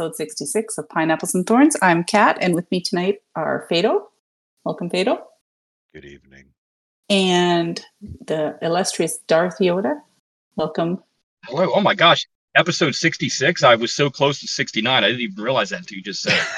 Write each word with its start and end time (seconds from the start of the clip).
Welcome 0.00 0.14
to 0.16 0.22
episode 0.22 0.28
66 0.28 0.78
of 0.78 0.88
Pineapples 0.88 1.34
and 1.34 1.46
Thorns. 1.46 1.76
I'm 1.82 2.04
Kat, 2.04 2.38
and 2.40 2.54
with 2.54 2.70
me 2.70 2.80
tonight 2.80 3.18
are 3.36 3.66
Fado. 3.70 4.04
Welcome, 4.64 4.88
Fado. 4.88 5.20
Good 5.92 6.06
evening. 6.06 6.46
And 7.10 7.84
the 8.24 8.56
illustrious 8.62 9.18
Darth 9.26 9.58
Yoda. 9.58 10.00
Welcome. 10.56 11.02
Hello. 11.44 11.70
Oh 11.74 11.82
my 11.82 11.94
gosh. 11.94 12.26
Episode 12.56 12.94
66. 12.94 13.62
I 13.62 13.74
was 13.74 13.92
so 13.92 14.08
close 14.08 14.40
to 14.40 14.46
69. 14.46 15.04
I 15.04 15.06
didn't 15.06 15.20
even 15.20 15.44
realize 15.44 15.68
that 15.68 15.80
until 15.80 15.98
you 15.98 16.02
just 16.02 16.22
said 16.22 16.32
it. 16.32 16.46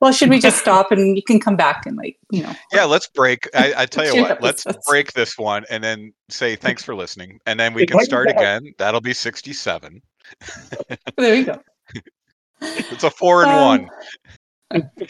Well, 0.00 0.12
should 0.12 0.28
we 0.28 0.38
just 0.38 0.58
stop 0.58 0.92
and 0.92 1.16
you 1.16 1.22
can 1.22 1.40
come 1.40 1.56
back 1.56 1.86
and 1.86 1.96
like, 1.96 2.18
you 2.30 2.42
know. 2.42 2.52
Yeah, 2.72 2.84
let's 2.84 3.06
break. 3.08 3.48
I, 3.54 3.72
I 3.76 3.86
tell 3.86 4.04
you 4.04 4.12
Two 4.12 4.22
what, 4.22 4.42
let's 4.42 4.66
break 4.86 5.14
this 5.14 5.38
one 5.38 5.64
and 5.70 5.82
then 5.82 6.12
say 6.28 6.56
thanks 6.56 6.84
for 6.84 6.94
listening. 6.94 7.40
And 7.46 7.58
then 7.58 7.72
we 7.72 7.86
can 7.86 8.00
start 8.00 8.28
again. 8.28 8.74
That'll 8.76 9.00
be 9.00 9.14
67. 9.14 10.02
There 11.16 11.34
you 11.34 11.44
go. 11.44 11.58
It's 12.60 13.04
a 13.04 13.10
four 13.10 13.44
and 13.44 13.50
Um, 13.52 13.90
one. 14.70 14.90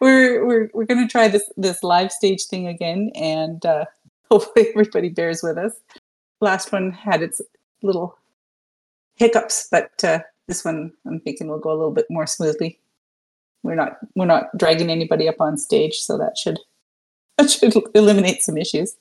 We're 0.00 0.46
we're 0.46 0.70
we're 0.72 0.86
gonna 0.86 1.06
try 1.06 1.28
this 1.28 1.50
this 1.58 1.82
live 1.82 2.10
stage 2.10 2.46
thing 2.46 2.66
again, 2.68 3.10
and 3.14 3.64
uh, 3.66 3.84
hopefully 4.30 4.70
everybody 4.70 5.10
bears 5.10 5.42
with 5.42 5.58
us. 5.58 5.72
Last 6.40 6.72
one 6.72 6.90
had 6.90 7.22
its 7.22 7.42
little 7.82 8.16
hiccups, 9.16 9.68
but 9.70 9.92
uh, 10.02 10.20
this 10.48 10.64
one 10.64 10.92
I'm 11.06 11.20
thinking 11.20 11.48
will 11.48 11.58
go 11.58 11.70
a 11.70 11.76
little 11.76 11.92
bit 11.92 12.06
more 12.08 12.26
smoothly. 12.26 12.78
We're 13.62 13.74
not 13.74 13.98
we're 14.14 14.24
not 14.24 14.56
dragging 14.56 14.90
anybody 14.90 15.28
up 15.28 15.40
on 15.40 15.58
stage, 15.58 15.96
so 15.96 16.16
that 16.18 16.38
should 16.38 16.58
that 17.38 17.50
should 17.50 17.74
eliminate 17.94 18.42
some 18.42 18.56
issues. 18.56 18.96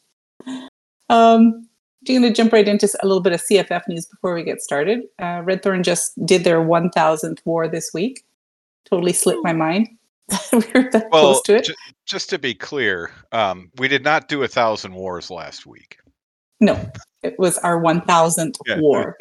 Um, 1.10 1.70
I'm 2.10 2.22
going 2.22 2.34
to 2.34 2.36
jump 2.36 2.52
right 2.52 2.68
into 2.68 2.88
a 3.02 3.08
little 3.08 3.22
bit 3.22 3.34
of 3.34 3.42
CFF 3.42 3.88
news 3.88 4.06
before 4.06 4.34
we 4.34 4.44
get 4.44 4.62
started. 4.62 5.04
Uh, 5.22 5.42
Red 5.44 5.64
Thorn 5.64 5.84
just 5.84 6.14
did 6.26 6.44
their 6.44 6.60
1,000th 6.60 7.40
war 7.46 7.68
this 7.68 7.92
week. 7.94 8.24
Totally 8.90 9.14
slipped 9.14 9.44
my 9.44 9.54
mind. 9.54 9.88
we 10.52 10.60
were 10.74 10.90
that 10.92 11.08
Well, 11.12 11.22
close 11.34 11.42
to 11.44 11.56
it. 11.56 11.66
ju- 11.66 11.74
just 12.06 12.30
to 12.32 12.40
be 12.40 12.54
clear, 12.54 13.12
um, 13.32 13.72
we 13.78 13.88
did 13.88 14.04
not 14.04 14.28
do 14.28 14.44
a 14.44 14.48
thousand 14.48 14.94
wars 14.94 15.32
last 15.32 15.66
week. 15.66 15.98
No, 16.60 16.92
it 17.24 17.36
was 17.40 17.58
our 17.60 17.82
1000th 17.82 18.56
war. 18.82 19.18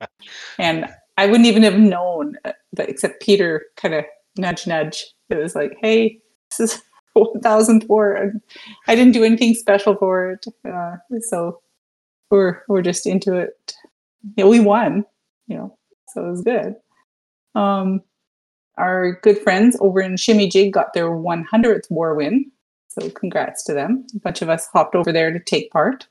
and 0.58 0.86
I 1.18 1.26
wouldn't 1.26 1.46
even 1.46 1.62
have 1.62 1.78
known, 1.78 2.36
uh, 2.44 2.52
but 2.72 2.88
except 2.88 3.22
Peter 3.22 3.66
kind 3.76 3.94
of 3.94 4.04
nudge, 4.36 4.66
nudge. 4.66 5.04
It 5.30 5.36
was 5.36 5.54
like, 5.54 5.76
hey, 5.80 6.20
this 6.50 6.72
is 6.74 6.82
1000th 7.16 7.88
war. 7.88 8.14
And 8.14 8.40
I 8.88 8.96
didn't 8.96 9.12
do 9.12 9.22
anything 9.24 9.54
special 9.54 9.94
for 9.96 10.32
it. 10.32 10.44
Uh, 10.68 10.96
so 11.20 11.60
we're, 12.30 12.62
we're 12.68 12.82
just 12.82 13.06
into 13.06 13.34
it. 13.36 13.74
We 14.36 14.60
won, 14.60 15.04
you 15.46 15.56
know, 15.56 15.78
so 16.08 16.26
it 16.26 16.30
was 16.30 16.42
good. 16.42 16.74
Um, 17.54 18.02
our 18.76 19.18
good 19.22 19.38
friends 19.38 19.76
over 19.80 20.00
in 20.00 20.16
Shimmy 20.16 20.48
Jig 20.48 20.72
got 20.72 20.92
their 20.92 21.08
100th 21.08 21.90
war 21.90 22.14
win. 22.14 22.50
So 22.88 23.10
congrats 23.10 23.64
to 23.64 23.74
them. 23.74 24.06
A 24.14 24.20
bunch 24.20 24.42
of 24.42 24.48
us 24.48 24.66
hopped 24.72 24.94
over 24.94 25.12
there 25.12 25.32
to 25.32 25.40
take 25.40 25.70
part. 25.70 26.06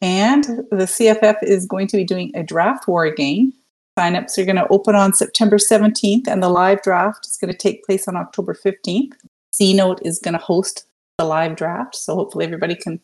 And 0.00 0.44
the 0.70 0.86
CFF 0.86 1.36
is 1.42 1.66
going 1.66 1.88
to 1.88 1.96
be 1.96 2.04
doing 2.04 2.30
a 2.34 2.42
draft 2.42 2.86
war 2.86 3.04
again. 3.04 3.52
Signups 3.98 4.38
are 4.38 4.44
going 4.44 4.56
to 4.56 4.68
open 4.68 4.94
on 4.94 5.12
September 5.12 5.56
17th, 5.56 6.28
and 6.28 6.40
the 6.40 6.48
live 6.48 6.82
draft 6.82 7.26
is 7.26 7.36
going 7.36 7.50
to 7.50 7.58
take 7.58 7.84
place 7.84 8.06
on 8.06 8.16
October 8.16 8.54
15th. 8.54 9.14
C 9.52 9.74
Note 9.74 10.00
is 10.04 10.20
going 10.20 10.34
to 10.34 10.38
host 10.38 10.86
the 11.18 11.24
live 11.24 11.56
draft, 11.56 11.96
so 11.96 12.14
hopefully 12.14 12.44
everybody 12.44 12.76
can 12.76 13.00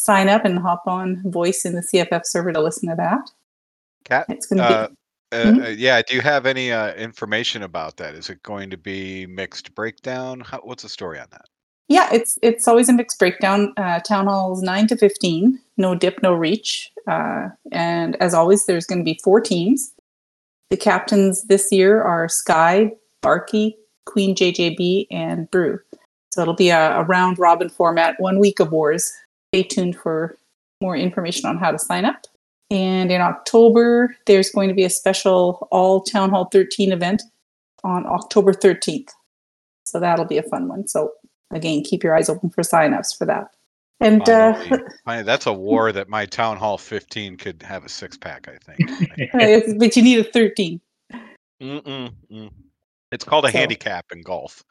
sign 0.00 0.28
up 0.28 0.44
and 0.44 0.58
hop 0.58 0.82
on 0.86 1.22
voice 1.30 1.64
in 1.64 1.74
the 1.74 1.82
CFF 1.82 2.22
server 2.24 2.52
to 2.52 2.60
listen 2.60 2.88
to 2.88 2.96
that. 2.96 3.30
Kat, 4.04 4.26
It's 4.28 4.46
going 4.46 4.58
to 4.58 4.68
be 4.68 4.74
uh, 4.74 5.36
uh, 5.38 5.44
Mhm. 5.44 5.64
uh, 5.64 5.68
yeah. 5.68 6.02
Do 6.02 6.14
you 6.14 6.20
have 6.22 6.46
any 6.46 6.72
uh, 6.72 6.94
information 6.94 7.62
about 7.62 7.96
that? 7.98 8.14
Is 8.14 8.30
it 8.30 8.42
going 8.42 8.70
to 8.70 8.76
be 8.76 9.26
mixed 9.26 9.74
breakdown? 9.74 10.40
How, 10.40 10.58
what's 10.64 10.82
the 10.82 10.88
story 10.88 11.20
on 11.20 11.26
that? 11.30 11.44
Yeah, 11.88 12.08
it's 12.12 12.38
it's 12.42 12.66
always 12.68 12.88
a 12.88 12.92
mixed 12.92 13.18
breakdown. 13.18 13.72
Uh, 13.76 13.98
town 14.00 14.26
halls 14.26 14.62
nine 14.62 14.86
to 14.88 14.96
fifteen, 14.96 15.58
no 15.76 15.94
dip, 15.96 16.22
no 16.22 16.32
reach, 16.32 16.90
uh, 17.08 17.48
and 17.72 18.14
as 18.22 18.32
always, 18.32 18.66
there's 18.66 18.86
going 18.86 19.00
to 19.00 19.04
be 19.04 19.18
four 19.24 19.40
teams. 19.40 19.92
The 20.70 20.76
captains 20.76 21.42
this 21.44 21.72
year 21.72 22.00
are 22.00 22.28
Sky, 22.28 22.92
Barky, 23.22 23.76
Queen 24.06 24.36
JJB, 24.36 25.08
and 25.10 25.50
Brew. 25.50 25.80
So 26.32 26.42
it'll 26.42 26.54
be 26.54 26.70
a, 26.70 26.98
a 27.00 27.02
round 27.02 27.40
robin 27.40 27.68
format, 27.68 28.14
one 28.20 28.38
week 28.38 28.60
of 28.60 28.70
wars. 28.70 29.12
Stay 29.52 29.64
tuned 29.64 29.96
for 29.96 30.36
more 30.80 30.96
information 30.96 31.48
on 31.48 31.58
how 31.58 31.72
to 31.72 31.78
sign 31.78 32.04
up. 32.04 32.24
And 32.70 33.10
in 33.10 33.20
October, 33.20 34.14
there's 34.26 34.50
going 34.50 34.68
to 34.68 34.74
be 34.74 34.84
a 34.84 34.90
special 34.90 35.66
all 35.72 36.02
Town 36.02 36.30
Hall 36.30 36.48
13 36.52 36.92
event 36.92 37.22
on 37.82 38.06
October 38.06 38.52
13th. 38.52 39.08
So 39.84 39.98
that'll 39.98 40.24
be 40.24 40.38
a 40.38 40.44
fun 40.44 40.68
one. 40.68 40.86
So 40.86 41.10
again, 41.50 41.82
keep 41.82 42.04
your 42.04 42.16
eyes 42.16 42.28
open 42.28 42.50
for 42.50 42.62
signups 42.62 43.16
for 43.18 43.24
that. 43.24 43.48
And 43.98 44.22
uh, 44.28 44.54
Finally. 44.54 44.82
Finally, 45.04 45.24
that's 45.24 45.46
a 45.46 45.52
war 45.52 45.90
that 45.90 46.08
my 46.08 46.26
town 46.26 46.56
hall 46.56 46.78
15 46.78 47.36
could 47.36 47.60
have 47.64 47.84
a 47.84 47.88
six 47.88 48.16
pack. 48.16 48.48
I 48.48 48.56
think. 48.58 49.78
but 49.80 49.96
you 49.96 50.02
need 50.02 50.20
a 50.20 50.24
13. 50.24 50.80
Mm-mm, 51.60 52.12
mm. 52.30 52.50
It's 53.10 53.24
called 53.24 53.46
a 53.46 53.50
So- 53.50 53.58
handicap 53.58 54.06
in 54.12 54.22
golf. 54.22 54.62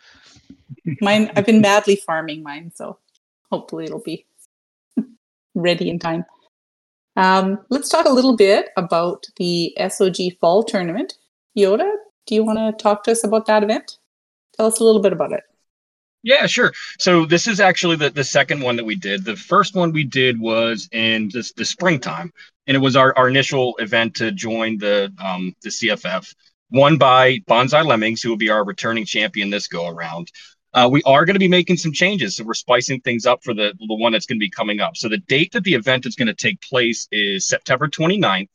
Mine, 1.02 1.32
I've 1.36 1.46
been 1.46 1.60
madly 1.60 1.98
farming 1.98 2.42
mine, 2.44 2.72
so 2.74 2.98
hopefully 3.52 3.84
it'll 3.84 4.00
be 4.00 4.26
ready 5.56 5.90
in 5.90 6.00
time. 6.00 6.26
Um, 7.16 7.60
let's 7.70 7.90
talk 7.90 8.06
a 8.06 8.14
little 8.14 8.36
bit 8.36 8.70
about 8.78 9.26
the 9.38 9.76
SOG 9.80 10.40
Fall 10.40 10.64
Tournament. 10.64 11.16
Yoda, 11.58 11.92
do 12.28 12.36
you 12.36 12.44
want 12.44 12.60
to 12.60 12.82
talk 12.82 13.04
to 13.04 13.12
us 13.12 13.24
about 13.24 13.46
that 13.48 13.64
event? 13.64 13.98
Tell 14.56 14.68
us 14.68 14.80
a 14.80 14.84
little 14.84 15.02
bit 15.02 15.14
about 15.14 15.34
it. 15.34 15.44
Yeah, 16.22 16.48
sure. 16.48 16.74
So 17.00 17.26
this 17.26 17.48
is 17.48 17.60
actually 17.60 17.96
the, 17.96 18.10
the 18.10 18.24
second 18.24 18.62
one 18.62 18.76
that 18.76 18.86
we 18.86 18.96
did. 18.96 19.24
The 19.24 19.38
first 19.38 19.74
one 19.74 19.94
we 19.94 20.04
did 20.04 20.40
was 20.40 20.90
in 20.92 21.30
this, 21.34 21.54
the 21.54 21.64
springtime, 21.64 22.34
and 22.68 22.76
it 22.76 22.80
was 22.80 22.96
our, 22.96 23.18
our 23.18 23.30
initial 23.30 23.76
event 23.78 24.16
to 24.16 24.32
join 24.32 24.78
the 24.78 25.14
um, 25.24 25.56
the 25.62 25.70
CFF, 25.70 26.36
won 26.72 26.98
by 26.98 27.38
Bonsai 27.50 27.86
Lemmings, 27.86 28.22
who 28.22 28.30
will 28.30 28.38
be 28.38 28.50
our 28.50 28.66
returning 28.66 29.06
champion 29.06 29.50
this 29.50 29.68
go 29.68 29.88
around. 29.88 30.30
Uh, 30.74 30.88
we 30.92 31.02
are 31.04 31.26
going 31.26 31.34
to 31.36 31.40
be 31.40 31.48
making 31.48 31.78
some 31.78 31.92
changes, 31.92 32.38
so 32.38 32.44
we're 32.44 32.54
spicing 32.54 33.02
things 33.02 33.26
up 33.26 33.44
for 33.44 33.54
the 33.54 33.74
the 33.80 33.96
one 33.96 34.12
that's 34.12 34.26
going 34.26 34.38
to 34.38 34.44
be 34.44 34.50
coming 34.50 34.80
up. 34.80 34.96
So 34.96 35.10
the 35.10 35.18
date 35.18 35.52
that 35.54 35.64
the 35.64 35.74
event 35.74 36.06
is 36.06 36.16
going 36.16 36.28
to 36.28 36.34
take 36.34 36.62
place 36.62 37.08
is 37.12 37.48
September 37.48 37.88
29th. 37.88 38.50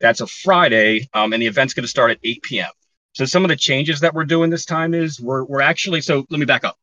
That's 0.00 0.20
a 0.20 0.26
Friday, 0.26 1.08
um, 1.14 1.32
and 1.32 1.42
the 1.42 1.46
event's 1.46 1.74
going 1.74 1.84
to 1.84 1.88
start 1.88 2.10
at 2.10 2.18
8 2.22 2.42
p.m. 2.42 2.70
So 3.14 3.24
some 3.24 3.44
of 3.44 3.48
the 3.48 3.56
changes 3.56 4.00
that 4.00 4.14
we're 4.14 4.24
doing 4.24 4.50
this 4.50 4.64
time 4.64 4.94
is 4.94 5.20
we're 5.20 5.44
we're 5.44 5.62
actually 5.62 6.02
so 6.02 6.24
let 6.30 6.38
me 6.38 6.46
back 6.46 6.64
up 6.64 6.76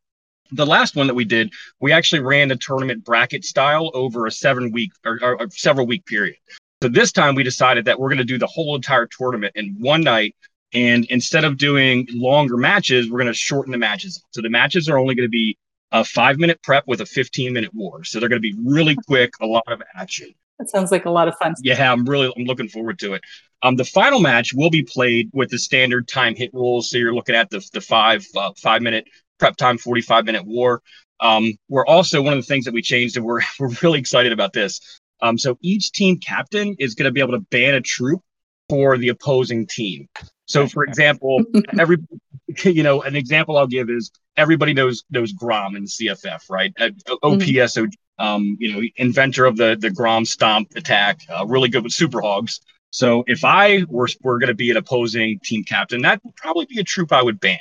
the 0.54 0.66
last 0.66 0.96
one 0.96 1.08
that 1.08 1.14
we 1.14 1.26
did, 1.26 1.52
we 1.80 1.92
actually 1.92 2.22
ran 2.22 2.48
the 2.48 2.56
tournament 2.56 3.04
bracket 3.04 3.44
style 3.44 3.92
over 3.94 4.26
a 4.26 4.32
seven 4.32 4.72
week 4.72 4.92
or, 5.06 5.20
or, 5.22 5.42
or 5.42 5.50
several 5.50 5.88
week 5.88 6.06
period. 6.06 6.36
So 6.82 6.90
this 6.90 7.12
time 7.12 7.36
we 7.36 7.44
decided 7.44 7.86
that 7.86 8.00
we're 8.00 8.10
going 8.10 8.18
to 8.20 8.24
do 8.24 8.38
the 8.38 8.48
whole 8.48 8.76
entire 8.76 9.08
tournament 9.08 9.54
in 9.56 9.76
one 9.80 10.02
night. 10.02 10.36
And 10.74 11.06
instead 11.06 11.44
of 11.44 11.58
doing 11.58 12.08
longer 12.12 12.58
matches, 12.58 13.10
we're 13.10 13.20
going 13.20 13.32
to 13.32 13.34
shorten 13.34 13.72
the 13.72 13.78
matches. 13.78 14.24
So 14.32 14.42
the 14.42 14.50
matches 14.50 14.90
are 14.90 14.98
only 14.98 15.16
going 15.16 15.28
to 15.28 15.32
be 15.32 15.58
a 15.92 16.04
five 16.04 16.40
minute 16.40 16.62
prep 16.64 16.84
with 16.88 17.02
a 17.02 17.06
15 17.06 17.54
minute 17.54 17.74
war. 17.74 18.04
So 18.04 18.20
they're 18.20 18.30
going 18.30 18.42
to 18.42 18.54
be 18.54 18.56
really 18.66 18.96
quick, 19.08 19.34
a 19.42 19.46
lot 19.46 19.64
of 19.68 19.82
action. 19.96 20.34
That 20.60 20.70
sounds 20.70 20.92
like 20.92 21.06
a 21.06 21.10
lot 21.10 21.28
of 21.28 21.36
fun. 21.38 21.56
Yeah, 21.62 21.92
I'm 21.92 22.06
really 22.06 22.32
I'm 22.36 22.46
looking 22.46 22.68
forward 22.68 23.00
to 23.00 23.14
it. 23.14 23.22
Um, 23.62 23.76
the 23.76 23.86
final 23.86 24.20
match 24.20 24.54
will 24.54 24.70
be 24.70 24.84
played 24.84 25.30
with 25.34 25.50
the 25.50 25.58
standard 25.58 26.08
time 26.08 26.36
hit 26.36 26.54
rules. 26.54 26.90
So 26.90 26.98
you're 26.98 27.14
looking 27.14 27.36
at 27.36 27.50
the 27.50 27.66
the 27.74 27.82
five 27.82 28.26
uh, 28.36 28.52
five 28.58 28.82
minute 28.82 29.08
prep 29.40 29.56
time, 29.58 29.78
45 29.78 30.26
minute 30.26 30.46
war. 30.46 30.82
Um, 31.20 31.54
we're 31.70 31.86
also 31.86 32.22
one 32.22 32.34
of 32.34 32.40
the 32.40 32.46
things 32.46 32.66
that 32.66 32.74
we 32.74 32.82
changed, 32.82 33.18
and 33.18 33.26
we're 33.26 33.42
we're 33.60 33.76
really 33.82 34.00
excited 34.00 34.32
about 34.32 34.54
this. 34.54 34.80
Um, 35.22 35.38
so 35.38 35.58
each 35.62 35.92
team 35.92 36.18
captain 36.20 36.76
is 36.80 36.96
going 36.96 37.06
to 37.06 37.12
be 37.12 37.22
able 37.22 37.34
to 37.34 37.40
ban 37.40 37.76
a 37.76 37.82
troop 37.82 38.22
for 38.70 38.98
the 38.98 39.10
opposing 39.10 39.66
team. 39.68 40.08
So, 40.46 40.68
for 40.68 40.84
example, 40.84 41.44
every 41.80 41.98
you 42.64 42.84
know 42.84 43.02
an 43.02 43.16
example 43.16 43.58
I'll 43.58 43.68
give 43.68 43.90
is 43.90 44.12
everybody 44.38 44.74
knows 44.74 45.04
knows 45.10 45.32
Grom 45.32 45.76
in 45.76 45.86
CFF, 45.86 46.50
right? 46.50 46.74
Uh, 46.80 46.90
OPSO, 47.24 47.88
um, 48.20 48.58
you 48.60 48.74
know, 48.74 48.82
inventor 48.98 49.46
of 49.46 49.58
the 49.58 49.78
the 49.80 49.90
Grom 49.90 50.26
stomp 50.26 50.70
attack, 50.76 51.22
uh, 51.30 51.46
really 51.46 51.70
good 51.70 51.84
with 51.84 51.94
super 51.94 52.22
hogs. 52.22 52.60
So 52.92 53.24
if 53.26 53.44
I 53.44 53.86
were 53.90 54.08
were 54.22 54.38
going 54.38 54.50
to 54.50 54.56
be 54.56 54.70
an 54.70 54.78
opposing 54.78 55.40
team 55.44 55.64
captain, 55.64 56.02
that 56.04 56.24
would 56.24 56.36
probably 56.36 56.66
be 56.66 56.80
a 56.80 56.84
troop 56.84 57.12
I 57.12 57.24
would 57.24 57.40
ban. 57.40 57.58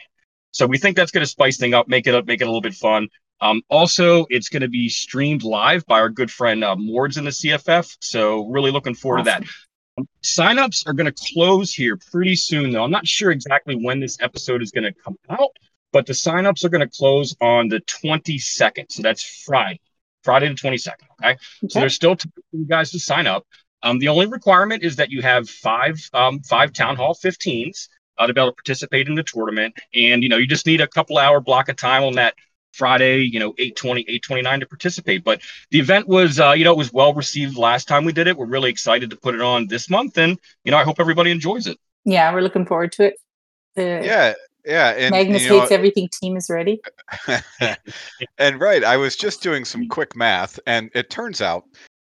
So 0.50 0.66
we 0.66 0.76
think 0.76 0.96
that's 0.96 1.10
going 1.10 1.24
to 1.24 1.30
spice 1.30 1.56
thing 1.56 1.72
up, 1.72 1.88
make 1.88 2.06
it 2.06 2.14
up, 2.14 2.26
make 2.26 2.42
it 2.42 2.44
a 2.44 2.46
little 2.46 2.60
bit 2.60 2.74
fun. 2.74 3.08
Um, 3.40 3.62
also, 3.68 4.26
it's 4.28 4.48
going 4.48 4.60
to 4.60 4.68
be 4.68 4.88
streamed 4.88 5.42
live 5.42 5.84
by 5.86 5.98
our 5.98 6.10
good 6.10 6.30
friend 6.30 6.62
uh, 6.62 6.76
Mords 6.76 7.16
in 7.16 7.24
the 7.24 7.30
CFF. 7.30 7.96
So 8.00 8.46
really 8.48 8.70
looking 8.70 8.94
forward 8.94 9.20
to 9.20 9.24
that. 9.24 9.42
Signups 10.22 10.86
are 10.86 10.92
going 10.92 11.12
to 11.12 11.32
close 11.32 11.74
here 11.74 11.96
pretty 11.96 12.36
soon, 12.36 12.70
though. 12.70 12.84
I'm 12.84 12.90
not 12.90 13.06
sure 13.06 13.30
exactly 13.30 13.74
when 13.74 14.00
this 14.00 14.18
episode 14.20 14.62
is 14.62 14.70
going 14.70 14.84
to 14.84 14.92
come 14.92 15.16
out, 15.28 15.50
but 15.92 16.06
the 16.06 16.12
signups 16.12 16.64
are 16.64 16.68
going 16.68 16.86
to 16.88 16.96
close 16.96 17.36
on 17.40 17.68
the 17.68 17.80
22nd. 17.80 18.90
So 18.90 19.02
that's 19.02 19.22
Friday, 19.44 19.80
Friday 20.22 20.48
the 20.48 20.54
22nd. 20.54 20.94
Okay. 21.22 21.36
So 21.68 21.80
there's 21.80 21.94
still 21.94 22.16
time 22.16 22.32
for 22.50 22.56
you 22.56 22.66
guys 22.66 22.90
to 22.92 22.98
sign 22.98 23.26
up. 23.26 23.46
Um, 23.82 23.98
the 23.98 24.08
only 24.08 24.26
requirement 24.26 24.82
is 24.82 24.96
that 24.96 25.10
you 25.10 25.22
have 25.22 25.48
five 25.50 25.98
um, 26.12 26.40
five 26.40 26.72
town 26.72 26.96
hall 26.96 27.14
15s 27.14 27.88
uh, 28.18 28.26
to 28.26 28.32
be 28.32 28.40
able 28.40 28.52
to 28.52 28.54
participate 28.54 29.08
in 29.08 29.14
the 29.14 29.24
tournament. 29.24 29.74
And 29.94 30.22
you 30.22 30.28
know, 30.28 30.36
you 30.36 30.46
just 30.46 30.66
need 30.66 30.80
a 30.80 30.86
couple 30.86 31.18
hour 31.18 31.40
block 31.40 31.68
of 31.68 31.76
time 31.76 32.04
on 32.04 32.14
that 32.14 32.34
Friday, 32.72 33.22
you 33.22 33.38
know, 33.38 33.54
820, 33.58 34.02
829 34.02 34.60
to 34.60 34.66
participate. 34.66 35.24
But 35.24 35.40
the 35.70 35.78
event 35.78 36.08
was, 36.08 36.40
uh, 36.40 36.52
you 36.52 36.64
know, 36.64 36.72
it 36.72 36.78
was 36.78 36.92
well 36.92 37.14
received 37.14 37.56
last 37.56 37.88
time 37.88 38.04
we 38.04 38.12
did 38.12 38.26
it. 38.26 38.36
We're 38.36 38.46
really 38.46 38.70
excited 38.70 39.10
to 39.10 39.16
put 39.16 39.34
it 39.34 39.40
on 39.40 39.68
this 39.68 39.88
month. 39.88 40.18
And, 40.18 40.38
you 40.64 40.72
know, 40.72 40.78
I 40.78 40.84
hope 40.84 41.00
everybody 41.00 41.30
enjoys 41.30 41.66
it. 41.66 41.78
Yeah, 42.04 42.32
we're 42.32 42.40
looking 42.40 42.66
forward 42.66 42.92
to 42.92 43.04
it. 43.04 43.14
The 43.74 44.02
Yeah, 44.04 44.34
yeah. 44.64 44.90
And 44.90 45.12
Magnus 45.12 45.44
you 45.44 45.50
know, 45.50 45.60
hates 45.60 45.72
everything 45.72 46.08
team 46.20 46.36
is 46.36 46.50
ready. 46.50 46.80
and 48.38 48.60
right, 48.60 48.84
I 48.84 48.96
was 48.96 49.16
just 49.16 49.42
doing 49.42 49.64
some 49.64 49.88
quick 49.88 50.16
math, 50.16 50.58
and 50.66 50.90
it 50.94 51.10
turns 51.10 51.40
out 51.40 51.64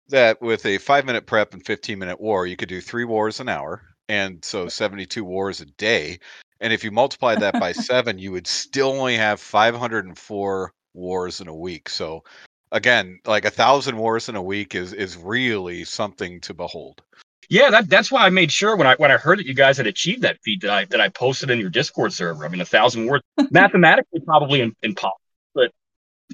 that 0.10 0.42
with 0.42 0.66
a 0.66 0.78
five 0.78 1.06
minute 1.06 1.26
prep 1.26 1.54
and 1.54 1.66
15 1.66 1.98
minute 1.98 2.20
war, 2.20 2.46
you 2.46 2.56
could 2.56 2.70
do 2.70 2.82
three 2.82 3.06
wars 3.06 3.40
an 3.40 3.50
hour. 3.50 3.82
And 4.10 4.44
so 4.44 4.68
72 4.68 5.24
wars 5.24 5.62
a 5.62 5.66
day. 5.66 6.20
And 6.64 6.74
if 6.74 6.84
you 6.84 6.90
multiply 6.90 7.36
that 7.36 7.60
by 7.60 7.72
seven, 7.74 8.18
you 8.18 8.32
would 8.32 8.48
still 8.48 8.90
only 8.90 9.18
have 9.18 9.40
504 9.40 10.74
wars 10.96 11.42
in 11.42 11.48
a 11.48 11.56
week. 11.56 11.90
So 11.90 12.24
again, 12.72 13.20
like 13.26 13.46
a 13.46 13.52
thousand 13.52 13.98
wars 13.98 14.30
in 14.30 14.36
a 14.36 14.42
week 14.42 14.74
is 14.74 14.94
is 14.94 15.18
really 15.18 15.84
something 15.84 16.42
to 16.42 16.54
behold. 16.54 17.04
Yeah, 17.50 17.70
that, 17.72 17.90
that's 17.90 18.12
why 18.12 18.26
I 18.26 18.30
made 18.30 18.52
sure 18.52 18.76
when 18.76 18.88
I 18.88 18.96
when 18.96 19.12
I 19.12 19.18
heard 19.18 19.40
that 19.40 19.46
you 19.46 19.54
guys 19.54 19.78
had 19.78 19.86
achieved 19.86 20.22
that 20.24 20.40
feat 20.44 20.62
that 20.62 20.72
I 20.72 20.86
that 20.86 21.02
I 21.02 21.10
posted 21.10 21.52
in 21.52 21.60
your 21.60 21.70
Discord 21.70 22.14
server. 22.14 22.46
I 22.46 22.48
mean, 22.48 22.62
a 22.62 22.66
thousand 22.66 23.06
words, 23.06 23.24
mathematically 23.52 24.22
probably 24.22 24.74
impossible, 24.82 25.20
but 25.54 25.72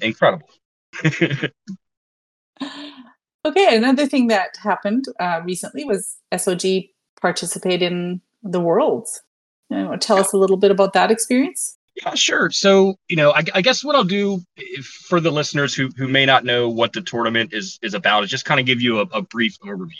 incredible. 0.00 0.48
Okay, 3.46 3.74
another 3.74 4.06
thing 4.06 4.26
that 4.26 4.50
happened 4.62 5.06
uh, 5.18 5.40
recently 5.42 5.82
was 5.84 6.18
SOG 6.30 6.90
participate 7.22 7.80
in 7.80 8.20
the 8.42 8.60
Worlds. 8.60 9.22
Tell 10.00 10.18
us 10.18 10.32
a 10.32 10.36
little 10.36 10.56
bit 10.56 10.70
about 10.70 10.92
that 10.94 11.10
experience. 11.10 11.76
Yeah, 11.96 12.14
sure. 12.14 12.50
So, 12.50 12.96
you 13.08 13.16
know, 13.16 13.32
I, 13.32 13.42
I 13.54 13.62
guess 13.62 13.84
what 13.84 13.96
I'll 13.96 14.04
do 14.04 14.40
if, 14.56 14.86
for 14.86 15.20
the 15.20 15.30
listeners 15.30 15.74
who 15.74 15.90
who 15.96 16.08
may 16.08 16.24
not 16.24 16.44
know 16.44 16.68
what 16.68 16.92
the 16.92 17.02
tournament 17.02 17.52
is 17.52 17.78
is 17.82 17.94
about 17.94 18.24
is 18.24 18.30
just 18.30 18.44
kind 18.44 18.60
of 18.60 18.66
give 18.66 18.80
you 18.80 19.00
a, 19.00 19.02
a 19.12 19.22
brief 19.22 19.58
overview. 19.60 19.90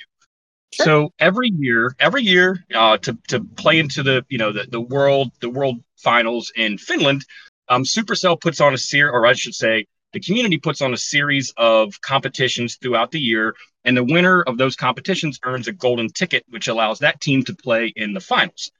Sure. 0.72 0.86
So 0.86 1.12
every 1.18 1.50
year, 1.50 1.94
every 1.98 2.22
year, 2.22 2.64
uh, 2.74 2.96
to 2.98 3.18
to 3.28 3.40
play 3.40 3.78
into 3.78 4.02
the 4.02 4.24
you 4.28 4.38
know 4.38 4.52
the 4.52 4.66
the 4.70 4.80
world 4.80 5.32
the 5.40 5.50
world 5.50 5.82
finals 5.96 6.52
in 6.56 6.78
Finland, 6.78 7.24
um, 7.68 7.82
Supercell 7.82 8.40
puts 8.40 8.60
on 8.60 8.72
a 8.72 8.78
series, 8.78 9.12
or 9.12 9.26
I 9.26 9.32
should 9.32 9.54
say, 9.54 9.86
the 10.12 10.20
community 10.20 10.58
puts 10.58 10.80
on 10.80 10.92
a 10.92 10.96
series 10.96 11.52
of 11.56 12.00
competitions 12.00 12.76
throughout 12.76 13.10
the 13.10 13.20
year, 13.20 13.54
and 13.84 13.96
the 13.96 14.04
winner 14.04 14.42
of 14.42 14.58
those 14.58 14.76
competitions 14.76 15.38
earns 15.44 15.68
a 15.68 15.72
golden 15.72 16.08
ticket, 16.08 16.44
which 16.48 16.68
allows 16.68 17.00
that 17.00 17.20
team 17.20 17.42
to 17.44 17.54
play 17.54 17.92
in 17.96 18.14
the 18.14 18.20
finals. 18.20 18.70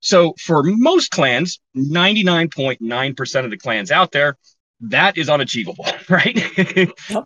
So 0.00 0.34
for 0.38 0.62
most 0.64 1.10
clans, 1.10 1.60
99.9% 1.76 3.44
of 3.44 3.50
the 3.50 3.56
clans 3.56 3.90
out 3.90 4.12
there, 4.12 4.36
that 4.80 5.18
is 5.18 5.28
unachievable, 5.28 5.86
right? 6.08 6.38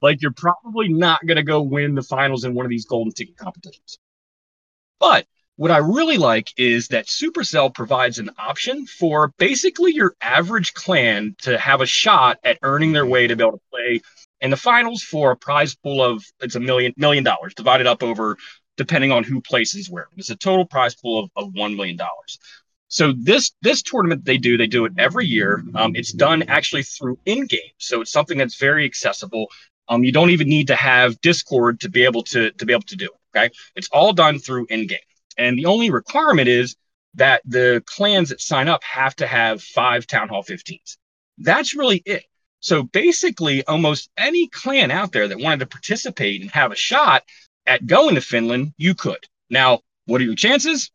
like 0.01 0.23
you're 0.23 0.33
probably 0.33 0.89
not 0.89 1.25
going 1.27 1.37
to 1.37 1.43
go 1.43 1.61
win 1.61 1.95
the 1.95 2.03
finals 2.03 2.45
in 2.45 2.55
one 2.55 2.65
of 2.65 2.71
these 2.71 2.87
golden 2.87 3.13
ticket 3.13 3.37
competitions. 3.37 3.99
But 4.99 5.27
what 5.57 5.71
I 5.71 5.79
really 5.79 6.17
like 6.17 6.53
is 6.57 6.89
that 6.89 7.07
Supercell 7.07 7.75
provides 7.75 8.19
an 8.19 8.31
option 8.39 8.87
for 8.87 9.33
basically 9.37 9.93
your 9.93 10.15
average 10.23 10.73
clan 10.73 11.37
to 11.43 11.59
have 11.59 11.83
a 11.83 11.87
shot 11.87 12.39
at 12.43 12.59
earning 12.63 12.93
their 12.93 13.05
way 13.07 13.27
to 13.27 13.37
be 13.37 13.43
able 13.43 13.59
to 13.59 13.65
play 13.71 14.01
in 14.41 14.51
the 14.51 14.57
finals 14.57 15.03
for 15.03 15.31
a 15.31 15.37
prize 15.37 15.75
pool 15.75 16.03
of 16.03 16.25
it's 16.41 16.55
a 16.55 16.61
million 16.61 16.95
million 16.97 17.23
dollars 17.23 17.55
divided 17.55 17.87
up 17.87 18.03
over 18.03 18.37
depending 18.77 19.13
on 19.13 19.23
who 19.23 19.41
places 19.41 19.91
where. 19.91 20.09
It's 20.17 20.31
a 20.31 20.37
total 20.37 20.65
prize 20.65 20.95
pool 20.95 21.25
of, 21.25 21.31
of 21.37 21.55
one 21.55 21.77
million 21.77 21.97
dollars. 21.97 22.39
So 22.93 23.15
this 23.17 23.53
this 23.63 23.81
tournament 23.81 24.27
they 24.27 24.37
do 24.37 24.59
they 24.59 24.67
do 24.67 24.85
it 24.85 24.93
every 24.99 25.27
year. 25.27 25.65
Um, 25.75 25.97
it's 25.97 26.13
done 26.13 26.43
actually 26.43 26.83
through 26.83 27.19
in 27.25 27.47
game, 27.47 27.73
so 27.79 28.03
it's 28.03 28.13
something 28.13 28.37
that's 28.37 28.59
very 28.59 28.85
accessible. 28.85 29.47
Um, 29.89 30.05
you 30.05 30.13
don't 30.13 30.29
even 30.29 30.47
need 30.47 30.67
to 30.67 30.77
have 30.77 31.19
Discord 31.23 31.81
to 31.81 31.89
be 31.89 32.05
able 32.05 32.23
to 32.25 32.51
to 32.51 32.67
be 32.67 32.75
able 32.75 32.83
to 32.83 32.97
do 32.97 33.07
it. 33.07 33.35
Okay, 33.35 33.55
it's 33.75 33.89
all 33.93 34.13
done 34.13 34.39
through 34.39 34.67
in 34.69 34.87
game. 34.87 34.99
And 35.39 35.57
the 35.59 35.65
only 35.65 35.91
requirement 35.91 36.49
is 36.49 36.77
that 37.15 37.41
the 37.47 37.83
clans 37.87 38.29
that 38.29 38.43
sign 38.43 38.69
up 38.69 38.85
have 38.85 39.17
to 39.17 39.27
have 39.27 39.63
five 39.63 40.07
Town 40.07 40.29
Hall 40.29 40.43
15s. 40.43 40.99
That's 41.39 41.75
really 41.75 42.03
it. 42.05 42.25
So 42.61 42.83
basically, 42.83 43.65
almost 43.65 44.11
any 44.19 44.49
clan 44.49 44.91
out 44.91 45.13
there 45.13 45.29
that 45.29 45.41
wanted 45.41 45.61
to 45.61 45.67
participate 45.67 46.43
and 46.43 46.51
have 46.51 46.73
a 46.73 46.77
shot 46.77 47.23
at 47.65 47.87
going 47.87 48.17
to 48.17 48.21
Finland, 48.21 48.75
you 48.77 48.95
could. 48.95 49.25
Now, 49.49 49.81
what 50.05 50.21
are 50.21 50.25
your 50.25 50.35
chances? 50.35 50.91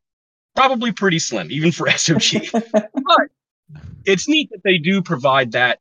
Probably 0.57 0.91
pretty 0.91 1.19
slim, 1.19 1.51
even 1.51 1.71
for 1.71 1.85
SOG. 1.87 2.51
but 2.51 3.29
it's 4.05 4.27
neat 4.27 4.49
that 4.51 4.63
they 4.63 4.79
do 4.79 5.03
provide 5.03 5.51
that 5.51 5.79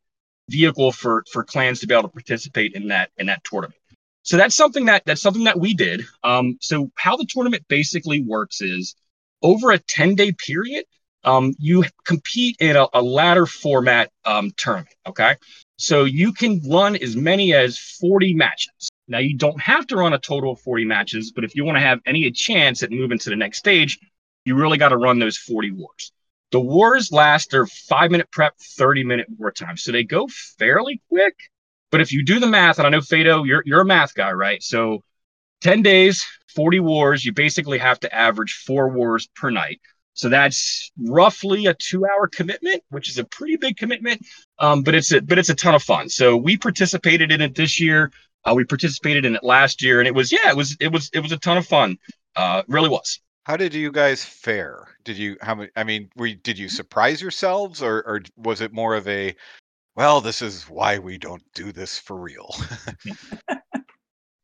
vehicle 0.51 0.93
for 0.93 1.25
for 1.33 1.43
clans 1.45 1.81
to 1.81 1.87
be 1.87 1.95
able 1.95 2.03
to 2.05 2.09
participate 2.09 2.75
in 2.75 2.89
that 2.89 3.11
in 3.17 3.27
that 3.27 3.43
tournament. 3.43 3.81
So 4.23 4.37
that's 4.37 4.55
something 4.55 4.85
that 4.85 5.05
that's 5.07 5.23
something 5.23 5.45
that 5.45 5.59
we 5.59 5.73
did. 5.73 6.05
Um, 6.23 6.59
so 6.61 6.91
how 6.97 7.17
the 7.17 7.27
tournament 7.27 7.65
basically 7.69 8.21
works 8.21 8.61
is 8.61 8.95
over 9.43 9.71
a 9.71 9.79
10 9.79 10.15
day 10.15 10.33
period, 10.33 10.85
um, 11.25 11.55
you 11.59 11.85
compete 12.05 12.57
in 12.61 12.77
a, 12.77 12.87
a 12.93 13.01
ladder 13.01 13.47
format 13.47 14.11
um, 14.25 14.51
tournament. 14.57 14.95
Okay. 15.07 15.37
So 15.79 16.05
you 16.05 16.33
can 16.33 16.61
run 16.69 16.97
as 16.97 17.17
many 17.17 17.55
as 17.55 17.79
40 17.79 18.35
matches. 18.35 18.91
Now 19.09 19.19
you 19.19 19.37
don't 19.37 19.61
have 19.61 19.87
to 19.89 19.97
run 19.97 20.13
a 20.13 20.19
total 20.19 20.53
of 20.53 20.61
40 20.61 20.85
matches, 20.85 21.33
but 21.33 21.45
if 21.45 21.55
you 21.55 21.65
want 21.65 21.77
to 21.77 21.83
have 21.83 22.01
any 22.05 22.31
chance 22.31 22.83
at 22.83 22.91
moving 22.91 23.19
to 23.19 23.31
the 23.31 23.37
next 23.37 23.59
stage, 23.59 23.99
you 24.47 24.55
really 24.55 24.79
got 24.79 24.91
to 24.91 24.97
run 24.97 25.19
those 25.19 25.37
40 25.37 25.73
wars. 25.73 26.13
The 26.53 26.61
wars 26.61 27.11
last 27.11 27.51
their 27.51 27.67
five 27.67 28.11
minute 28.11 28.31
prep, 28.31 28.55
30 28.59 29.05
minute 29.05 29.27
war 29.37 29.51
time. 29.51 29.77
So 29.77 29.93
they 29.93 30.05
go 30.05 30.29
fairly 30.59 31.03
quick. 31.09 31.35
But 31.91 32.01
if 32.01 32.13
you 32.13 32.25
do 32.25 32.41
the 32.41 32.47
math, 32.47 32.79
and 32.79 32.87
I 32.87 32.91
know 32.91 33.01
Fado, 33.01 33.47
you're 33.47 33.63
you're 33.67 33.81
a 33.81 33.85
math 33.85 34.15
guy, 34.15 34.33
right? 34.33 34.63
So 34.63 35.03
10 35.63 35.83
days, 35.83 36.25
40 36.55 36.81
wars, 36.81 37.25
you 37.25 37.33
basically 37.33 37.79
have 37.79 38.01
to 38.01 38.15
average 38.15 38.63
four 38.67 38.89
wars 38.89 39.29
per 39.35 39.51
night. 39.51 39.81
So 40.15 40.29
that's 40.29 40.91
roughly 40.99 41.67
a 41.67 41.75
two-hour 41.75 42.29
commitment, 42.29 42.83
which 42.89 43.09
is 43.09 43.19
a 43.19 43.25
pretty 43.25 43.57
big 43.57 43.77
commitment. 43.77 44.27
Um, 44.59 44.83
but 44.83 44.95
it's 44.95 45.13
a 45.13 45.21
but 45.21 45.39
it's 45.39 45.51
a 45.51 45.55
ton 45.55 45.75
of 45.75 45.83
fun. 45.83 46.09
So 46.09 46.37
we 46.37 46.57
participated 46.57 47.33
in 47.33 47.43
it 47.43 47.55
this 47.55 47.79
year. 47.81 48.13
Uh, 48.45 48.55
we 48.55 48.65
participated 48.65 49.25
in 49.25 49.35
it 49.35 49.45
last 49.45 49.83
year, 49.83 49.99
and 49.99 50.09
it 50.09 50.15
was 50.15 50.33
yeah, 50.33 50.49
it 50.49 50.57
was 50.57 50.77
it 50.81 50.93
was 50.93 51.11
it 51.13 51.21
was 51.21 51.33
a 51.33 51.39
ton 51.39 51.59
of 51.59 51.67
fun. 51.67 51.99
Uh, 52.35 52.63
really 52.69 52.89
was. 52.89 53.21
How 53.47 53.57
did 53.57 53.75
you 53.75 53.93
guys 53.93 54.25
fare? 54.25 54.89
Did 55.05 55.17
you 55.17 55.37
how 55.41 55.55
many? 55.55 55.71
I 55.77 55.85
mean, 55.85 56.11
we 56.17 56.35
did 56.35 56.59
you 56.59 56.69
surprise 56.69 57.23
yourselves, 57.23 57.81
or 57.81 57.99
or 57.99 58.23
was 58.37 58.61
it 58.61 58.73
more 58.73 58.97
of 58.97 59.07
a 59.07 59.37
well, 59.95 60.21
this 60.21 60.43
is 60.43 60.65
why 60.65 60.99
we 60.99 61.17
don't 61.17 61.45
do 61.55 61.71
this 61.71 61.97
for 61.97 62.17
real. 62.17 62.53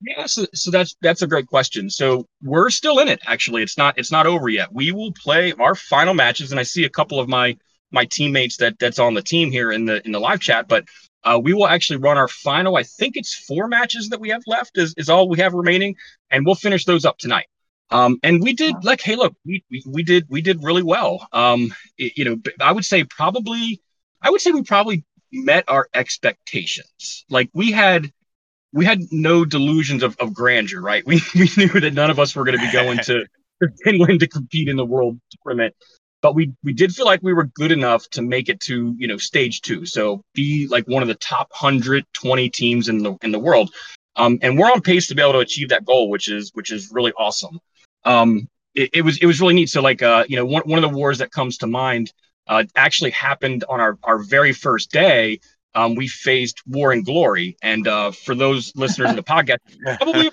yeah, 0.00 0.26
so, 0.26 0.46
so 0.54 0.70
that's 0.70 0.94
that's 1.02 1.20
a 1.20 1.26
great 1.26 1.48
question. 1.48 1.90
So 1.90 2.28
we're 2.44 2.70
still 2.70 3.00
in 3.00 3.08
it. 3.08 3.18
Actually, 3.26 3.64
it's 3.64 3.76
not 3.76 3.98
it's 3.98 4.12
not 4.12 4.28
over 4.28 4.48
yet. 4.48 4.72
We 4.72 4.92
will 4.92 5.12
play 5.14 5.52
our 5.54 5.74
final 5.74 6.14
matches, 6.14 6.52
and 6.52 6.60
I 6.60 6.62
see 6.62 6.84
a 6.84 6.88
couple 6.88 7.18
of 7.18 7.28
my 7.28 7.56
my 7.90 8.04
teammates 8.04 8.58
that 8.58 8.78
that's 8.78 9.00
on 9.00 9.14
the 9.14 9.22
team 9.22 9.50
here 9.50 9.72
in 9.72 9.86
the 9.86 10.00
in 10.06 10.12
the 10.12 10.20
live 10.20 10.38
chat. 10.38 10.68
But 10.68 10.84
uh, 11.24 11.40
we 11.42 11.54
will 11.54 11.66
actually 11.66 11.96
run 11.96 12.18
our 12.18 12.28
final. 12.28 12.76
I 12.76 12.84
think 12.84 13.16
it's 13.16 13.34
four 13.34 13.66
matches 13.66 14.10
that 14.10 14.20
we 14.20 14.28
have 14.28 14.42
left 14.46 14.78
is 14.78 14.94
is 14.96 15.08
all 15.08 15.28
we 15.28 15.40
have 15.40 15.54
remaining, 15.54 15.96
and 16.30 16.46
we'll 16.46 16.54
finish 16.54 16.84
those 16.84 17.04
up 17.04 17.18
tonight. 17.18 17.46
Um, 17.92 18.18
and 18.22 18.42
we 18.42 18.54
did 18.54 18.74
like, 18.84 19.00
hey, 19.00 19.16
look, 19.16 19.34
we, 19.44 19.64
we, 19.70 19.82
we 19.86 20.02
did 20.02 20.26
we 20.28 20.40
did 20.40 20.62
really 20.62 20.82
well. 20.82 21.28
Um, 21.32 21.74
it, 21.98 22.16
you 22.16 22.24
know, 22.24 22.36
I 22.60 22.72
would 22.72 22.84
say 22.84 23.04
probably, 23.04 23.80
I 24.22 24.30
would 24.30 24.40
say 24.40 24.50
we 24.50 24.62
probably 24.62 25.04
met 25.32 25.64
our 25.68 25.88
expectations. 25.94 27.24
Like 27.28 27.50
we 27.52 27.70
had 27.70 28.10
we 28.72 28.84
had 28.84 29.00
no 29.10 29.44
delusions 29.44 30.02
of, 30.02 30.16
of 30.18 30.32
grandeur, 30.32 30.80
right? 30.80 31.04
We 31.06 31.20
we 31.34 31.50
knew 31.56 31.68
that 31.80 31.94
none 31.94 32.10
of 32.10 32.18
us 32.18 32.34
were 32.34 32.44
going 32.44 32.58
to 32.58 32.64
be 32.64 32.72
going 32.72 32.98
to 33.00 33.26
Finland 33.84 34.20
to 34.20 34.28
compete 34.28 34.68
in 34.68 34.76
the 34.76 34.86
world 34.86 35.20
tournament, 35.44 35.74
but 36.22 36.34
we 36.34 36.52
we 36.62 36.72
did 36.72 36.94
feel 36.94 37.06
like 37.06 37.22
we 37.22 37.34
were 37.34 37.44
good 37.44 37.72
enough 37.72 38.08
to 38.10 38.22
make 38.22 38.48
it 38.48 38.60
to 38.60 38.94
you 38.98 39.06
know 39.06 39.16
stage 39.16 39.60
two, 39.60 39.84
so 39.84 40.22
be 40.34 40.66
like 40.68 40.86
one 40.88 41.02
of 41.02 41.08
the 41.08 41.14
top 41.14 41.50
120 41.50 42.48
teams 42.50 42.88
in 42.88 43.02
the 43.02 43.16
in 43.22 43.32
the 43.32 43.38
world. 43.38 43.70
Um, 44.16 44.38
and 44.42 44.58
we're 44.58 44.70
on 44.70 44.80
pace 44.80 45.08
to 45.08 45.14
be 45.14 45.22
able 45.22 45.32
to 45.32 45.38
achieve 45.38 45.70
that 45.70 45.84
goal, 45.84 46.10
which 46.10 46.28
is 46.28 46.50
which 46.54 46.70
is 46.70 46.90
really 46.92 47.12
awesome. 47.18 47.58
Um, 48.04 48.48
it, 48.74 48.90
it 48.92 49.02
was 49.02 49.18
it 49.18 49.26
was 49.26 49.40
really 49.40 49.54
neat. 49.54 49.68
So 49.68 49.80
like 49.80 50.02
uh, 50.02 50.24
you 50.28 50.36
know 50.36 50.44
one 50.44 50.62
one 50.64 50.82
of 50.82 50.90
the 50.90 50.96
wars 50.96 51.18
that 51.18 51.30
comes 51.30 51.58
to 51.58 51.66
mind 51.66 52.12
uh, 52.46 52.64
actually 52.76 53.10
happened 53.10 53.64
on 53.68 53.80
our, 53.80 53.98
our 54.02 54.18
very 54.18 54.52
first 54.52 54.90
day. 54.90 55.40
Um, 55.74 55.94
we 55.94 56.06
faced 56.06 56.62
War 56.66 56.92
and 56.92 57.04
Glory, 57.04 57.56
and 57.62 57.88
uh, 57.88 58.10
for 58.10 58.34
those 58.34 58.72
listeners 58.76 59.10
in 59.10 59.16
the 59.16 59.22
podcast, 59.22 59.58
probably 59.98 60.30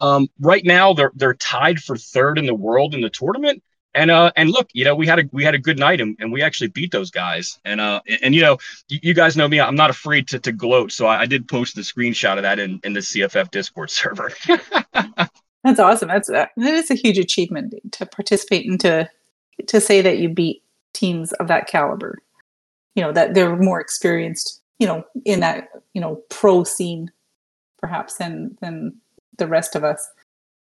um, 0.00 0.28
right 0.40 0.64
now 0.64 0.94
they're 0.94 1.12
they're 1.14 1.34
tied 1.34 1.80
for 1.80 1.96
third 1.96 2.38
in 2.38 2.46
the 2.46 2.54
world 2.54 2.94
in 2.94 3.02
the 3.02 3.10
tournament. 3.10 3.62
And 3.94 4.10
uh, 4.10 4.30
and 4.36 4.50
look, 4.50 4.68
you 4.72 4.84
know, 4.84 4.94
we 4.94 5.06
had 5.06 5.18
a 5.18 5.24
we 5.32 5.44
had 5.44 5.54
a 5.54 5.58
good 5.58 5.78
night, 5.78 6.00
and, 6.00 6.16
and 6.20 6.32
we 6.32 6.42
actually 6.42 6.68
beat 6.68 6.92
those 6.92 7.10
guys. 7.10 7.58
And 7.64 7.80
uh, 7.80 8.00
and, 8.06 8.18
and 8.22 8.34
you 8.34 8.40
know, 8.40 8.58
you, 8.88 9.00
you, 9.02 9.14
guys 9.14 9.36
know 9.36 9.48
me, 9.48 9.60
I'm 9.60 9.74
not 9.74 9.90
afraid 9.90 10.28
to, 10.28 10.38
to 10.38 10.52
gloat. 10.52 10.92
So 10.92 11.06
I, 11.06 11.22
I 11.22 11.26
did 11.26 11.48
post 11.48 11.74
the 11.74 11.82
screenshot 11.82 12.36
of 12.36 12.42
that 12.42 12.60
in, 12.60 12.80
in 12.84 12.92
the 12.92 13.00
CFF 13.00 13.50
Discord 13.50 13.90
server. 13.90 14.30
That's 15.64 15.80
awesome. 15.80 16.08
That's 16.08 16.30
uh, 16.30 16.46
that 16.56 16.74
is 16.74 16.90
a 16.90 16.94
huge 16.94 17.18
achievement 17.18 17.74
to 17.92 18.06
participate 18.06 18.68
and 18.68 18.78
to 18.80 19.08
to 19.66 19.80
say 19.80 20.00
that 20.02 20.18
you 20.18 20.28
beat 20.28 20.62
teams 20.94 21.32
of 21.34 21.48
that 21.48 21.66
caliber. 21.66 22.18
You 22.94 23.02
know 23.02 23.12
that 23.12 23.34
they're 23.34 23.56
more 23.56 23.80
experienced. 23.80 24.62
You 24.78 24.86
know, 24.86 25.04
in 25.24 25.40
that 25.40 25.68
you 25.94 26.00
know 26.00 26.22
pro 26.30 26.62
scene, 26.62 27.10
perhaps 27.78 28.14
than 28.14 28.56
than 28.60 29.00
the 29.36 29.48
rest 29.48 29.74
of 29.74 29.82
us. 29.82 30.08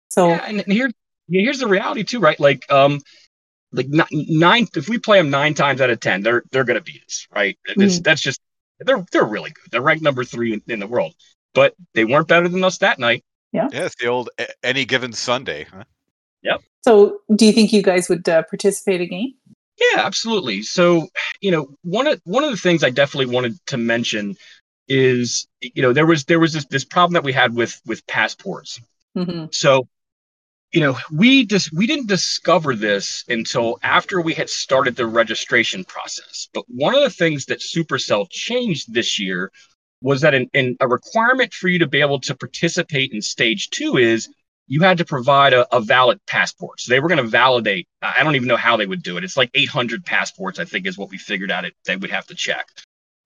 So 0.09 0.28
yeah, 0.28 0.45
and 0.47 0.61
here 0.62 0.90
here's 1.41 1.59
the 1.59 1.69
reality 1.69 2.05
too, 2.05 2.21
right? 2.21 2.39
Like 2.39 2.71
um 2.71 3.01
like 3.73 3.87
nine 3.89 4.69
if 4.77 4.89
we 4.89 4.99
play 4.99 5.19
them 5.19 5.31
nine 5.31 5.55
times 5.55 5.81
out 5.81 5.91
of 5.91 6.01
ten, 6.01 6.23
they're 6.23 6.43
they're 6.51 6.65
gonna 6.65 6.81
beat 6.81 7.03
us, 7.07 7.27
right? 7.35 7.59
Mm-hmm. 7.69 8.03
That's 8.03 8.21
just 8.21 8.41
they're 8.81 9.05
they're 9.12 9.25
really 9.25 9.51
good. 9.51 9.71
They're 9.71 9.83
ranked 9.83 10.03
number 10.03 10.25
three 10.25 10.53
in, 10.53 10.62
in, 10.69 10.81
the 10.81 10.87
world, 10.87 11.15
but 11.55 11.75
they 11.95 12.05
weren't 12.05 12.29
better 12.29 12.49
than 12.49 12.65
us 12.65 12.79
that 12.79 12.99
night. 12.99 13.25
Yeah, 13.53 13.69
yeah, 13.73 13.87
it's 13.87 13.97
the 13.97 14.07
old 14.07 14.31
any 14.62 14.85
given 14.85 15.12
Sunday. 15.12 15.65
Huh? 15.65 15.85
Yep. 16.43 16.61
So, 16.83 17.21
do 17.35 17.47
you 17.47 17.53
think 17.53 17.73
you 17.73 17.83
guys 17.83 18.09
would 18.09 18.29
uh, 18.29 18.43
participate 18.43 19.01
again? 19.01 19.35
Yeah, 19.79 20.05
absolutely. 20.05 20.62
So, 20.62 21.09
you 21.41 21.51
know, 21.51 21.69
one 21.83 22.07
of 22.07 22.21
one 22.25 22.45
of 22.45 22.51
the 22.51 22.57
things 22.57 22.83
I 22.83 22.91
definitely 22.91 23.33
wanted 23.33 23.55
to 23.67 23.77
mention 23.77 24.37
is, 24.89 25.47
you 25.61 25.83
know, 25.83 25.93
there 25.93 26.07
was 26.07 26.25
there 26.25 26.41
was 26.41 26.53
this 26.53 26.67
this 26.67 26.85
problem 26.85 27.15
that 27.15 27.25
we 27.25 27.33
had 27.33 27.55
with 27.55 27.81
with 27.87 28.07
passports. 28.07 28.81
Mm-hmm. 29.17 29.47
So 29.53 29.89
you 30.73 30.81
know 30.81 30.97
we 31.11 31.45
just 31.45 31.73
we 31.73 31.87
didn't 31.87 32.09
discover 32.09 32.75
this 32.75 33.25
until 33.29 33.79
after 33.83 34.21
we 34.21 34.35
had 34.35 34.49
started 34.49 34.97
the 34.97 35.07
registration 35.07 35.85
process. 35.85 36.49
But 36.52 36.64
one 36.69 36.95
of 36.95 37.02
the 37.02 37.11
things 37.11 37.45
that 37.47 37.61
supercell 37.61 38.29
changed 38.31 38.93
this 38.93 39.19
year 39.19 39.52
was 40.00 40.23
that 40.23 40.35
in, 40.35 40.49
in 40.52 40.76
a 40.81 40.88
requirement 40.88 41.52
for 41.55 41.69
you 41.69 41.79
to 41.79 41.87
be 41.87 42.00
able 42.00 42.21
to 42.21 42.35
participate 42.35 43.12
in 43.12 43.23
stage 43.23 43.71
two 43.71 43.99
is 43.99 44.29
you 44.67 44.81
had 44.81 44.99
to 44.99 45.05
provide 45.05 45.52
a, 45.52 45.73
a 45.75 45.81
valid 45.81 46.19
passport. 46.26 46.81
So 46.81 46.91
they 46.91 47.00
were 47.00 47.09
going 47.09 47.23
to 47.23 47.29
validate 47.29 47.87
i 48.00 48.23
don't 48.25 48.35
even 48.35 48.49
know 48.49 48.57
how 48.57 48.76
they 48.76 48.87
would 48.87 49.02
do 49.02 49.17
it. 49.17 49.25
It's 49.25 49.37
like 49.37 49.50
800 49.55 50.05
passports 50.05 50.59
i 50.59 50.64
think 50.64 50.87
is 50.87 50.97
what 50.99 51.11
we 51.11 51.19
figured 51.19 51.50
out 51.50 51.67
it 51.67 51.75
they 51.85 51.97
would 51.97 52.11
have 52.11 52.26
to 52.29 52.35
check. 52.35 52.67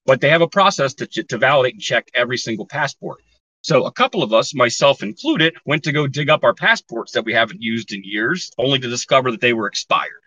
But 0.04 0.20
they 0.20 0.30
have 0.30 0.42
a 0.42 0.48
process 0.48 0.94
to, 0.94 1.06
to 1.06 1.38
validate 1.38 1.74
and 1.74 1.82
check 1.82 2.08
every 2.14 2.38
single 2.38 2.66
passport 2.66 3.18
so 3.66 3.84
a 3.84 3.90
couple 3.90 4.22
of 4.22 4.32
us, 4.32 4.54
myself 4.54 5.02
included, 5.02 5.56
went 5.64 5.82
to 5.82 5.92
go 5.92 6.06
dig 6.06 6.30
up 6.30 6.44
our 6.44 6.54
passports 6.54 7.10
that 7.12 7.24
we 7.24 7.32
haven't 7.32 7.60
used 7.60 7.92
in 7.92 8.00
years, 8.04 8.52
only 8.58 8.78
to 8.78 8.88
discover 8.88 9.32
that 9.32 9.40
they 9.40 9.54
were 9.54 9.66
expired. 9.66 10.22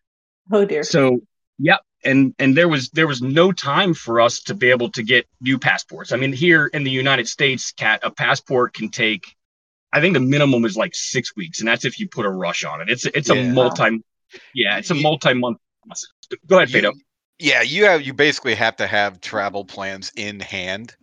Oh 0.51 0.65
dear. 0.65 0.83
So 0.83 1.21
yep. 1.57 1.79
And 2.03 2.35
and 2.37 2.57
there 2.57 2.67
was 2.67 2.89
there 2.89 3.07
was 3.07 3.21
no 3.21 3.53
time 3.53 3.93
for 3.93 4.19
us 4.19 4.41
to 4.41 4.55
be 4.55 4.71
able 4.71 4.91
to 4.91 5.03
get 5.03 5.25
new 5.39 5.57
passports. 5.57 6.11
I 6.11 6.17
mean, 6.17 6.33
here 6.33 6.67
in 6.67 6.83
the 6.83 6.91
United 6.91 7.29
States, 7.29 7.71
Kat 7.71 8.01
a 8.03 8.11
passport 8.11 8.73
can 8.73 8.89
take 8.89 9.23
I 9.93 10.01
think 10.01 10.15
the 10.15 10.19
minimum 10.19 10.65
is 10.65 10.75
like 10.75 10.93
six 10.93 11.33
weeks, 11.33 11.59
and 11.59 11.67
that's 11.69 11.85
if 11.85 11.97
you 11.97 12.09
put 12.09 12.25
a 12.25 12.29
rush 12.29 12.65
on 12.65 12.81
it. 12.81 12.89
It's 12.89 13.05
it's 13.05 13.29
yeah. 13.29 13.35
a 13.35 13.53
multi 13.53 14.03
yeah, 14.53 14.79
it's 14.79 14.91
a 14.91 14.95
multi 14.95 15.33
month 15.33 15.59
Go 16.45 16.57
ahead, 16.57 16.67
Fado. 16.67 16.91
Yeah, 17.39 17.61
you 17.61 17.85
have 17.85 18.01
you 18.01 18.13
basically 18.13 18.55
have 18.55 18.75
to 18.75 18.87
have 18.87 19.21
travel 19.21 19.63
plans 19.63 20.11
in 20.17 20.41
hand 20.41 20.97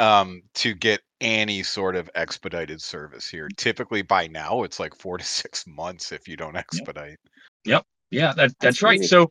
um, 0.00 0.42
to 0.54 0.74
get 0.74 1.00
any 1.20 1.62
sort 1.62 1.94
of 1.94 2.10
expedited 2.14 2.80
service 2.80 3.28
here. 3.28 3.48
Typically, 3.56 4.02
by 4.02 4.26
now, 4.26 4.62
it's 4.62 4.80
like 4.80 4.94
four 4.96 5.18
to 5.18 5.24
six 5.42 5.66
months 5.66 6.10
if 6.10 6.26
you 6.26 6.36
don't 6.36 6.56
expedite. 6.56 7.18
Yep. 7.64 7.84
Yeah, 8.10 8.28
that, 8.28 8.36
that's, 8.36 8.54
that's 8.60 8.82
right. 8.82 9.04
So, 9.04 9.30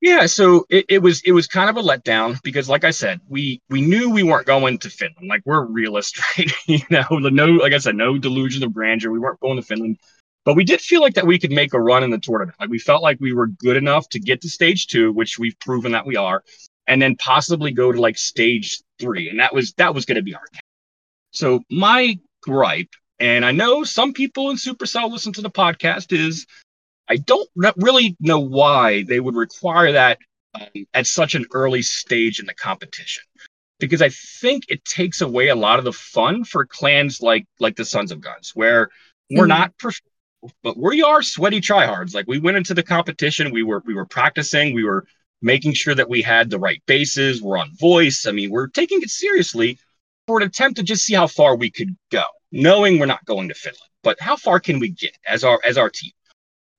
yeah, 0.00 0.26
so 0.26 0.64
it, 0.68 0.84
it 0.88 0.98
was 0.98 1.22
it 1.24 1.32
was 1.32 1.46
kind 1.46 1.70
of 1.70 1.76
a 1.76 1.82
letdown 1.82 2.40
because, 2.42 2.68
like 2.68 2.84
I 2.84 2.90
said, 2.90 3.20
we 3.28 3.60
we 3.68 3.80
knew 3.80 4.10
we 4.10 4.22
weren't 4.22 4.46
going 4.46 4.78
to 4.78 4.90
Finland. 4.90 5.28
Like 5.28 5.42
we're 5.44 5.64
realists, 5.64 6.20
right? 6.38 6.50
you 6.66 6.80
know, 6.90 7.06
no, 7.10 7.46
like 7.46 7.72
I 7.72 7.78
said, 7.78 7.96
no 7.96 8.18
delusion 8.18 8.62
of 8.62 8.74
grandeur. 8.74 9.10
We 9.10 9.18
weren't 9.18 9.40
going 9.40 9.56
to 9.56 9.62
Finland, 9.62 9.96
but 10.44 10.54
we 10.54 10.64
did 10.64 10.80
feel 10.80 11.00
like 11.00 11.14
that 11.14 11.26
we 11.26 11.38
could 11.38 11.52
make 11.52 11.72
a 11.72 11.80
run 11.80 12.04
in 12.04 12.10
the 12.10 12.18
tournament. 12.18 12.56
Like 12.60 12.68
we 12.68 12.78
felt 12.78 13.02
like 13.02 13.18
we 13.20 13.32
were 13.32 13.46
good 13.46 13.76
enough 13.76 14.08
to 14.10 14.20
get 14.20 14.40
to 14.42 14.48
stage 14.48 14.88
two, 14.88 15.12
which 15.12 15.38
we've 15.38 15.58
proven 15.60 15.92
that 15.92 16.06
we 16.06 16.16
are, 16.16 16.44
and 16.86 17.00
then 17.00 17.16
possibly 17.16 17.72
go 17.72 17.90
to 17.90 18.00
like 18.00 18.18
stage 18.18 18.80
three, 19.02 19.28
and 19.28 19.40
that 19.40 19.52
was 19.52 19.72
that 19.74 19.94
was 19.94 20.06
going 20.06 20.16
to 20.16 20.22
be 20.22 20.34
our. 20.34 20.46
Cap. 20.54 20.64
So 21.32 21.60
my 21.70 22.18
gripe, 22.42 22.94
and 23.18 23.44
I 23.44 23.50
know 23.50 23.84
some 23.84 24.12
people 24.12 24.50
in 24.50 24.56
Supercell 24.56 25.10
listen 25.10 25.32
to 25.34 25.42
the 25.42 25.50
podcast, 25.50 26.12
is 26.16 26.46
I 27.08 27.16
don't 27.16 27.48
really 27.76 28.16
know 28.20 28.40
why 28.40 29.02
they 29.02 29.20
would 29.20 29.34
require 29.34 29.92
that 29.92 30.18
um, 30.54 30.86
at 30.94 31.06
such 31.06 31.34
an 31.34 31.46
early 31.52 31.82
stage 31.82 32.38
in 32.38 32.46
the 32.46 32.54
competition, 32.54 33.24
because 33.80 34.02
I 34.02 34.10
think 34.40 34.64
it 34.68 34.84
takes 34.84 35.20
away 35.20 35.48
a 35.48 35.56
lot 35.56 35.78
of 35.78 35.84
the 35.84 35.92
fun 35.92 36.44
for 36.44 36.64
clans 36.64 37.20
like 37.20 37.46
like 37.58 37.76
the 37.76 37.84
Sons 37.84 38.12
of 38.12 38.20
Guns, 38.20 38.52
where 38.54 38.88
we're 39.30 39.42
mm-hmm. 39.42 39.48
not. 39.48 39.78
Prof- 39.78 40.00
but 40.62 40.76
we 40.76 41.02
are 41.02 41.22
sweaty 41.22 41.60
tryhards. 41.60 42.14
Like 42.14 42.26
we 42.26 42.40
went 42.40 42.56
into 42.56 42.74
the 42.74 42.82
competition, 42.82 43.52
we 43.52 43.62
were 43.62 43.82
we 43.86 43.94
were 43.94 44.06
practicing, 44.06 44.74
we 44.74 44.84
were 44.84 45.06
making 45.42 45.74
sure 45.74 45.94
that 45.94 46.08
we 46.08 46.22
had 46.22 46.50
the 46.50 46.58
right 46.58 46.82
bases, 46.86 47.42
we're 47.42 47.58
on 47.58 47.70
voice. 47.76 48.26
I 48.26 48.32
mean, 48.32 48.50
we're 48.50 48.68
taking 48.68 49.02
it 49.02 49.10
seriously 49.10 49.78
for 50.26 50.40
an 50.40 50.46
attempt 50.46 50.76
to 50.76 50.82
just 50.82 51.04
see 51.04 51.14
how 51.14 51.26
far 51.26 51.56
we 51.56 51.70
could 51.70 51.96
go, 52.10 52.24
knowing 52.50 52.98
we're 52.98 53.06
not 53.06 53.24
going 53.24 53.48
to 53.48 53.54
Finland. 53.54 53.82
But 54.02 54.20
how 54.20 54.36
far 54.36 54.60
can 54.60 54.78
we 54.78 54.90
get 54.90 55.16
as 55.26 55.44
our 55.44 55.60
as 55.64 55.78
our 55.78 55.90
team? 55.90 56.12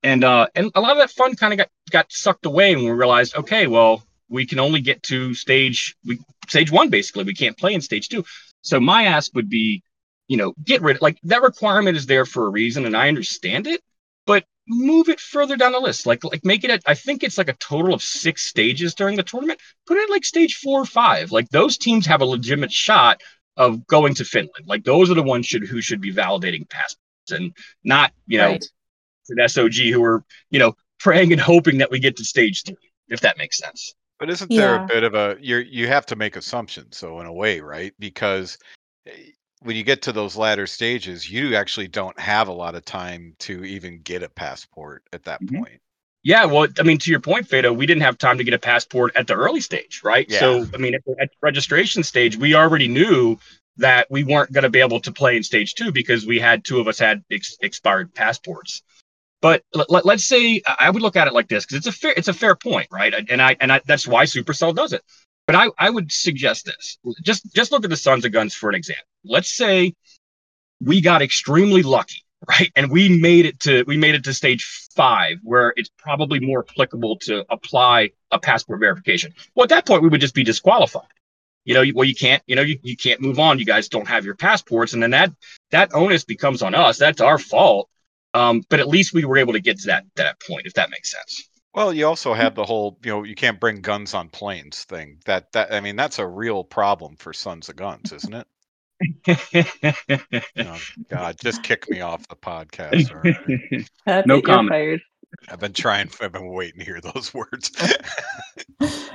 And 0.01 0.23
uh, 0.23 0.47
and 0.55 0.71
a 0.75 0.81
lot 0.81 0.91
of 0.91 0.97
that 0.97 1.11
fun 1.11 1.35
kind 1.35 1.53
of 1.53 1.57
got 1.57 1.69
got 1.91 2.11
sucked 2.11 2.45
away 2.45 2.75
when 2.75 2.85
we 2.85 2.91
realized, 2.91 3.35
okay, 3.35 3.67
well, 3.67 4.03
we 4.29 4.45
can 4.45 4.59
only 4.59 4.81
get 4.81 5.03
to 5.03 5.33
stage 5.33 5.95
we 6.05 6.19
stage 6.47 6.71
one 6.71 6.89
basically. 6.89 7.23
We 7.23 7.33
can't 7.33 7.57
play 7.57 7.73
in 7.73 7.81
stage 7.81 8.09
two. 8.09 8.25
So 8.61 8.79
my 8.79 9.05
ask 9.05 9.33
would 9.35 9.49
be, 9.49 9.83
you 10.27 10.37
know, 10.37 10.53
get 10.63 10.81
rid 10.81 11.01
like 11.01 11.17
that 11.23 11.41
requirement 11.41 11.97
is 11.97 12.05
there 12.05 12.25
for 12.25 12.45
a 12.45 12.49
reason, 12.49 12.85
and 12.85 12.95
I 12.95 13.07
understand 13.07 13.67
it, 13.67 13.81
but 14.25 14.45
move 14.67 15.09
it 15.09 15.19
further 15.19 15.57
down 15.57 15.73
the 15.73 15.79
list. 15.79 16.05
Like 16.05 16.23
like 16.23 16.45
make 16.45 16.63
it 16.63 16.71
at 16.71 16.83
I 16.85 16.93
think 16.93 17.23
it's 17.23 17.37
like 17.37 17.49
a 17.49 17.53
total 17.53 17.93
of 17.93 18.01
six 18.01 18.45
stages 18.45 18.93
during 18.95 19.17
the 19.17 19.23
tournament. 19.23 19.59
Put 19.87 19.97
it 19.97 20.09
like 20.09 20.25
stage 20.25 20.55
four 20.57 20.81
or 20.81 20.85
five. 20.85 21.31
Like 21.31 21.49
those 21.49 21.77
teams 21.77 22.05
have 22.05 22.21
a 22.21 22.25
legitimate 22.25 22.71
shot 22.71 23.21
of 23.57 23.85
going 23.87 24.13
to 24.15 24.25
Finland. 24.25 24.65
Like 24.65 24.83
those 24.83 25.11
are 25.11 25.15
the 25.15 25.23
ones 25.23 25.45
should 25.45 25.67
who 25.67 25.81
should 25.81 26.01
be 26.01 26.13
validating 26.13 26.67
passports 26.69 27.31
and 27.31 27.55
not, 27.83 28.11
you 28.27 28.37
know, 28.37 28.51
right. 28.51 28.65
an 29.29 29.37
SOG 29.37 29.91
who 29.91 30.03
are, 30.03 30.23
you 30.49 30.59
know, 30.59 30.75
praying 30.99 31.31
and 31.31 31.41
hoping 31.41 31.77
that 31.79 31.91
we 31.91 31.99
get 31.99 32.17
to 32.17 32.25
stage 32.25 32.63
three, 32.63 32.75
if 33.09 33.21
that 33.21 33.37
makes 33.37 33.57
sense. 33.57 33.93
But 34.19 34.29
isn't 34.29 34.49
there 34.49 34.75
yeah. 34.75 34.85
a 34.85 34.87
bit 34.87 35.03
of 35.03 35.15
a 35.15 35.37
you 35.41 35.57
you 35.57 35.87
have 35.87 36.05
to 36.07 36.15
make 36.15 36.35
assumptions, 36.35 36.97
so 36.97 37.19
in 37.19 37.25
a 37.25 37.33
way, 37.33 37.59
right? 37.59 37.93
Because 37.99 38.57
eh, 39.07 39.11
when 39.63 39.75
you 39.75 39.83
get 39.83 40.03
to 40.03 40.11
those 40.11 40.35
latter 40.35 40.67
stages, 40.67 41.29
you 41.29 41.55
actually 41.55 41.87
don't 41.87 42.17
have 42.19 42.47
a 42.47 42.53
lot 42.53 42.75
of 42.75 42.85
time 42.85 43.35
to 43.39 43.63
even 43.63 44.01
get 44.01 44.23
a 44.23 44.29
passport 44.29 45.03
at 45.13 45.23
that 45.23 45.41
mm-hmm. 45.41 45.57
point. 45.57 45.81
Yeah, 46.23 46.45
well, 46.45 46.67
I 46.79 46.83
mean, 46.83 46.99
to 46.99 47.11
your 47.11 47.19
point, 47.19 47.49
Fado, 47.49 47.75
we 47.75 47.85
didn't 47.85 48.03
have 48.03 48.17
time 48.17 48.37
to 48.37 48.45
get 48.45 48.53
a 48.53 48.59
passport 48.59 49.13
at 49.15 49.27
the 49.27 49.33
early 49.33 49.59
stage, 49.59 50.01
right? 50.05 50.25
Yeah. 50.29 50.39
So, 50.39 50.65
I 50.73 50.77
mean, 50.77 50.95
at 50.95 51.01
at 51.19 51.31
registration 51.41 52.03
stage, 52.03 52.37
we 52.37 52.55
already 52.55 52.87
knew 52.87 53.37
that 53.77 54.07
we 54.09 54.23
weren't 54.23 54.51
going 54.51 54.63
to 54.63 54.69
be 54.69 54.79
able 54.79 55.01
to 55.01 55.11
play 55.11 55.35
in 55.35 55.43
stage 55.43 55.73
two 55.73 55.91
because 55.91 56.25
we 56.25 56.39
had 56.39 56.63
two 56.63 56.79
of 56.79 56.87
us 56.87 56.99
had 56.99 57.23
ex- 57.29 57.57
expired 57.61 58.13
passports. 58.13 58.83
But 59.41 59.63
let, 59.73 60.05
us 60.05 60.23
say 60.23 60.61
I 60.65 60.89
would 60.89 61.01
look 61.01 61.17
at 61.17 61.27
it 61.27 61.33
like 61.33 61.49
this 61.49 61.65
because 61.65 61.77
it's 61.85 61.87
a 61.87 61.91
fair 61.91 62.13
it's 62.15 62.29
a 62.29 62.33
fair 62.33 62.55
point, 62.55 62.87
right? 62.89 63.13
And 63.29 63.41
I 63.41 63.57
and 63.59 63.73
I, 63.73 63.81
that's 63.85 64.07
why 64.07 64.23
Supercell 64.23 64.73
does 64.73 64.93
it. 64.93 65.03
But 65.45 65.55
I, 65.55 65.69
I 65.77 65.89
would 65.89 66.11
suggest 66.11 66.65
this. 66.65 66.97
Just 67.21 67.53
just 67.53 67.71
look 67.71 67.83
at 67.83 67.89
the 67.89 67.97
Sons 67.97 68.25
of 68.25 68.31
Guns 68.31 68.53
for 68.53 68.69
an 68.69 68.75
example. 68.75 69.05
Let's 69.25 69.51
say 69.55 69.93
we 70.79 71.01
got 71.01 71.21
extremely 71.21 71.83
lucky, 71.83 72.23
right? 72.47 72.71
And 72.75 72.89
we 72.89 73.09
made 73.19 73.45
it 73.45 73.59
to 73.61 73.83
we 73.85 73.97
made 73.97 74.15
it 74.15 74.23
to 74.25 74.33
stage 74.33 74.63
five, 74.95 75.39
where 75.43 75.73
it's 75.75 75.89
probably 75.97 76.39
more 76.39 76.65
applicable 76.67 77.17
to 77.19 77.45
apply 77.49 78.11
a 78.31 78.39
passport 78.39 78.79
verification. 78.79 79.33
Well, 79.55 79.63
at 79.63 79.69
that 79.69 79.85
point, 79.85 80.03
we 80.03 80.09
would 80.09 80.21
just 80.21 80.35
be 80.35 80.43
disqualified. 80.43 81.07
You 81.65 81.73
know, 81.73 81.83
well, 81.95 82.07
you 82.07 82.15
can't, 82.15 82.43
you 82.45 82.55
know, 82.57 82.61
you, 82.61 82.77
you 82.81 82.97
can't 82.97 83.21
move 83.21 83.39
on. 83.39 83.57
You 83.57 83.65
guys 83.65 83.87
don't 83.87 84.07
have 84.07 84.25
your 84.25 84.35
passports, 84.35 84.93
and 84.93 85.01
then 85.01 85.11
that 85.11 85.31
that 85.71 85.93
onus 85.93 86.25
becomes 86.25 86.61
on 86.61 86.75
us. 86.75 86.97
That's 86.97 87.21
our 87.21 87.37
fault. 87.37 87.89
Um, 88.33 88.63
but 88.69 88.79
at 88.79 88.87
least 88.87 89.13
we 89.13 89.25
were 89.25 89.37
able 89.37 89.53
to 89.53 89.61
get 89.61 89.79
to 89.79 89.87
that 89.87 90.05
that 90.15 90.41
point, 90.41 90.65
if 90.65 90.73
that 90.73 90.89
makes 90.89 91.11
sense. 91.11 91.49
Well, 91.73 91.91
you 91.93 92.05
also 92.05 92.33
hmm. 92.33 92.39
have 92.39 92.55
the 92.55 92.65
whole, 92.65 92.99
you 93.03 93.11
know, 93.11 93.23
you 93.23 93.35
can't 93.35 93.59
bring 93.59 93.81
guns 93.81 94.13
on 94.13 94.29
planes 94.29 94.83
thing. 94.83 95.19
That 95.25 95.51
that 95.53 95.73
I 95.73 95.79
mean, 95.79 95.95
that's 95.95 96.19
a 96.19 96.27
real 96.27 96.63
problem 96.63 97.15
for 97.15 97.33
Sons 97.33 97.69
of 97.69 97.75
Guns, 97.75 98.11
isn't 98.11 98.33
it? 98.33 98.47
oh, 100.57 100.79
God, 101.09 101.35
just 101.39 101.63
kick 101.63 101.89
me 101.89 102.01
off 102.01 102.27
the 102.27 102.35
podcast. 102.35 103.87
Right. 104.05 104.25
no 104.27 104.41
comment. 104.41 105.01
I've 105.49 105.59
been 105.59 105.73
trying. 105.73 106.09
I've 106.21 106.31
been 106.31 106.47
waiting 106.47 106.79
to 106.79 106.85
hear 106.85 107.01
those 107.01 107.33
words. 107.33 107.71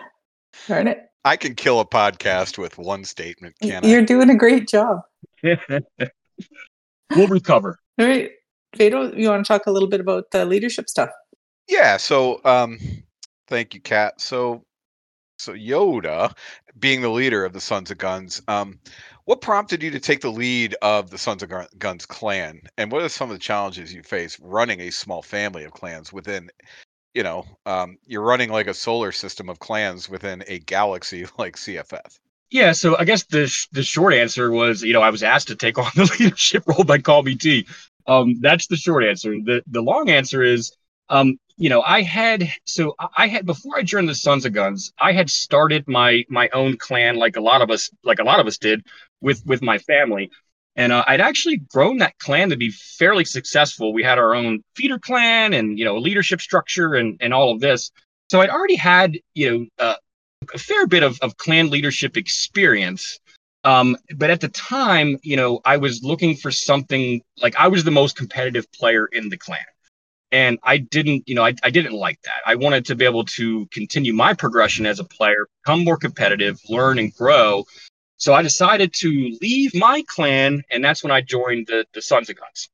Darn 0.66 0.88
it! 0.88 0.98
I 1.24 1.36
can 1.36 1.54
kill 1.54 1.80
a 1.80 1.86
podcast 1.86 2.58
with 2.58 2.76
one 2.76 3.04
statement. 3.04 3.54
Can 3.62 3.84
You're 3.84 4.02
I? 4.02 4.04
doing 4.04 4.30
a 4.30 4.34
great 4.34 4.68
job. 4.68 5.00
we'll 5.42 7.28
recover. 7.28 7.78
All 7.98 8.06
right, 8.06 8.32
Fado, 8.76 9.16
you 9.16 9.30
want 9.30 9.44
to 9.44 9.48
talk 9.48 9.66
a 9.66 9.70
little 9.70 9.88
bit 9.88 10.00
about 10.00 10.32
the 10.32 10.44
leadership 10.44 10.88
stuff? 10.88 11.10
Yeah. 11.68 11.96
So, 11.96 12.40
um, 12.44 12.78
thank 13.46 13.74
you, 13.74 13.80
Kat. 13.80 14.20
So, 14.20 14.64
so 15.38 15.52
Yoda, 15.52 16.34
being 16.78 17.00
the 17.00 17.10
leader 17.10 17.44
of 17.44 17.52
the 17.52 17.60
Sons 17.60 17.90
of 17.90 17.98
Guns, 17.98 18.42
um, 18.48 18.80
what 19.24 19.40
prompted 19.40 19.82
you 19.82 19.90
to 19.90 20.00
take 20.00 20.22
the 20.22 20.32
lead 20.32 20.74
of 20.80 21.10
the 21.10 21.18
Sons 21.18 21.42
of 21.42 21.52
Guns 21.78 22.06
clan, 22.06 22.62
and 22.78 22.90
what 22.90 23.02
are 23.02 23.08
some 23.08 23.30
of 23.30 23.36
the 23.36 23.42
challenges 23.42 23.92
you 23.92 24.02
face 24.02 24.38
running 24.40 24.80
a 24.80 24.90
small 24.90 25.22
family 25.22 25.64
of 25.64 25.72
clans 25.72 26.12
within 26.12 26.50
you 27.14 27.22
know, 27.22 27.44
um, 27.66 27.98
you're 28.06 28.22
running 28.22 28.50
like 28.50 28.68
a 28.68 28.74
solar 28.74 29.12
system 29.12 29.48
of 29.48 29.58
clans 29.58 30.08
within 30.08 30.44
a 30.46 30.60
galaxy 30.60 31.26
like 31.38 31.56
CFF. 31.56 32.18
Yeah, 32.50 32.72
so 32.72 32.96
I 32.96 33.04
guess 33.04 33.24
the 33.24 33.46
sh- 33.46 33.66
the 33.72 33.82
short 33.82 34.14
answer 34.14 34.50
was, 34.50 34.82
you 34.82 34.92
know, 34.92 35.02
I 35.02 35.10
was 35.10 35.22
asked 35.22 35.48
to 35.48 35.56
take 35.56 35.78
on 35.78 35.90
the 35.96 36.04
leadership 36.18 36.62
role 36.66 36.84
by 36.84 36.98
Call 36.98 37.22
Me 37.22 37.34
T. 37.34 37.66
Um, 38.06 38.36
that's 38.40 38.68
the 38.68 38.76
short 38.76 39.04
answer. 39.04 39.32
The 39.32 39.62
the 39.66 39.82
long 39.82 40.08
answer 40.08 40.42
is, 40.42 40.72
um, 41.10 41.38
you 41.58 41.68
know, 41.68 41.82
I 41.82 42.02
had 42.02 42.48
so 42.64 42.94
I 43.16 43.26
had 43.26 43.44
before 43.44 43.76
I 43.76 43.82
joined 43.82 44.08
the 44.08 44.14
Sons 44.14 44.46
of 44.46 44.52
Guns, 44.52 44.92
I 45.00 45.12
had 45.12 45.28
started 45.28 45.86
my 45.88 46.24
my 46.28 46.48
own 46.54 46.76
clan, 46.76 47.16
like 47.16 47.36
a 47.36 47.40
lot 47.40 47.62
of 47.62 47.70
us, 47.70 47.90
like 48.04 48.20
a 48.20 48.24
lot 48.24 48.38
of 48.38 48.46
us 48.46 48.58
did, 48.58 48.86
with 49.20 49.44
with 49.44 49.60
my 49.60 49.78
family, 49.78 50.30
and 50.76 50.92
uh, 50.92 51.04
I'd 51.08 51.20
actually 51.20 51.56
grown 51.56 51.98
that 51.98 52.16
clan 52.18 52.50
to 52.50 52.56
be 52.56 52.70
fairly 52.70 53.24
successful. 53.24 53.92
We 53.92 54.04
had 54.04 54.18
our 54.18 54.34
own 54.36 54.62
feeder 54.76 55.00
clan, 55.00 55.52
and 55.52 55.76
you 55.76 55.84
know, 55.84 55.98
leadership 55.98 56.40
structure, 56.40 56.94
and 56.94 57.16
and 57.20 57.34
all 57.34 57.52
of 57.52 57.60
this. 57.60 57.90
So 58.30 58.40
I'd 58.40 58.50
already 58.50 58.76
had 58.76 59.18
you 59.34 59.50
know 59.50 59.66
uh, 59.84 59.96
a 60.54 60.58
fair 60.58 60.86
bit 60.86 61.02
of 61.02 61.18
of 61.20 61.36
clan 61.36 61.70
leadership 61.70 62.16
experience. 62.16 63.18
Um, 63.64 63.96
but 64.16 64.30
at 64.30 64.40
the 64.40 64.48
time, 64.48 65.18
you 65.24 65.36
know, 65.36 65.60
I 65.64 65.78
was 65.78 66.04
looking 66.04 66.36
for 66.36 66.52
something 66.52 67.20
like 67.42 67.56
I 67.56 67.66
was 67.66 67.82
the 67.82 67.90
most 67.90 68.16
competitive 68.16 68.70
player 68.70 69.06
in 69.06 69.28
the 69.28 69.36
clan. 69.36 69.58
And 70.30 70.58
I 70.62 70.78
didn't, 70.78 71.26
you 71.26 71.34
know, 71.34 71.44
I, 71.44 71.54
I 71.62 71.70
didn't 71.70 71.94
like 71.94 72.20
that. 72.22 72.42
I 72.44 72.54
wanted 72.56 72.84
to 72.86 72.94
be 72.94 73.04
able 73.04 73.24
to 73.24 73.66
continue 73.66 74.12
my 74.12 74.34
progression 74.34 74.84
as 74.84 75.00
a 75.00 75.04
player, 75.04 75.48
become 75.64 75.84
more 75.84 75.96
competitive, 75.96 76.60
learn 76.68 76.98
and 76.98 77.14
grow. 77.14 77.64
So 78.18 78.34
I 78.34 78.42
decided 78.42 78.92
to 78.94 79.38
leave 79.40 79.74
my 79.74 80.02
clan, 80.06 80.62
and 80.70 80.84
that's 80.84 81.02
when 81.02 81.12
I 81.12 81.20
joined 81.20 81.68
the, 81.68 81.86
the 81.94 82.02
Sons 82.02 82.28
of 82.28 82.36
Guns. 82.36 82.68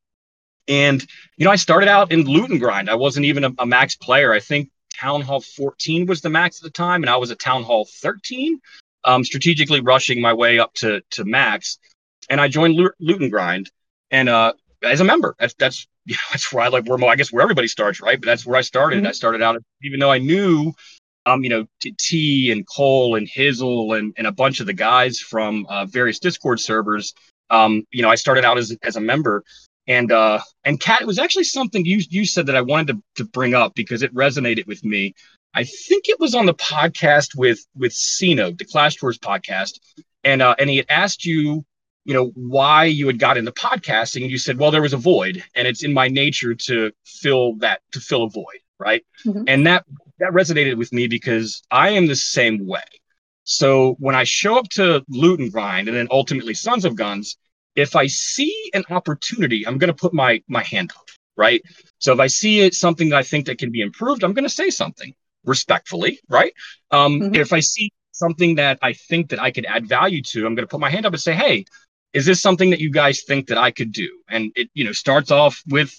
And, 0.66 1.06
you 1.36 1.44
know, 1.44 1.50
I 1.50 1.56
started 1.56 1.88
out 1.88 2.10
in 2.10 2.22
loot 2.22 2.50
and 2.50 2.58
grind. 2.58 2.88
I 2.88 2.94
wasn't 2.94 3.26
even 3.26 3.44
a, 3.44 3.52
a 3.58 3.66
max 3.66 3.94
player. 3.94 4.32
I 4.32 4.40
think 4.40 4.70
Town 4.98 5.20
Hall 5.20 5.40
14 5.40 6.06
was 6.06 6.22
the 6.22 6.30
max 6.30 6.60
at 6.60 6.64
the 6.64 6.70
time, 6.70 7.02
and 7.02 7.10
I 7.10 7.18
was 7.18 7.30
at 7.30 7.38
Town 7.38 7.62
Hall 7.62 7.84
13, 7.84 8.58
um, 9.04 9.22
strategically 9.22 9.80
rushing 9.80 10.20
my 10.20 10.32
way 10.32 10.58
up 10.58 10.72
to, 10.74 11.02
to 11.10 11.24
max. 11.24 11.78
And 12.30 12.40
I 12.40 12.48
joined 12.48 12.74
loot, 12.74 12.94
loot 12.98 13.20
and 13.20 13.30
grind. 13.30 13.70
And 14.10 14.28
uh, 14.28 14.54
as 14.84 15.00
a 15.00 15.04
member. 15.04 15.34
That's 15.38 15.54
that's 15.54 15.86
you 16.04 16.14
know, 16.14 16.20
that's 16.32 16.52
where 16.52 16.64
I 16.64 16.68
like 16.68 16.86
where 16.86 17.02
I 17.10 17.16
guess 17.16 17.32
where 17.32 17.42
everybody 17.42 17.68
starts, 17.68 18.00
right? 18.00 18.20
But 18.20 18.26
that's 18.26 18.46
where 18.46 18.56
I 18.56 18.62
started. 18.62 18.98
Mm-hmm. 18.98 19.08
I 19.08 19.12
started 19.12 19.42
out 19.42 19.62
even 19.82 20.00
though 20.00 20.10
I 20.10 20.18
knew 20.18 20.72
um, 21.26 21.42
you 21.42 21.48
know, 21.48 21.66
T 21.98 22.52
and 22.52 22.66
Cole 22.66 23.16
and 23.16 23.26
Hizzle 23.26 23.98
and, 23.98 24.12
and 24.18 24.26
a 24.26 24.32
bunch 24.32 24.60
of 24.60 24.66
the 24.66 24.74
guys 24.74 25.18
from 25.18 25.64
uh, 25.70 25.86
various 25.86 26.18
Discord 26.18 26.60
servers. 26.60 27.14
Um, 27.48 27.84
you 27.90 28.02
know, 28.02 28.10
I 28.10 28.14
started 28.14 28.44
out 28.44 28.58
as, 28.58 28.76
as 28.82 28.96
a 28.96 29.00
member 29.00 29.42
and 29.86 30.12
uh 30.12 30.40
and 30.64 30.80
Kat, 30.80 31.02
it 31.02 31.06
was 31.06 31.18
actually 31.18 31.44
something 31.44 31.84
you 31.84 32.00
you 32.08 32.24
said 32.24 32.46
that 32.46 32.56
I 32.56 32.62
wanted 32.62 32.88
to, 32.88 33.02
to 33.16 33.24
bring 33.30 33.54
up 33.54 33.74
because 33.74 34.02
it 34.02 34.14
resonated 34.14 34.66
with 34.66 34.84
me. 34.84 35.14
I 35.54 35.64
think 35.64 36.08
it 36.08 36.18
was 36.18 36.34
on 36.34 36.46
the 36.46 36.54
podcast 36.54 37.36
with 37.36 37.64
with 37.76 37.92
Sino, 37.92 38.50
the 38.50 38.64
Clash 38.64 38.96
Tours 38.96 39.18
podcast, 39.18 39.78
and 40.22 40.42
uh, 40.42 40.54
and 40.58 40.70
he 40.70 40.78
had 40.78 40.86
asked 40.88 41.24
you 41.24 41.64
you 42.04 42.14
know 42.14 42.30
why 42.34 42.84
you 42.84 43.06
had 43.06 43.18
got 43.18 43.36
into 43.36 43.52
podcasting 43.52 44.22
and 44.22 44.30
you 44.30 44.38
said 44.38 44.58
well 44.58 44.70
there 44.70 44.82
was 44.82 44.92
a 44.92 44.98
void 44.98 45.42
and 45.54 45.66
it's 45.66 45.82
in 45.82 45.92
my 45.92 46.08
nature 46.08 46.54
to 46.54 46.92
fill 47.04 47.54
that 47.56 47.80
to 47.92 48.00
fill 48.00 48.24
a 48.24 48.30
void 48.30 48.60
right 48.78 49.04
mm-hmm. 49.26 49.42
and 49.48 49.66
that 49.66 49.84
that 50.18 50.32
resonated 50.32 50.76
with 50.76 50.92
me 50.92 51.06
because 51.06 51.62
i 51.70 51.90
am 51.90 52.06
the 52.06 52.16
same 52.16 52.66
way 52.66 52.82
so 53.44 53.96
when 53.98 54.14
i 54.14 54.24
show 54.24 54.56
up 54.58 54.68
to 54.68 55.02
loot 55.08 55.40
and 55.40 55.52
grind 55.52 55.88
and 55.88 55.96
then 55.96 56.08
ultimately 56.10 56.54
sons 56.54 56.84
of 56.84 56.94
guns 56.94 57.36
if 57.74 57.96
i 57.96 58.06
see 58.06 58.70
an 58.74 58.84
opportunity 58.90 59.66
i'm 59.66 59.78
going 59.78 59.88
to 59.88 59.94
put 59.94 60.14
my 60.14 60.42
my 60.48 60.62
hand 60.62 60.92
up 60.96 61.08
right 61.36 61.62
so 61.98 62.12
if 62.12 62.20
i 62.20 62.26
see 62.26 62.60
it 62.60 62.74
something 62.74 63.08
that 63.08 63.16
i 63.16 63.22
think 63.22 63.46
that 63.46 63.58
can 63.58 63.70
be 63.70 63.80
improved 63.80 64.22
i'm 64.22 64.34
going 64.34 64.44
to 64.44 64.50
say 64.50 64.70
something 64.70 65.14
respectfully 65.44 66.18
right 66.28 66.54
um, 66.90 67.20
mm-hmm. 67.20 67.34
if 67.34 67.52
i 67.52 67.60
see 67.60 67.92
something 68.12 68.54
that 68.54 68.78
i 68.82 68.92
think 68.92 69.30
that 69.30 69.40
i 69.40 69.50
could 69.50 69.66
add 69.66 69.86
value 69.86 70.22
to 70.22 70.46
i'm 70.46 70.54
going 70.54 70.66
to 70.66 70.70
put 70.70 70.80
my 70.80 70.88
hand 70.88 71.04
up 71.04 71.12
and 71.12 71.20
say 71.20 71.34
hey 71.34 71.64
is 72.14 72.24
this 72.24 72.40
something 72.40 72.70
that 72.70 72.80
you 72.80 72.90
guys 72.90 73.22
think 73.24 73.48
that 73.48 73.58
I 73.58 73.72
could 73.72 73.92
do? 73.92 74.08
And 74.30 74.52
it, 74.54 74.70
you 74.72 74.84
know, 74.84 74.92
starts 74.92 75.30
off 75.32 75.60
with, 75.68 75.92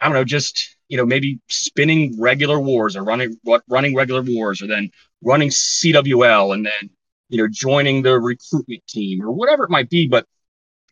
I 0.00 0.06
don't 0.06 0.14
know, 0.14 0.24
just, 0.24 0.76
you 0.88 0.96
know, 0.96 1.04
maybe 1.04 1.38
spinning 1.48 2.16
regular 2.18 2.58
wars 2.58 2.96
or 2.96 3.04
running 3.04 3.36
what 3.42 3.62
running 3.68 3.94
regular 3.94 4.22
wars 4.22 4.62
or 4.62 4.66
then 4.66 4.90
running 5.22 5.50
CWL 5.50 6.54
and 6.54 6.64
then, 6.64 6.90
you 7.28 7.38
know, 7.38 7.46
joining 7.46 8.02
the 8.02 8.18
recruitment 8.18 8.84
team 8.88 9.22
or 9.22 9.30
whatever 9.30 9.62
it 9.64 9.70
might 9.70 9.90
be. 9.90 10.08
But 10.08 10.26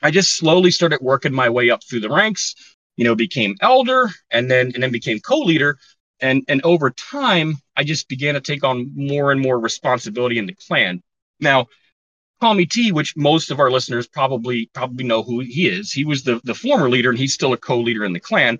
I 0.02 0.10
just 0.10 0.36
slowly 0.36 0.70
started 0.70 1.00
working 1.00 1.32
my 1.32 1.48
way 1.48 1.70
up 1.70 1.82
through 1.82 2.00
the 2.00 2.10
ranks, 2.10 2.54
you 2.96 3.04
know, 3.04 3.14
became 3.14 3.56
elder 3.62 4.10
and 4.30 4.50
then 4.50 4.72
and 4.74 4.82
then 4.82 4.92
became 4.92 5.18
co-leader. 5.20 5.78
And 6.20 6.44
and 6.46 6.60
over 6.62 6.90
time, 6.90 7.56
I 7.74 7.84
just 7.84 8.06
began 8.06 8.34
to 8.34 8.40
take 8.42 8.64
on 8.64 8.92
more 8.94 9.32
and 9.32 9.40
more 9.40 9.58
responsibility 9.58 10.38
in 10.38 10.44
the 10.44 10.54
clan. 10.68 11.02
Now, 11.40 11.68
Call 12.40 12.54
Me 12.54 12.66
T, 12.66 12.92
which 12.92 13.16
most 13.16 13.50
of 13.50 13.58
our 13.58 13.70
listeners 13.70 14.06
probably 14.06 14.70
probably 14.72 15.04
know 15.04 15.22
who 15.22 15.40
he 15.40 15.68
is. 15.68 15.92
He 15.92 16.04
was 16.04 16.22
the 16.22 16.40
the 16.44 16.54
former 16.54 16.88
leader, 16.88 17.10
and 17.10 17.18
he's 17.18 17.34
still 17.34 17.52
a 17.52 17.56
co-leader 17.56 18.04
in 18.04 18.12
the 18.12 18.20
clan. 18.20 18.58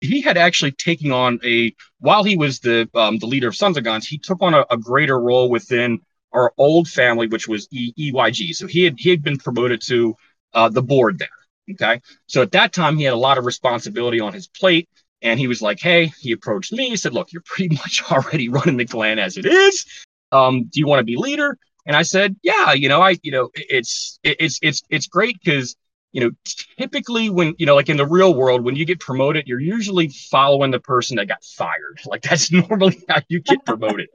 He 0.00 0.20
had 0.20 0.36
actually 0.36 0.72
taken 0.72 1.12
on 1.12 1.38
a 1.44 1.74
while 1.98 2.24
he 2.24 2.36
was 2.36 2.60
the 2.60 2.88
um, 2.94 3.18
the 3.18 3.26
leader 3.26 3.48
of 3.48 3.56
Sons 3.56 3.76
of 3.76 3.84
Guns. 3.84 4.06
He 4.06 4.18
took 4.18 4.42
on 4.42 4.54
a, 4.54 4.64
a 4.70 4.76
greater 4.76 5.20
role 5.20 5.48
within 5.50 6.00
our 6.32 6.52
old 6.58 6.88
family, 6.88 7.26
which 7.26 7.46
was 7.48 7.68
e- 7.70 7.92
EYG. 7.98 8.54
So 8.54 8.66
he 8.66 8.84
had 8.84 8.98
he 8.98 9.10
had 9.10 9.22
been 9.22 9.38
promoted 9.38 9.80
to 9.82 10.14
uh, 10.54 10.68
the 10.68 10.82
board 10.82 11.18
there. 11.18 11.28
Okay, 11.72 12.00
so 12.26 12.42
at 12.42 12.52
that 12.52 12.72
time 12.72 12.96
he 12.96 13.04
had 13.04 13.14
a 13.14 13.16
lot 13.16 13.38
of 13.38 13.44
responsibility 13.44 14.18
on 14.18 14.32
his 14.32 14.48
plate, 14.48 14.88
and 15.22 15.38
he 15.38 15.46
was 15.46 15.62
like, 15.62 15.78
"Hey," 15.80 16.12
he 16.20 16.32
approached 16.32 16.72
me. 16.72 16.88
He 16.88 16.96
said, 16.96 17.14
"Look, 17.14 17.32
you're 17.32 17.42
pretty 17.44 17.76
much 17.76 18.02
already 18.10 18.48
running 18.48 18.76
the 18.76 18.86
clan 18.86 19.20
as 19.20 19.36
it 19.36 19.46
is. 19.46 19.86
Um, 20.32 20.64
do 20.64 20.80
you 20.80 20.86
want 20.86 20.98
to 20.98 21.04
be 21.04 21.16
leader?" 21.16 21.58
And 21.86 21.96
I 21.96 22.02
said, 22.02 22.36
yeah, 22.42 22.72
you 22.72 22.88
know, 22.88 23.00
I, 23.00 23.16
you 23.22 23.32
know, 23.32 23.50
it's, 23.54 24.18
it's, 24.22 24.58
it's, 24.62 24.82
it's 24.90 25.06
great 25.06 25.38
because, 25.42 25.76
you 26.12 26.20
know, 26.20 26.30
typically 26.78 27.30
when, 27.30 27.54
you 27.58 27.66
know, 27.66 27.74
like 27.74 27.88
in 27.88 27.96
the 27.96 28.06
real 28.06 28.34
world, 28.34 28.62
when 28.62 28.76
you 28.76 28.84
get 28.84 29.00
promoted, 29.00 29.46
you're 29.46 29.60
usually 29.60 30.08
following 30.30 30.70
the 30.70 30.80
person 30.80 31.16
that 31.16 31.28
got 31.28 31.42
fired. 31.44 32.00
Like 32.06 32.22
that's 32.22 32.52
normally 32.52 33.00
how 33.08 33.20
you 33.28 33.40
get 33.40 33.64
promoted. 33.64 34.08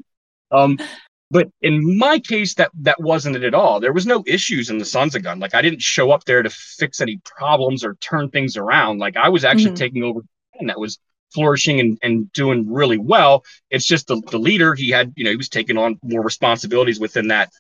um, 0.52 0.78
but 1.32 1.50
in 1.62 1.98
my 1.98 2.20
case, 2.20 2.54
that 2.56 2.72
that 2.82 3.02
wasn't 3.02 3.36
it 3.36 3.44
at 3.44 3.56
all. 3.56 3.80
There 3.80 3.94
was 3.94 4.06
no 4.06 4.24
issues 4.28 4.70
in 4.70 4.78
the 4.78 4.86
Sons 4.86 5.16
of 5.16 5.24
Gun. 5.24 5.40
Like 5.40 5.56
I 5.56 5.62
didn't 5.62 5.82
show 5.82 6.12
up 6.12 6.24
there 6.26 6.44
to 6.44 6.50
fix 6.50 7.02
any 7.02 7.20
problems 7.26 7.84
or 7.84 7.96
turn 7.96 8.30
things 8.30 8.58
around. 8.58 9.00
Like 9.00 9.18
I 9.18 9.30
was 9.30 9.44
actually 9.44 9.72
mm-hmm. 9.72 9.76
taking 9.76 10.04
over, 10.04 10.22
and 10.60 10.70
that 10.70 10.80
was 10.80 11.00
flourishing 11.36 11.80
and, 11.80 12.00
and 12.02 12.32
doing 12.34 12.72
really 12.72 12.98
well. 12.98 13.44
It's 13.70 13.86
just 13.86 14.08
the, 14.08 14.22
the 14.32 14.40
leader, 14.40 14.74
he 14.74 14.90
had, 14.90 15.14
you 15.16 15.24
know, 15.24 15.30
he 15.30 15.36
was 15.36 15.50
taking 15.50 15.78
on 15.78 16.00
more 16.02 16.24
responsibilities 16.24 17.00
within 17.00 17.28
that 17.28 17.52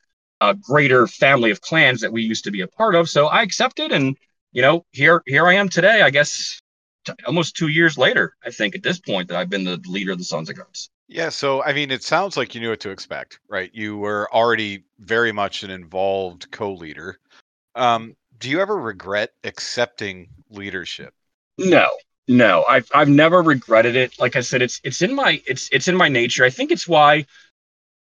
uh, 0.41 0.53
greater 0.53 1.05
family 1.07 1.51
of 1.51 1.61
clans 1.61 2.01
that 2.01 2.11
we 2.11 2.23
used 2.23 2.45
to 2.45 2.51
be 2.51 2.61
a 2.61 2.67
part 2.67 2.95
of. 2.95 3.09
So 3.09 3.27
I 3.27 3.43
accepted 3.43 3.91
and, 3.91 4.17
you 4.51 4.61
know, 4.61 4.85
here, 4.91 5.21
here 5.25 5.47
I 5.47 5.53
am 5.55 5.69
today, 5.69 6.01
I 6.01 6.09
guess 6.09 6.59
t- 7.05 7.13
almost 7.27 7.55
two 7.55 7.67
years 7.67 7.97
later, 7.97 8.33
I 8.43 8.49
think 8.49 8.75
at 8.75 8.83
this 8.83 8.99
point 8.99 9.29
that 9.29 9.37
I've 9.37 9.49
been 9.49 9.65
the 9.65 9.81
leader 9.87 10.13
of 10.13 10.17
the 10.17 10.23
Sons 10.23 10.49
of 10.49 10.57
Guns. 10.57 10.89
Yeah, 11.07 11.29
so 11.29 11.61
I 11.63 11.73
mean, 11.73 11.91
it 11.91 12.03
sounds 12.03 12.35
like 12.35 12.55
you 12.55 12.61
knew 12.61 12.69
what 12.69 12.79
to 12.79 12.89
expect, 12.89 13.39
right? 13.47 13.69
You 13.73 13.97
were 13.97 14.27
already 14.33 14.85
very 14.99 15.31
much 15.31 15.63
an 15.63 15.69
involved 15.69 16.49
co-leader. 16.49 17.19
Um, 17.75 18.15
do 18.39 18.49
you 18.49 18.59
ever 18.59 18.75
regret 18.75 19.31
accepting 19.43 20.29
leadership? 20.49 21.13
No, 21.57 21.89
no, 22.27 22.63
I've 22.67 22.89
I've 22.93 23.09
never 23.09 23.41
regretted 23.41 23.95
it. 23.95 24.19
Like 24.19 24.35
I 24.35 24.41
said, 24.41 24.61
it's 24.61 24.81
it's 24.83 25.01
in 25.01 25.13
my 25.13 25.41
it's 25.45 25.69
it's 25.71 25.87
in 25.87 25.95
my 25.95 26.09
nature. 26.09 26.43
I 26.43 26.49
think 26.49 26.71
it's 26.71 26.87
why, 26.87 27.25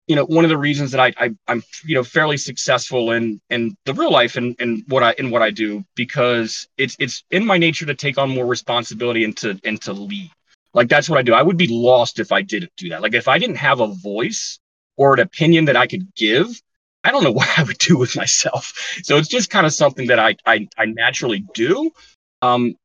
you 0.07 0.15
know, 0.15 0.25
one 0.25 0.45
of 0.45 0.49
the 0.49 0.57
reasons 0.57 0.91
that 0.91 1.01
I, 1.01 1.13
I 1.17 1.36
I'm 1.47 1.63
you 1.83 1.95
know 1.95 2.03
fairly 2.03 2.38
successful 2.38 3.12
in 3.12 3.41
in 3.49 3.75
the 3.86 3.93
real 3.93 4.12
life 4.12 4.38
and 4.38 4.55
and 4.59 4.83
what 4.88 5.03
I 5.03 5.13
in 5.17 5.29
what 5.29 5.41
I 5.41 5.49
do 5.49 5.83
because 5.95 6.67
it's 6.77 6.95
it's 6.99 7.23
in 7.31 7.45
my 7.45 7.57
nature 7.57 7.86
to 7.86 7.95
take 7.95 8.17
on 8.17 8.29
more 8.29 8.45
responsibility 8.45 9.25
and 9.25 9.36
to 9.38 9.59
and 9.65 9.81
to 9.81 9.91
lead. 9.93 10.31
Like 10.73 10.88
that's 10.88 11.09
what 11.09 11.19
I 11.19 11.21
do. 11.21 11.33
I 11.33 11.41
would 11.41 11.57
be 11.57 11.67
lost 11.67 12.19
if 12.19 12.31
I 12.31 12.41
didn't 12.41 12.71
do 12.77 12.89
that. 12.89 13.01
Like 13.01 13.13
if 13.13 13.27
I 13.27 13.38
didn't 13.38 13.57
have 13.57 13.81
a 13.81 13.88
voice 13.88 14.59
or 14.95 15.13
an 15.13 15.19
opinion 15.19 15.65
that 15.65 15.75
I 15.75 15.86
could 15.88 16.15
give, 16.15 16.47
I 17.03 17.12
don't 17.12 17.25
know 17.25 17.31
what 17.39 17.59
I 17.59 17.63
would 17.63 17.77
do 17.77 17.97
with 17.97 18.15
myself. 18.15 18.71
So 19.03 19.17
it's 19.17 19.27
just 19.27 19.49
kind 19.49 19.65
of 19.65 19.73
something 19.73 20.07
that 20.07 20.19
I 20.19 20.38
I, 20.45 20.69
I 20.77 20.86
naturally 20.86 21.43
do. 21.53 21.91
Um, 22.41 22.75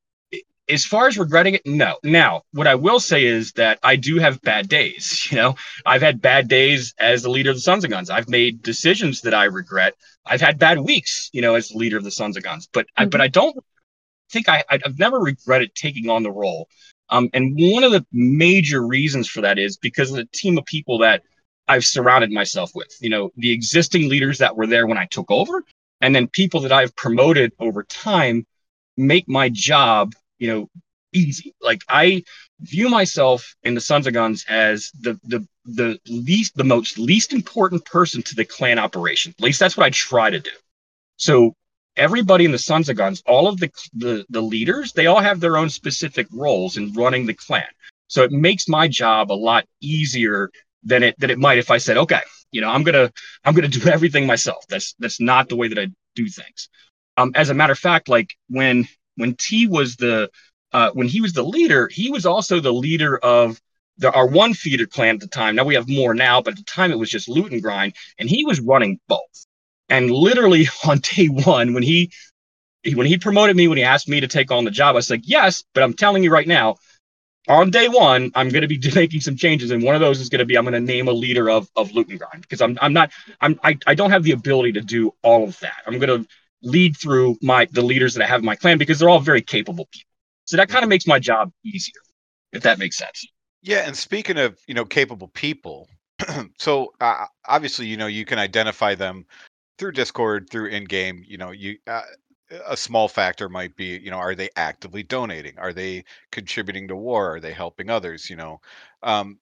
as 0.69 0.85
far 0.85 1.09
as 1.09 1.19
regretting 1.19 1.55
it, 1.55 1.67
no. 1.67 1.97
Now, 2.03 2.43
what 2.53 2.67
I 2.67 2.75
will 2.75 3.01
say 3.01 3.25
is 3.25 3.53
that 3.53 3.79
I 3.83 3.97
do 3.97 4.19
have 4.19 4.41
bad 4.43 4.69
days. 4.69 5.27
You 5.31 5.37
know, 5.37 5.57
I've 5.85 6.01
had 6.01 6.23
bad 6.23 6.49
days 6.49 6.95
as 6.99 7.23
the 7.23 7.29
leader 7.31 7.51
of 7.51 7.57
the 7.57 7.61
Sons 7.61 7.85
of 7.85 7.91
Guns. 7.91 8.09
I've 8.09 8.31
made 8.31 8.63
decisions 8.63 9.21
that 9.23 9.35
I 9.35 9.45
regret. 9.45 9.95
I've 10.25 10.41
had 10.41 10.59
bad 10.59 10.81
weeks, 10.81 11.29
you 11.35 11.43
know, 11.43 11.55
as 11.55 11.69
the 11.69 11.77
leader 11.77 11.99
of 11.99 12.05
the 12.05 12.11
Sons 12.11 12.37
of 12.37 12.43
Guns. 12.43 12.67
But 12.73 12.87
mm-hmm. 12.87 13.03
I, 13.03 13.07
but 13.07 13.21
I 13.21 13.29
don't 13.29 13.57
think 14.31 14.49
I 14.49 14.65
I've 14.71 14.99
never 14.99 15.19
regretted 15.19 15.75
taking 15.75 16.09
on 16.09 16.23
the 16.23 16.31
role. 16.31 16.69
Um, 17.11 17.29
and 17.35 17.55
one 17.57 17.85
of 17.85 17.93
the 17.93 18.07
major 18.11 18.87
reasons 18.87 19.29
for 19.29 19.43
that 19.43 19.59
is 19.59 19.77
because 19.77 20.11
of 20.11 20.17
the 20.17 20.29
team 20.33 20.57
of 20.57 20.65
people 20.65 20.99
that 20.99 21.23
I've 21.67 21.85
surrounded 21.85 22.31
myself 22.31 22.73
with. 22.75 22.95
You 23.01 23.11
know, 23.11 23.31
the 23.37 23.53
existing 23.53 24.09
leaders 24.09 24.39
that 24.39 24.57
were 24.57 24.67
there 24.67 24.87
when 24.87 24.99
I 24.99 25.07
took 25.11 25.31
over, 25.31 25.63
and 26.01 26.15
then 26.15 26.27
people 26.29 26.61
that 26.61 26.73
I've 26.73 26.97
promoted 26.97 27.53
over 27.59 27.83
time 27.83 28.47
make 28.97 29.29
my 29.29 29.49
job 29.49 30.15
you 30.39 30.49
know, 30.49 30.69
easy. 31.13 31.55
Like 31.61 31.83
I 31.89 32.23
view 32.61 32.89
myself 32.89 33.55
in 33.63 33.75
the 33.75 33.81
Sons 33.81 34.07
of 34.07 34.13
Guns 34.13 34.45
as 34.49 34.91
the 35.01 35.19
the 35.25 35.47
the 35.65 35.99
least 36.09 36.57
the 36.57 36.65
most 36.65 36.99
least 36.99 37.33
important 37.33 37.85
person 37.85 38.23
to 38.23 38.35
the 38.35 38.45
clan 38.45 38.79
operation. 38.79 39.35
At 39.39 39.45
least 39.45 39.61
that's 39.61 39.77
what 39.77 39.87
I 39.87 39.91
try 39.91 40.31
to 40.31 40.41
do. 40.41 40.51
So 41.17 41.55
everybody 41.97 42.45
in 42.45 42.53
the 42.53 42.59
Sons 42.59 42.89
of 42.89 42.97
Guns, 42.97 43.23
all 43.27 43.49
of 43.49 43.59
the 43.59 43.71
the, 43.95 44.25
the 44.31 44.41
leaders, 44.41 44.93
they 44.93 45.07
all 45.07 45.21
have 45.21 45.41
their 45.41 45.57
own 45.57 45.71
specific 45.71 46.27
roles 46.33 46.77
in 46.77 46.93
running 46.93 47.27
the 47.27 47.35
clan. 47.35 47.67
So 48.09 48.23
it 48.23 48.33
makes 48.33 48.69
my 48.69 48.89
job 48.89 49.31
a 49.31 49.35
lot 49.35 49.67
easier 49.81 50.51
than 50.83 51.03
it 51.03 51.19
than 51.19 51.31
it 51.31 51.39
might 51.39 51.59
if 51.59 51.71
I 51.71 51.79
said, 51.79 51.97
okay, 51.99 52.21
you 52.53 52.61
know, 52.61 52.71
I'm 52.71 52.83
gonna 52.83 53.13
I'm 53.45 53.55
gonna 53.55 53.69
do 53.69 53.89
everything 53.91 54.27
myself. 54.27 54.65
That's 54.69 54.95
that's 54.99 55.21
not 55.21 55.49
the 55.49 55.57
way 55.57 55.69
that 55.69 55.79
I 55.79 55.89
do 56.15 56.29
things. 56.29 56.69
Um, 57.17 57.33
as 57.35 57.51
a 57.51 57.55
matter 57.55 57.73
of 57.73 57.79
fact, 57.79 58.09
like 58.09 58.31
when 58.49 58.87
when 59.19 59.35
T 59.35 59.67
was 59.67 59.97
the 59.97 60.31
uh, 60.73 60.91
when 60.93 61.09
he 61.09 61.21
was 61.21 61.33
the 61.33 61.43
leader, 61.43 61.89
he 61.89 62.11
was 62.11 62.27
also 62.27 62.61
the 62.61 62.73
leader 62.73 63.19
of 63.19 63.61
the, 63.99 64.13
our 64.13 64.27
one 64.27 64.55
feeder 64.55 64.87
clan 64.87 65.17
at 65.17 65.21
the 65.21 65.27
time. 65.27 65.57
Now 65.57 65.65
we 65.65 65.75
have 65.75 65.89
more 65.89 66.15
now, 66.15 66.41
but 66.41 66.53
at 66.53 66.59
the 66.59 66.65
time 66.65 66.93
it 66.93 66.99
was 66.99 67.11
just 67.11 67.29
loot 67.29 67.53
and 67.53 67.63
grind, 67.63 67.95
and 68.19 68.29
he 68.29 68.45
was 68.45 68.61
running 68.61 69.01
both. 69.09 69.47
And 69.89 70.11
literally 70.11 70.69
on 70.87 70.99
day 70.99 71.27
one, 71.27 71.75
when 71.75 71.83
he 71.83 72.11
when 72.95 73.07
he 73.07 73.19
promoted 73.19 73.57
me, 73.57 73.69
when 73.69 73.79
he 73.79 73.85
asked 73.85 74.09
me 74.09 74.21
to 74.21 74.29
take 74.29 74.51
on 74.51 74.65
the 74.65 74.71
job, 74.71 74.91
I 74.91 74.93
was 74.93 75.11
like, 75.11 75.23
yes, 75.25 75.65
but 75.75 75.83
I'm 75.83 75.95
telling 75.95 76.23
you 76.23 76.31
right 76.31 76.47
now, 76.47 76.77
on 77.49 77.71
day 77.71 77.89
one, 77.89 78.31
I'm 78.35 78.51
going 78.51 78.63
to 78.63 78.69
be 78.69 78.81
making 78.95 79.21
some 79.21 79.37
changes, 79.37 79.71
and 79.71 79.83
one 79.83 79.95
of 79.95 80.01
those 80.01 80.21
is 80.21 80.29
going 80.29 80.41
to 80.41 80.45
be 80.45 80.57
I'm 80.57 80.65
going 80.65 80.75
to 80.75 80.81
name 80.81 81.09
a 81.09 81.13
leader 81.13 81.51
of 81.51 81.69
of 81.77 81.91
and 81.97 82.07
grind 82.07 82.43
because 82.43 82.61
I'm 82.61 82.79
I'm 82.81 82.93
not 82.93 83.11
I'm 83.41 83.59
I, 83.65 83.79
I 83.87 83.95
don't 83.95 84.11
have 84.11 84.23
the 84.23 84.33
ability 84.33 84.73
to 84.73 84.81
do 84.81 85.13
all 85.23 85.45
of 85.45 85.59
that. 85.61 85.83
I'm 85.87 85.99
going 85.99 86.23
to 86.23 86.29
lead 86.63 86.97
through 86.97 87.37
my 87.43 87.67
the 87.73 87.83
leaders 87.83 88.15
that 88.15 88.23
I 88.23 88.27
have 88.27 88.41
in 88.41 88.47
my 88.47 88.57
clan 88.57 88.79
because 88.79 88.99
they're 88.99 89.09
all 89.09 89.21
very 89.21 89.43
capable 89.43 89.89
people. 89.93 90.09
So 90.45 90.57
that 90.57 90.69
kind 90.69 90.83
of 90.83 90.89
makes 90.89 91.07
my 91.07 91.19
job 91.19 91.53
easier, 91.65 92.01
if 92.53 92.63
that 92.63 92.79
makes 92.79 92.97
sense. 92.97 93.27
Yeah, 93.63 93.87
and 93.87 93.97
speaking 93.97 94.39
of 94.39 94.59
you 94.67 94.75
know 94.75 94.85
capable 94.85 95.29
people, 95.29 95.89
so 96.59 96.93
uh, 97.01 97.27
obviously 97.47 97.87
you 97.87 97.97
know 97.97 98.07
you 98.07 98.25
can 98.25 98.39
identify 98.39 98.95
them 98.95 99.27
through 99.79 99.93
Discord, 99.93 100.49
through 100.51 100.67
in 100.67 100.85
game. 100.85 101.25
You 101.27 101.39
know, 101.39 101.51
you 101.51 101.79
uh, 101.87 102.03
a 102.67 102.77
small 102.77 103.09
factor 103.09 103.49
might 103.49 103.77
be 103.77 103.99
you 103.99 104.11
know 104.11 104.19
are 104.19 104.35
they 104.35 104.51
actively 104.57 105.03
donating? 105.03 105.59
Are 105.59 105.73
they 105.73 106.05
contributing 106.33 106.89
to 106.89 106.97
war? 106.97 107.37
Are 107.37 107.41
they 107.41 107.53
helping 107.53 107.91
others? 107.91 108.31
You 108.31 108.37
know, 108.37 108.61
um, 109.03 109.39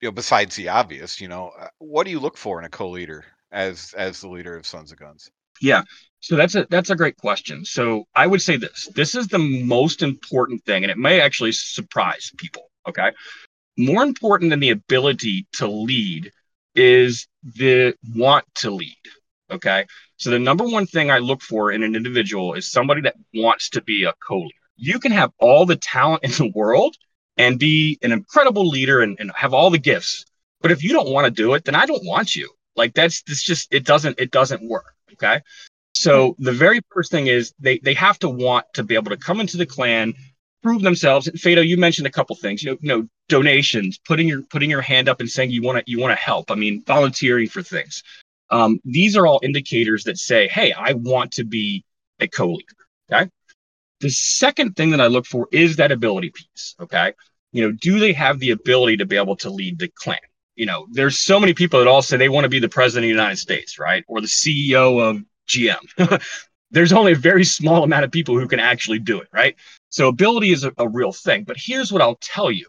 you 0.00 0.08
know 0.08 0.12
besides 0.12 0.56
the 0.56 0.68
obvious, 0.68 1.20
you 1.20 1.28
know, 1.28 1.52
uh, 1.58 1.68
what 1.78 2.04
do 2.04 2.10
you 2.10 2.20
look 2.20 2.36
for 2.36 2.58
in 2.58 2.64
a 2.64 2.70
co-leader 2.70 3.24
as 3.52 3.94
as 3.96 4.20
the 4.20 4.28
leader 4.28 4.56
of 4.56 4.66
Sons 4.66 4.92
of 4.92 4.98
Guns? 4.98 5.30
Yeah. 5.64 5.82
So 6.20 6.36
that's 6.36 6.54
a 6.54 6.66
that's 6.68 6.90
a 6.90 6.96
great 6.96 7.16
question. 7.16 7.64
So 7.64 8.04
I 8.14 8.26
would 8.26 8.42
say 8.42 8.56
this. 8.58 8.88
This 8.94 9.14
is 9.14 9.28
the 9.28 9.38
most 9.38 10.02
important 10.02 10.62
thing, 10.64 10.84
and 10.84 10.90
it 10.90 10.98
may 10.98 11.20
actually 11.20 11.52
surprise 11.52 12.30
people. 12.36 12.70
Okay. 12.86 13.12
More 13.78 14.02
important 14.02 14.50
than 14.50 14.60
the 14.60 14.70
ability 14.70 15.46
to 15.54 15.66
lead 15.66 16.30
is 16.74 17.26
the 17.42 17.94
want 18.14 18.44
to 18.56 18.70
lead. 18.70 19.04
Okay. 19.50 19.86
So 20.18 20.30
the 20.30 20.38
number 20.38 20.64
one 20.64 20.86
thing 20.86 21.10
I 21.10 21.18
look 21.18 21.40
for 21.40 21.72
in 21.72 21.82
an 21.82 21.96
individual 21.96 22.52
is 22.52 22.70
somebody 22.70 23.00
that 23.02 23.16
wants 23.34 23.70
to 23.70 23.82
be 23.82 24.04
a 24.04 24.12
co-leader. 24.26 24.66
You 24.76 24.98
can 25.00 25.12
have 25.12 25.32
all 25.38 25.64
the 25.64 25.76
talent 25.76 26.24
in 26.24 26.30
the 26.32 26.52
world 26.54 26.94
and 27.38 27.58
be 27.58 27.98
an 28.02 28.12
incredible 28.12 28.68
leader 28.68 29.00
and, 29.00 29.16
and 29.18 29.32
have 29.34 29.54
all 29.54 29.70
the 29.70 29.78
gifts. 29.78 30.26
But 30.60 30.72
if 30.72 30.84
you 30.84 30.92
don't 30.92 31.10
want 31.10 31.24
to 31.24 31.30
do 31.30 31.54
it, 31.54 31.64
then 31.64 31.74
I 31.74 31.86
don't 31.86 32.04
want 32.04 32.36
you. 32.36 32.50
Like 32.76 32.94
that's 32.94 33.22
this 33.22 33.42
just 33.42 33.72
it 33.72 33.84
doesn't 33.84 34.18
it 34.18 34.30
doesn't 34.30 34.68
work. 34.68 34.94
Okay. 35.14 35.40
So 35.94 36.34
the 36.38 36.52
very 36.52 36.80
first 36.92 37.10
thing 37.10 37.28
is 37.28 37.54
they 37.58 37.78
they 37.78 37.94
have 37.94 38.18
to 38.20 38.28
want 38.28 38.66
to 38.74 38.82
be 38.82 38.94
able 38.94 39.10
to 39.10 39.16
come 39.16 39.40
into 39.40 39.56
the 39.56 39.66
clan, 39.66 40.14
prove 40.62 40.82
themselves. 40.82 41.28
Fado, 41.28 41.66
you 41.66 41.76
mentioned 41.76 42.06
a 42.06 42.10
couple 42.10 42.34
things. 42.36 42.62
You 42.62 42.72
know, 42.72 42.78
you 42.80 42.88
know, 42.88 43.08
donations, 43.28 43.98
putting 43.98 44.28
your 44.28 44.42
putting 44.42 44.70
your 44.70 44.82
hand 44.82 45.08
up 45.08 45.20
and 45.20 45.30
saying 45.30 45.50
you 45.50 45.62
want 45.62 45.78
to 45.78 45.90
you 45.90 46.00
want 46.00 46.10
to 46.10 46.22
help. 46.22 46.50
I 46.50 46.56
mean, 46.56 46.82
volunteering 46.86 47.48
for 47.48 47.62
things. 47.62 48.02
Um, 48.50 48.80
these 48.84 49.16
are 49.16 49.26
all 49.26 49.40
indicators 49.42 50.04
that 50.04 50.18
say, 50.18 50.48
hey, 50.48 50.72
I 50.72 50.92
want 50.92 51.32
to 51.32 51.44
be 51.44 51.84
a 52.20 52.28
co-leader. 52.28 52.74
Okay. 53.10 53.30
The 54.00 54.10
second 54.10 54.76
thing 54.76 54.90
that 54.90 55.00
I 55.00 55.06
look 55.06 55.26
for 55.26 55.48
is 55.50 55.76
that 55.76 55.92
ability 55.92 56.30
piece. 56.30 56.74
Okay. 56.80 57.12
You 57.52 57.62
know, 57.62 57.72
do 57.72 57.98
they 57.98 58.12
have 58.12 58.40
the 58.40 58.50
ability 58.50 58.98
to 58.98 59.06
be 59.06 59.16
able 59.16 59.36
to 59.36 59.50
lead 59.50 59.78
the 59.78 59.88
clan? 59.88 60.18
You 60.56 60.66
know, 60.66 60.86
there's 60.90 61.18
so 61.18 61.40
many 61.40 61.54
people 61.54 61.78
that 61.78 61.88
all 61.88 62.02
say 62.02 62.16
they 62.16 62.28
want 62.28 62.44
to 62.44 62.48
be 62.48 62.60
the 62.60 62.68
president 62.68 63.04
of 63.04 63.08
the 63.08 63.22
United 63.22 63.38
States, 63.38 63.78
right? 63.78 64.04
Or 64.06 64.20
the 64.20 64.26
CEO 64.26 65.00
of 65.00 65.24
GM. 65.48 66.22
there's 66.70 66.92
only 66.92 67.12
a 67.12 67.16
very 67.16 67.44
small 67.44 67.84
amount 67.84 68.04
of 68.04 68.12
people 68.12 68.38
who 68.38 68.48
can 68.48 68.60
actually 68.60 68.98
do 68.98 69.20
it, 69.20 69.28
right? 69.32 69.56
So 69.90 70.08
ability 70.08 70.52
is 70.52 70.64
a, 70.64 70.72
a 70.78 70.88
real 70.88 71.12
thing. 71.12 71.44
But 71.44 71.56
here's 71.58 71.92
what 71.92 72.02
I'll 72.02 72.18
tell 72.20 72.50
you. 72.50 72.66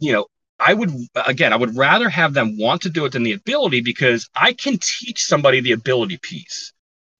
You 0.00 0.12
know, 0.12 0.26
I 0.60 0.74
would 0.74 0.90
again, 1.26 1.52
I 1.52 1.56
would 1.56 1.76
rather 1.76 2.08
have 2.08 2.34
them 2.34 2.58
want 2.58 2.82
to 2.82 2.90
do 2.90 3.04
it 3.04 3.12
than 3.12 3.22
the 3.22 3.32
ability 3.32 3.80
because 3.80 4.28
I 4.34 4.52
can 4.52 4.78
teach 4.80 5.24
somebody 5.24 5.60
the 5.60 5.72
ability 5.72 6.18
piece. 6.18 6.72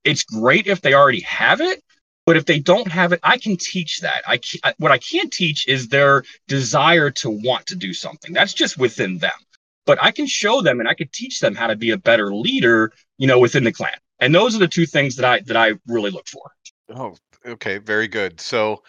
It's 0.05 0.25
great 0.25 0.67
if 0.67 0.81
they 0.81 0.95
already 0.95 1.21
have 1.21 1.61
it, 1.61 1.83
but 2.27 2.37
if 2.37 2.47
they 2.47 2.59
don't 2.59 2.91
have 2.91 3.13
it, 3.13 3.21
I 3.23 3.39
can 3.39 3.57
teach 3.57 4.01
that. 4.01 4.23
I 4.27 4.41
what 4.79 4.93
I 4.93 4.99
can't 4.99 5.33
teach 5.33 5.69
is 5.69 5.89
their 5.89 6.25
desire 6.49 7.11
to 7.11 7.31
want 7.31 7.67
to 7.67 7.77
do 7.77 7.93
something. 7.93 8.33
That's 8.33 8.55
just 8.55 8.79
within 8.79 9.19
them 9.19 9.39
but 9.89 9.99
I 10.03 10.11
can 10.11 10.27
show 10.27 10.61
them 10.61 10.81
and 10.81 10.89
I 10.89 10.93
can 10.93 11.09
teach 11.09 11.41
them 11.41 11.55
how 11.55 11.67
to 11.67 11.75
be 11.75 11.91
a 11.93 11.97
better 11.97 12.35
leader, 12.35 12.93
you 13.17 13.27
know, 13.27 13.39
within 13.39 13.65
the 13.65 13.73
clan. 13.73 13.95
And 14.21 14.35
those 14.35 14.55
are 14.55 14.59
the 14.59 14.69
two 14.69 14.85
things 14.85 15.17
that 15.17 15.25
I 15.25 15.41
that 15.47 15.57
I 15.57 15.73
really 15.87 16.11
look 16.11 16.29
for. 16.29 16.43
Oh, 16.95 17.17
okay, 17.47 17.79
very 17.79 18.07
good. 18.07 18.39
So, 18.39 18.83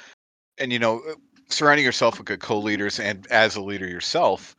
and 0.58 0.74
you 0.74 0.78
know, 0.78 1.02
uh, 1.10 1.16
surrounding 1.48 1.86
yourself 1.86 2.18
with 2.18 2.28
good 2.28 2.42
co-leaders 2.42 3.00
and 3.00 3.26
as 3.28 3.56
a 3.56 3.62
leader 3.62 3.88
yourself, 3.88 4.58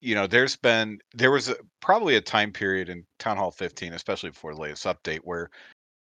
you 0.00 0.16
know, 0.16 0.26
there's 0.26 0.56
been 0.56 0.98
there 1.14 1.30
was 1.30 1.48
a, 1.48 1.54
probably 1.80 2.16
a 2.16 2.20
time 2.20 2.50
period 2.50 2.88
in 2.88 3.04
Town 3.20 3.36
Hall 3.36 3.52
15, 3.52 3.92
especially 3.92 4.30
before 4.30 4.54
the 4.54 4.60
latest 4.60 4.84
update, 4.84 5.20
where 5.22 5.48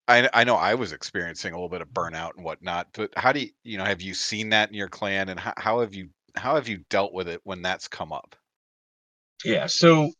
I, 0.06 0.28
I 0.34 0.44
know 0.44 0.56
I 0.56 0.74
was 0.74 0.92
experiencing 0.92 1.54
a 1.54 1.56
little 1.56 1.70
bit 1.70 1.80
of 1.80 1.88
burnout 1.88 2.32
and 2.36 2.44
whatnot. 2.44 2.88
But 2.92 3.10
how 3.16 3.32
do 3.32 3.40
you, 3.40 3.48
you 3.64 3.78
know, 3.78 3.84
have 3.84 4.02
you 4.02 4.12
seen 4.12 4.50
that 4.50 4.68
in 4.68 4.74
your 4.74 4.88
clan, 4.90 5.30
and 5.30 5.40
how, 5.40 5.54
how 5.56 5.80
have 5.80 5.94
you 5.94 6.10
how 6.34 6.56
have 6.56 6.68
you 6.68 6.84
dealt 6.90 7.14
with 7.14 7.26
it 7.26 7.40
when 7.44 7.62
that's 7.62 7.88
come 7.88 8.12
up? 8.12 8.36
Yeah. 9.44 9.66
So, 9.66 10.12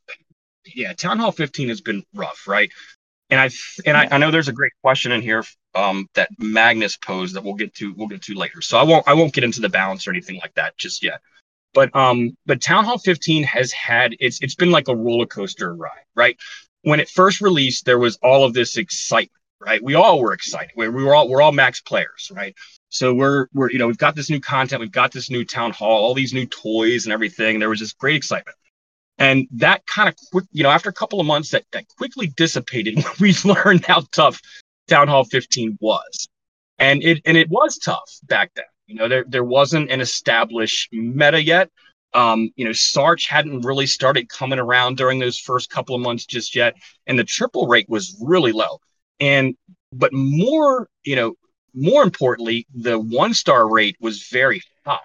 yeah, 0.75 0.93
Town 0.93 1.19
Hall 1.19 1.33
15 1.33 1.69
has 1.69 1.81
been 1.81 2.05
rough, 2.15 2.47
right? 2.47 2.71
And 3.31 3.41
I 3.41 3.51
and 3.85 3.97
I, 3.97 4.09
I 4.13 4.19
know 4.19 4.31
there's 4.31 4.49
a 4.49 4.53
great 4.53 4.73
question 4.83 5.11
in 5.11 5.21
here 5.21 5.45
um, 5.75 6.09
that 6.15 6.29
Magnus 6.39 6.97
posed 6.97 7.35
that 7.35 7.43
we'll 7.43 7.55
get 7.55 7.75
to 7.75 7.93
we'll 7.95 8.07
get 8.07 8.23
to 8.23 8.35
later. 8.35 8.61
So 8.61 8.79
I 8.79 8.85
won't 8.85 9.07
I 9.09 9.15
won't 9.15 9.33
get 9.33 9.43
into 9.45 9.61
the 9.61 9.69
balance 9.69 10.07
or 10.07 10.11
anything 10.11 10.39
like 10.41 10.55
that 10.55 10.77
just 10.77 11.03
yet. 11.03 11.21
But 11.75 11.95
um, 11.95 12.37
but 12.47 12.63
Town 12.63 12.85
Hall 12.85 12.99
15 12.99 13.43
has 13.45 13.73
had 13.73 14.15
it's 14.21 14.41
it's 14.43 14.55
been 14.55 14.71
like 14.71 14.89
a 14.89 14.97
roller 14.97 15.27
coaster 15.27 15.75
ride, 15.75 16.05
right? 16.15 16.37
When 16.83 17.01
it 17.01 17.09
first 17.09 17.41
released, 17.41 17.85
there 17.85 17.99
was 17.99 18.17
all 18.23 18.45
of 18.45 18.55
this 18.55 18.77
excitement, 18.77 19.33
right? 19.61 19.83
We 19.83 19.95
all 19.95 20.21
were 20.21 20.33
excited. 20.33 20.71
We, 20.77 20.89
we 20.89 21.03
were 21.03 21.15
all 21.15 21.29
we're 21.29 21.43
all 21.43 21.53
max 21.53 21.81
players, 21.81 22.31
right? 22.35 22.55
So 22.91 23.13
we're 23.13 23.49
we're 23.53 23.71
you 23.71 23.79
know 23.79 23.89
we've 23.89 23.99
got 23.99 24.15
this 24.15 24.31
new 24.31 24.41
content, 24.41 24.81
we've 24.81 24.93
got 24.93 25.13
this 25.13 25.31
new 25.31 25.45
town 25.45 25.73
hall, 25.73 26.05
all 26.05 26.15
these 26.15 26.33
new 26.33 26.47
toys 26.47 27.07
and 27.07 27.13
everything. 27.13 27.59
There 27.59 27.69
was 27.69 27.81
this 27.81 27.93
great 27.93 28.17
excitement. 28.17 28.57
And 29.19 29.47
that 29.53 29.87
kind 29.87 30.09
of 30.09 30.15
quick, 30.31 30.45
you 30.53 30.63
know, 30.63 30.71
after 30.71 30.91
a 30.91 30.93
couple 30.93 31.21
of 31.21 31.27
months, 31.27 31.51
that, 31.51 31.65
that 31.73 31.87
quickly 31.97 32.27
dissipated 32.37 32.97
when 32.97 33.07
we 33.21 33.35
learned 33.45 33.85
how 33.87 34.03
tough 34.13 34.41
Town 34.89 35.09
Hall 35.09 35.25
15 35.25 35.79
was. 35.81 36.29
And 36.79 37.03
it 37.03 37.23
and 37.25 37.37
it 37.39 37.49
was 37.49 37.79
tough 37.79 38.11
back 38.25 38.53
then. 38.55 38.67
You 38.87 38.97
know, 38.97 39.09
there 39.09 39.25
there 39.27 39.45
wasn't 39.45 39.91
an 39.91 40.01
established 40.01 40.91
meta 40.93 41.43
yet. 41.43 41.71
Um, 42.13 42.51
you 42.57 42.65
know, 42.65 42.71
Sarch 42.71 43.27
hadn't 43.29 43.63
really 43.63 43.87
started 43.87 44.29
coming 44.29 44.59
around 44.59 44.97
during 44.97 45.19
those 45.19 45.39
first 45.39 45.71
couple 45.71 45.95
of 45.95 46.03
months 46.03 46.27
just 46.27 46.55
yet, 46.55 46.75
and 47.07 47.19
the 47.19 47.25
triple 47.25 47.67
rate 47.67 47.89
was 47.89 48.17
really 48.23 48.53
low. 48.53 48.79
And 49.21 49.55
but 49.93 50.13
more, 50.13 50.89
you 51.05 51.17
know, 51.17 51.35
more 51.75 52.03
importantly, 52.03 52.67
the 52.75 52.99
one 52.99 53.33
star 53.33 53.71
rate 53.71 53.97
was 54.01 54.29
very 54.29 54.63
high. 54.85 55.01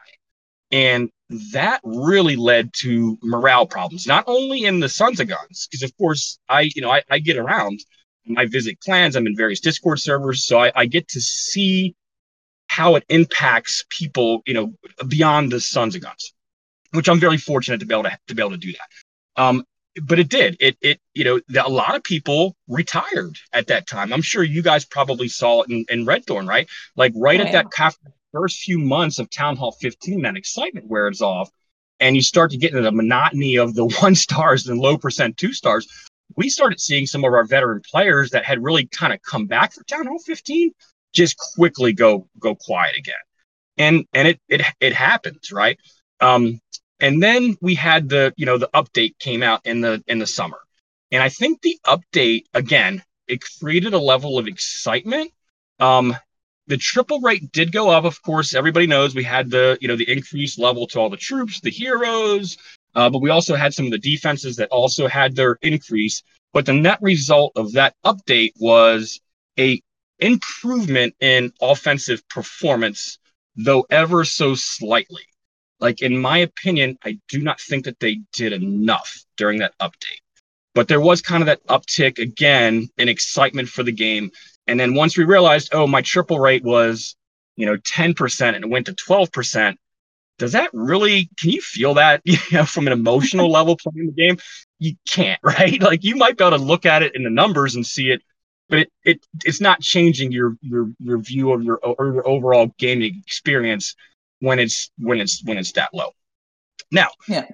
And 0.71 1.09
that 1.53 1.81
really 1.83 2.35
led 2.35 2.73
to 2.75 3.17
morale 3.23 3.65
problems, 3.65 4.07
not 4.07 4.23
only 4.27 4.65
in 4.65 4.79
the 4.79 4.89
Sons 4.89 5.19
of 5.19 5.27
Guns, 5.27 5.67
because 5.69 5.83
of 5.83 5.95
course 5.97 6.39
I, 6.49 6.69
you 6.75 6.81
know, 6.81 6.91
I, 6.91 7.03
I, 7.09 7.19
get 7.19 7.37
around, 7.37 7.79
I 8.37 8.45
visit 8.45 8.79
clans, 8.79 9.15
I'm 9.15 9.27
in 9.27 9.35
various 9.35 9.59
Discord 9.59 9.99
servers, 9.99 10.45
so 10.45 10.59
I, 10.59 10.71
I, 10.75 10.85
get 10.85 11.07
to 11.09 11.21
see 11.21 11.95
how 12.67 12.95
it 12.95 13.03
impacts 13.09 13.85
people, 13.89 14.43
you 14.45 14.53
know, 14.53 14.73
beyond 15.07 15.51
the 15.51 15.59
Sons 15.59 15.95
of 15.95 16.01
Guns, 16.01 16.33
which 16.91 17.09
I'm 17.09 17.19
very 17.19 17.37
fortunate 17.37 17.79
to 17.79 17.85
be 17.85 17.93
able 17.93 18.03
to 18.03 18.17
to 18.27 18.35
be 18.35 18.41
able 18.41 18.51
to 18.51 18.57
do 18.57 18.73
that. 18.73 19.41
Um, 19.41 19.63
but 20.03 20.19
it 20.19 20.29
did. 20.29 20.57
It 20.59 20.77
it 20.81 20.99
you 21.13 21.23
know 21.23 21.41
a 21.59 21.69
lot 21.69 21.95
of 21.95 22.03
people 22.03 22.55
retired 22.67 23.37
at 23.51 23.67
that 23.67 23.87
time. 23.87 24.13
I'm 24.13 24.21
sure 24.21 24.43
you 24.43 24.61
guys 24.61 24.85
probably 24.85 25.27
saw 25.27 25.63
it 25.63 25.69
in, 25.69 25.85
in 25.89 26.05
Red 26.05 26.25
Thorn, 26.25 26.47
right? 26.47 26.69
Like 26.95 27.13
right 27.15 27.39
oh, 27.39 27.43
at 27.43 27.47
yeah. 27.47 27.63
that 27.63 27.71
first 28.33 28.59
few 28.59 28.79
months 28.79 29.19
of 29.19 29.29
Town 29.29 29.55
Hall 29.57 29.71
15, 29.73 30.21
that 30.23 30.37
excitement 30.37 30.87
wears 30.87 31.21
off, 31.21 31.49
and 31.99 32.15
you 32.15 32.21
start 32.21 32.51
to 32.51 32.57
get 32.57 32.71
into 32.71 32.83
the 32.83 32.91
monotony 32.91 33.57
of 33.57 33.75
the 33.75 33.85
one 34.01 34.15
stars 34.15 34.67
and 34.67 34.79
low 34.79 34.97
percent 34.97 35.37
two 35.37 35.53
stars. 35.53 35.87
We 36.37 36.49
started 36.49 36.79
seeing 36.79 37.05
some 37.07 37.25
of 37.25 37.33
our 37.33 37.45
veteran 37.45 37.81
players 37.91 38.31
that 38.31 38.45
had 38.45 38.63
really 38.63 38.87
kind 38.87 39.13
of 39.13 39.21
come 39.23 39.47
back 39.47 39.73
for 39.73 39.83
Town 39.85 40.07
Hall 40.07 40.19
15 40.19 40.71
just 41.13 41.37
quickly 41.55 41.93
go 41.93 42.27
go 42.39 42.55
quiet 42.55 42.97
again. 42.97 43.15
and 43.77 44.05
and 44.13 44.27
it 44.29 44.41
it 44.49 44.61
it 44.79 44.93
happens, 44.93 45.51
right? 45.51 45.77
Um, 46.21 46.61
and 46.99 47.21
then 47.23 47.57
we 47.61 47.75
had 47.75 48.09
the 48.09 48.33
you 48.37 48.45
know 48.45 48.57
the 48.57 48.69
update 48.73 49.17
came 49.19 49.43
out 49.43 49.61
in 49.65 49.81
the 49.81 50.03
in 50.07 50.19
the 50.19 50.27
summer, 50.27 50.59
and 51.11 51.23
I 51.23 51.29
think 51.29 51.61
the 51.61 51.79
update 51.85 52.45
again 52.53 53.03
it 53.27 53.41
created 53.59 53.93
a 53.93 53.99
level 53.99 54.37
of 54.37 54.47
excitement. 54.47 55.31
Um, 55.79 56.15
the 56.71 56.77
triple 56.77 57.19
rate 57.19 57.51
did 57.51 57.73
go 57.73 57.89
up, 57.89 58.05
of 58.05 58.21
course. 58.21 58.55
Everybody 58.55 58.87
knows 58.87 59.13
we 59.13 59.25
had 59.25 59.49
the 59.51 59.77
you 59.81 59.89
know 59.89 59.97
the 59.97 60.09
increased 60.09 60.57
level 60.57 60.87
to 60.87 60.99
all 61.01 61.09
the 61.09 61.17
troops, 61.17 61.59
the 61.59 61.69
heroes, 61.69 62.57
uh, 62.95 63.09
but 63.09 63.19
we 63.19 63.29
also 63.29 63.55
had 63.57 63.73
some 63.73 63.87
of 63.87 63.91
the 63.91 63.97
defenses 63.97 64.55
that 64.55 64.69
also 64.69 65.05
had 65.09 65.35
their 65.35 65.57
increase. 65.61 66.23
But 66.53 66.65
the 66.65 66.73
net 66.73 66.99
result 67.01 67.51
of 67.57 67.73
that 67.73 67.95
update 68.05 68.53
was 68.57 69.19
a 69.59 69.81
improvement 70.19 71.13
in 71.19 71.51
offensive 71.61 72.25
performance, 72.29 73.19
though 73.57 73.85
ever 73.89 74.23
so 74.23 74.55
slightly. 74.55 75.23
Like 75.81 76.01
in 76.01 76.17
my 76.17 76.37
opinion, 76.37 76.97
I 77.03 77.19
do 77.27 77.41
not 77.41 77.59
think 77.59 77.83
that 77.83 77.99
they 77.99 78.21
did 78.31 78.53
enough 78.53 79.25
during 79.35 79.59
that 79.59 79.77
update. 79.81 80.21
But 80.73 80.87
there 80.87 81.01
was 81.01 81.21
kind 81.21 81.43
of 81.43 81.47
that 81.47 81.67
uptick 81.67 82.17
again 82.17 82.87
in 82.97 83.09
excitement 83.09 83.67
for 83.67 83.83
the 83.83 83.91
game. 83.91 84.31
And 84.71 84.79
then 84.79 84.93
once 84.93 85.17
we 85.17 85.25
realized, 85.25 85.73
oh, 85.73 85.85
my 85.85 86.01
triple 86.01 86.39
rate 86.39 86.63
was, 86.63 87.17
you 87.57 87.65
know, 87.65 87.75
10% 87.75 88.55
and 88.55 88.63
it 88.63 88.69
went 88.69 88.85
to 88.85 88.93
12%, 88.93 89.75
does 90.39 90.53
that 90.53 90.69
really 90.73 91.29
can 91.37 91.51
you 91.51 91.61
feel 91.61 91.95
that 91.95 92.21
you 92.25 92.37
know 92.51 92.65
from 92.65 92.87
an 92.87 92.93
emotional 92.93 93.51
level 93.57 93.75
playing 93.77 94.07
the 94.07 94.13
game? 94.13 94.37
You 94.79 94.95
can't 95.07 95.39
right? 95.43 95.79
Like 95.81 96.05
you 96.05 96.15
might 96.15 96.37
be 96.37 96.45
able 96.45 96.57
to 96.57 96.63
look 96.63 96.85
at 96.85 97.03
it 97.03 97.15
in 97.15 97.23
the 97.23 97.29
numbers 97.29 97.75
and 97.75 97.85
see 97.85 98.09
it 98.11 98.21
but 98.69 98.79
it, 98.79 98.91
it 99.03 99.25
it's 99.43 99.59
not 99.59 99.81
changing 99.81 100.31
your 100.31 100.55
your 100.61 100.89
your 100.99 101.19
view 101.19 101.51
of 101.51 101.61
your 101.61 101.77
or 101.77 102.13
your 102.13 102.27
overall 102.27 102.73
gaming 102.79 103.21
experience 103.27 103.95
when 104.39 104.57
it's 104.57 104.89
when 104.97 105.19
it's 105.19 105.43
when 105.43 105.57
it's 105.57 105.73
that 105.73 105.93
low. 105.93 106.11
Now 106.89 107.09
yeah. 107.27 107.47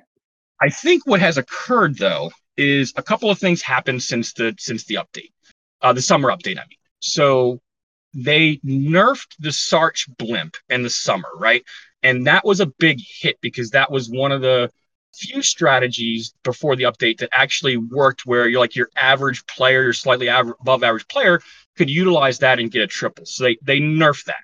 I 0.62 0.70
think 0.70 1.08
what 1.08 1.20
has 1.20 1.40
occurred 1.40 1.98
though 1.98 2.32
is 2.56 2.94
a 2.96 3.04
couple 3.04 3.32
of 3.32 3.40
things 3.40 3.64
happened 3.64 4.04
since 4.04 4.34
the 4.34 4.56
since 4.60 4.86
the 4.86 4.96
update 4.96 5.32
uh 5.82 5.94
the 5.94 6.02
summer 6.02 6.30
update 6.30 6.58
i 6.58 6.66
mean 6.68 6.77
so 7.00 7.60
they 8.14 8.58
nerfed 8.66 9.36
the 9.40 9.50
sarch 9.50 10.08
blimp 10.18 10.56
in 10.70 10.84
the 10.84 10.90
summer 10.90 11.30
right 11.38 11.64
and 12.04 12.28
that 12.28 12.46
was 12.46 12.60
a 12.60 12.66
big 12.66 13.00
hit 13.02 13.38
because 13.42 13.72
that 13.72 13.92
was 13.92 14.10
one 14.10 14.32
of 14.32 14.42
the 14.42 14.72
few 15.18 15.42
strategies 15.42 16.34
before 16.44 16.76
the 16.76 16.84
update 16.84 17.18
that 17.18 17.30
actually 17.34 17.78
worked 17.78 18.26
where 18.26 18.48
you're 18.48 18.60
like 18.60 18.76
your 18.76 18.90
average 18.96 19.46
player, 19.48 19.84
your 19.84 19.94
slightly 19.94 20.28
above 20.28 20.84
average 20.84 21.08
player 21.08 21.42
could 21.76 21.90
utilize 21.90 22.40
that 22.40 22.60
and 22.60 22.72
get 22.72 22.84
a 22.84 22.88
triple. 22.88 23.26
So 23.26 23.46
they, 23.46 23.58
they 23.64 23.80
nerfed 23.80 24.26
that. 24.26 24.44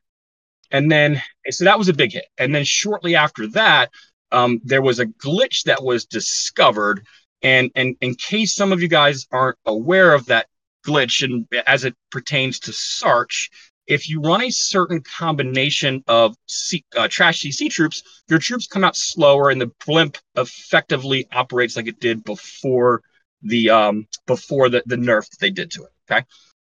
And 0.71 0.91
then, 0.91 1.21
so 1.49 1.65
that 1.65 1.77
was 1.77 1.89
a 1.89 1.93
big 1.93 2.13
hit. 2.13 2.25
And 2.37 2.53
then 2.53 2.63
shortly 2.63 3.15
after 3.15 3.47
that, 3.49 3.91
um, 4.31 4.59
there 4.63 4.81
was 4.81 4.99
a 4.99 5.05
glitch 5.05 5.63
that 5.65 5.83
was 5.83 6.05
discovered. 6.05 7.05
And, 7.43 7.69
and 7.75 7.95
in 8.01 8.15
case 8.15 8.55
some 8.55 8.71
of 8.71 8.81
you 8.81 8.87
guys 8.87 9.27
aren't 9.31 9.57
aware 9.65 10.13
of 10.13 10.25
that 10.27 10.47
glitch 10.85 11.23
and 11.23 11.47
as 11.67 11.85
it 11.85 11.95
pertains 12.11 12.59
to 12.61 12.71
Sarch, 12.71 13.49
if 13.87 14.09
you 14.09 14.21
run 14.21 14.41
a 14.41 14.49
certain 14.49 15.01
combination 15.01 16.03
of 16.07 16.35
C, 16.47 16.83
uh, 16.95 17.07
trash 17.09 17.41
CC 17.41 17.69
troops, 17.69 18.03
your 18.29 18.39
troops 18.39 18.67
come 18.67 18.83
out 18.83 18.95
slower, 18.95 19.49
and 19.49 19.59
the 19.59 19.71
blimp 19.85 20.17
effectively 20.35 21.27
operates 21.31 21.75
like 21.75 21.87
it 21.87 21.99
did 21.99 22.23
before 22.23 23.01
the 23.41 23.69
um, 23.69 24.07
before 24.25 24.69
the 24.69 24.83
the 24.85 24.95
nerf 24.95 25.29
that 25.29 25.39
they 25.39 25.49
did 25.49 25.71
to 25.71 25.83
it. 25.83 25.91
Okay, 26.09 26.25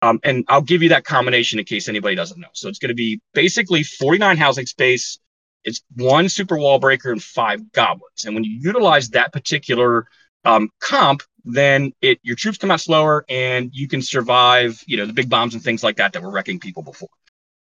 um, 0.02 0.20
and 0.24 0.44
I'll 0.48 0.62
give 0.62 0.82
you 0.82 0.90
that 0.90 1.04
combination 1.04 1.58
in 1.58 1.64
case 1.64 1.88
anybody 1.88 2.16
doesn't 2.16 2.40
know. 2.40 2.48
So 2.52 2.68
it's 2.68 2.78
going 2.78 2.88
to 2.88 2.94
be 2.94 3.20
basically 3.34 3.82
49 3.82 4.36
housing 4.36 4.66
space. 4.66 5.18
It's 5.64 5.82
one 5.94 6.28
super 6.28 6.56
wall 6.56 6.78
breaker 6.78 7.10
and 7.10 7.22
five 7.22 7.72
goblins. 7.72 8.24
And 8.24 8.34
when 8.34 8.44
you 8.44 8.58
utilize 8.60 9.10
that 9.10 9.32
particular 9.32 10.06
um, 10.44 10.70
comp, 10.80 11.22
then 11.46 11.92
it 12.02 12.18
your 12.22 12.36
troops 12.36 12.58
come 12.58 12.72
out 12.72 12.80
slower 12.80 13.24
and 13.28 13.70
you 13.72 13.88
can 13.88 14.02
survive, 14.02 14.82
you 14.86 14.96
know, 14.96 15.06
the 15.06 15.12
big 15.12 15.30
bombs 15.30 15.54
and 15.54 15.62
things 15.62 15.82
like 15.82 15.96
that 15.96 16.12
that 16.12 16.22
were 16.22 16.30
wrecking 16.30 16.58
people 16.58 16.82
before. 16.82 17.08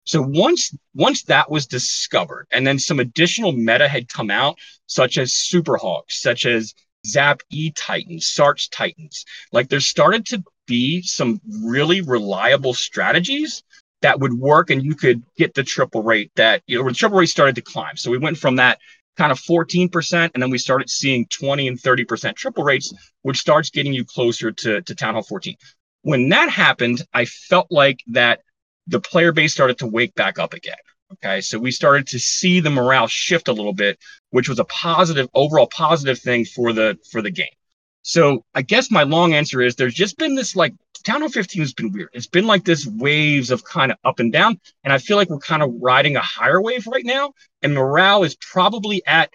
So 0.05 0.23
once 0.23 0.75
once 0.95 1.25
that 1.25 1.51
was 1.51 1.67
discovered, 1.67 2.47
and 2.53 2.67
then 2.67 2.79
some 2.79 3.01
additional 3.01 3.53
meta 3.53 3.89
had 3.89 4.09
come 4.09 4.31
out, 4.31 4.59
such 4.87 5.19
as 5.19 5.35
Super 5.35 5.77
Hogs, 5.77 6.21
such 6.21 6.47
as 6.47 6.75
Zap 7.07 7.41
E 7.51 7.73
Titans, 7.73 8.27
Sarch 8.27 8.71
Titans, 8.71 9.25
like 9.51 9.69
there 9.69 9.81
started 9.81 10.27
to 10.27 10.43
be 10.67 11.03
some 11.03 11.41
really 11.65 12.01
reliable 12.01 12.75
strategies 12.75 13.65
that 14.03 14.21
would 14.21 14.35
work, 14.35 14.71
and 14.71 14.85
you 14.85 14.95
could 14.95 15.23
get 15.37 15.55
the 15.55 15.65
triple 15.65 16.03
rate 16.03 16.31
that 16.37 16.63
you 16.67 16.79
know 16.79 16.89
the 16.89 16.95
triple 16.95 17.19
rate 17.19 17.29
started 17.29 17.57
to 17.57 17.63
climb. 17.63 17.97
So 17.97 18.11
we 18.11 18.19
went 18.19 18.39
from 18.39 18.57
that 18.57 18.79
kind 19.17 19.33
of 19.33 19.41
14%, 19.41 20.31
and 20.35 20.43
then 20.43 20.51
we 20.51 20.59
started 20.59 20.89
seeing 20.89 21.27
20 21.27 21.69
and 21.69 21.79
30% 21.79 22.35
triple 22.35 22.65
rates, 22.65 22.93
which 23.23 23.39
starts 23.39 23.71
getting 23.71 23.93
you 23.93 24.05
closer 24.05 24.51
to, 24.53 24.81
to 24.83 24.95
Town 24.95 25.15
Hall 25.15 25.23
14. 25.23 25.57
When 26.03 26.29
that 26.31 26.51
happened, 26.51 27.03
I 27.13 27.27
felt 27.27 27.67
like 27.71 28.01
that 28.09 28.41
the 28.87 29.01
player 29.01 29.33
base 29.33 29.53
started 29.53 29.79
to 29.79 29.87
wake 29.87 30.15
back 30.15 30.39
up 30.39 30.55
again. 30.55 30.77
Okay, 31.13 31.43
so 31.43 31.59
we 31.59 31.71
started 31.71 32.07
to 32.09 32.19
see 32.19 32.61
the 32.61 32.71
morale 32.71 33.07
shift 33.07 33.49
a 33.49 33.53
little 33.53 33.75
bit, 33.75 33.99
which 34.31 34.49
was 34.49 34.59
a 34.59 34.65
positive, 34.65 35.29
overall 35.35 35.67
positive 35.67 36.19
thing 36.19 36.47
for 36.47 36.73
the 36.73 36.99
for 37.11 37.21
the 37.21 37.31
game. 37.31 37.53
So 38.01 38.45
I 38.55 38.63
guess 38.63 38.91
my 38.91 39.03
long 39.03 39.35
answer 39.35 39.61
is 39.61 39.77
there's 39.77 39.95
just 39.95 40.17
been 40.17 40.35
this 40.35 40.57
like 40.57 40.75
Town 41.03 41.21
Hall 41.21 41.31
15 41.31 41.63
has 41.63 41.73
been 41.73 41.93
weird. 41.93 42.11
It's 42.13 42.27
been 42.27 42.47
like 42.47 42.65
this 42.65 42.87
waves 42.87 43.51
of 43.51 43.65
kind 43.65 43.93
of 43.93 43.99
up 44.05 44.21
and 44.21 44.33
down. 44.33 44.61
And 44.85 44.93
I 44.93 44.99
feel 44.99 45.17
like 45.17 45.29
we're 45.29 45.39
kind 45.39 45.63
of 45.63 45.73
riding 45.81 46.17
a 46.17 46.21
higher 46.21 46.61
wave 46.61 46.87
right 46.87 47.05
now. 47.05 47.35
And 47.63 47.75
morale 47.75 48.25
is 48.25 48.37
probably 48.37 49.03
at 49.07 49.31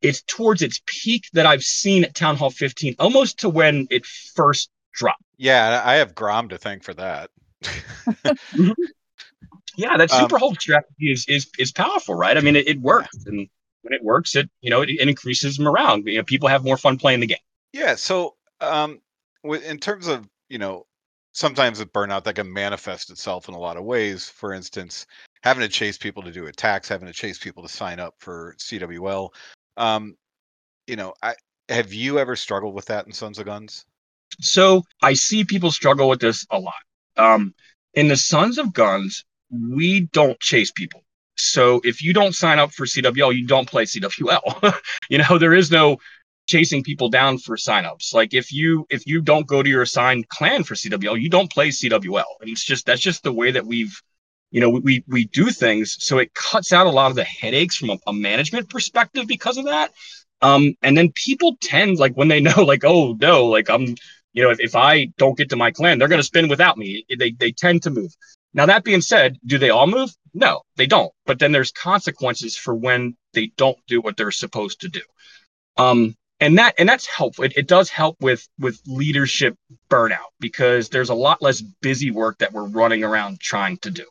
it's 0.00 0.22
towards 0.22 0.62
its 0.62 0.80
peak 0.84 1.26
that 1.32 1.46
I've 1.46 1.62
seen 1.62 2.04
at 2.04 2.14
Town 2.14 2.36
Hall 2.36 2.50
15, 2.50 2.96
almost 2.98 3.40
to 3.40 3.48
when 3.48 3.86
it 3.90 4.04
first 4.04 4.70
dropped. 4.92 5.22
Yeah, 5.36 5.80
I 5.84 5.94
have 5.94 6.14
Grom 6.14 6.48
to 6.48 6.58
thank 6.58 6.82
for 6.82 6.94
that. 6.94 7.30
mm-hmm. 7.62 8.72
Yeah, 9.76 9.96
that 9.96 10.10
super 10.10 10.36
um, 10.42 10.54
strategy 10.54 11.12
is, 11.12 11.24
is 11.28 11.50
is 11.58 11.72
powerful, 11.72 12.14
right? 12.14 12.36
I 12.36 12.40
mean, 12.40 12.56
it, 12.56 12.68
it 12.68 12.80
works, 12.80 13.24
and 13.24 13.48
when 13.82 13.94
it 13.94 14.04
works, 14.04 14.36
it 14.36 14.50
you 14.60 14.70
know 14.70 14.82
it, 14.82 14.90
it 14.90 15.08
increases 15.08 15.58
morale. 15.58 15.98
You 16.00 16.18
know, 16.18 16.24
people 16.24 16.48
have 16.48 16.62
more 16.62 16.76
fun 16.76 16.98
playing 16.98 17.20
the 17.20 17.26
game. 17.26 17.38
Yeah. 17.72 17.94
So, 17.94 18.34
um, 18.60 19.00
with 19.42 19.64
in 19.64 19.78
terms 19.78 20.08
of 20.08 20.28
you 20.50 20.58
know, 20.58 20.86
sometimes 21.32 21.78
with 21.78 21.92
burnout 21.92 22.24
that 22.24 22.34
can 22.34 22.52
manifest 22.52 23.10
itself 23.10 23.48
in 23.48 23.54
a 23.54 23.58
lot 23.58 23.76
of 23.76 23.84
ways. 23.84 24.28
For 24.28 24.52
instance, 24.52 25.06
having 25.42 25.62
to 25.62 25.68
chase 25.68 25.98
people 25.98 26.22
to 26.22 26.32
do 26.32 26.46
attacks, 26.46 26.88
having 26.88 27.08
to 27.08 27.12
chase 27.12 27.38
people 27.38 27.62
to 27.62 27.68
sign 27.68 27.98
up 27.98 28.14
for 28.18 28.54
CWL. 28.58 29.30
Um, 29.76 30.16
you 30.86 30.96
know, 30.96 31.14
I 31.22 31.34
have 31.68 31.92
you 31.92 32.18
ever 32.18 32.36
struggled 32.36 32.74
with 32.74 32.86
that 32.86 33.06
in 33.06 33.12
Sons 33.12 33.38
of 33.38 33.46
Guns? 33.46 33.86
So 34.40 34.82
I 35.02 35.14
see 35.14 35.44
people 35.44 35.70
struggle 35.70 36.08
with 36.08 36.20
this 36.20 36.46
a 36.50 36.58
lot. 36.58 36.74
Um, 37.16 37.54
in 37.94 38.08
the 38.08 38.16
Sons 38.16 38.58
of 38.58 38.72
Guns, 38.72 39.24
we 39.50 40.08
don't 40.12 40.38
chase 40.40 40.70
people. 40.70 41.02
So 41.36 41.80
if 41.84 42.02
you 42.02 42.12
don't 42.12 42.34
sign 42.34 42.58
up 42.58 42.72
for 42.72 42.86
CWL, 42.86 43.34
you 43.34 43.46
don't 43.46 43.68
play 43.68 43.84
CWL. 43.84 44.74
you 45.10 45.18
know, 45.18 45.38
there 45.38 45.54
is 45.54 45.70
no 45.70 45.96
chasing 46.46 46.82
people 46.82 47.08
down 47.08 47.38
for 47.38 47.56
signups. 47.56 48.12
Like 48.14 48.34
if 48.34 48.52
you 48.52 48.86
if 48.90 49.06
you 49.06 49.20
don't 49.20 49.46
go 49.46 49.62
to 49.62 49.68
your 49.68 49.82
assigned 49.82 50.28
clan 50.28 50.64
for 50.64 50.74
CWL, 50.74 51.20
you 51.20 51.30
don't 51.30 51.50
play 51.50 51.68
CWL. 51.68 52.24
And 52.40 52.50
it's 52.50 52.64
just 52.64 52.86
that's 52.86 53.00
just 53.00 53.22
the 53.22 53.32
way 53.32 53.50
that 53.52 53.66
we've 53.66 54.00
you 54.50 54.60
know 54.60 54.70
we 54.70 55.04
we 55.08 55.26
do 55.26 55.50
things. 55.50 55.96
So 56.00 56.18
it 56.18 56.34
cuts 56.34 56.72
out 56.72 56.86
a 56.86 56.90
lot 56.90 57.10
of 57.10 57.16
the 57.16 57.24
headaches 57.24 57.76
from 57.76 57.90
a, 57.90 57.98
a 58.06 58.12
management 58.12 58.68
perspective 58.68 59.26
because 59.26 59.56
of 59.56 59.66
that. 59.66 59.92
Um, 60.40 60.74
and 60.82 60.96
then 60.96 61.12
people 61.14 61.56
tend 61.62 61.98
like 61.98 62.14
when 62.14 62.28
they 62.28 62.40
know 62.40 62.62
like 62.64 62.84
oh 62.84 63.16
no 63.20 63.46
like 63.46 63.70
I'm 63.70 63.94
you 64.32 64.42
know 64.42 64.50
if, 64.50 64.60
if 64.60 64.76
I 64.76 65.06
don't 65.18 65.38
get 65.38 65.50
to 65.50 65.56
my 65.56 65.70
clan 65.70 65.98
they're 65.98 66.08
gonna 66.08 66.22
spin 66.22 66.48
without 66.48 66.78
me. 66.78 67.04
They 67.18 67.32
they 67.32 67.52
tend 67.52 67.82
to 67.84 67.90
move. 67.90 68.12
Now 68.54 68.66
that 68.66 68.84
being 68.84 69.00
said, 69.00 69.38
do 69.46 69.58
they 69.58 69.70
all 69.70 69.86
move? 69.86 70.10
No, 70.34 70.62
they 70.76 70.86
don't. 70.86 71.12
But 71.24 71.38
then 71.38 71.52
there's 71.52 71.72
consequences 71.72 72.56
for 72.56 72.74
when 72.74 73.16
they 73.32 73.52
don't 73.56 73.78
do 73.86 74.00
what 74.00 74.16
they're 74.16 74.30
supposed 74.30 74.80
to 74.82 74.88
do. 74.88 75.00
Um, 75.78 76.14
and 76.42 76.58
that 76.58 76.74
and 76.76 76.88
that's 76.88 77.06
helpful. 77.06 77.44
It, 77.44 77.56
it 77.56 77.68
does 77.68 77.88
help 77.88 78.16
with 78.20 78.46
with 78.58 78.80
leadership 78.86 79.56
burnout 79.88 80.32
because 80.40 80.88
there's 80.88 81.08
a 81.08 81.14
lot 81.14 81.40
less 81.40 81.60
busy 81.60 82.10
work 82.10 82.38
that 82.38 82.52
we're 82.52 82.68
running 82.68 83.04
around 83.04 83.40
trying 83.40 83.76
to 83.78 83.90
do. 83.90 84.04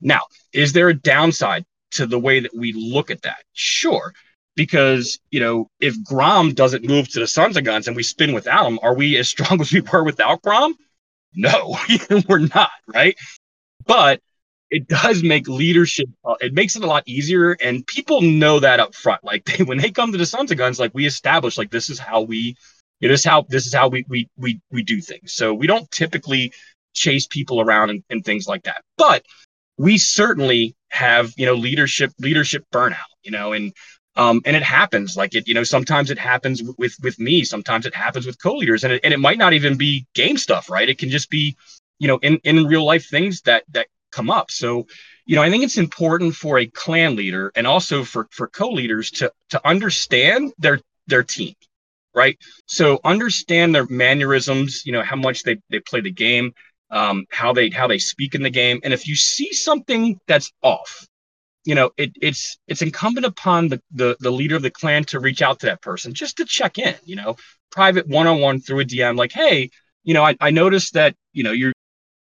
Now 0.00 0.20
is 0.52 0.74
there 0.74 0.90
a 0.90 0.94
downside 0.94 1.64
to 1.92 2.06
the 2.06 2.18
way 2.18 2.40
that 2.40 2.54
we 2.54 2.74
look 2.74 3.10
at 3.10 3.22
that? 3.22 3.38
Sure. 3.54 4.12
Because 4.54 5.18
you 5.30 5.40
know 5.40 5.70
if 5.80 5.94
grom 6.04 6.52
doesn't 6.52 6.84
move 6.84 7.08
to 7.08 7.20
the 7.20 7.26
sons 7.26 7.56
of 7.56 7.64
guns 7.64 7.88
and 7.88 7.96
we 7.96 8.02
spin 8.02 8.34
without 8.34 8.66
him 8.66 8.78
are 8.82 8.94
we 8.94 9.16
as 9.16 9.28
strong 9.34 9.60
as 9.60 9.72
we 9.72 9.80
were 9.80 10.04
without 10.04 10.42
grom? 10.42 10.74
No 11.34 11.78
we're 12.28 12.48
not 12.54 12.70
right? 12.86 13.16
But 13.86 14.20
it 14.70 14.88
does 14.88 15.22
make 15.22 15.48
leadership 15.48 16.08
uh, 16.24 16.34
it 16.40 16.52
makes 16.52 16.76
it 16.76 16.82
a 16.82 16.86
lot 16.86 17.02
easier 17.06 17.52
and 17.62 17.86
people 17.86 18.20
know 18.20 18.60
that 18.60 18.80
up 18.80 18.94
front. 18.94 19.24
Like 19.24 19.44
they 19.44 19.64
when 19.64 19.78
they 19.78 19.90
come 19.90 20.12
to 20.12 20.18
the 20.18 20.26
sons 20.26 20.50
of 20.50 20.58
guns 20.58 20.78
like 20.78 20.94
we 20.94 21.06
establish 21.06 21.58
like 21.58 21.70
this 21.70 21.90
is 21.90 21.98
how 21.98 22.22
we 22.22 22.56
you 23.00 23.08
know, 23.08 23.12
this 23.12 23.20
is 23.20 23.26
how 23.26 23.46
this 23.48 23.66
is 23.66 23.74
how 23.74 23.88
we 23.88 24.04
we 24.08 24.28
we, 24.36 24.60
we 24.70 24.82
do 24.82 25.00
things. 25.00 25.32
So 25.32 25.54
we 25.54 25.66
don't 25.66 25.90
typically 25.90 26.52
chase 26.94 27.26
people 27.26 27.60
around 27.60 27.90
and, 27.90 28.02
and 28.10 28.24
things 28.24 28.48
like 28.48 28.64
that. 28.64 28.82
But 28.96 29.24
we 29.76 29.98
certainly 29.98 30.74
have 30.90 31.32
you 31.36 31.46
know 31.46 31.54
leadership 31.54 32.12
leadership 32.18 32.64
burnout 32.72 32.96
you 33.22 33.30
know 33.30 33.52
and 33.52 33.72
um, 34.16 34.42
and 34.44 34.56
it 34.56 34.64
happens. 34.64 35.16
Like 35.16 35.34
it 35.34 35.46
you 35.46 35.54
know 35.54 35.64
sometimes 35.64 36.10
it 36.10 36.18
happens 36.18 36.62
with 36.76 36.96
with 37.02 37.18
me. 37.18 37.44
Sometimes 37.44 37.86
it 37.86 37.94
happens 37.94 38.26
with 38.26 38.42
co-leaders 38.42 38.84
and 38.84 38.94
it, 38.94 39.00
and 39.04 39.14
it 39.14 39.20
might 39.20 39.38
not 39.38 39.52
even 39.52 39.76
be 39.76 40.06
game 40.14 40.36
stuff 40.36 40.68
right? 40.68 40.88
It 40.88 40.98
can 40.98 41.08
just 41.08 41.30
be 41.30 41.56
you 41.98 42.08
know 42.08 42.18
in 42.18 42.38
in 42.44 42.66
real 42.66 42.84
life 42.84 43.08
things 43.08 43.42
that 43.42 43.62
that 43.70 43.86
come 44.10 44.30
up. 44.30 44.50
So 44.50 44.86
you 45.26 45.36
know 45.36 45.42
i 45.42 45.50
think 45.50 45.62
it's 45.62 45.76
important 45.76 46.34
for 46.34 46.58
a 46.58 46.66
clan 46.66 47.14
leader 47.14 47.52
and 47.54 47.66
also 47.66 48.02
for 48.02 48.28
for 48.30 48.48
co-leaders 48.48 49.10
to 49.10 49.30
to 49.50 49.60
understand 49.68 50.52
their 50.58 50.80
their 51.06 51.22
team 51.22 51.54
right? 52.14 52.38
So 52.66 52.98
understand 53.04 53.74
their 53.74 53.86
mannerisms 53.86 54.82
you 54.84 54.92
know 54.92 55.02
how 55.02 55.16
much 55.16 55.42
they 55.42 55.58
they 55.70 55.80
play 55.80 56.00
the 56.00 56.10
game 56.10 56.52
um, 56.90 57.26
how 57.30 57.52
they 57.52 57.70
how 57.70 57.86
they 57.86 57.98
speak 57.98 58.34
in 58.34 58.42
the 58.42 58.50
game. 58.50 58.80
And 58.82 58.92
if 58.92 59.06
you 59.06 59.14
see 59.14 59.52
something 59.52 60.18
that's 60.26 60.50
off 60.62 61.06
you 61.64 61.74
know 61.74 61.90
it, 61.96 62.12
it's 62.22 62.58
it's 62.66 62.82
incumbent 62.82 63.26
upon 63.26 63.68
the, 63.68 63.82
the 63.92 64.16
the 64.20 64.30
leader 64.30 64.56
of 64.56 64.62
the 64.62 64.70
clan 64.70 65.04
to 65.04 65.20
reach 65.20 65.42
out 65.42 65.60
to 65.60 65.66
that 65.66 65.82
person 65.82 66.14
just 66.14 66.36
to 66.38 66.44
check 66.44 66.78
in 66.78 66.94
you 67.04 67.16
know 67.16 67.36
private 67.70 68.06
one-on-one 68.08 68.60
through 68.60 68.80
a 68.80 68.84
dm 68.84 69.16
like 69.16 69.32
hey 69.32 69.68
you 70.04 70.14
know 70.14 70.24
i, 70.24 70.36
I 70.40 70.50
noticed 70.50 70.94
that 70.94 71.14
you 71.32 71.42
know 71.42 71.52
you're 71.52 71.72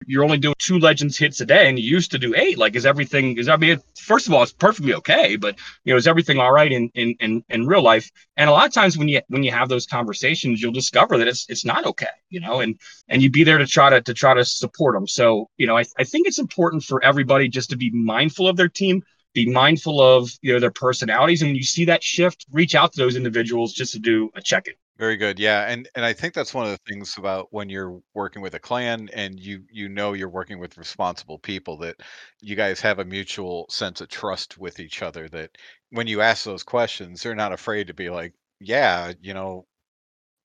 you're 0.07 0.23
only 0.23 0.37
doing 0.37 0.55
two 0.59 0.79
legends 0.79 1.17
hits 1.17 1.41
a 1.41 1.45
day 1.45 1.67
and 1.69 1.79
you 1.79 1.89
used 1.89 2.11
to 2.11 2.19
do 2.19 2.33
eight. 2.35 2.57
Like 2.57 2.75
is 2.75 2.85
everything 2.85 3.37
is 3.37 3.47
i 3.47 3.57
mean 3.57 3.79
first 3.99 4.27
of 4.27 4.33
all 4.33 4.43
it's 4.43 4.53
perfectly 4.53 4.93
okay 4.95 5.35
but 5.35 5.57
you 5.83 5.93
know 5.93 5.97
is 5.97 6.07
everything 6.07 6.39
all 6.39 6.51
right 6.51 6.71
in 6.71 6.89
in 6.93 7.15
in, 7.19 7.43
in 7.49 7.67
real 7.67 7.81
life? 7.81 8.09
And 8.37 8.49
a 8.49 8.53
lot 8.53 8.65
of 8.65 8.73
times 8.73 8.97
when 8.97 9.07
you 9.07 9.21
when 9.27 9.43
you 9.43 9.51
have 9.51 9.69
those 9.69 9.85
conversations 9.85 10.61
you'll 10.61 10.71
discover 10.71 11.17
that 11.17 11.27
it's 11.27 11.45
it's 11.49 11.65
not 11.65 11.85
okay 11.85 12.07
you 12.29 12.39
know 12.39 12.59
and 12.59 12.79
and 13.09 13.21
you'd 13.21 13.33
be 13.33 13.43
there 13.43 13.57
to 13.57 13.67
try 13.67 13.89
to 13.89 14.01
to 14.01 14.13
try 14.13 14.33
to 14.33 14.45
support 14.45 14.95
them 14.95 15.07
so 15.07 15.49
you 15.57 15.67
know 15.67 15.77
i, 15.77 15.85
I 15.97 16.03
think 16.03 16.27
it's 16.27 16.39
important 16.39 16.83
for 16.83 17.03
everybody 17.03 17.47
just 17.47 17.69
to 17.71 17.77
be 17.77 17.91
mindful 17.91 18.47
of 18.47 18.57
their 18.57 18.69
team 18.69 19.03
be 19.33 19.49
mindful 19.49 20.01
of 20.01 20.31
you 20.41 20.53
know 20.53 20.59
their 20.59 20.71
personalities 20.71 21.41
and 21.41 21.49
when 21.49 21.55
you 21.55 21.63
see 21.63 21.85
that 21.85 22.03
shift 22.03 22.45
reach 22.51 22.75
out 22.75 22.93
to 22.93 23.01
those 23.01 23.15
individuals 23.15 23.73
just 23.73 23.93
to 23.93 23.99
do 23.99 24.29
a 24.35 24.41
check-in 24.41 24.73
very 24.97 25.17
good. 25.17 25.39
Yeah, 25.39 25.67
and 25.67 25.89
and 25.95 26.05
I 26.05 26.13
think 26.13 26.33
that's 26.33 26.53
one 26.53 26.65
of 26.65 26.71
the 26.71 26.77
things 26.91 27.17
about 27.17 27.51
when 27.51 27.69
you're 27.69 27.99
working 28.13 28.41
with 28.41 28.53
a 28.55 28.59
clan 28.59 29.09
and 29.13 29.39
you 29.39 29.65
you 29.71 29.89
know 29.89 30.13
you're 30.13 30.29
working 30.29 30.59
with 30.59 30.77
responsible 30.77 31.39
people 31.39 31.77
that 31.79 32.01
you 32.41 32.55
guys 32.55 32.79
have 32.81 32.99
a 32.99 33.05
mutual 33.05 33.65
sense 33.69 34.01
of 34.01 34.09
trust 34.09 34.57
with 34.57 34.79
each 34.79 35.01
other 35.01 35.27
that 35.29 35.57
when 35.89 36.07
you 36.07 36.21
ask 36.21 36.43
those 36.45 36.63
questions, 36.63 37.21
they're 37.23 37.35
not 37.35 37.51
afraid 37.53 37.87
to 37.87 37.93
be 37.93 38.09
like, 38.09 38.33
"Yeah, 38.59 39.13
you 39.21 39.33
know, 39.33 39.67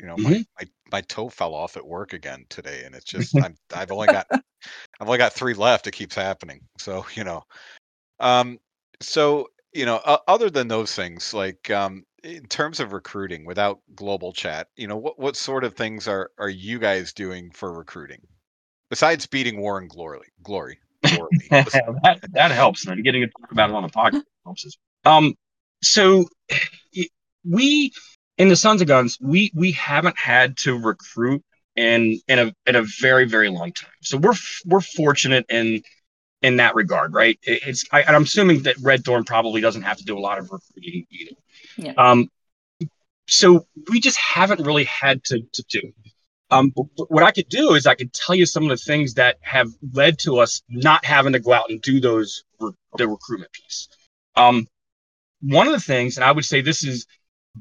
you 0.01 0.07
know, 0.07 0.19
my 0.19 0.33
Mhm. 0.33 0.45
my, 0.61 0.67
my 0.93 1.01
toe 1.03 1.29
fell 1.31 1.55
off 1.55 1.77
at 1.77 1.87
work 1.87 2.13
again 2.15 2.47
today 2.51 2.85
and 2.85 2.95
it's 2.95 3.07
just 3.07 3.39
I'm 3.43 3.57
I've 3.75 3.93
only 3.93 4.09
got 4.09 4.27
I've 5.01 5.09
only 5.09 5.19
got 5.19 5.33
3 5.35 5.55
left. 5.55 5.87
It 5.89 5.93
keeps 5.93 6.15
happening." 6.17 6.61
So, 6.79 7.07
you 7.15 7.25
know, 7.25 7.45
um 8.21 8.59
so, 9.01 9.49
you 9.73 9.87
know, 9.87 10.01
o- 10.05 10.21
other 10.27 10.51
than 10.51 10.69
those 10.69 10.95
things, 10.95 11.33
like 11.35 11.71
um, 11.71 12.05
in 12.25 12.47
terms 12.47 12.81
of 12.81 12.93
recruiting 12.93 13.45
without 13.45 13.81
global 13.95 14.33
chat, 14.33 14.69
you 14.77 14.87
know, 14.87 14.97
what 14.97 15.19
what 15.19 15.37
sort 15.37 15.65
of 15.65 15.75
things 15.75 16.09
are 16.09 16.31
are 16.39 16.49
you 16.49 16.79
guys 16.79 17.13
doing 17.13 17.51
for 17.53 17.73
recruiting 17.73 18.21
besides 18.91 19.27
beating 19.27 19.61
War 19.61 19.79
and 19.79 19.89
Glory? 19.89 20.29
Glory, 20.43 20.79
glory. 21.03 21.27
That, 21.51 22.19
that 22.33 22.51
helps 22.51 22.87
and 22.87 23.03
getting 23.05 23.23
to 23.23 23.29
talk 23.41 23.53
about 23.53 23.71
it 23.71 23.77
on 23.77 23.83
the 23.83 23.89
podcast 23.89 24.23
helps 24.45 24.67
as 24.67 24.77
um 25.05 25.35
so 25.83 26.27
we 27.49 27.93
in 28.37 28.49
the 28.49 28.57
sons 28.57 28.81
of 28.81 28.89
guns 28.89 29.19
we 29.21 29.51
we 29.55 29.73
haven't 29.73 30.19
had 30.19 30.57
to 30.59 30.79
recruit 30.79 31.43
in 31.77 32.19
in 32.29 32.39
a 32.39 32.53
in 32.67 32.77
a 32.77 32.83
very 33.01 33.25
very 33.27 33.49
long 33.49 33.73
time 33.73 33.91
so 34.03 34.17
we're 34.17 34.35
we're 34.67 34.81
fortunate 34.81 35.47
in 35.49 35.83
in 36.43 36.57
that 36.57 36.75
regard 36.75 37.15
right 37.15 37.39
It- 37.45 37.63
it's 37.67 37.85
I, 37.93 38.03
i'm 38.05 38.25
assuming 38.25 38.63
that 38.63 38.77
red 38.83 39.05
thorn 39.05 39.25
probably 39.25 39.61
doesn't 39.61 39.83
have 39.83 39.99
to 39.99 40.05
do 40.05 40.19
a 40.19 40.21
lot 40.21 40.39
of 40.39 40.51
recruiting 40.51 41.07
either 41.11 41.33
Yeah. 41.79 41.95
um 41.97 42.29
so 43.27 43.67
we 43.91 44.01
just 44.01 44.19
haven't 44.19 44.67
really 44.67 44.85
had 44.85 45.23
to 45.25 45.41
to 45.41 45.65
do. 45.71 45.93
Um, 46.51 46.73
what 47.09 47.23
I 47.23 47.31
could 47.31 47.49
do 47.51 47.75
is 47.75 47.87
I 47.87 47.95
could 47.95 48.13
tell 48.15 48.35
you 48.35 48.47
some 48.47 48.63
of 48.63 48.71
the 48.71 48.79
things 48.79 49.15
that 49.15 49.37
have 49.43 49.69
led 49.93 50.19
to 50.21 50.39
us 50.39 50.63
not 50.71 51.05
having 51.05 51.35
to 51.35 51.39
go 51.39 51.53
out 51.53 51.69
and 51.69 51.81
do 51.83 52.01
those 52.01 52.43
re- 52.59 52.73
the 52.97 53.07
recruitment 53.07 53.53
piece. 53.53 53.89
Um, 54.35 54.67
one 55.43 55.67
of 55.67 55.75
the 55.75 55.81
things, 55.81 56.17
and 56.17 56.25
I 56.25 56.33
would 56.33 56.47
say 56.47 56.63
this 56.63 56.85
is 56.85 57.07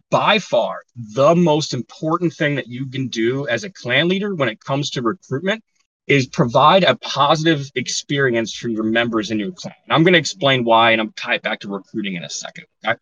by 0.10 0.40
far 0.40 0.84
the 0.96 1.36
most 1.36 1.74
important 1.74 2.34
thing 2.34 2.56
that 2.56 2.68
you 2.68 2.88
can 2.88 3.08
do 3.10 3.46
as 3.48 3.66
a 3.66 3.70
clan 3.70 4.08
leader 4.08 4.36
when 4.36 4.48
it 4.48 4.60
comes 4.60 4.90
to 4.92 5.02
recruitment 5.02 5.64
is 6.08 6.26
provide 6.28 6.86
a 6.86 6.96
positive 6.96 7.70
experience 7.76 8.54
for 8.54 8.70
your 8.70 8.84
members 8.84 9.32
in 9.32 9.40
your 9.40 9.52
clan. 9.52 9.76
And 9.84 9.94
I'm 9.94 10.04
going 10.04 10.14
to 10.14 10.20
explain 10.20 10.64
why, 10.64 10.92
and 10.92 11.02
I'm 11.02 11.12
tied 11.14 11.42
back 11.42 11.60
to 11.62 11.68
recruiting 11.68 12.16
in 12.16 12.24
a 12.24 12.30
second. 12.30 12.66
Okay? 12.86 12.98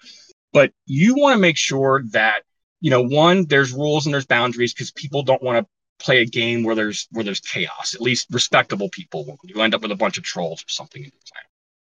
But 0.56 0.72
you 0.86 1.16
want 1.16 1.36
to 1.36 1.42
make 1.42 1.58
sure 1.58 2.02
that 2.12 2.44
you 2.80 2.90
know 2.90 3.02
one 3.02 3.46
there's 3.46 3.74
rules 3.74 4.06
and 4.06 4.14
there's 4.14 4.26
boundaries 4.26 4.74
because 4.74 4.90
people 4.90 5.22
don't 5.22 5.44
want 5.44 5.58
to 5.60 5.68
play 6.00 6.22
a 6.22 6.26
game 6.26 6.64
where 6.64 6.76
there's 6.76 7.10
where 7.12 7.26
there's 7.26 7.42
chaos. 7.42 7.94
At 7.94 8.00
least 8.00 8.28
respectable 8.32 8.88
people 8.90 9.26
won't. 9.26 9.42
You 9.44 9.62
end 9.62 9.76
up 9.76 9.82
with 9.82 9.92
a 9.92 9.98
bunch 9.98 10.18
of 10.18 10.24
trolls 10.24 10.62
or 10.62 10.70
something 10.70 11.04
in 11.04 11.12
your 11.12 11.22
clan. 11.30 11.44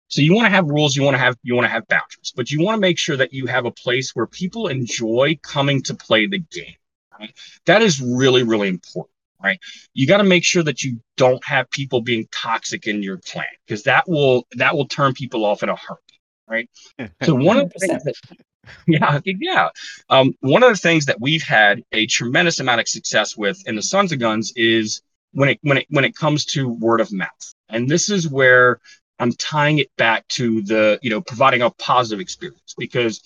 So 0.09 0.21
you 0.21 0.35
want 0.35 0.47
to 0.47 0.49
have 0.49 0.67
rules, 0.67 0.93
you 0.93 1.03
want 1.03 1.15
to 1.15 1.19
have 1.19 1.37
you 1.41 1.55
want 1.55 1.67
to 1.67 1.71
have 1.71 1.87
boundaries, 1.87 2.33
but 2.35 2.51
you 2.51 2.61
want 2.61 2.75
to 2.75 2.81
make 2.81 2.97
sure 2.97 3.15
that 3.15 3.31
you 3.31 3.45
have 3.45 3.63
a 3.63 3.71
place 3.71 4.13
where 4.13 4.27
people 4.27 4.67
enjoy 4.67 5.39
coming 5.41 5.81
to 5.83 5.93
play 5.93 6.27
the 6.27 6.39
game. 6.39 6.75
Right? 7.17 7.33
That 7.65 7.81
is 7.81 8.01
really 8.01 8.43
really 8.43 8.67
important, 8.67 9.15
right? 9.41 9.59
You 9.93 10.05
got 10.05 10.17
to 10.17 10.25
make 10.25 10.43
sure 10.43 10.63
that 10.63 10.83
you 10.83 10.99
don't 11.15 11.45
have 11.45 11.71
people 11.71 12.01
being 12.01 12.27
toxic 12.33 12.87
in 12.87 13.03
your 13.03 13.19
clan 13.19 13.45
because 13.65 13.83
that 13.83 14.09
will 14.09 14.47
that 14.57 14.75
will 14.75 14.89
turn 14.89 15.13
people 15.13 15.45
off 15.45 15.63
in 15.63 15.69
a 15.69 15.75
heartbeat, 15.75 16.19
right? 16.45 16.69
So 17.23 17.35
one 17.35 17.55
of 17.55 17.71
the 17.71 17.79
things 17.79 18.03
that 18.03 18.15
yeah, 18.87 19.19
yeah. 19.25 19.69
Um, 20.09 20.33
one 20.41 20.63
of 20.63 20.69
the 20.69 20.77
things 20.77 21.05
that 21.05 21.19
we've 21.19 21.43
had 21.43 21.83
a 21.91 22.05
tremendous 22.07 22.59
amount 22.59 22.81
of 22.81 22.87
success 22.87 23.37
with 23.37 23.61
in 23.67 23.75
the 23.75 23.81
Sons 23.81 24.11
of 24.11 24.19
Guns 24.19 24.53
is 24.55 25.01
when 25.31 25.49
it 25.49 25.59
when 25.61 25.77
it 25.77 25.85
when 25.89 26.05
it 26.05 26.15
comes 26.15 26.45
to 26.45 26.69
word 26.69 27.01
of 27.01 27.11
mouth, 27.11 27.53
and 27.69 27.87
this 27.87 28.09
is 28.09 28.27
where 28.27 28.79
I'm 29.19 29.33
tying 29.33 29.79
it 29.79 29.89
back 29.97 30.27
to 30.29 30.61
the 30.61 30.99
you 31.01 31.09
know 31.09 31.21
providing 31.21 31.61
a 31.61 31.69
positive 31.71 32.19
experience 32.19 32.75
because 32.77 33.21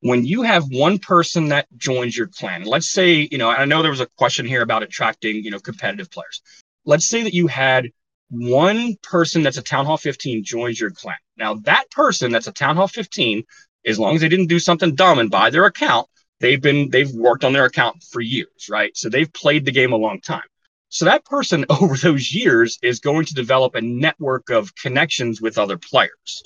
when 0.00 0.24
you 0.26 0.42
have 0.42 0.64
one 0.70 0.98
person 0.98 1.48
that 1.48 1.66
joins 1.76 2.16
your 2.16 2.26
clan, 2.26 2.64
let's 2.64 2.90
say 2.90 3.28
you 3.30 3.38
know 3.38 3.50
I 3.50 3.64
know 3.64 3.82
there 3.82 3.90
was 3.90 4.00
a 4.00 4.08
question 4.18 4.46
here 4.46 4.62
about 4.62 4.82
attracting 4.82 5.36
you 5.36 5.50
know 5.50 5.60
competitive 5.60 6.10
players. 6.10 6.42
Let's 6.84 7.08
say 7.08 7.22
that 7.22 7.34
you 7.34 7.46
had 7.46 7.90
one 8.30 8.96
person 9.02 9.42
that's 9.42 9.58
a 9.58 9.62
Town 9.62 9.86
Hall 9.86 9.96
15 9.96 10.44
joins 10.44 10.80
your 10.80 10.90
clan. 10.90 11.16
Now 11.36 11.54
that 11.64 11.90
person 11.90 12.32
that's 12.32 12.46
a 12.46 12.52
Town 12.52 12.76
Hall 12.76 12.88
15 12.88 13.44
as 13.86 13.98
long 13.98 14.14
as 14.14 14.20
they 14.20 14.28
didn't 14.28 14.46
do 14.46 14.58
something 14.58 14.94
dumb 14.94 15.18
and 15.18 15.30
buy 15.30 15.50
their 15.50 15.66
account, 15.66 16.08
they've 16.40 16.60
been 16.60 16.90
they've 16.90 17.12
worked 17.12 17.44
on 17.44 17.52
their 17.52 17.64
account 17.64 18.02
for 18.02 18.20
years, 18.20 18.68
right? 18.70 18.96
So 18.96 19.08
they've 19.08 19.32
played 19.32 19.64
the 19.64 19.72
game 19.72 19.92
a 19.92 19.96
long 19.96 20.20
time. 20.20 20.42
So 20.88 21.04
that 21.06 21.24
person 21.24 21.64
over 21.70 21.96
those 21.96 22.32
years 22.34 22.78
is 22.82 23.00
going 23.00 23.26
to 23.26 23.34
develop 23.34 23.74
a 23.74 23.80
network 23.80 24.50
of 24.50 24.74
connections 24.76 25.40
with 25.40 25.58
other 25.58 25.76
players. 25.76 26.44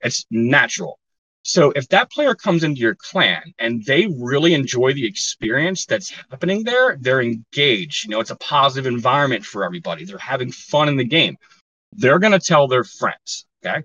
It's 0.00 0.26
natural. 0.30 0.98
So 1.44 1.72
if 1.72 1.88
that 1.88 2.10
player 2.10 2.34
comes 2.34 2.62
into 2.62 2.80
your 2.80 2.94
clan 2.94 3.52
and 3.58 3.84
they 3.84 4.06
really 4.06 4.54
enjoy 4.54 4.92
the 4.92 5.06
experience 5.06 5.86
that's 5.86 6.10
happening 6.10 6.62
there, 6.62 6.96
they're 7.00 7.20
engaged. 7.20 8.04
You 8.04 8.10
know, 8.10 8.20
it's 8.20 8.30
a 8.30 8.36
positive 8.36 8.86
environment 8.86 9.44
for 9.44 9.64
everybody. 9.64 10.04
They're 10.04 10.18
having 10.18 10.52
fun 10.52 10.88
in 10.88 10.96
the 10.96 11.04
game. 11.04 11.36
They're 11.92 12.20
going 12.20 12.32
to 12.32 12.38
tell 12.38 12.68
their 12.68 12.84
friends. 12.84 13.46
Okay. 13.64 13.82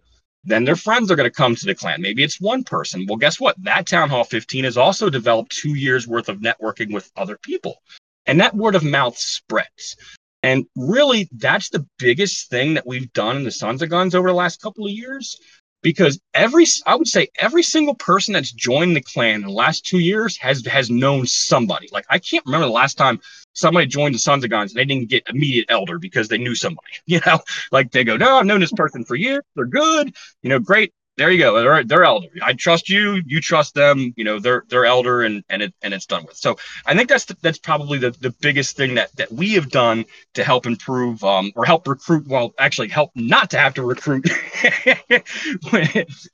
Then 0.47 0.63
their 0.63 0.77
friends 0.77 1.11
are 1.11 1.17
going 1.17 1.29
to 1.29 1.35
come 1.35 1.55
to 1.55 1.65
the 1.65 1.75
clan. 1.75 2.01
Maybe 2.01 2.23
it's 2.23 2.39
one 2.39 2.63
person. 2.63 3.05
Well, 3.07 3.17
guess 3.17 3.37
what? 3.37 3.61
That 3.63 3.85
Town 3.85 4.09
Hall 4.09 4.23
15 4.23 4.63
has 4.63 4.77
also 4.77 5.09
developed 5.09 5.51
two 5.51 5.75
years 5.75 6.07
worth 6.07 6.29
of 6.29 6.39
networking 6.39 6.93
with 6.93 7.11
other 7.17 7.37
people. 7.37 7.81
And 8.25 8.39
that 8.39 8.55
word 8.55 8.75
of 8.75 8.83
mouth 8.83 9.17
spreads. 9.17 9.97
And 10.43 10.65
really, 10.77 11.27
that's 11.33 11.69
the 11.69 11.85
biggest 11.99 12.49
thing 12.49 12.75
that 12.75 12.87
we've 12.87 13.11
done 13.11 13.35
in 13.35 13.43
the 13.43 13.51
Sons 13.51 13.81
of 13.81 13.89
Guns 13.89 14.15
over 14.15 14.29
the 14.29 14.33
last 14.33 14.61
couple 14.61 14.85
of 14.85 14.91
years. 14.91 15.37
Because 15.82 16.19
every, 16.34 16.65
I 16.86 16.95
would 16.95 17.07
say, 17.07 17.28
every 17.39 17.63
single 17.63 17.95
person 17.95 18.34
that's 18.34 18.51
joined 18.51 18.95
the 18.95 19.01
clan 19.01 19.36
in 19.36 19.41
the 19.43 19.51
last 19.51 19.86
two 19.86 19.99
years 19.99 20.38
has 20.38 20.65
has 20.65 20.89
known 20.89 21.25
somebody. 21.28 21.88
Like 21.91 22.05
I 22.09 22.19
can't 22.19 22.45
remember 22.45 22.65
the 22.65 22.73
last 22.73 22.97
time 22.97 23.19
somebody 23.53 23.86
joined 23.86 24.15
the 24.15 24.19
Sons 24.19 24.43
of 24.43 24.49
Guns 24.49 24.71
and 24.71 24.80
they 24.80 24.86
didn't 24.86 25.09
get 25.09 25.23
immediate 25.30 25.65
elder 25.69 25.99
because 25.99 26.28
they 26.28 26.38
knew 26.38 26.55
somebody. 26.55 26.88
You 27.05 27.21
know, 27.25 27.39
like 27.71 27.91
they 27.91 28.03
go, 28.03 28.17
no, 28.17 28.38
I've 28.38 28.45
known 28.45 28.59
this 28.59 28.73
person 28.73 29.05
for 29.05 29.15
years. 29.15 29.43
They're 29.55 29.65
good. 29.65 30.13
You 30.41 30.49
know, 30.49 30.59
great. 30.59 30.93
There 31.18 31.32
you 31.32 31.39
go. 31.39 31.59
They're, 31.59 31.84
they're 31.84 32.03
elder. 32.03 32.28
I 32.43 32.53
trust 32.53 32.89
you. 32.89 33.22
You 33.26 33.41
trust 33.41 33.74
them. 33.74 34.13
You 34.15 34.24
know, 34.24 34.39
they're 34.39 34.63
they're 34.70 34.86
elder, 34.86 35.24
and 35.24 35.43
and 35.49 35.63
it 35.63 35.74
and 35.82 35.91
it's 35.91 36.05
done 36.05 36.26
with. 36.26 36.38
So 36.38 36.57
I 36.86 36.95
think 36.95 37.09
that's 37.09 37.26
the, 37.26 37.36
that's 37.41 37.57
probably 37.57 37.97
the, 37.97 38.11
the 38.11 38.30
biggest 38.30 38.78
thing 38.78 38.93
that 38.95 39.15
that 39.15 39.32
we 39.32 39.53
have 39.53 39.72
done 39.72 40.05
to 40.36 40.43
help 40.43 40.68
improve 40.68 41.24
um, 41.24 41.51
or 41.55 41.65
help 41.65 41.88
recruit. 41.88 42.28
Well, 42.28 42.53
actually, 42.59 42.89
help 42.89 43.11
not 43.15 43.49
to 43.51 43.57
have 43.57 43.74
to 43.76 43.84
recruit 43.84 44.26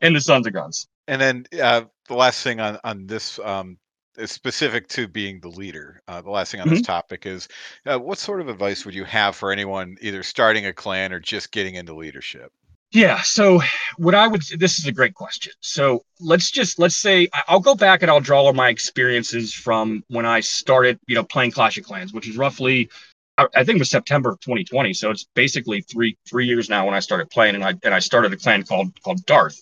in 0.02 0.14
the 0.14 0.22
Sons 0.22 0.48
of 0.48 0.54
Guns. 0.54 0.88
And 1.08 1.22
then 1.22 1.46
uh, 1.62 1.84
the 2.10 2.16
last 2.16 2.44
thing 2.44 2.60
on 2.60 2.78
on 2.84 3.08
this 3.08 3.40
um, 3.40 3.78
is 4.18 4.32
specific 4.32 4.90
to 4.90 5.08
being 5.08 5.40
the 5.40 5.50
leader. 5.50 6.02
Uh, 6.10 6.22
the 6.22 6.30
last 6.30 6.52
thing 6.52 6.60
on 6.60 6.68
this 6.68 6.82
topic 6.82 7.26
is, 7.26 7.48
uh, 7.86 7.98
what 7.98 8.18
sort 8.18 8.42
of 8.42 8.50
advice 8.50 8.86
would 8.86 8.96
you 8.96 9.06
have 9.06 9.38
for 9.38 9.52
anyone 9.54 9.96
either 10.02 10.24
starting 10.24 10.66
a 10.66 10.74
clan 10.74 11.14
or 11.14 11.22
just 11.22 11.54
getting 11.54 11.76
into 11.76 11.96
leadership? 11.96 12.52
Yeah. 12.94 13.22
So 13.24 13.60
what 13.98 14.14
I 14.14 14.28
would 14.28 14.44
this 14.60 14.78
is 14.78 14.86
a 14.86 14.92
great 14.92 15.16
question. 15.16 15.52
So 15.62 16.06
let's 16.20 16.52
just 16.52 16.78
let's 16.78 16.96
say 16.96 17.28
I'll 17.48 17.60
go 17.60 17.74
back 17.74 18.04
and 18.04 18.12
I'll 18.12 18.20
draw 18.20 18.44
all 18.44 18.54
my 18.54 18.70
experiences 18.70 19.52
from 19.52 20.04
when 20.10 20.28
I 20.28 20.42
started, 20.42 21.00
you 21.08 21.16
know, 21.16 21.24
playing 21.24 21.52
Clash 21.52 21.78
of 21.78 21.86
Clans, 21.86 22.14
which 22.14 22.30
is 22.30 22.38
roughly 22.38 22.90
I 23.38 23.64
think 23.64 23.78
it 23.78 23.80
was 23.80 23.90
September 23.90 24.30
of 24.30 24.40
2020. 24.42 24.94
So 24.94 25.10
it's 25.10 25.26
basically 25.34 25.82
three 25.82 26.18
three 26.30 26.46
years 26.46 26.70
now 26.70 26.86
when 26.86 26.94
I 26.94 27.00
started 27.00 27.32
playing, 27.32 27.56
and 27.56 27.64
I 27.64 27.74
and 27.84 27.94
I 27.94 28.00
started 28.00 28.32
a 28.32 28.38
clan 28.38 28.64
called 28.64 29.02
called 29.02 29.26
Darth, 29.26 29.60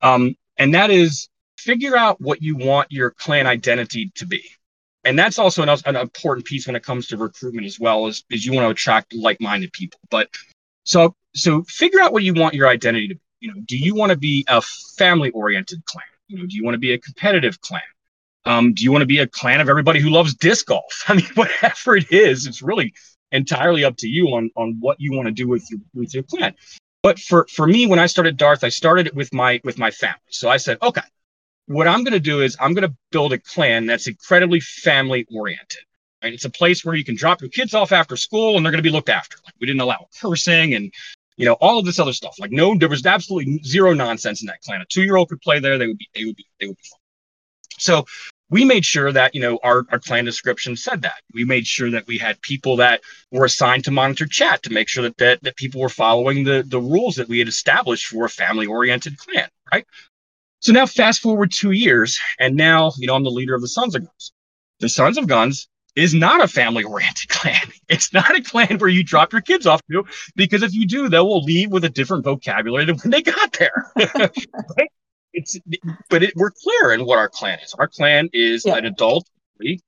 um, 0.00 0.34
and 0.56 0.74
that 0.74 0.90
is 0.90 1.28
figure 1.58 1.96
out 1.96 2.18
what 2.20 2.40
you 2.40 2.56
want 2.56 2.90
your 2.90 3.10
clan 3.10 3.46
identity 3.46 4.10
to 4.14 4.26
be, 4.26 4.42
and 5.04 5.18
that's 5.18 5.38
also 5.38 5.62
an, 5.62 5.68
an 5.84 5.96
important 5.96 6.46
piece 6.46 6.66
when 6.66 6.76
it 6.76 6.82
comes 6.82 7.08
to 7.08 7.18
recruitment 7.18 7.66
as 7.66 7.78
well. 7.78 8.06
Is 8.06 8.24
is 8.30 8.46
you 8.46 8.54
want 8.54 8.64
to 8.64 8.70
attract 8.70 9.14
like 9.14 9.38
minded 9.38 9.74
people, 9.74 10.00
but 10.10 10.30
so 10.84 11.14
so 11.34 11.62
figure 11.64 12.00
out 12.00 12.12
what 12.12 12.22
you 12.22 12.34
want 12.34 12.54
your 12.54 12.68
identity 12.68 13.08
to 13.08 13.14
be. 13.14 13.20
You 13.40 13.54
know, 13.54 13.60
do 13.64 13.76
you 13.78 13.94
want 13.94 14.10
to 14.10 14.18
be 14.18 14.44
a 14.48 14.60
family 14.60 15.30
oriented 15.30 15.84
clan? 15.86 16.04
You 16.28 16.38
know, 16.38 16.46
do 16.46 16.54
you 16.54 16.62
want 16.62 16.74
to 16.74 16.78
be 16.78 16.92
a 16.92 16.98
competitive 16.98 17.60
clan? 17.62 17.80
Um, 18.44 18.74
do 18.74 18.84
you 18.84 18.92
want 18.92 19.02
to 19.02 19.06
be 19.06 19.18
a 19.18 19.26
clan 19.26 19.60
of 19.60 19.68
everybody 19.68 20.00
who 20.00 20.10
loves 20.10 20.34
disc 20.34 20.66
golf? 20.66 21.04
I 21.08 21.14
mean, 21.14 21.26
whatever 21.34 21.96
it 21.96 22.12
is, 22.12 22.46
it's 22.46 22.62
really 22.62 22.92
entirely 23.32 23.84
up 23.84 23.96
to 23.98 24.08
you 24.08 24.28
on 24.28 24.50
on 24.56 24.76
what 24.80 25.00
you 25.00 25.12
want 25.12 25.26
to 25.26 25.32
do 25.32 25.48
with 25.48 25.66
your 25.70 25.80
with 25.94 26.14
your 26.14 26.22
clan. 26.24 26.54
But 27.02 27.18
for 27.18 27.46
for 27.50 27.66
me, 27.66 27.86
when 27.86 27.98
I 27.98 28.06
started 28.06 28.36
Darth, 28.36 28.62
I 28.62 28.68
started 28.68 29.06
it 29.06 29.14
with 29.14 29.32
my 29.32 29.60
with 29.64 29.78
my 29.78 29.90
family. 29.90 30.20
So 30.30 30.50
I 30.50 30.58
said, 30.58 30.78
okay, 30.82 31.02
what 31.66 31.86
I'm 31.86 32.04
going 32.04 32.14
to 32.14 32.20
do 32.20 32.40
is 32.42 32.56
I'm 32.60 32.74
going 32.74 32.88
to 32.88 32.94
build 33.12 33.32
a 33.32 33.38
clan 33.38 33.86
that's 33.86 34.06
incredibly 34.06 34.60
family 34.60 35.26
oriented. 35.34 35.82
Right? 36.22 36.32
It's 36.32 36.44
a 36.44 36.50
place 36.50 36.84
where 36.84 36.94
you 36.94 37.04
can 37.04 37.16
drop 37.16 37.40
your 37.40 37.50
kids 37.50 37.74
off 37.74 37.92
after 37.92 38.16
school 38.16 38.56
and 38.56 38.64
they're 38.64 38.72
going 38.72 38.82
to 38.82 38.88
be 38.88 38.92
looked 38.92 39.08
after. 39.08 39.38
Like 39.44 39.54
we 39.60 39.66
didn't 39.66 39.80
allow 39.80 40.06
cursing 40.20 40.74
and 40.74 40.92
you 41.36 41.46
know 41.46 41.54
all 41.54 41.78
of 41.78 41.86
this 41.86 41.98
other 41.98 42.12
stuff. 42.12 42.38
Like 42.38 42.52
no, 42.52 42.76
there 42.76 42.88
was 42.88 43.04
absolutely 43.06 43.62
zero 43.64 43.94
nonsense 43.94 44.42
in 44.42 44.46
that 44.46 44.60
clan. 44.62 44.80
A 44.80 44.86
two 44.86 45.02
year 45.02 45.16
old 45.16 45.28
could 45.28 45.40
play 45.40 45.60
there. 45.60 45.78
They 45.78 45.86
would 45.86 45.98
be 45.98 46.08
they 46.14 46.24
would 46.24 46.36
be 46.36 46.46
they 46.60 46.66
would 46.66 46.76
be 46.76 46.82
fine. 46.82 46.98
So 47.78 48.04
we 48.50 48.64
made 48.64 48.84
sure 48.84 49.10
that 49.12 49.34
you 49.34 49.40
know 49.40 49.58
our, 49.62 49.86
our 49.90 49.98
clan 49.98 50.24
description 50.24 50.76
said 50.76 51.02
that 51.02 51.22
we 51.32 51.44
made 51.44 51.66
sure 51.66 51.90
that 51.90 52.06
we 52.06 52.18
had 52.18 52.40
people 52.42 52.76
that 52.76 53.00
were 53.30 53.44
assigned 53.44 53.84
to 53.84 53.90
monitor 53.90 54.26
chat 54.26 54.62
to 54.64 54.72
make 54.72 54.88
sure 54.88 55.04
that 55.04 55.16
that, 55.18 55.42
that 55.42 55.56
people 55.56 55.80
were 55.80 55.88
following 55.88 56.44
the 56.44 56.62
the 56.66 56.80
rules 56.80 57.14
that 57.14 57.28
we 57.28 57.38
had 57.38 57.48
established 57.48 58.06
for 58.06 58.26
a 58.26 58.28
family 58.28 58.66
oriented 58.66 59.16
clan 59.16 59.48
right 59.72 59.86
so 60.58 60.72
now 60.72 60.84
fast 60.84 61.22
forward 61.22 61.50
two 61.50 61.70
years 61.70 62.18
and 62.38 62.56
now 62.56 62.92
you 62.98 63.06
know 63.06 63.14
i'm 63.14 63.24
the 63.24 63.30
leader 63.30 63.54
of 63.54 63.62
the 63.62 63.68
sons 63.68 63.94
of 63.94 64.02
guns 64.02 64.32
the 64.80 64.88
sons 64.88 65.16
of 65.16 65.26
guns 65.26 65.68
is 65.96 66.14
not 66.14 66.42
a 66.42 66.48
family 66.48 66.84
oriented 66.84 67.28
clan 67.28 67.60
it's 67.88 68.12
not 68.12 68.36
a 68.36 68.42
clan 68.42 68.78
where 68.78 68.88
you 68.88 69.02
drop 69.02 69.32
your 69.32 69.42
kids 69.42 69.66
off 69.66 69.80
to 69.90 70.04
because 70.36 70.62
if 70.62 70.72
you 70.74 70.86
do 70.86 71.08
they 71.08 71.18
will 71.18 71.42
leave 71.42 71.70
with 71.70 71.84
a 71.84 71.88
different 71.88 72.24
vocabulary 72.24 72.84
than 72.84 72.96
when 72.98 73.10
they 73.10 73.22
got 73.22 73.52
there 73.58 73.92
right 74.76 74.90
it's 75.32 75.58
but 76.08 76.22
it, 76.22 76.34
we're 76.36 76.50
clear 76.50 76.92
in 76.92 77.04
what 77.04 77.18
our 77.18 77.28
clan 77.28 77.58
is. 77.60 77.74
Our 77.74 77.88
clan 77.88 78.28
is 78.32 78.64
yeah. 78.64 78.76
an 78.76 78.86
adult 78.86 79.28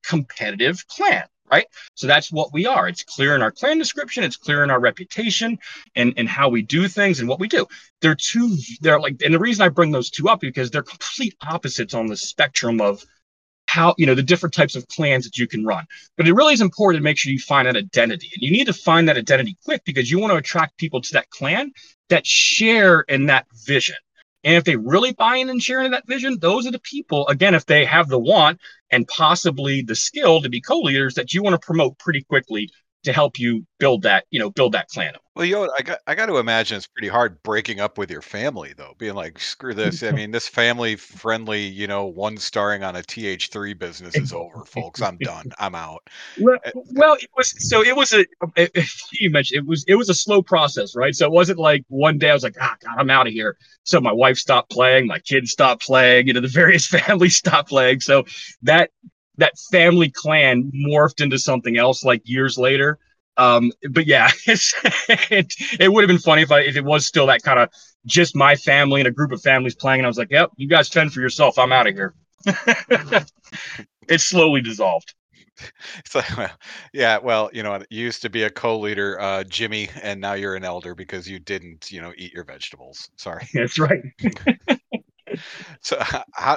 competitive 0.04 0.86
clan, 0.86 1.24
right? 1.50 1.66
So 1.94 2.06
that's 2.06 2.30
what 2.30 2.52
we 2.52 2.66
are. 2.66 2.88
It's 2.88 3.02
clear 3.02 3.34
in 3.34 3.42
our 3.42 3.50
clan 3.50 3.78
description. 3.78 4.24
It's 4.24 4.36
clear 4.36 4.62
in 4.62 4.70
our 4.70 4.80
reputation 4.80 5.58
and 5.94 6.14
and 6.16 6.28
how 6.28 6.48
we 6.48 6.62
do 6.62 6.88
things 6.88 7.20
and 7.20 7.28
what 7.28 7.40
we 7.40 7.48
do. 7.48 7.66
They're 8.00 8.16
two. 8.16 8.56
They're 8.80 9.00
like, 9.00 9.22
and 9.24 9.34
the 9.34 9.38
reason 9.38 9.64
I 9.64 9.68
bring 9.68 9.90
those 9.90 10.10
two 10.10 10.28
up 10.28 10.40
because 10.40 10.70
they're 10.70 10.82
complete 10.82 11.34
opposites 11.46 11.94
on 11.94 12.06
the 12.06 12.16
spectrum 12.16 12.80
of 12.80 13.04
how 13.72 13.94
you 13.96 14.04
know 14.04 14.14
the 14.14 14.22
different 14.22 14.52
types 14.52 14.76
of 14.76 14.86
clans 14.88 15.24
that 15.24 15.38
you 15.38 15.48
can 15.48 15.64
run. 15.64 15.84
But 16.16 16.28
it 16.28 16.34
really 16.34 16.52
is 16.52 16.60
important 16.60 17.00
to 17.00 17.04
make 17.04 17.16
sure 17.16 17.32
you 17.32 17.38
find 17.38 17.66
that 17.66 17.76
identity. 17.76 18.30
And 18.34 18.42
you 18.42 18.50
need 18.50 18.66
to 18.66 18.72
find 18.72 19.08
that 19.08 19.16
identity 19.16 19.56
quick 19.64 19.82
because 19.84 20.10
you 20.10 20.18
want 20.18 20.32
to 20.32 20.36
attract 20.36 20.76
people 20.76 21.00
to 21.00 21.12
that 21.14 21.30
clan 21.30 21.72
that 22.10 22.26
share 22.26 23.00
in 23.00 23.26
that 23.26 23.46
vision. 23.64 23.96
And 24.44 24.56
if 24.56 24.64
they 24.64 24.76
really 24.76 25.12
buy 25.12 25.36
in 25.36 25.48
and 25.48 25.62
share 25.62 25.82
in 25.82 25.92
that 25.92 26.06
vision, 26.06 26.38
those 26.40 26.66
are 26.66 26.72
the 26.72 26.80
people, 26.80 27.26
again, 27.28 27.54
if 27.54 27.64
they 27.64 27.84
have 27.84 28.08
the 28.08 28.18
want 28.18 28.60
and 28.90 29.06
possibly 29.08 29.82
the 29.82 29.94
skill 29.94 30.42
to 30.42 30.48
be 30.50 30.60
co-leaders 30.60 31.14
that 31.14 31.32
you 31.32 31.42
want 31.42 31.54
to 31.54 31.64
promote 31.64 31.98
pretty 31.98 32.22
quickly 32.22 32.68
to 33.04 33.12
help 33.12 33.38
you 33.38 33.66
build 33.78 34.02
that, 34.02 34.24
you 34.30 34.38
know, 34.38 34.50
build 34.50 34.72
that 34.72 34.88
clan. 34.88 35.14
Well, 35.34 35.46
you 35.46 35.54
know, 35.54 35.70
I 35.78 35.82
got 35.82 35.98
I 36.06 36.14
got 36.14 36.26
to 36.26 36.36
imagine 36.36 36.76
it's 36.76 36.86
pretty 36.86 37.08
hard 37.08 37.42
breaking 37.42 37.80
up 37.80 37.96
with 37.96 38.10
your 38.10 38.20
family 38.20 38.74
though, 38.76 38.94
being 38.98 39.14
like, 39.14 39.40
screw 39.40 39.72
this. 39.72 40.02
I 40.02 40.10
mean, 40.10 40.30
this 40.30 40.46
family 40.46 40.94
friendly, 40.96 41.62
you 41.62 41.86
know, 41.86 42.04
one 42.04 42.36
starring 42.36 42.84
on 42.84 42.96
a 42.96 43.00
TH3 43.00 43.78
business 43.78 44.14
is 44.14 44.34
over, 44.34 44.64
folks. 44.66 45.00
I'm 45.00 45.16
done. 45.18 45.50
I'm 45.58 45.74
out. 45.74 46.08
Well, 46.38 46.58
eh, 46.64 46.70
well, 46.92 47.14
it 47.14 47.30
was 47.34 47.54
so 47.66 47.82
it 47.82 47.96
was 47.96 48.12
a 48.12 48.26
you 49.12 49.30
mentioned 49.30 49.64
it 49.64 49.66
was 49.66 49.84
it 49.88 49.94
was 49.94 50.10
a 50.10 50.14
slow 50.14 50.42
process, 50.42 50.94
right? 50.94 51.14
So 51.14 51.24
it 51.24 51.32
wasn't 51.32 51.58
like 51.58 51.84
one 51.88 52.18
day 52.18 52.28
I 52.28 52.34
was 52.34 52.42
like, 52.42 52.56
ah, 52.60 52.76
God, 52.84 52.96
I'm 52.98 53.08
out 53.08 53.26
of 53.26 53.32
here. 53.32 53.56
So 53.84 54.02
my 54.02 54.12
wife 54.12 54.36
stopped 54.36 54.70
playing, 54.70 55.06
my 55.06 55.18
kids 55.18 55.50
stopped 55.50 55.86
playing, 55.86 56.26
you 56.26 56.34
know, 56.34 56.40
the 56.40 56.48
various 56.48 56.86
families 56.98 57.36
stopped 57.36 57.70
playing. 57.70 58.00
So 58.00 58.24
that 58.62 58.90
that 59.38 59.58
family 59.70 60.10
clan 60.10 60.70
morphed 60.74 61.22
into 61.22 61.38
something 61.38 61.76
else 61.76 62.04
like 62.04 62.22
years 62.24 62.58
later. 62.58 62.98
Um, 63.36 63.72
but 63.90 64.06
yeah, 64.06 64.30
it, 64.46 65.54
it 65.80 65.92
would 65.92 66.02
have 66.02 66.08
been 66.08 66.18
funny 66.18 66.42
if 66.42 66.52
I 66.52 66.60
if 66.60 66.76
it 66.76 66.84
was 66.84 67.06
still 67.06 67.26
that 67.26 67.42
kind 67.42 67.58
of 67.58 67.70
just 68.04 68.36
my 68.36 68.56
family 68.56 69.00
and 69.00 69.08
a 69.08 69.12
group 69.12 69.32
of 69.32 69.40
families 69.40 69.74
playing, 69.74 70.00
and 70.00 70.06
I 70.06 70.08
was 70.08 70.18
like, 70.18 70.30
"Yep, 70.30 70.50
you 70.56 70.68
guys 70.68 70.88
fend 70.88 71.12
for 71.12 71.20
yourself. 71.20 71.58
I'm 71.58 71.72
out 71.72 71.86
of 71.86 71.94
here." 71.94 72.14
it 74.08 74.20
slowly 74.20 74.60
dissolved. 74.60 75.14
So, 76.06 76.20
well, 76.36 76.50
yeah, 76.92 77.18
well, 77.18 77.50
you 77.52 77.62
know, 77.62 77.82
you 77.90 78.02
used 78.04 78.22
to 78.22 78.30
be 78.30 78.42
a 78.42 78.50
co-leader, 78.50 79.20
uh, 79.20 79.44
Jimmy, 79.44 79.88
and 80.02 80.20
now 80.20 80.32
you're 80.32 80.56
an 80.56 80.64
elder 80.64 80.94
because 80.94 81.28
you 81.28 81.38
didn't, 81.38 81.90
you 81.90 82.00
know, 82.00 82.12
eat 82.16 82.32
your 82.32 82.44
vegetables. 82.44 83.10
Sorry. 83.16 83.46
That's 83.54 83.78
right. 83.78 84.02
so, 85.80 85.98
how 86.32 86.56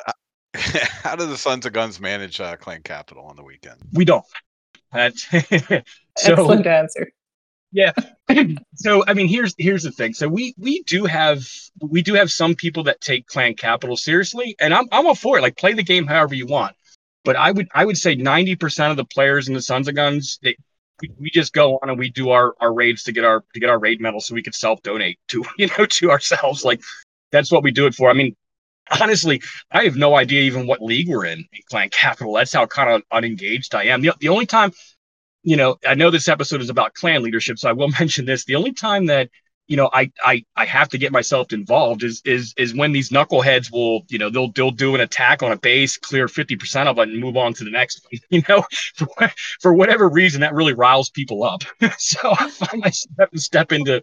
How 1.04 1.16
do 1.16 1.26
the 1.26 1.38
Sons 1.38 1.66
of 1.66 1.74
Guns 1.74 2.00
manage 2.00 2.40
uh, 2.40 2.56
Clan 2.56 2.82
Capital 2.84 3.26
on 3.26 3.36
the 3.36 3.44
weekend? 3.44 3.78
We 3.94 4.06
don't. 4.06 4.26
That's 4.92 5.24
so, 5.30 5.82
excellent 6.18 6.68
answer. 6.68 7.12
Yeah. 7.72 7.92
so 8.76 9.04
I 9.08 9.14
mean, 9.14 9.28
here's 9.28 9.54
here's 9.58 9.84
the 9.84 9.92
thing. 9.92 10.14
So 10.14 10.28
we 10.28 10.54
we 10.58 10.84
do 10.84 11.06
have 11.06 11.46
we 11.82 12.02
do 12.02 12.14
have 12.14 12.32
some 12.32 12.56
people 12.56 12.84
that 12.84 13.02
take 13.02 13.28
Clan 13.28 13.56
Capital 13.56 13.98
seriously, 13.98 14.56
and 14.60 14.74
I'm 14.74 14.86
I'm 14.92 15.06
all 15.06 15.16
for 15.16 15.38
it. 15.38 15.42
Like 15.42 15.58
play 15.58 15.74
the 15.74 15.84
game 15.84 16.08
however 16.08 16.36
you 16.36 16.48
want. 16.48 16.76
But 17.24 17.36
I 17.36 17.52
would 17.52 17.68
I 17.74 17.86
would 17.86 17.98
say 17.98 18.16
90% 18.16 18.92
of 18.92 18.98
the 18.98 19.06
players 19.06 19.48
in 19.48 19.54
the 19.54 19.62
Sons 19.62 19.88
of 19.88 19.96
Guns 19.96 20.40
they 20.42 20.56
we, 21.02 21.12
we 21.20 21.30
just 21.30 21.54
go 21.54 21.78
on 21.82 21.90
and 21.90 22.00
we 22.00 22.10
do 22.10 22.30
our, 22.30 22.56
our 22.62 22.74
raids 22.74 23.04
to 23.04 23.12
get 23.12 23.26
our 23.26 23.44
to 23.54 23.60
get 23.60 23.70
our 23.70 23.80
raid 23.80 24.00
medal 24.00 24.22
so 24.22 24.34
we 24.34 24.44
could 24.44 24.56
self 24.56 24.82
donate 24.82 25.20
to 25.30 25.44
you 25.58 25.68
know 25.78 25.86
to 25.86 26.12
ourselves 26.12 26.64
like 26.64 26.82
that's 27.32 27.52
what 27.52 27.64
we 27.64 27.72
do 27.72 27.86
it 27.86 27.96
for. 27.96 28.10
I 28.10 28.14
mean, 28.14 28.36
honestly, 29.02 29.42
I 29.72 29.84
have 29.84 29.96
no 29.96 30.16
idea 30.16 30.42
even 30.44 30.68
what 30.68 30.82
league 30.82 31.10
we're 31.10 31.26
in 31.26 31.40
in 31.40 31.62
Clan 31.70 31.90
Capital. 31.90 32.34
That's 32.34 32.54
how 32.54 32.66
kind 32.66 32.90
of 32.90 33.02
unengaged 33.12 33.76
I 33.76 33.86
am. 33.86 34.02
The, 34.02 34.14
the 34.20 34.30
only 34.30 34.46
time, 34.46 34.72
you 35.44 35.58
know, 35.58 35.78
I 35.88 35.96
know 35.96 36.12
this 36.12 36.28
episode 36.28 36.62
is 36.62 36.70
about 36.70 36.94
clan 36.94 37.24
leadership, 37.24 37.60
so 37.60 37.70
I 37.70 37.74
will 37.74 37.90
mention 38.00 38.26
this. 38.26 38.46
The 38.46 38.56
only 38.56 38.74
time 38.74 39.08
that 39.08 39.30
you 39.68 39.78
know 39.78 39.90
I 39.92 40.12
I 40.24 40.44
I 40.56 40.66
have 40.66 40.90
to 40.90 40.98
get 40.98 41.12
myself 41.12 41.52
involved 41.52 42.04
is 42.04 42.22
is 42.24 42.54
is 42.58 42.76
when 42.76 42.92
these 42.92 43.10
knuckleheads 43.10 43.72
will 43.72 44.04
you 44.10 44.20
know 44.20 44.30
they'll 44.30 44.52
they'll 44.52 44.72
do 44.72 44.94
an 44.94 45.02
attack 45.02 45.42
on 45.42 45.52
a 45.52 45.58
base, 45.58 45.98
clear 45.98 46.28
fifty 46.28 46.56
percent 46.56 46.88
of 46.88 47.00
it, 47.00 47.10
and 47.10 47.20
move 47.20 47.38
on 47.38 47.54
to 47.56 47.64
the 47.64 47.72
next 47.72 48.06
one. 48.10 48.20
You 48.30 48.44
know, 48.48 48.64
for, 48.96 49.08
for 49.62 49.74
whatever 49.74 50.10
reason 50.10 50.42
that 50.42 50.54
really 50.54 50.74
riles 50.74 51.10
people 51.10 51.44
up. 51.44 51.64
so 51.98 52.34
I 52.40 52.50
find 52.50 52.82
myself 52.82 53.16
having 53.18 53.38
to 53.38 53.42
step 53.42 53.72
into 53.72 54.02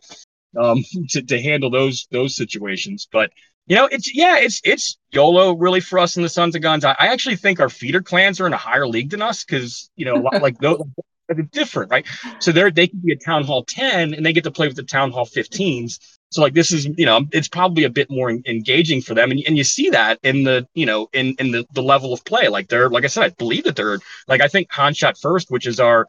um 0.58 0.82
to, 1.10 1.22
to 1.22 1.40
handle 1.40 1.70
those 1.70 2.06
those 2.10 2.36
situations, 2.36 3.08
but 3.10 3.30
you 3.66 3.76
know, 3.76 3.86
it's 3.90 4.14
yeah, 4.14 4.38
it's 4.38 4.60
it's 4.64 4.98
YOLO 5.12 5.54
really 5.56 5.80
for 5.80 5.98
us 5.98 6.16
in 6.16 6.22
the 6.22 6.28
Sons 6.28 6.54
of 6.56 6.62
Guns. 6.62 6.84
I, 6.84 6.92
I 6.98 7.06
actually 7.08 7.36
think 7.36 7.60
our 7.60 7.68
feeder 7.68 8.00
clans 8.00 8.40
are 8.40 8.46
in 8.46 8.52
a 8.52 8.58
higher 8.58 8.86
league 8.86 9.10
than 9.10 9.22
us 9.22 9.44
because 9.44 9.90
you 9.96 10.04
know, 10.04 10.14
like 10.14 10.58
those 10.58 10.82
are 11.30 11.34
different, 11.34 11.90
right? 11.90 12.06
So 12.40 12.50
they're 12.50 12.70
they 12.70 12.88
can 12.88 13.00
be 13.00 13.12
a 13.12 13.16
Town 13.16 13.44
Hall 13.44 13.64
10 13.64 14.14
and 14.14 14.26
they 14.26 14.32
get 14.32 14.44
to 14.44 14.50
play 14.50 14.66
with 14.66 14.76
the 14.76 14.82
Town 14.82 15.12
Hall 15.12 15.26
15s. 15.26 15.98
So 16.30 16.40
like 16.40 16.54
this 16.54 16.72
is 16.72 16.86
you 16.96 17.06
know 17.06 17.22
it's 17.30 17.48
probably 17.48 17.84
a 17.84 17.90
bit 17.90 18.10
more 18.10 18.30
engaging 18.30 19.00
for 19.00 19.14
them, 19.14 19.30
and 19.30 19.40
and 19.46 19.56
you 19.56 19.64
see 19.64 19.90
that 19.90 20.18
in 20.22 20.44
the 20.44 20.66
you 20.74 20.86
know 20.86 21.08
in 21.12 21.34
in 21.38 21.52
the 21.52 21.64
the 21.72 21.82
level 21.82 22.12
of 22.12 22.24
play. 22.24 22.48
Like 22.48 22.68
they're 22.68 22.90
like 22.90 23.04
I 23.04 23.08
said, 23.08 23.24
I 23.24 23.28
believe 23.30 23.64
that 23.64 23.76
they're 23.76 24.00
like 24.26 24.40
I 24.40 24.48
think 24.48 24.72
Han 24.72 24.94
Shot 24.94 25.18
First, 25.18 25.50
which 25.50 25.66
is 25.66 25.78
our 25.78 26.08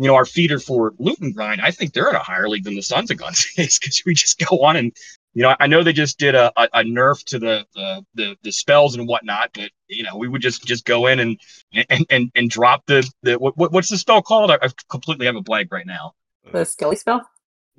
you 0.00 0.06
know, 0.06 0.14
our 0.14 0.24
feeder 0.24 0.58
for 0.58 0.94
and 0.98 1.34
grind, 1.34 1.60
I 1.60 1.70
think 1.70 1.92
they're 1.92 2.08
at 2.08 2.14
a 2.14 2.20
higher 2.20 2.48
league 2.48 2.64
than 2.64 2.74
the 2.74 2.80
Sons 2.80 3.10
of 3.10 3.18
Guns 3.18 3.46
is 3.58 3.78
because 3.78 4.02
we 4.06 4.14
just 4.14 4.38
go 4.38 4.64
on 4.64 4.76
and 4.76 4.92
you 5.34 5.42
know, 5.42 5.54
I 5.60 5.66
know 5.66 5.82
they 5.82 5.92
just 5.92 6.18
did 6.18 6.34
a, 6.34 6.52
a, 6.56 6.68
a 6.74 6.82
nerf 6.82 7.24
to 7.26 7.38
the, 7.38 7.64
the, 7.74 8.04
the 8.14 8.36
the 8.42 8.52
spells 8.52 8.96
and 8.96 9.06
whatnot, 9.06 9.50
but 9.54 9.70
you 9.88 10.02
know, 10.02 10.16
we 10.16 10.28
would 10.28 10.42
just 10.42 10.64
just 10.64 10.84
go 10.84 11.06
in 11.06 11.20
and 11.20 11.40
and 11.88 12.06
and, 12.10 12.32
and 12.34 12.50
drop 12.50 12.84
the 12.86 13.08
the 13.22 13.34
what, 13.34 13.56
what's 13.56 13.90
the 13.90 13.98
spell 13.98 14.22
called? 14.22 14.50
I, 14.50 14.58
I 14.60 14.68
completely 14.88 15.26
have 15.26 15.36
a 15.36 15.42
blank 15.42 15.72
right 15.72 15.86
now. 15.86 16.14
The 16.52 16.64
skelly 16.64 16.96
spell. 16.96 17.22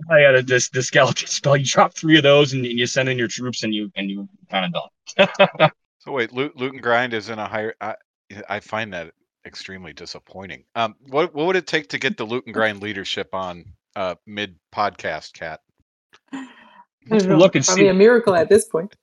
Oh, 0.09 0.15
yeah, 0.15 0.31
the, 0.31 0.41
the, 0.41 0.69
the 0.73 0.83
skeleton 0.83 1.27
spell. 1.27 1.57
You 1.57 1.65
drop 1.65 1.93
three 1.93 2.17
of 2.17 2.23
those, 2.23 2.53
and, 2.53 2.65
and 2.65 2.79
you 2.79 2.85
send 2.85 3.09
in 3.09 3.17
your 3.17 3.27
troops, 3.27 3.63
and 3.63 3.73
you 3.73 3.91
and 3.95 4.09
you 4.09 4.29
kind 4.49 4.73
of 4.73 5.29
done. 5.37 5.71
so 5.99 6.11
wait, 6.11 6.31
loot, 6.31 6.55
loot 6.55 6.73
and 6.73 6.81
grind 6.81 7.13
is 7.13 7.29
in 7.29 7.37
a 7.37 7.47
higher. 7.47 7.75
I, 7.81 7.95
I 8.47 8.59
find 8.61 8.93
that 8.93 9.11
extremely 9.45 9.93
disappointing. 9.93 10.63
Um, 10.75 10.95
what 11.09 11.33
what 11.35 11.47
would 11.47 11.55
it 11.55 11.67
take 11.67 11.89
to 11.89 11.99
get 11.99 12.17
the 12.17 12.23
loot 12.23 12.45
and 12.45 12.53
grind 12.53 12.81
leadership 12.81 13.33
on 13.33 13.65
uh 13.95 14.15
mid 14.25 14.55
podcast, 14.73 15.33
Kat? 15.33 15.59
Look 17.09 17.55
and 17.55 17.65
probably 17.65 17.87
see. 17.87 17.89
a 17.89 17.93
miracle 17.93 18.35
at 18.35 18.49
this 18.49 18.65
point. 18.65 18.95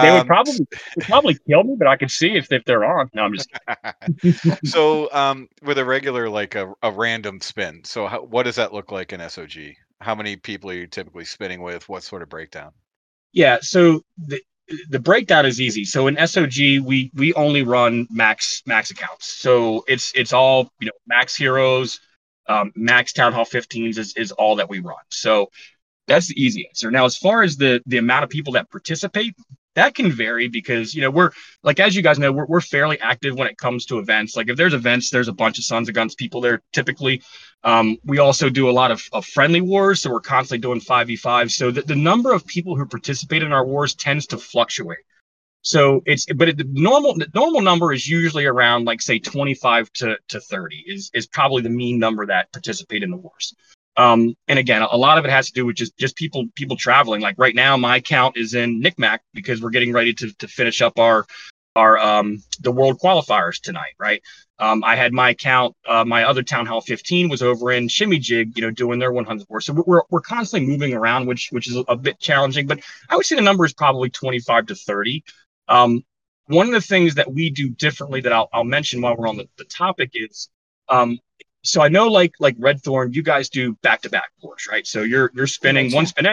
They 0.00 0.10
would 0.12 0.24
Um, 0.24 0.26
probably 0.26 0.66
would 0.96 1.06
probably 1.08 1.38
kill 1.48 1.64
me, 1.64 1.76
but 1.78 1.88
I 1.88 1.96
could 1.96 2.10
see 2.10 2.36
if, 2.36 2.52
if 2.52 2.64
they're 2.66 2.84
on. 2.84 3.10
No, 3.14 3.22
I'm 3.24 3.34
just 3.34 3.48
so 4.64 5.10
um, 5.12 5.48
with 5.62 5.78
a 5.78 5.84
regular 5.84 6.28
like 6.28 6.54
a, 6.54 6.72
a 6.82 6.90
random 6.90 7.40
spin 7.40 7.82
so 7.84 8.06
how, 8.06 8.22
what 8.22 8.44
does 8.44 8.56
that 8.56 8.72
look 8.72 8.90
like 8.92 9.12
in 9.12 9.20
sog 9.20 9.74
how 10.00 10.14
many 10.14 10.36
people 10.36 10.70
are 10.70 10.74
you 10.74 10.86
typically 10.86 11.24
spinning 11.24 11.62
with 11.62 11.88
what 11.88 12.02
sort 12.02 12.22
of 12.22 12.28
breakdown 12.28 12.72
Yeah, 13.32 13.58
so 13.60 14.02
the 14.18 14.40
the 14.88 14.98
breakdown 14.98 15.44
is 15.46 15.60
easy. 15.60 15.84
So 15.84 16.06
in 16.06 16.16
SOG, 16.18 16.80
we 16.80 17.10
we 17.14 17.32
only 17.34 17.62
run 17.62 18.06
max 18.10 18.62
max 18.66 18.90
accounts. 18.90 19.28
So 19.40 19.84
it's 19.88 20.12
it's 20.14 20.32
all 20.32 20.70
you 20.80 20.86
know 20.86 20.92
max 21.06 21.34
heroes, 21.36 22.00
um, 22.48 22.72
max 22.76 23.12
town 23.12 23.32
hall 23.32 23.44
15s 23.44 23.98
is 23.98 24.14
is 24.16 24.32
all 24.32 24.56
that 24.56 24.68
we 24.68 24.80
run. 24.80 24.96
So 25.10 25.50
that's 26.06 26.28
the 26.28 26.42
easy 26.42 26.66
answer. 26.66 26.90
Now, 26.90 27.04
as 27.04 27.16
far 27.16 27.42
as 27.42 27.56
the 27.56 27.82
the 27.86 27.98
amount 27.98 28.24
of 28.24 28.30
people 28.30 28.54
that 28.54 28.70
participate, 28.70 29.34
that 29.74 29.94
can 29.94 30.10
vary 30.12 30.48
because 30.48 30.94
you 30.94 31.00
know 31.00 31.10
we're 31.10 31.30
like 31.62 31.80
as 31.80 31.96
you 31.96 32.02
guys 32.02 32.18
know 32.18 32.32
we're, 32.32 32.46
we're 32.46 32.60
fairly 32.60 33.00
active 33.00 33.36
when 33.36 33.48
it 33.48 33.56
comes 33.56 33.86
to 33.86 33.98
events. 33.98 34.36
Like 34.36 34.48
if 34.48 34.56
there's 34.56 34.74
events, 34.74 35.10
there's 35.10 35.28
a 35.28 35.32
bunch 35.32 35.58
of 35.58 35.64
Sons 35.64 35.88
of 35.88 35.94
Guns 35.94 36.14
people 36.14 36.40
there 36.40 36.62
typically. 36.72 37.22
Um, 37.64 37.96
we 38.04 38.18
also 38.18 38.50
do 38.50 38.68
a 38.68 38.72
lot 38.72 38.90
of, 38.90 39.02
of 39.12 39.24
friendly 39.24 39.60
wars, 39.60 40.02
so 40.02 40.10
we're 40.10 40.20
constantly 40.20 40.60
doing 40.60 40.80
5v5. 40.80 41.50
So 41.50 41.70
the, 41.70 41.82
the 41.82 41.94
number 41.94 42.32
of 42.32 42.44
people 42.44 42.76
who 42.76 42.84
participate 42.86 43.42
in 43.42 43.52
our 43.52 43.64
wars 43.64 43.94
tends 43.94 44.26
to 44.28 44.38
fluctuate. 44.38 44.98
So 45.62 46.02
it's 46.06 46.26
but 46.26 46.48
it, 46.48 46.58
the 46.58 46.66
normal 46.68 47.14
the 47.14 47.28
normal 47.34 47.62
number 47.62 47.92
is 47.92 48.06
usually 48.08 48.46
around 48.46 48.84
like 48.84 49.00
say 49.00 49.18
25 49.20 49.92
to, 49.94 50.18
to 50.28 50.40
30 50.40 50.84
is 50.88 51.10
is 51.14 51.26
probably 51.26 51.62
the 51.62 51.70
mean 51.70 51.98
number 51.98 52.26
that 52.26 52.52
participate 52.52 53.02
in 53.04 53.10
the 53.10 53.16
wars. 53.16 53.54
Um, 53.96 54.34
and 54.48 54.58
again, 54.58 54.82
a 54.82 54.96
lot 54.96 55.18
of 55.18 55.24
it 55.24 55.30
has 55.30 55.48
to 55.48 55.52
do 55.52 55.66
with 55.66 55.76
just 55.76 55.96
just 55.98 56.16
people 56.16 56.46
people 56.54 56.76
traveling. 56.76 57.20
Like 57.20 57.36
right 57.38 57.54
now, 57.54 57.76
my 57.76 58.00
count 58.00 58.36
is 58.36 58.54
in 58.54 58.80
Nickmac 58.80 59.22
because 59.34 59.60
we're 59.60 59.70
getting 59.70 59.92
ready 59.92 60.14
to 60.14 60.32
to 60.34 60.48
finish 60.48 60.80
up 60.80 60.98
our 60.98 61.26
our 61.76 61.98
um 61.98 62.42
the 62.60 62.72
world 62.72 62.98
qualifiers 63.00 63.60
tonight, 63.60 63.94
right? 63.98 64.22
Um, 64.58 64.84
I 64.84 64.94
had 64.94 65.12
my 65.12 65.30
account, 65.30 65.74
uh, 65.88 66.04
my 66.04 66.22
other 66.22 66.44
town 66.44 66.66
hall 66.66 66.80
15 66.80 67.28
was 67.28 67.42
over 67.42 67.72
in 67.72 67.88
Shimmy 67.88 68.20
Jig, 68.20 68.56
you 68.56 68.62
know, 68.62 68.70
doing 68.70 69.00
their 69.00 69.10
100 69.10 69.48
war. 69.48 69.60
So 69.60 69.72
we're, 69.72 70.02
we're 70.08 70.20
constantly 70.20 70.68
moving 70.68 70.94
around, 70.94 71.26
which 71.26 71.48
which 71.50 71.66
is 71.66 71.82
a 71.88 71.96
bit 71.96 72.20
challenging. 72.20 72.68
But 72.68 72.78
I 73.08 73.16
would 73.16 73.26
say 73.26 73.34
the 73.34 73.42
number 73.42 73.64
is 73.64 73.72
probably 73.72 74.08
25 74.10 74.66
to 74.66 74.74
30. 74.76 75.24
Um, 75.68 76.04
one 76.46 76.66
of 76.68 76.72
the 76.72 76.80
things 76.80 77.16
that 77.16 77.32
we 77.32 77.50
do 77.50 77.70
differently 77.70 78.20
that 78.20 78.32
I'll, 78.32 78.48
I'll 78.52 78.64
mention 78.64 79.00
while 79.00 79.16
we're 79.16 79.28
on 79.28 79.36
the, 79.36 79.48
the 79.58 79.64
topic 79.64 80.12
is, 80.14 80.48
um, 80.88 81.18
so 81.64 81.80
I 81.80 81.88
know 81.88 82.08
like 82.08 82.34
like 82.40 82.56
Red 82.58 82.82
Thorn, 82.82 83.12
you 83.12 83.22
guys 83.22 83.48
do 83.48 83.74
back 83.82 84.02
to 84.02 84.10
back 84.10 84.30
wars, 84.42 84.66
right? 84.70 84.86
So 84.86 85.02
you're 85.02 85.30
you're 85.34 85.46
spinning 85.46 85.86
Right, 85.86 85.94
one 85.94 86.06
spin, 86.06 86.28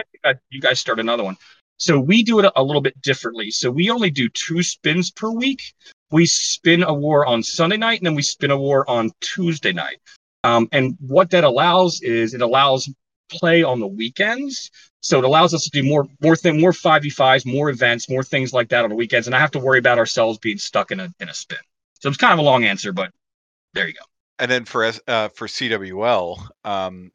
you 0.50 0.60
guys, 0.60 0.80
start 0.80 0.98
another 0.98 1.24
one. 1.24 1.36
So 1.76 1.98
we 1.98 2.22
do 2.22 2.40
it 2.40 2.52
a, 2.54 2.62
little 2.62 2.82
bit 2.82 3.00
differently. 3.00 3.50
So 3.50 3.70
we 3.70 3.88
only 3.88 4.10
do 4.10 4.28
two 4.28 4.62
spins 4.62 5.10
per 5.10 5.30
week. 5.30 5.62
We 6.10 6.26
spin 6.26 6.82
a 6.82 6.92
war 6.92 7.24
on 7.24 7.42
Sunday 7.42 7.78
night, 7.78 8.00
and 8.00 8.06
then 8.06 8.14
we 8.14 8.20
spin 8.20 8.50
a 8.50 8.58
war 8.58 8.88
on 8.90 9.10
Tuesday 9.20 9.72
night. 9.72 9.98
Um, 10.44 10.68
and 10.72 10.96
what 11.00 11.30
that 11.30 11.42
allows 11.42 12.02
is 12.02 12.34
it 12.34 12.42
allows 12.42 12.90
play 13.30 13.62
on 13.62 13.80
the 13.80 13.86
weekends. 13.86 14.70
So 15.00 15.18
it 15.18 15.24
allows 15.24 15.54
us 15.54 15.64
to 15.64 15.70
do 15.70 15.82
more 15.82 16.06
more 16.20 16.36
thing 16.36 16.60
more 16.60 16.72
5v5s, 16.72 17.46
more 17.46 17.70
events, 17.70 18.10
more 18.10 18.22
things 18.22 18.52
like 18.52 18.68
that 18.70 18.84
on 18.84 18.90
the 18.90 18.96
weekends. 18.96 19.26
And 19.26 19.34
I 19.34 19.38
have 19.38 19.52
to 19.52 19.58
worry 19.58 19.78
about 19.78 19.96
ourselves 19.96 20.38
being 20.38 20.58
stuck 20.58 20.90
in 20.90 21.00
a 21.00 21.08
in 21.20 21.28
a 21.28 21.34
spin. 21.34 21.58
So 22.00 22.08
it's 22.08 22.18
kind 22.18 22.32
of 22.32 22.40
a 22.40 22.42
long 22.42 22.64
answer, 22.64 22.92
but 22.92 23.10
there 23.72 23.86
you 23.86 23.94
go. 23.94 24.04
And 24.40 24.50
then 24.50 24.64
for 24.64 24.84
uh, 24.86 25.28
for 25.28 25.46
cwl 25.48 26.38
um, 26.64 27.12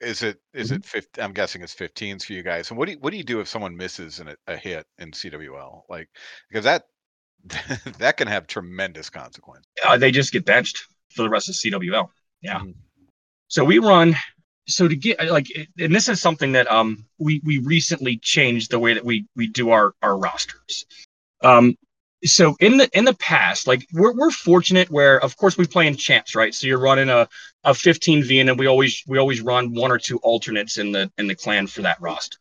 is 0.00 0.22
it 0.22 0.40
is 0.54 0.70
Mm-hmm. 0.70 0.76
it 0.76 0.84
50, 0.84 1.22
i'm 1.22 1.32
guessing 1.32 1.62
it's 1.62 1.74
15s 1.74 2.24
for 2.24 2.34
you 2.34 2.42
guys 2.42 2.70
and 2.70 2.78
what 2.78 2.86
do 2.86 2.92
you 2.92 2.98
what 3.00 3.10
do 3.10 3.16
you 3.16 3.24
do 3.24 3.40
if 3.40 3.48
someone 3.48 3.76
misses 3.76 4.20
in 4.20 4.28
a, 4.48 4.56
hit 4.56 4.86
in 4.98 5.10
cwl 5.12 5.82
like 5.88 6.08
because 6.48 6.64
that 6.64 6.84
that 7.98 8.16
can 8.16 8.28
have 8.28 8.46
tremendous 8.46 9.10
consequence 9.10 9.66
Uh, 9.84 9.98
they 9.98 10.10
just 10.10 10.32
get 10.32 10.44
benched 10.44 10.86
for 11.10 11.22
the 11.22 11.28
rest 11.30 11.48
of 11.48 11.54
CWL. 11.54 12.10
Yeah. 12.42 12.60
Mhm. 12.60 12.74
So 13.48 13.64
we 13.64 13.78
run. 13.78 14.16
So 14.68 14.88
to 14.88 14.96
get 14.96 15.24
like, 15.28 15.46
and 15.78 15.94
this 15.94 16.08
is 16.08 16.20
something 16.20 16.52
that 16.52 16.70
um 16.70 17.06
we 17.18 17.40
we 17.44 17.58
recently 17.58 18.18
changed 18.18 18.70
the 18.70 18.78
way 18.78 18.94
that 18.94 19.04
we 19.04 19.26
we 19.36 19.48
do 19.48 19.70
our 19.70 19.94
our 20.02 20.16
rosters. 20.18 20.86
Um, 21.42 21.76
so 22.24 22.56
in 22.60 22.76
the 22.76 22.88
in 22.96 23.04
the 23.04 23.14
past, 23.14 23.66
like 23.66 23.86
we're 23.92 24.12
we're 24.14 24.30
fortunate 24.30 24.90
where 24.90 25.22
of 25.22 25.36
course 25.36 25.58
we 25.58 25.66
play 25.66 25.86
in 25.86 25.96
champs, 25.96 26.34
right? 26.34 26.54
So 26.54 26.66
you're 26.66 26.78
running 26.78 27.08
a 27.08 27.28
a 27.64 27.72
15v, 27.72 28.40
and 28.40 28.48
then 28.48 28.56
we 28.56 28.66
always 28.66 29.02
we 29.06 29.18
always 29.18 29.40
run 29.40 29.74
one 29.74 29.90
or 29.90 29.98
two 29.98 30.18
alternates 30.18 30.78
in 30.78 30.92
the 30.92 31.10
in 31.18 31.26
the 31.26 31.34
clan 31.34 31.66
for 31.66 31.82
that 31.82 32.00
roster. 32.00 32.38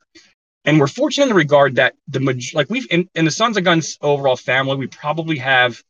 And 0.66 0.80
we're 0.80 0.88
fortunate 0.88 1.24
in 1.24 1.30
the 1.30 1.36
regard 1.36 1.76
that 1.76 1.96
the 2.08 2.20
like 2.54 2.70
we've 2.70 2.88
in, 2.92 3.10
in 3.16 3.26
the 3.26 3.32
Sons 3.32 3.58
of 3.58 3.64
Guns 3.64 3.98
overall 4.02 4.36
family, 4.36 4.76
we 4.76 4.88
probably 4.88 5.38
have 5.38 5.82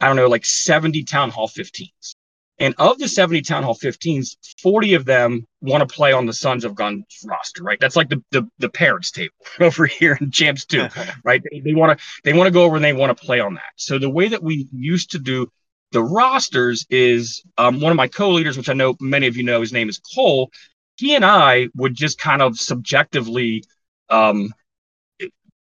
I 0.00 0.06
don't 0.06 0.16
know, 0.16 0.28
like 0.28 0.44
70 0.44 1.04
Town 1.04 1.30
Hall 1.30 1.48
15s. 1.48 2.14
And 2.60 2.74
of 2.78 2.98
the 2.98 3.08
70 3.08 3.42
Town 3.42 3.62
Hall 3.62 3.76
15s, 3.76 4.36
40 4.60 4.94
of 4.94 5.04
them 5.04 5.46
want 5.60 5.88
to 5.88 5.94
play 5.94 6.12
on 6.12 6.26
the 6.26 6.32
Sons 6.32 6.64
of 6.64 6.74
Guns 6.74 7.04
roster, 7.24 7.62
right? 7.62 7.78
That's 7.80 7.96
like 7.96 8.08
the 8.08 8.22
the, 8.30 8.48
the 8.58 8.68
parents 8.68 9.10
table 9.10 9.34
over 9.60 9.86
here 9.86 10.18
in 10.20 10.30
Champs 10.30 10.64
2, 10.66 10.88
right? 11.24 11.42
They, 11.50 11.60
they 11.60 11.74
want 11.74 11.98
to 11.98 12.04
they 12.24 12.32
want 12.32 12.48
to 12.48 12.52
go 12.52 12.64
over 12.64 12.76
and 12.76 12.84
they 12.84 12.92
want 12.92 13.16
to 13.16 13.24
play 13.24 13.40
on 13.40 13.54
that. 13.54 13.72
So 13.76 13.98
the 13.98 14.10
way 14.10 14.28
that 14.28 14.42
we 14.42 14.68
used 14.72 15.12
to 15.12 15.18
do 15.18 15.50
the 15.92 16.02
rosters 16.02 16.86
is 16.90 17.42
um, 17.56 17.80
one 17.80 17.92
of 17.92 17.96
my 17.96 18.08
co-leaders, 18.08 18.56
which 18.56 18.68
I 18.68 18.74
know 18.74 18.94
many 19.00 19.26
of 19.26 19.36
you 19.36 19.42
know, 19.42 19.60
his 19.60 19.72
name 19.72 19.88
is 19.88 20.00
Cole. 20.14 20.50
He 20.96 21.14
and 21.14 21.24
I 21.24 21.68
would 21.76 21.94
just 21.94 22.18
kind 22.18 22.42
of 22.42 22.58
subjectively 22.58 23.64
um, 24.10 24.52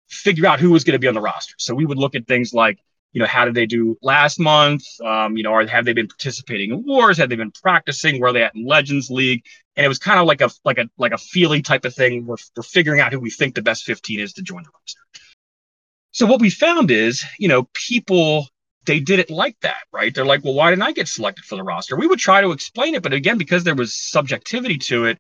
figure 0.10 0.48
out 0.48 0.60
who 0.60 0.72
was 0.72 0.84
going 0.84 0.94
to 0.94 1.00
be 1.00 1.08
on 1.08 1.14
the 1.14 1.22
roster. 1.22 1.54
So 1.58 1.76
we 1.76 1.86
would 1.86 1.98
look 1.98 2.16
at 2.16 2.28
things 2.28 2.54
like 2.54 2.80
you 3.16 3.22
know, 3.22 3.28
how 3.28 3.46
did 3.46 3.54
they 3.54 3.66
do 3.66 3.98
last 4.02 4.42
month? 4.42 4.84
Um, 5.02 5.38
you 5.38 5.44
know, 5.44 5.52
or 5.52 5.66
have 5.66 5.86
they 5.86 5.94
been 5.94 6.10
participating 6.10 6.72
in 6.72 6.86
wars? 6.86 7.18
Have 7.18 7.30
they 7.30 7.38
been 7.38 7.52
practicing? 7.52 8.20
Where 8.20 8.32
are 8.32 8.34
they 8.34 8.44
at 8.44 8.54
in 8.54 8.66
Legends 8.66 9.10
League? 9.10 9.46
And 9.78 9.86
it 9.86 9.88
was 9.88 10.00
kind 10.00 10.20
of 10.20 10.28
like 10.28 10.42
a 10.42 10.50
like 10.66 10.78
a 10.80 10.90
like 10.98 11.14
a 11.14 11.18
feeling 11.18 11.64
type 11.64 11.86
of 11.86 11.96
thing. 11.96 12.26
We're, 12.26 12.36
we're 12.58 12.64
figuring 12.64 13.00
out 13.00 13.14
who 13.14 13.22
we 13.22 13.32
think 13.32 13.56
the 13.56 13.62
best 13.62 13.86
15 13.86 14.20
is 14.20 14.34
to 14.34 14.42
join 14.42 14.64
the 14.64 14.70
roster. 14.70 15.00
So 16.12 16.26
what 16.26 16.42
we 16.42 16.50
found 16.50 16.92
is, 16.92 17.24
you 17.40 17.48
know, 17.48 17.70
people 17.74 18.50
they 18.84 19.00
did 19.00 19.20
it 19.20 19.30
like 19.30 19.58
that, 19.62 19.84
right? 19.94 20.14
They're 20.14 20.26
like, 20.26 20.44
well, 20.44 20.54
why 20.54 20.70
didn't 20.70 20.84
I 20.84 20.92
get 20.92 21.08
selected 21.08 21.46
for 21.46 21.56
the 21.56 21.64
roster? 21.64 21.96
We 21.96 22.08
would 22.08 22.20
try 22.20 22.42
to 22.42 22.52
explain 22.52 22.96
it, 22.96 23.02
but 23.02 23.14
again, 23.14 23.38
because 23.38 23.64
there 23.64 23.76
was 23.76 23.94
subjectivity 23.94 24.78
to 24.90 25.06
it, 25.06 25.20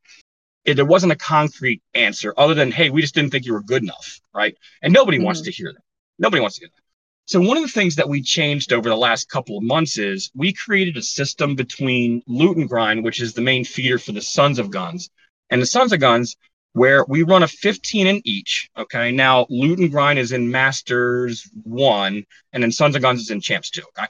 it 0.65 0.73
there 0.73 0.83
wasn't 0.83 1.13
a 1.13 1.15
concrete 1.15 1.81
answer 1.93 2.33
other 2.35 2.55
than, 2.55 2.71
hey, 2.71 2.89
we 2.89 3.01
just 3.01 3.15
didn't 3.15 3.31
think 3.31 3.45
you 3.45 3.53
were 3.53 3.63
good 3.63 3.83
enough, 3.83 4.19
right? 4.33 4.57
And 4.81 4.93
nobody 4.93 5.17
wants 5.17 5.41
to 5.41 5.51
hear 5.51 5.71
that. 5.71 5.81
Nobody 6.19 6.41
wants 6.41 6.57
to 6.57 6.61
hear 6.63 6.69
that. 6.75 6.84
So 7.28 7.41
one 7.41 7.57
of 7.57 7.63
the 7.63 7.69
things 7.69 7.95
that 7.95 8.07
we 8.07 8.21
changed 8.21 8.71
over 8.71 8.88
the 8.88 8.95
last 8.95 9.30
couple 9.30 9.57
of 9.57 9.63
months 9.63 9.97
is 9.97 10.30
we 10.36 10.53
created 10.53 10.95
a 10.95 11.01
system 11.01 11.55
between 11.55 12.21
Loot 12.28 12.57
and 12.57 12.69
Grind, 12.69 13.03
which 13.03 13.19
is 13.19 13.34
the 13.34 13.41
main 13.41 13.65
feeder 13.65 13.97
for 13.97 14.11
the 14.11 14.21
Sons 14.21 14.59
of 14.59 14.69
Guns, 14.69 15.09
and 15.49 15.59
the 15.59 15.65
Sons 15.65 15.91
of 15.91 15.99
Guns, 15.99 16.38
where 16.73 17.03
we 17.07 17.23
run 17.23 17.41
a 17.41 17.47
15 17.47 18.05
in 18.05 18.21
each. 18.26 18.69
Okay. 18.78 19.11
Now 19.11 19.47
Loot 19.49 19.80
and 19.80 19.89
Grind 19.89 20.19
is 20.19 20.34
in 20.34 20.51
Masters 20.51 21.49
one, 21.63 22.26
and 22.53 22.61
then 22.61 22.71
Sons 22.71 22.95
of 22.95 23.01
Guns 23.01 23.21
is 23.21 23.32
in 23.32 23.41
Champs 23.41 23.71
two. 23.71 23.82
Okay. 23.97 24.07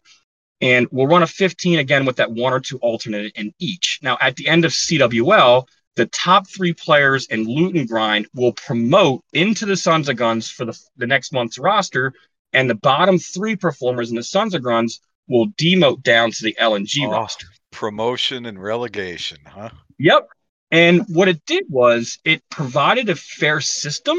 And 0.60 0.88
we'll 0.92 1.08
run 1.08 1.24
a 1.24 1.28
15 1.28 1.80
again 1.80 2.06
with 2.06 2.18
that 2.18 2.32
one 2.32 2.52
or 2.52 2.60
two 2.60 2.80
alternate 2.80 3.32
in 3.36 3.54
each. 3.60 4.00
Now 4.02 4.18
at 4.20 4.36
the 4.36 4.50
end 4.50 4.66
of 4.66 4.72
CWL, 4.74 5.66
the 5.96 6.08
top 6.08 6.50
three 6.50 6.74
players 6.74 7.28
in 7.28 7.46
Loot 7.46 7.76
and 7.76 7.88
Grind 7.88 8.28
will 8.34 8.52
promote 8.52 9.24
into 9.32 9.66
the 9.66 9.78
Sons 9.78 10.10
of 10.10 10.18
Guns 10.18 10.50
for 10.50 10.66
the, 10.66 10.78
the 10.98 11.08
next 11.08 11.32
month's 11.32 11.58
roster 11.58 12.14
and 12.56 12.68
the 12.70 12.76
bottom 12.76 13.20
three 13.20 13.56
performers 13.56 14.10
in 14.10 14.16
the 14.16 14.24
Sons 14.24 14.56
of 14.56 14.64
Guns 14.64 15.00
will 15.28 15.48
demote 15.58 16.02
down 16.02 16.32
to 16.32 16.44
the 16.44 16.56
LNG 16.60 17.06
Oh. 17.06 17.12
roster. 17.12 17.48
promotion 17.72 18.46
and 18.46 18.62
relegation 18.62 19.38
huh 19.46 19.70
Yep. 20.00 20.30
And 20.72 21.04
what 21.10 21.28
it 21.28 21.46
did 21.46 21.66
was 21.70 22.18
it 22.26 22.42
provided 22.50 23.10
a 23.10 23.16
fair 23.16 23.60
system 23.62 24.18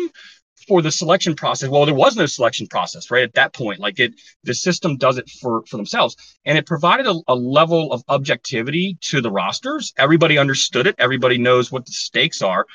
for 0.68 0.82
the 0.82 0.90
selection 0.90 1.34
process. 1.34 1.68
Well, 1.68 1.86
there 1.86 1.94
was 1.94 2.16
no 2.16 2.26
selection 2.26 2.66
process, 2.66 3.10
right? 3.10 3.22
At 3.22 3.34
that 3.34 3.52
point, 3.54 3.78
like 3.80 3.98
it, 4.00 4.12
the 4.44 4.54
system 4.54 4.96
does 4.96 5.16
it 5.18 5.28
for, 5.40 5.64
for 5.66 5.76
themselves. 5.76 6.16
And 6.44 6.58
it 6.58 6.66
provided 6.66 7.06
a, 7.06 7.14
a 7.28 7.34
level 7.34 7.92
of 7.92 8.02
objectivity 8.08 8.98
to 9.10 9.20
the 9.20 9.30
rosters. 9.30 9.92
Everybody 9.96 10.38
understood 10.38 10.86
it. 10.86 10.94
Everybody 10.98 11.38
knows 11.38 11.70
what 11.72 11.86
the 11.86 11.92
stakes 11.92 12.42
are. 12.42 12.66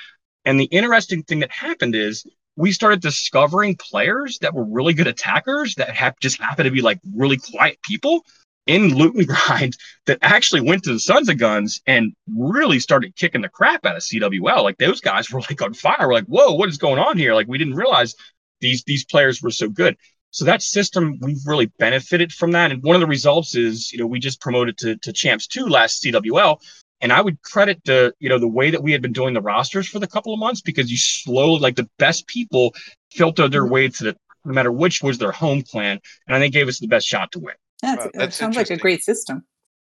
And 0.46 0.60
the 0.60 0.66
interesting 0.66 1.24
thing 1.24 1.40
that 1.40 1.52
happened 1.52 1.96
is 1.96 2.26
we 2.56 2.72
started 2.72 3.02
discovering 3.02 3.76
players 3.78 4.38
that 4.40 4.54
were 4.54 4.66
really 4.66 4.94
good 4.94 5.08
attackers 5.08 5.76
that 5.76 6.20
just 6.20 6.40
happened 6.40 6.66
to 6.66 6.72
be 6.72 6.82
like 6.82 7.00
really 7.16 7.38
quiet 7.38 7.78
people 7.84 8.24
in 8.68 8.96
loot 8.96 9.16
and 9.16 9.28
grind 9.48 9.76
that 10.06 10.20
actually 10.22 10.62
went 10.62 10.84
to 10.84 10.94
the 10.94 11.00
Sons 11.00 11.30
of 11.30 11.38
Guns 11.38 11.82
and 11.88 12.14
really 12.36 12.80
started 12.80 13.16
kicking 13.16 13.42
the 13.42 13.50
crap 13.50 13.86
out 13.86 13.96
of 13.96 14.04
CWL. 14.04 14.64
Like 14.64 14.78
those 14.78 15.02
guys 15.02 15.32
were 15.32 15.40
like 15.40 15.62
on 15.62 15.74
fire. 15.74 16.08
We're 16.08 16.14
like, 16.14 16.26
whoa, 16.26 16.54
what 16.54 16.70
is 16.70 16.78
going 16.78 17.00
on 17.00 17.18
here? 17.18 17.34
Like 17.34 17.48
we 17.48 17.58
didn't 17.58 17.76
realize 17.76 18.16
these 18.60 18.84
these 18.84 19.06
players 19.06 19.42
were 19.42 19.52
so 19.52 19.70
good. 19.70 19.98
So 20.32 20.46
that 20.46 20.62
system, 20.62 21.18
we've 21.22 21.46
really 21.46 21.66
benefited 21.78 22.32
from 22.32 22.52
that. 22.52 22.72
And 22.72 22.82
one 22.84 22.96
of 22.96 23.02
the 23.02 23.08
results 23.08 23.54
is, 23.54 23.92
you 23.92 24.00
know, 24.00 24.08
we 24.08 24.18
just 24.20 24.40
promoted 24.40 24.78
to, 24.78 24.96
to 24.98 25.12
champs 25.12 25.46
two 25.46 25.66
last 25.66 26.02
CWL. 26.02 26.58
And 27.02 27.12
I 27.12 27.22
would 27.22 27.42
credit 27.42 27.82
the, 27.86 28.14
you 28.20 28.30
know, 28.30 28.38
the 28.38 28.48
way 28.48 28.72
that 28.72 28.84
we 28.84 28.92
had 28.92 29.02
been 29.02 29.14
doing 29.14 29.34
the 29.34 29.42
rosters 29.42 29.88
for 29.88 30.00
the 30.00 30.08
couple 30.08 30.34
of 30.34 30.40
months 30.40 30.62
because 30.62 30.92
you 30.92 30.98
slowly, 30.98 31.60
like 31.60 31.76
the 31.76 31.90
best 31.98 32.28
people 32.28 32.74
filtered 33.12 33.52
their 33.52 33.64
mm-hmm. 33.64 33.74
way 33.74 33.90
to 33.90 34.04
the, 34.04 34.18
no 34.46 34.54
matter 34.54 34.72
which 34.72 35.02
was 35.02 35.18
their 35.18 35.32
home 35.32 35.64
plan. 35.64 36.00
And 36.28 36.36
I 36.36 36.40
think 36.40 36.54
gave 36.54 36.68
us 36.68 36.80
the 36.80 36.88
best 36.88 37.08
shot 37.08 37.32
to 37.34 37.40
win. 37.40 37.56
That's, 37.82 38.06
Wow, 38.06 38.12
that 38.14 38.34
sounds 38.34 38.56
like 38.56 38.70
a 38.70 38.78
great 38.78 39.04
system. 39.04 39.44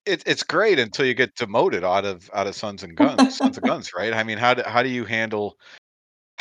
It, 0.06 0.24
it's 0.26 0.44
great 0.44 0.80
until 0.80 1.06
you 1.06 1.14
get 1.14 1.36
demoted 1.36 1.84
out 1.84 2.04
of 2.04 2.30
out 2.34 2.46
of 2.48 2.56
Sons 2.56 2.84
and 2.84 2.96
Guns, 2.98 3.38
Sons 3.38 3.58
of 3.58 3.64
Guns, 3.64 3.94
right? 3.96 4.14
I 4.14 4.24
mean, 4.24 4.38
how 4.38 4.54
do 4.54 4.64
how 4.66 4.84
do 4.84 4.90
you 4.90 5.06
handle? 5.06 5.58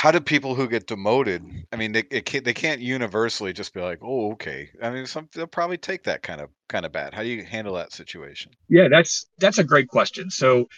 How 0.02 0.10
do 0.10 0.18
people 0.18 0.56
who 0.56 0.66
get 0.66 0.88
demoted? 0.88 1.48
I 1.70 1.76
mean, 1.76 1.92
they 1.92 2.02
can't, 2.02 2.44
they 2.44 2.52
can't 2.52 2.80
universally 2.80 3.52
just 3.52 3.72
be 3.72 3.80
like, 3.80 4.00
oh, 4.02 4.32
okay. 4.32 4.68
I 4.82 4.90
mean, 4.90 5.06
some 5.06 5.28
they'll 5.32 5.46
probably 5.46 5.78
take 5.78 6.02
that 6.02 6.24
kind 6.24 6.40
of 6.40 6.50
kind 6.68 6.84
of 6.84 6.90
bad. 6.90 7.14
How 7.14 7.22
do 7.22 7.28
you 7.28 7.44
handle 7.44 7.74
that 7.74 7.92
situation? 7.92 8.50
Yeah, 8.68 8.88
that's 8.88 9.26
that's 9.38 9.58
a 9.58 9.64
great 9.64 9.86
question. 9.86 10.28
So 10.28 10.68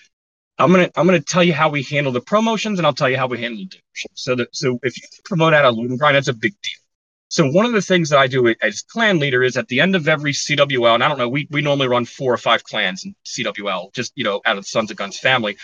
I'm 0.59 0.70
gonna 0.70 0.91
I'm 0.95 1.07
gonna 1.07 1.22
tell 1.22 1.43
you 1.43 1.55
how 1.55 1.70
we 1.70 1.83
handle 1.85 2.12
the 2.12 2.20
promotions, 2.20 2.79
and 2.79 2.85
I'll 2.87 2.93
tell 2.93 3.09
you 3.09 3.16
how 3.16 3.27
we 3.27 3.41
handle 3.41 3.64
the 3.64 3.64
demotions. 3.64 4.12
So 4.12 4.35
that 4.35 4.55
so 4.55 4.79
if 4.83 4.95
you 5.01 5.09
promote 5.25 5.55
out 5.55 5.64
of 5.64 5.75
Loot 5.75 5.89
and 5.89 5.99
Grind, 5.99 6.16
that's 6.16 6.29
a 6.29 6.35
big 6.35 6.53
deal. 6.62 6.81
So 7.29 7.51
one 7.51 7.64
of 7.64 7.72
the 7.72 7.81
things 7.81 8.11
that 8.11 8.18
I 8.18 8.27
do 8.27 8.55
as 8.61 8.83
clan 8.83 9.20
leader 9.20 9.43
is 9.43 9.57
at 9.57 9.68
the 9.68 9.81
end 9.81 9.97
of 9.97 10.07
every 10.07 10.33
CWL, 10.33 10.97
and 10.97 11.03
I 11.03 11.09
don't 11.09 11.16
know, 11.16 11.31
we 11.31 11.49
we 11.51 11.62
normally 11.62 11.89
run 11.89 12.05
four 12.05 12.31
or 12.31 12.37
five 12.37 12.62
clans 12.62 13.07
in 13.07 13.14
CWL, 13.25 13.95
just 13.95 14.12
you 14.16 14.25
know, 14.25 14.43
out 14.45 14.59
of 14.59 14.64
the 14.64 14.68
Sons 14.68 14.91
of 14.91 14.99
Guns 14.99 15.18
family. 15.18 15.57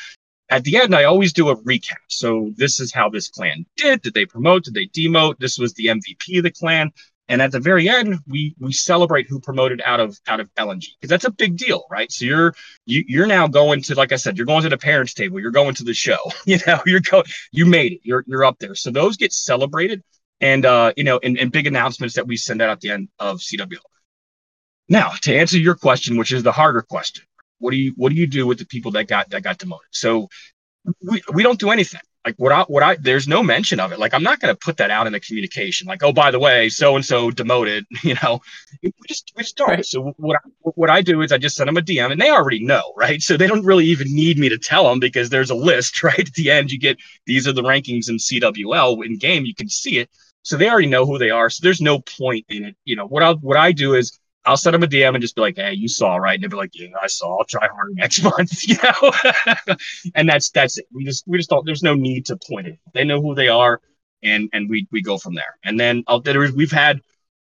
At 0.50 0.64
the 0.64 0.76
end, 0.76 0.94
I 0.94 1.04
always 1.04 1.32
do 1.32 1.48
a 1.48 1.56
recap. 1.56 2.02
So 2.08 2.52
this 2.56 2.80
is 2.80 2.92
how 2.92 3.08
this 3.08 3.28
clan 3.28 3.64
did. 3.76 4.02
Did 4.02 4.14
they 4.14 4.26
promote? 4.26 4.64
Did 4.64 4.74
they 4.74 4.86
demote? 4.86 5.38
This 5.38 5.58
was 5.58 5.72
the 5.74 5.86
MVP 5.86 6.38
of 6.38 6.42
the 6.42 6.50
clan. 6.50 6.90
And 7.28 7.40
at 7.40 7.52
the 7.52 7.60
very 7.60 7.88
end, 7.88 8.18
we 8.26 8.56
we 8.58 8.72
celebrate 8.72 9.28
who 9.28 9.38
promoted 9.38 9.80
out 9.84 10.00
of 10.00 10.18
out 10.26 10.40
of 10.40 10.52
LNG 10.56 10.88
because 11.00 11.10
that's 11.10 11.24
a 11.24 11.30
big 11.30 11.56
deal, 11.56 11.84
right? 11.88 12.10
So 12.10 12.24
you're 12.24 12.54
you, 12.86 13.04
you're 13.06 13.28
now 13.28 13.46
going 13.46 13.82
to, 13.82 13.94
like 13.94 14.10
I 14.10 14.16
said, 14.16 14.36
you're 14.36 14.46
going 14.46 14.64
to 14.64 14.68
the 14.68 14.76
parents' 14.76 15.14
table. 15.14 15.38
You're 15.38 15.52
going 15.52 15.76
to 15.76 15.84
the 15.84 15.94
show. 15.94 16.18
You 16.44 16.58
know, 16.66 16.80
you're 16.84 17.00
going, 17.00 17.22
you 17.52 17.66
made 17.66 17.92
it. 17.92 18.00
You're 18.02 18.24
you're 18.26 18.44
up 18.44 18.58
there. 18.58 18.74
So 18.74 18.90
those 18.90 19.16
get 19.16 19.32
celebrated, 19.32 20.02
and 20.40 20.66
uh, 20.66 20.92
you 20.96 21.04
know, 21.04 21.20
and, 21.22 21.38
and 21.38 21.52
big 21.52 21.68
announcements 21.68 22.16
that 22.16 22.26
we 22.26 22.36
send 22.36 22.60
out 22.60 22.70
at 22.70 22.80
the 22.80 22.90
end 22.90 23.08
of 23.20 23.38
CWL. 23.38 23.78
Now, 24.88 25.12
to 25.22 25.36
answer 25.36 25.56
your 25.56 25.76
question, 25.76 26.16
which 26.16 26.32
is 26.32 26.42
the 26.42 26.50
harder 26.50 26.82
question, 26.82 27.24
what 27.60 27.70
do 27.70 27.76
you 27.76 27.92
what 27.96 28.10
do 28.10 28.16
you 28.16 28.26
do 28.26 28.46
with 28.46 28.58
the 28.58 28.66
people 28.66 28.90
that 28.92 29.06
got 29.06 29.30
that 29.30 29.42
got 29.42 29.58
demoted? 29.58 29.88
So 29.92 30.28
we, 31.02 31.22
we 31.32 31.42
don't 31.42 31.60
do 31.60 31.70
anything. 31.70 32.00
Like 32.24 32.34
what 32.36 32.52
I 32.52 32.62
what 32.64 32.82
I 32.82 32.96
there's 32.96 33.26
no 33.26 33.42
mention 33.42 33.80
of 33.80 33.92
it. 33.92 33.98
Like 33.98 34.12
I'm 34.12 34.22
not 34.22 34.40
going 34.40 34.54
to 34.54 34.58
put 34.58 34.76
that 34.76 34.90
out 34.90 35.06
in 35.06 35.14
the 35.14 35.20
communication. 35.20 35.86
Like 35.86 36.02
oh 36.02 36.12
by 36.12 36.30
the 36.30 36.38
way, 36.38 36.68
so 36.68 36.94
and 36.96 37.04
so 37.04 37.30
demoted. 37.30 37.86
You 38.02 38.14
know, 38.22 38.40
we 38.82 38.92
just 39.08 39.32
we 39.36 39.42
just 39.42 39.56
don't. 39.56 39.68
Right. 39.68 39.84
So 39.84 40.12
what 40.18 40.36
I, 40.36 40.48
what 40.62 40.90
I 40.90 41.00
do 41.00 41.22
is 41.22 41.32
I 41.32 41.38
just 41.38 41.56
send 41.56 41.68
them 41.68 41.76
a 41.78 41.80
DM, 41.80 42.12
and 42.12 42.20
they 42.20 42.30
already 42.30 42.64
know, 42.64 42.92
right? 42.96 43.22
So 43.22 43.36
they 43.36 43.46
don't 43.46 43.64
really 43.64 43.86
even 43.86 44.14
need 44.14 44.38
me 44.38 44.48
to 44.50 44.58
tell 44.58 44.88
them 44.88 45.00
because 45.00 45.30
there's 45.30 45.50
a 45.50 45.54
list, 45.54 46.02
right? 46.02 46.18
At 46.18 46.34
the 46.34 46.50
end, 46.50 46.70
you 46.70 46.78
get 46.78 46.98
these 47.26 47.48
are 47.48 47.52
the 47.52 47.62
rankings 47.62 48.08
in 48.10 48.16
CWL 48.16 49.04
in 49.04 49.16
game. 49.16 49.46
You 49.46 49.54
can 49.54 49.68
see 49.68 49.98
it, 49.98 50.10
so 50.42 50.56
they 50.56 50.68
already 50.68 50.88
know 50.88 51.06
who 51.06 51.18
they 51.18 51.30
are. 51.30 51.48
So 51.48 51.60
there's 51.62 51.80
no 51.80 52.00
point 52.00 52.44
in 52.50 52.64
it. 52.64 52.76
You 52.84 52.96
know 52.96 53.06
what 53.06 53.22
I 53.22 53.32
what 53.32 53.56
I 53.56 53.72
do 53.72 53.94
is 53.94 54.18
I'll 54.50 54.56
send 54.56 54.74
them 54.74 54.82
a 54.82 54.88
DM 54.88 55.14
and 55.14 55.22
just 55.22 55.36
be 55.36 55.42
like, 55.42 55.56
"Hey, 55.56 55.74
you 55.74 55.86
saw, 55.86 56.16
right?" 56.16 56.34
And 56.34 56.42
they'll 56.42 56.50
be 56.50 56.56
like, 56.56 56.72
"Yeah, 56.74 56.88
I 57.00 57.06
saw. 57.06 57.38
I'll 57.38 57.44
try 57.44 57.68
harder 57.68 57.94
next 57.94 58.22
month." 58.24 58.50
You 58.68 58.76
know, 58.82 59.12
and 60.16 60.28
that's 60.28 60.50
that's 60.50 60.78
it. 60.78 60.86
We 60.92 61.04
just 61.04 61.24
we 61.28 61.38
just 61.38 61.50
don't. 61.50 61.64
There's 61.64 61.84
no 61.84 61.94
need 61.94 62.26
to 62.26 62.36
point 62.36 62.66
it. 62.66 62.78
They 62.92 63.04
know 63.04 63.22
who 63.22 63.36
they 63.36 63.48
are, 63.48 63.80
and 64.24 64.48
and 64.52 64.68
we 64.68 64.88
we 64.90 65.02
go 65.02 65.18
from 65.18 65.34
there. 65.34 65.56
And 65.62 65.78
then 65.78 66.02
I'll, 66.08 66.20
there, 66.20 66.40
we've 66.52 66.72
had 66.72 67.00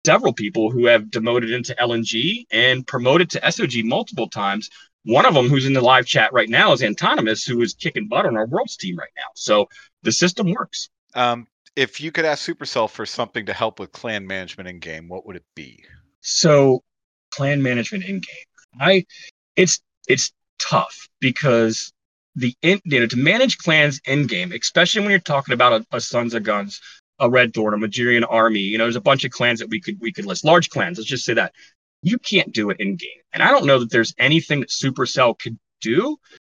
several 0.05 0.33
people 0.33 0.73
who 0.73 0.87
have 0.87 1.11
demoted 1.11 1.53
into 1.53 1.75
LNG 1.77 2.47
and 2.51 2.85
promoted 2.85 3.31
to 3.31 3.41
SOG 3.41 3.85
multiple 3.85 4.29
times. 4.29 4.69
One 5.05 5.25
of 5.25 5.35
them, 5.35 5.49
who's 5.49 5.67
in 5.67 5.73
the 5.73 5.81
live 5.81 6.05
chat 6.05 6.33
right 6.33 6.49
now, 6.49 6.73
is 6.73 6.83
Antonymous, 6.83 7.45
who 7.45 7.63
is 7.63 7.75
kicking 7.75 8.09
butt 8.09 8.27
on 8.27 8.37
our 8.37 8.47
world's 8.47 8.77
team 8.77 8.97
right 8.97 9.13
now. 9.17 9.31
So 9.35 9.69
the 10.03 10.13
system 10.13 10.53
works. 10.53 10.91
Um, 11.15 11.47
if 11.77 12.01
you 12.01 12.11
could 12.11 12.25
ask 12.25 12.49
Supercell 12.49 12.91
for 12.91 13.07
something 13.07 13.47
to 13.47 13.53
help 13.53 13.79
with 13.79 13.93
clan 13.93 14.27
management 14.27 14.69
in 14.69 14.81
game, 14.81 15.09
what 15.09 15.25
would 15.27 15.37
it 15.37 15.47
be? 15.55 15.85
So 16.21 16.83
clan 17.31 17.63
management 17.63 18.05
in 18.05 18.17
game. 18.17 18.81
I 18.81 19.05
it's 19.57 19.81
it's 20.09 20.33
tough 20.59 21.09
because 21.21 21.93
the 22.37 22.55
in, 22.63 22.81
you 22.85 23.01
know 23.01 23.07
to 23.07 23.17
manage 23.17 23.59
clans 23.59 24.01
in 24.07 24.27
game, 24.27 24.53
especially 24.53 25.03
when 25.03 25.11
you're 25.11 25.19
talking 25.21 25.53
about 25.53 25.73
a, 25.73 25.97
a 25.97 26.01
Sons 26.01 26.35
of 26.35 26.43
Guns, 26.43 26.81
a 27.19 27.29
Red 27.29 27.55
Thorn, 27.55 27.75
a 27.75 27.77
Magirian 27.77 28.25
army. 28.29 28.61
You 28.61 28.79
know, 28.79 28.85
there's 28.85 28.97
a 28.97 29.01
bunch 29.01 29.25
of 29.25 29.31
clans 29.31 29.59
that 29.61 29.69
we 29.69 29.81
could 29.81 30.01
we 30.01 30.13
could 30.13 30.27
list, 30.27 30.45
large 30.45 30.71
clans. 30.71 30.99
Let's 30.99 31.11
just 31.11 31.25
say 31.25 31.35
that 31.35 31.53
you 32.03 32.19
can't 32.19 32.53
do 32.53 32.71
it 32.71 32.81
in 32.81 32.97
game, 32.97 33.23
and 33.33 33.43
I 33.43 33.51
don't 33.51 33.67
know 33.67 33.81
that 33.81 33.91
there's 33.91 34.15
anything 34.19 34.61
that 34.61 34.71
Supercell 34.71 35.39
could 35.39 35.59
do 35.81 36.17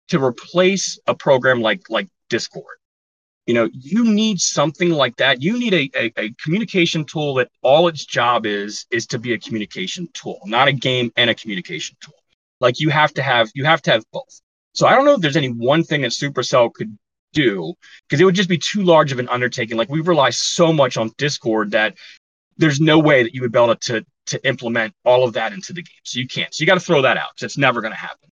to 0.09 0.23
replace 0.23 0.99
a 1.07 1.15
program 1.15 1.61
like 1.61 1.89
like 1.89 2.09
Discord. 2.29 2.80
You 3.47 3.55
know, 3.55 3.69
you 3.73 4.05
need 4.05 4.41
something 4.41 4.91
like 4.91 5.17
that. 5.17 5.43
You 5.43 5.59
need 5.59 5.75
a, 5.75 5.91
a, 5.97 6.13
a 6.17 6.31
communication 6.43 7.05
tool 7.05 7.35
that 7.35 7.51
all 7.63 7.89
its 7.89 8.05
job 8.05 8.47
is 8.47 8.87
is 8.91 9.07
to 9.09 9.19
be 9.19 9.33
a 9.33 9.39
communication 9.39 10.09
tool, 10.13 10.41
not 10.45 10.69
a 10.69 10.73
game 10.73 11.11
and 11.17 11.31
a 11.31 11.35
communication 11.35 11.97
tool. 12.01 12.15
Like 12.61 12.79
you 12.79 12.91
have 12.91 13.13
to 13.15 13.23
have 13.23 13.51
you 13.55 13.65
have 13.65 13.83
to 13.83 13.91
have 13.91 14.05
both. 14.13 14.41
So 14.73 14.87
I 14.87 14.95
don't 14.95 15.05
know 15.05 15.15
if 15.15 15.21
there's 15.21 15.37
any 15.37 15.49
one 15.49 15.83
thing 15.83 16.03
that 16.03 16.13
Supercell 16.13 16.73
could 16.73 16.97
do 17.33 17.75
because 18.09 18.21
it 18.21 18.25
would 18.25 18.35
just 18.35 18.49
be 18.49 18.59
too 18.59 18.83
large 18.83 19.13
of 19.13 19.19
an 19.19 19.29
undertaking. 19.29 19.77
Like 19.77 19.89
we 19.89 20.01
rely 20.01 20.31
so 20.31 20.73
much 20.73 20.97
on 20.97 21.11
Discord 21.17 21.73
that 21.73 21.97
there's 22.57 22.81
no 22.81 22.99
way 22.99 23.23
that 23.23 23.35
you 23.35 23.41
would 23.41 23.53
be 23.53 23.59
able 23.59 23.75
to 23.75 24.05
to 24.27 24.47
implement 24.47 24.95
all 25.05 25.25
of 25.25 25.33
that 25.33 25.53
into 25.53 25.73
the 25.73 25.83
game. 25.83 26.01
So 26.05 26.21
you 26.21 26.29
can't. 26.29 26.55
So 26.55 26.63
you 26.63 26.67
got 26.67 26.75
to 26.75 26.81
throw 26.81 27.03
that 27.03 27.17
out 27.17 27.31
it's 27.43 27.59
never 27.59 27.81
going 27.81 27.93
to 27.93 27.99
happen. 27.99 28.31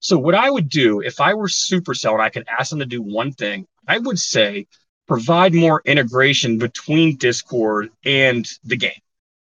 So 0.00 0.18
what 0.18 0.34
I 0.34 0.50
would 0.50 0.68
do 0.68 1.00
if 1.00 1.20
I 1.20 1.34
were 1.34 1.48
Supercell 1.48 2.12
and 2.12 2.22
I 2.22 2.30
could 2.30 2.46
ask 2.58 2.70
them 2.70 2.78
to 2.80 2.86
do 2.86 3.02
one 3.02 3.32
thing, 3.32 3.66
I 3.86 3.98
would 3.98 4.18
say 4.18 4.66
provide 5.06 5.54
more 5.54 5.82
integration 5.84 6.58
between 6.58 7.16
Discord 7.16 7.90
and 8.04 8.46
the 8.64 8.76
game. 8.76 9.00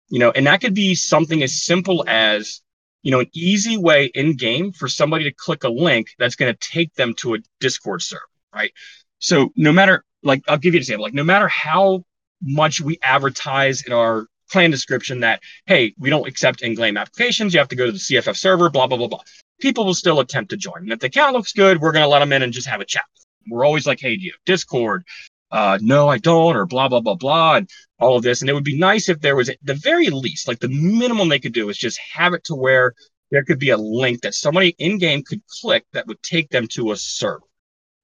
You 0.08 0.18
know, 0.18 0.30
and 0.30 0.46
that 0.46 0.60
could 0.60 0.74
be 0.74 0.94
something 0.94 1.42
as 1.42 1.62
simple 1.62 2.04
as 2.06 2.62
you 3.02 3.10
know 3.10 3.20
an 3.20 3.30
easy 3.34 3.76
way 3.76 4.06
in 4.06 4.36
game 4.36 4.72
for 4.72 4.88
somebody 4.88 5.24
to 5.24 5.32
click 5.32 5.64
a 5.64 5.68
link 5.68 6.08
that's 6.18 6.34
going 6.34 6.52
to 6.52 6.58
take 6.60 6.94
them 6.94 7.14
to 7.18 7.34
a 7.34 7.38
Discord 7.60 8.02
server, 8.02 8.22
right? 8.54 8.72
So 9.18 9.52
no 9.56 9.72
matter 9.72 10.04
like 10.22 10.42
I'll 10.48 10.58
give 10.58 10.74
you 10.74 10.78
an 10.78 10.82
example, 10.82 11.04
like 11.04 11.14
no 11.14 11.24
matter 11.24 11.48
how 11.48 12.04
much 12.42 12.80
we 12.80 12.98
advertise 13.02 13.82
in 13.82 13.92
our 13.92 14.26
plan 14.50 14.70
description 14.70 15.20
that 15.20 15.42
hey, 15.66 15.94
we 15.98 16.08
don't 16.10 16.26
accept 16.26 16.62
in-game 16.62 16.96
applications, 16.96 17.52
you 17.52 17.60
have 17.60 17.68
to 17.68 17.76
go 17.76 17.86
to 17.86 17.92
the 17.92 17.98
CFF 17.98 18.36
server, 18.36 18.70
blah 18.70 18.86
blah 18.86 18.96
blah 18.96 19.08
blah. 19.08 19.22
People 19.60 19.84
will 19.84 19.94
still 19.94 20.20
attempt 20.20 20.50
to 20.50 20.56
join, 20.56 20.78
and 20.78 20.92
if 20.92 21.00
the 21.00 21.06
account 21.08 21.34
looks 21.34 21.52
good, 21.52 21.80
we're 21.80 21.92
going 21.92 22.04
to 22.04 22.08
let 22.08 22.20
them 22.20 22.32
in 22.32 22.42
and 22.42 22.52
just 22.52 22.68
have 22.68 22.80
a 22.80 22.84
chat. 22.84 23.04
We're 23.50 23.64
always 23.66 23.86
like, 23.86 24.00
hey, 24.00 24.16
do 24.16 24.22
you 24.22 24.32
have 24.32 24.44
Discord? 24.44 25.04
Uh, 25.50 25.78
no, 25.80 26.08
I 26.08 26.18
don't, 26.18 26.56
or 26.56 26.66
blah 26.66 26.88
blah 26.88 27.00
blah 27.00 27.14
blah, 27.14 27.56
and 27.56 27.70
all 27.98 28.16
of 28.16 28.22
this. 28.22 28.40
And 28.40 28.50
it 28.50 28.54
would 28.54 28.64
be 28.64 28.78
nice 28.78 29.08
if 29.08 29.20
there 29.20 29.36
was 29.36 29.48
at 29.48 29.56
the 29.62 29.74
very 29.74 30.10
least, 30.10 30.46
like 30.46 30.60
the 30.60 30.68
minimum 30.68 31.28
they 31.28 31.38
could 31.38 31.54
do 31.54 31.68
is 31.70 31.78
just 31.78 31.98
have 32.12 32.34
it 32.34 32.44
to 32.44 32.54
where 32.54 32.92
there 33.30 33.44
could 33.44 33.58
be 33.58 33.70
a 33.70 33.76
link 33.76 34.20
that 34.22 34.34
somebody 34.34 34.74
in 34.78 34.98
game 34.98 35.22
could 35.22 35.40
click 35.46 35.84
that 35.92 36.06
would 36.06 36.22
take 36.22 36.50
them 36.50 36.66
to 36.68 36.92
a 36.92 36.96
server. 36.96 37.44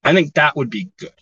I 0.03 0.12
think 0.12 0.34
that 0.34 0.57
would 0.57 0.70
be 0.70 0.90
good. 0.99 1.12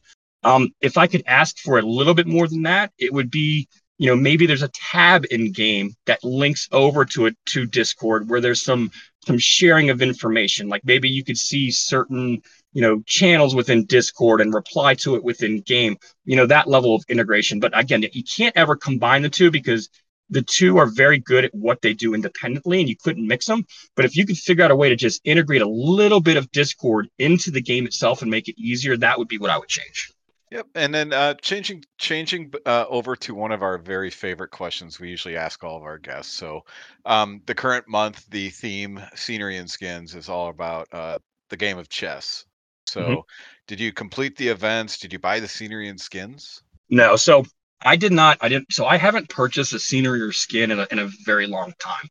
Um, 0.45 0.71
if 0.81 0.99
I 0.99 1.07
could 1.07 1.23
ask 1.27 1.59
for 1.59 1.79
a 1.79 1.83
little 1.83 2.15
bit 2.15 2.27
more 2.27 2.49
than 2.49 2.63
that, 2.63 2.93
it 2.99 3.13
would 3.13 3.31
be, 3.31 3.69
you 3.99 4.09
know, 4.09 4.17
maybe 4.17 4.47
there's 4.47 4.63
a 4.63 4.71
tab 4.91 5.25
in 5.31 5.53
game 5.53 5.95
that 6.07 6.25
links 6.25 6.69
over 6.73 7.05
to 7.05 7.27
it 7.27 7.37
to 7.47 7.67
Discord 7.67 8.29
where 8.29 8.41
there's 8.41 8.63
some 8.63 8.91
some 9.25 9.39
sharing 9.39 9.91
of 9.91 10.03
information. 10.03 10.69
Like 10.69 10.85
maybe 10.85 11.09
you 11.09 11.23
could 11.23 11.39
see 11.39 11.71
certain, 11.71 12.43
you 12.73 12.83
know, 12.83 13.03
channels 13.07 13.55
within 13.55 13.85
Discord 13.85 14.41
and 14.41 14.55
reply 14.55 14.95
to 14.97 15.15
it 15.15 15.25
within 15.25 15.61
game. 15.61 15.97
You 16.25 16.37
know, 16.37 16.47
that 16.47 16.69
level 16.69 16.95
of 16.95 17.05
integration. 17.09 17.61
But 17.61 17.77
again, 17.79 18.05
you 18.13 18.25
can't 18.25 18.57
ever 18.57 18.77
combine 18.77 19.23
the 19.23 19.29
two 19.29 19.51
because 19.51 19.89
the 20.31 20.43
two 20.43 20.79
are 20.79 20.87
very 20.87 21.19
good 21.19 21.45
at 21.45 21.55
what 21.55 21.83
they 21.83 21.93
do 21.93 22.15
independently 22.15 22.81
and 22.81 22.89
you 22.89 22.97
couldn't 22.97 23.27
mix 23.27 23.47
them. 23.47 23.67
But 23.95 24.07
if 24.07 24.17
you 24.17 24.25
could 24.25 24.39
figure 24.39 24.65
out 24.65 24.71
a 24.71 24.77
way 24.77 24.89
to 24.89 24.97
just 24.97 25.21
integrate 25.25 25.63
a 25.63 25.69
little 25.69 26.21
bit 26.21 26.39
of 26.39 26.51
Discord 26.51 27.09
into 27.19 27.51
the 27.51 27.61
game 27.61 27.87
itself 27.87 28.23
and 28.23 28.31
make 28.31 28.49
it 28.49 28.59
easier, 28.59 28.97
that 28.97 29.19
would 29.19 29.29
be 29.29 29.39
what 29.39 29.51
I 29.51 29.59
would 29.59 29.69
change. 29.69 30.11
Yep, 30.51 30.67
and 30.75 30.95
then 30.95 31.15
uh, 31.15 31.33
changing 31.35 31.83
changing 31.97 32.53
uh, 32.67 32.85
over 32.91 33.17
to 33.17 33.35
one 33.35 33.53
of 33.53 33.63
our 33.63 33.79
very 33.79 34.11
favorite 34.11 34.51
questions 34.51 35.01
we 35.01 35.09
usually 35.09 35.35
ask 35.35 35.65
all 35.65 35.79
of 35.79 35.83
our 35.83 35.97
guests. 35.97 36.35
So, 36.35 36.67
um, 37.07 37.41
the 37.47 37.55
current 37.55 37.89
month, 37.89 38.27
the 38.29 38.51
theme 38.51 39.01
scenery 39.15 39.57
and 39.57 39.71
skins 39.71 40.15
is 40.15 40.29
all 40.29 40.51
about 40.51 40.89
uh, 40.93 41.19
the 41.49 41.57
game 41.57 41.79
of 41.79 41.89
chess. 41.89 42.45
So, 42.87 43.01
Mhm. 43.01 43.23
did 43.69 43.81
you 43.81 43.93
complete 43.93 44.37
the 44.37 44.49
events? 44.49 44.99
Did 44.99 45.13
you 45.13 45.19
buy 45.19 45.41
the 45.41 45.49
scenery 45.49 45.89
and 45.89 46.01
skins? 46.01 46.63
No, 46.91 47.17
so 47.17 47.45
I 47.81 47.97
did 47.97 48.13
not. 48.13 48.39
I 48.41 48.49
didn't. 48.49 48.73
So 48.73 48.87
I 48.87 48.97
haven't 48.97 49.29
purchased 49.29 49.73
a 49.73 49.79
scenery 49.79 50.21
or 50.21 50.33
skin 50.33 50.71
in 50.71 50.79
a, 50.81 50.87
in 50.91 50.99
a 50.99 51.09
very 51.25 51.47
long 51.47 51.73
time. 51.79 52.09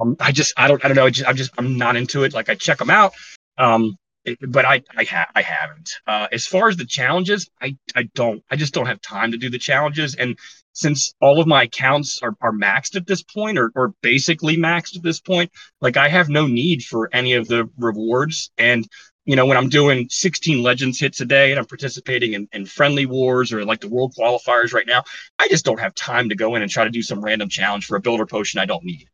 Um, 0.00 0.16
I 0.20 0.32
just, 0.32 0.52
I 0.56 0.66
don't, 0.68 0.84
I 0.84 0.88
don't 0.88 0.96
know. 0.96 1.06
I 1.06 1.10
just, 1.10 1.28
I'm 1.28 1.36
just, 1.36 1.50
I'm 1.58 1.76
not 1.78 1.96
into 1.96 2.24
it. 2.24 2.32
Like 2.32 2.48
I 2.48 2.54
check 2.54 2.78
them 2.78 2.90
out, 2.90 3.12
um, 3.58 3.96
it- 4.24 4.38
but 4.48 4.64
I, 4.64 4.82
I, 4.96 5.04
ha- 5.04 5.30
I 5.34 5.42
haven't. 5.42 5.90
Uh, 6.06 6.26
as 6.32 6.46
far 6.46 6.68
as 6.68 6.76
the 6.76 6.86
challenges, 6.86 7.48
I, 7.60 7.76
I 7.94 8.04
don't. 8.14 8.42
I 8.50 8.56
just 8.56 8.74
don't 8.74 8.86
have 8.86 9.00
time 9.02 9.32
to 9.32 9.38
do 9.38 9.50
the 9.50 9.58
challenges. 9.58 10.14
And 10.16 10.36
since 10.72 11.14
all 11.20 11.40
of 11.40 11.46
my 11.46 11.64
accounts 11.64 12.20
are, 12.22 12.34
are 12.40 12.52
maxed 12.52 12.96
at 12.96 13.06
this 13.06 13.22
point, 13.22 13.58
or, 13.58 13.70
or 13.76 13.94
basically 14.02 14.56
maxed 14.56 14.96
at 14.96 15.02
this 15.02 15.20
point, 15.20 15.52
like 15.80 15.96
I 15.96 16.08
have 16.08 16.28
no 16.28 16.46
need 16.46 16.82
for 16.82 17.08
any 17.12 17.34
of 17.34 17.46
the 17.46 17.68
rewards. 17.78 18.50
And 18.58 18.88
you 19.24 19.36
know, 19.36 19.46
when 19.46 19.56
I'm 19.56 19.68
doing 19.68 20.06
16 20.10 20.62
Legends 20.62 21.00
hits 21.00 21.20
a 21.20 21.24
day 21.24 21.50
and 21.50 21.58
I'm 21.58 21.66
participating 21.66 22.34
in, 22.34 22.48
in 22.52 22.66
friendly 22.66 23.06
wars 23.06 23.52
or 23.52 23.64
like 23.64 23.80
the 23.80 23.88
world 23.88 24.14
qualifiers 24.18 24.74
right 24.74 24.86
now, 24.86 25.02
I 25.38 25.48
just 25.48 25.64
don't 25.64 25.80
have 25.80 25.94
time 25.94 26.28
to 26.28 26.34
go 26.34 26.54
in 26.54 26.62
and 26.62 26.70
try 26.70 26.84
to 26.84 26.90
do 26.90 27.02
some 27.02 27.24
random 27.24 27.48
challenge 27.48 27.86
for 27.86 27.96
a 27.96 28.00
builder 28.00 28.26
potion 28.26 28.60
I 28.60 28.66
don't 28.66 28.84
need. 28.84 29.08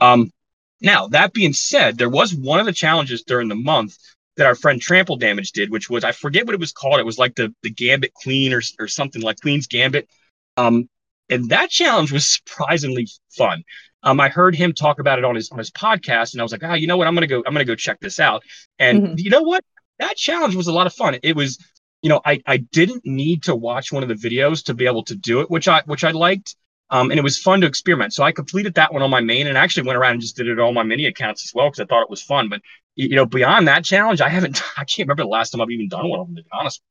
Um, 0.00 0.32
now, 0.80 1.06
that 1.08 1.32
being 1.32 1.52
said, 1.52 1.96
there 1.96 2.08
was 2.08 2.34
one 2.34 2.58
of 2.58 2.66
the 2.66 2.72
challenges 2.72 3.22
during 3.22 3.48
the 3.48 3.54
month 3.54 3.96
that 4.36 4.46
our 4.46 4.56
friend 4.56 4.80
Trample 4.80 5.16
Damage 5.16 5.52
did, 5.52 5.70
which 5.70 5.88
was 5.88 6.02
I 6.02 6.12
forget 6.12 6.44
what 6.44 6.54
it 6.54 6.60
was 6.60 6.72
called. 6.72 6.98
It 6.98 7.06
was 7.06 7.18
like 7.18 7.36
the 7.36 7.54
the 7.62 7.70
Gambit 7.70 8.14
Queen 8.14 8.52
or 8.52 8.62
or 8.80 8.88
something 8.88 9.22
like 9.22 9.40
Queen's 9.40 9.68
Gambit. 9.68 10.08
Um, 10.56 10.88
and 11.28 11.50
that 11.50 11.70
challenge 11.70 12.10
was 12.10 12.26
surprisingly 12.46 13.08
fun. 13.30 13.62
Um, 14.02 14.20
I 14.20 14.28
heard 14.28 14.54
him 14.54 14.72
talk 14.72 14.98
about 14.98 15.18
it 15.18 15.24
on 15.24 15.34
his 15.34 15.50
on 15.50 15.58
his 15.58 15.70
podcast, 15.70 16.32
and 16.32 16.40
I 16.40 16.44
was 16.44 16.52
like, 16.52 16.62
ah, 16.64 16.72
oh, 16.72 16.74
you 16.74 16.86
know 16.86 16.96
what? 16.96 17.06
I'm 17.06 17.14
gonna 17.14 17.26
go. 17.26 17.42
I'm 17.46 17.52
gonna 17.52 17.64
go 17.64 17.74
check 17.74 18.00
this 18.00 18.18
out. 18.18 18.42
And 18.78 19.02
mm-hmm. 19.02 19.14
you 19.18 19.30
know 19.30 19.42
what? 19.42 19.64
That 19.98 20.16
challenge 20.16 20.54
was 20.54 20.66
a 20.66 20.72
lot 20.72 20.86
of 20.86 20.94
fun. 20.94 21.18
It 21.22 21.36
was, 21.36 21.58
you 22.02 22.08
know, 22.08 22.20
I 22.24 22.42
I 22.46 22.56
didn't 22.58 23.04
need 23.04 23.44
to 23.44 23.54
watch 23.54 23.92
one 23.92 24.02
of 24.02 24.08
the 24.08 24.14
videos 24.14 24.64
to 24.64 24.74
be 24.74 24.86
able 24.86 25.04
to 25.04 25.14
do 25.14 25.40
it, 25.40 25.50
which 25.50 25.68
I 25.68 25.82
which 25.86 26.04
I 26.04 26.10
liked. 26.10 26.56
Um, 26.90 27.10
and 27.10 27.18
it 27.18 27.22
was 27.22 27.38
fun 27.38 27.62
to 27.62 27.66
experiment. 27.66 28.12
So 28.12 28.22
I 28.22 28.32
completed 28.32 28.74
that 28.74 28.92
one 28.92 29.00
on 29.00 29.08
my 29.08 29.22
main 29.22 29.46
and 29.46 29.56
actually 29.56 29.86
went 29.86 29.96
around 29.96 30.12
and 30.12 30.20
just 30.20 30.36
did 30.36 30.46
it 30.46 30.60
on 30.60 30.74
my 30.74 30.82
mini 30.82 31.06
accounts 31.06 31.42
as 31.42 31.54
well 31.54 31.68
because 31.70 31.80
I 31.80 31.86
thought 31.86 32.02
it 32.02 32.10
was 32.10 32.22
fun. 32.22 32.50
But 32.50 32.60
you 32.96 33.16
know, 33.16 33.24
beyond 33.24 33.66
that 33.68 33.84
challenge, 33.84 34.20
I 34.20 34.28
haven't. 34.28 34.60
I 34.76 34.84
can't 34.84 35.06
remember 35.06 35.22
the 35.22 35.28
last 35.28 35.50
time 35.50 35.60
I've 35.60 35.70
even 35.70 35.88
done 35.88 36.08
one 36.08 36.20
of 36.20 36.26
them. 36.26 36.36
To 36.36 36.42
be 36.42 36.48
honest, 36.52 36.82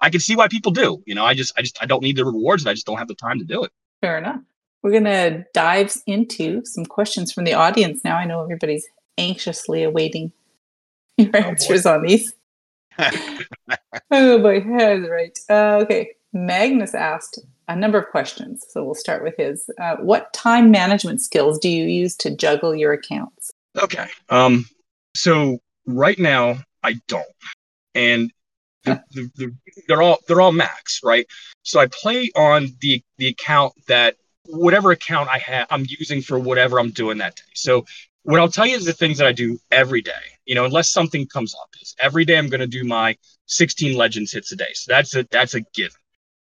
I 0.00 0.10
can 0.10 0.20
see 0.20 0.36
why 0.36 0.48
people 0.48 0.72
do. 0.72 1.02
You 1.06 1.14
know, 1.14 1.24
I 1.24 1.34
just, 1.34 1.54
I 1.56 1.62
just, 1.62 1.82
I 1.82 1.86
don't 1.86 2.02
need 2.02 2.16
the 2.16 2.24
rewards, 2.24 2.64
and 2.64 2.70
I 2.70 2.74
just 2.74 2.86
don't 2.86 2.98
have 2.98 3.08
the 3.08 3.14
time 3.14 3.38
to 3.38 3.44
do 3.44 3.64
it. 3.64 3.70
Fair 4.00 4.18
enough. 4.18 4.40
We're 4.86 4.92
going 4.92 5.04
to 5.04 5.44
dive 5.52 5.96
into 6.06 6.64
some 6.64 6.86
questions 6.86 7.32
from 7.32 7.42
the 7.42 7.54
audience 7.54 8.04
now. 8.04 8.16
I 8.16 8.24
know 8.24 8.40
everybody's 8.40 8.86
anxiously 9.18 9.82
awaiting 9.82 10.30
your 11.16 11.32
oh, 11.34 11.38
answers 11.40 11.82
boy. 11.82 11.90
on 11.90 12.02
these. 12.02 12.32
oh 14.12 14.38
boy, 14.38 14.60
that's 14.64 15.08
right. 15.08 15.36
Uh, 15.50 15.80
okay, 15.82 16.10
Magnus 16.32 16.94
asked 16.94 17.40
a 17.66 17.74
number 17.74 17.98
of 17.98 18.12
questions, 18.12 18.64
so 18.70 18.84
we'll 18.84 18.94
start 18.94 19.24
with 19.24 19.34
his. 19.36 19.68
Uh, 19.80 19.96
what 19.96 20.32
time 20.32 20.70
management 20.70 21.20
skills 21.20 21.58
do 21.58 21.68
you 21.68 21.86
use 21.86 22.14
to 22.18 22.36
juggle 22.36 22.72
your 22.72 22.92
accounts? 22.92 23.50
Okay, 23.76 24.06
um, 24.28 24.66
so 25.16 25.58
right 25.84 26.16
now 26.20 26.58
I 26.84 27.00
don't, 27.08 27.26
and 27.96 28.30
the, 28.84 29.02
the, 29.10 29.30
the, 29.34 29.56
they're 29.88 30.02
all 30.02 30.18
they're 30.28 30.40
all 30.40 30.52
max, 30.52 31.00
right? 31.02 31.26
So 31.64 31.80
I 31.80 31.88
play 31.88 32.30
on 32.36 32.68
the 32.80 33.02
the 33.18 33.26
account 33.26 33.72
that 33.88 34.14
whatever 34.48 34.90
account 34.92 35.28
I 35.28 35.38
have, 35.38 35.66
I'm 35.70 35.86
using 35.88 36.22
for 36.22 36.38
whatever 36.38 36.78
I'm 36.78 36.90
doing 36.90 37.18
that 37.18 37.36
day. 37.36 37.42
So 37.54 37.84
what 38.22 38.40
I'll 38.40 38.50
tell 38.50 38.66
you 38.66 38.76
is 38.76 38.84
the 38.84 38.92
things 38.92 39.18
that 39.18 39.26
I 39.26 39.32
do 39.32 39.58
every 39.70 40.02
day. 40.02 40.12
You 40.44 40.54
know, 40.54 40.64
unless 40.64 40.90
something 40.90 41.26
comes 41.26 41.54
up, 41.54 41.68
is 41.80 41.94
every 41.98 42.24
day 42.24 42.36
I'm 42.38 42.48
going 42.48 42.60
to 42.60 42.66
do 42.66 42.84
my 42.84 43.16
16 43.46 43.96
legends 43.96 44.32
hits 44.32 44.52
a 44.52 44.56
day. 44.56 44.72
So 44.74 44.92
that's 44.92 45.14
a 45.14 45.26
that's 45.30 45.54
a 45.54 45.60
given. 45.60 46.00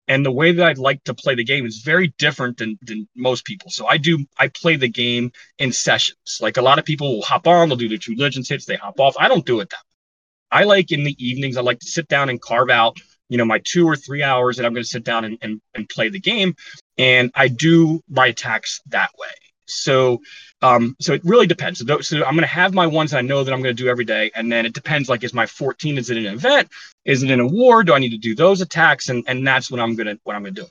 And 0.07 0.25
the 0.25 0.31
way 0.31 0.51
that 0.51 0.65
I'd 0.65 0.77
like 0.77 1.03
to 1.05 1.13
play 1.13 1.33
the 1.33 1.45
game 1.45 1.65
is 1.65 1.77
very 1.79 2.13
different 2.17 2.57
than, 2.57 2.77
than 2.81 3.07
most 3.15 3.45
people. 3.45 3.69
So 3.71 3.87
I 3.87 3.97
do 3.97 4.25
I 4.37 4.49
play 4.49 4.75
the 4.75 4.89
game 4.89 5.31
in 5.57 5.71
sessions. 5.71 6.39
Like 6.41 6.57
a 6.57 6.61
lot 6.61 6.77
of 6.77 6.85
people 6.85 7.15
will 7.15 7.23
hop 7.23 7.47
on, 7.47 7.69
they'll 7.69 7.77
do 7.77 7.89
the 7.89 7.97
two 7.97 8.15
legends 8.15 8.49
hits, 8.49 8.65
they 8.65 8.75
hop 8.75 8.99
off. 8.99 9.15
I 9.17 9.27
don't 9.27 9.45
do 9.45 9.59
it 9.59 9.69
that 9.69 9.77
way. 9.77 10.61
I 10.61 10.63
like 10.65 10.91
in 10.91 11.03
the 11.03 11.15
evenings, 11.25 11.57
I 11.57 11.61
like 11.61 11.79
to 11.79 11.87
sit 11.87 12.07
down 12.07 12.29
and 12.29 12.39
carve 12.39 12.69
out 12.69 12.99
you 13.33 13.37
know 13.39 13.45
my 13.45 13.59
two 13.63 13.87
or 13.87 13.95
three 13.95 14.21
hours 14.21 14.57
that 14.57 14.65
i'm 14.65 14.73
going 14.73 14.83
to 14.83 14.89
sit 14.89 15.03
down 15.03 15.25
and, 15.25 15.39
and, 15.41 15.59
and 15.73 15.89
play 15.89 16.07
the 16.07 16.19
game 16.19 16.55
and 16.99 17.31
i 17.33 17.47
do 17.47 17.99
my 18.07 18.27
attacks 18.27 18.79
that 18.87 19.09
way 19.17 19.33
so 19.65 20.21
um 20.61 20.95
so 21.01 21.13
it 21.13 21.21
really 21.25 21.47
depends 21.47 21.79
so, 21.79 21.99
so 21.99 22.17
i'm 22.25 22.35
going 22.35 22.41
to 22.41 22.45
have 22.45 22.75
my 22.75 22.85
ones 22.85 23.09
that 23.09 23.17
i 23.17 23.21
know 23.21 23.43
that 23.43 23.51
i'm 23.51 23.63
going 23.63 23.75
to 23.75 23.83
do 23.83 23.89
every 23.89 24.05
day 24.05 24.29
and 24.35 24.51
then 24.51 24.67
it 24.67 24.73
depends 24.73 25.09
like 25.09 25.23
is 25.23 25.33
my 25.33 25.47
14 25.47 25.97
is 25.97 26.11
it 26.11 26.17
an 26.17 26.27
event 26.27 26.69
is 27.05 27.23
it 27.23 27.31
in 27.31 27.39
a 27.39 27.47
war 27.47 27.83
do 27.83 27.93
i 27.93 27.99
need 27.99 28.11
to 28.11 28.17
do 28.17 28.35
those 28.35 28.61
attacks 28.61 29.09
and 29.09 29.23
and 29.27 29.45
that's 29.47 29.71
what 29.71 29.79
i'm 29.79 29.95
going 29.95 30.07
to 30.07 30.19
what 30.25 30.35
i'm 30.35 30.43
going 30.43 30.53
to 30.53 30.61
do 30.61 30.67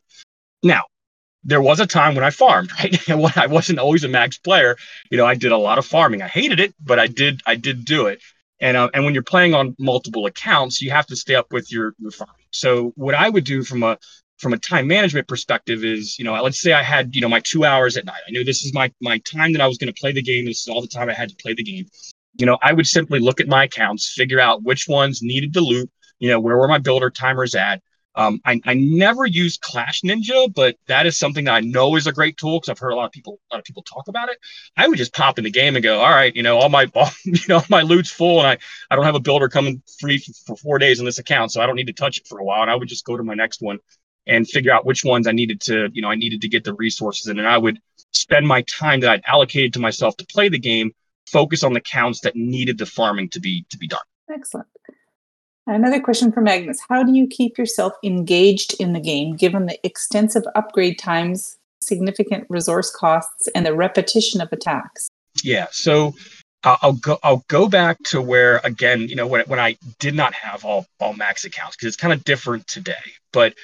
now 0.63 0.85
there 1.45 1.61
was 1.61 1.81
a 1.81 1.87
time 1.87 2.15
when 2.15 2.23
I 2.23 2.31
farmed, 2.31 2.71
right? 2.79 2.97
When 3.09 3.33
I 3.35 3.49
wasn't 3.49 3.81
always 3.81 4.05
a 4.05 4.09
max 4.09 4.39
player, 4.39 4.77
you 5.11 5.17
know, 5.19 5.27
I 5.27 5.35
did 5.35 5.51
a 5.51 5.59
lot 5.59 5.79
of 5.79 5.85
farming. 5.87 6.23
I 6.23 6.29
hated 6.29 6.61
it, 6.61 6.73
but 6.81 7.01
I 7.01 7.09
did, 7.09 7.41
I 7.47 7.57
did 7.57 7.85
do 7.85 8.07
it. 8.07 8.23
And 8.63 8.77
uh, 8.77 8.89
and 8.95 9.05
when 9.05 9.13
you're 9.13 9.25
playing 9.25 9.55
on 9.55 9.77
multiple 9.79 10.25
accounts, 10.27 10.81
you 10.81 10.91
have 10.93 11.07
to 11.09 11.17
stay 11.17 11.35
up 11.35 11.53
with 11.53 11.71
your 11.71 11.95
your 11.99 12.13
farming. 12.13 12.37
So 12.53 12.93
what 12.95 13.15
I 13.15 13.29
would 13.29 13.45
do 13.45 13.65
from 13.65 13.83
a 13.83 13.99
from 14.39 14.53
a 14.53 14.59
time 14.59 14.87
management 14.87 15.29
perspective 15.29 15.85
is, 15.85 16.19
you 16.19 16.25
know, 16.25 16.41
let's 16.43 16.61
say 16.61 16.73
I 16.73 16.83
had, 16.83 17.15
you 17.15 17.21
know, 17.21 17.29
my 17.29 17.41
two 17.41 17.65
hours 17.65 17.97
at 17.97 18.05
night. 18.05 18.23
I 18.27 18.31
knew 18.31 18.45
this 18.45 18.65
is 18.65 18.73
my 18.73 18.91
my 19.01 19.19
time 19.19 19.53
that 19.53 19.61
I 19.61 19.67
was 19.67 19.79
going 19.79 19.93
to 19.93 20.01
play 20.01 20.13
the 20.13 20.23
game. 20.23 20.47
This 20.47 20.63
is 20.63 20.69
all 20.69 20.81
the 20.81 20.87
time 20.87 21.11
I 21.11 21.13
had 21.13 21.29
to 21.29 21.37
play 21.43 21.55
the 21.55 21.65
game. 21.65 21.87
You 22.39 22.47
know, 22.47 22.57
I 22.63 22.73
would 22.73 22.87
simply 22.87 23.19
look 23.19 23.41
at 23.41 23.49
my 23.49 23.65
accounts, 23.65 24.15
figure 24.15 24.41
out 24.41 24.63
which 24.63 24.87
ones 24.89 25.21
needed 25.23 25.53
to 25.55 25.61
loot. 25.61 25.91
You 26.21 26.29
know, 26.31 26.39
where 26.41 26.57
were 26.57 26.69
my 26.69 26.79
builder 26.79 27.11
timers 27.11 27.57
at? 27.57 27.83
Um, 28.15 28.41
I, 28.45 28.61
I 28.65 28.75
never 28.75 29.25
use 29.25 29.57
Clash 29.57 30.03
Ninja, 30.03 30.53
but 30.53 30.77
that 30.87 31.07
is 31.07 31.19
something 31.19 31.47
that 31.47 31.55
I 31.55 31.61
know 31.61 31.97
is 31.97 32.07
a 32.07 32.13
great 32.13 32.37
tool 32.37 32.61
because 32.61 32.69
I've 32.69 32.79
heard 32.79 32.93
a 32.93 32.97
lot 32.97 33.07
of 33.07 33.13
people 33.13 33.39
a 33.51 33.55
lot 33.55 33.59
of 33.61 33.65
people 33.65 33.83
talk 33.83 34.09
about 34.09 34.29
it. 34.29 34.39
I 34.77 34.87
would 34.87 34.99
just 34.99 35.15
pop 35.15 35.39
in 35.39 35.45
the 35.45 35.51
game 35.51 35.77
and 35.77 35.83
go, 35.83 36.01
all 36.01 36.11
right, 36.11 36.35
you 36.35 36.43
know, 36.43 36.59
all 36.59 36.69
my 36.69 36.91
all, 36.95 37.11
you 37.25 37.41
know 37.49 37.63
my 37.71 37.83
loot's 37.83 38.11
full, 38.11 38.39
and 38.39 38.47
I 38.47 38.59
I 38.91 38.97
don't 38.97 39.05
have 39.05 39.15
a 39.15 39.21
builder 39.21 39.49
coming 39.49 39.83
free 40.01 40.19
for, 40.19 40.33
for 40.47 40.57
four 40.57 40.79
days 40.79 41.01
in 41.01 41.07
this 41.07 41.19
account, 41.19 41.53
so 41.53 41.63
I 41.63 41.67
don't 41.67 41.77
need 41.77 41.87
to 41.87 41.93
touch 41.93 42.19
it 42.19 42.27
for 42.27 42.39
a 42.39 42.45
while. 42.45 42.63
And 42.63 42.71
I 42.71 42.75
would 42.75 42.89
just 42.89 43.05
go 43.05 43.17
to 43.17 43.23
my 43.23 43.35
next 43.35 43.63
one 43.63 43.79
and 44.27 44.49
figure 44.49 44.73
out 44.73 44.85
which 44.85 45.05
ones 45.05 45.27
I 45.27 45.33
needed 45.33 45.61
to, 45.63 45.89
you 45.93 46.03
know, 46.03 46.09
I 46.09 46.15
needed 46.15 46.43
to 46.43 46.49
get 46.49 46.65
the 46.65 46.75
resources 46.75 47.29
in, 47.29 47.39
and 47.39 47.49
I 47.49 47.59
would 47.59 47.79
spend 48.13 48.47
my 48.47 48.63
time 48.63 49.01
that 49.01 49.11
I'd 49.11 49.23
allocated 49.27 49.73
to 49.75 49.81
myself 49.81 50.17
to 50.19 50.27
play 50.27 50.49
the 50.49 50.59
game, 50.59 50.93
focus 51.27 51.63
on 51.63 51.73
the 51.73 51.81
counts 51.81 52.21
that 52.21 52.37
needed 52.37 52.77
the 52.77 52.87
farming 52.87 53.31
to 53.31 53.41
be 53.41 53.65
to 53.71 53.79
be 53.79 53.89
done. 53.89 54.01
Excellent. 54.31 54.69
Another 55.67 56.01
question 56.01 56.33
from 56.33 56.49
Agnes. 56.49 56.81
How 56.89 57.05
do 57.05 57.13
you 57.13 57.27
keep 57.27 57.57
yourself 57.57 57.93
engaged 58.03 58.75
in 58.81 58.93
the 58.93 59.01
game 59.01 59.37
given 59.37 59.67
the 59.67 59.79
extensive 59.87 60.43
upgrade 60.57 60.99
times, 60.99 61.57
significant 61.81 62.47
resource 62.49 62.91
costs, 62.91 63.49
and 63.55 63.65
the 63.65 63.75
repetition 63.75 64.41
of 64.41 64.49
attacks? 64.53 65.09
Yeah, 65.45 65.67
so 65.71 66.15
uh, 66.65 66.77
I'll 66.83 66.95
go 66.95 67.19
I'll 67.23 67.45
go 67.49 67.69
back 67.69 67.99
to 68.07 68.21
where 68.21 68.61
again, 68.65 69.03
you 69.09 69.15
know, 69.15 69.27
when 69.27 69.45
when 69.47 69.61
I 69.61 69.77
did 70.01 70.15
not 70.15 70.35
have 70.35 70.65
all 70.65 70.87
all 70.99 71.15
max 71.15 71.45
accounts 71.45 71.77
because 71.77 71.89
it's 71.89 71.97
kind 71.97 72.13
of 72.13 72.25
different 72.25 72.67
today. 72.67 72.95
But 73.33 73.55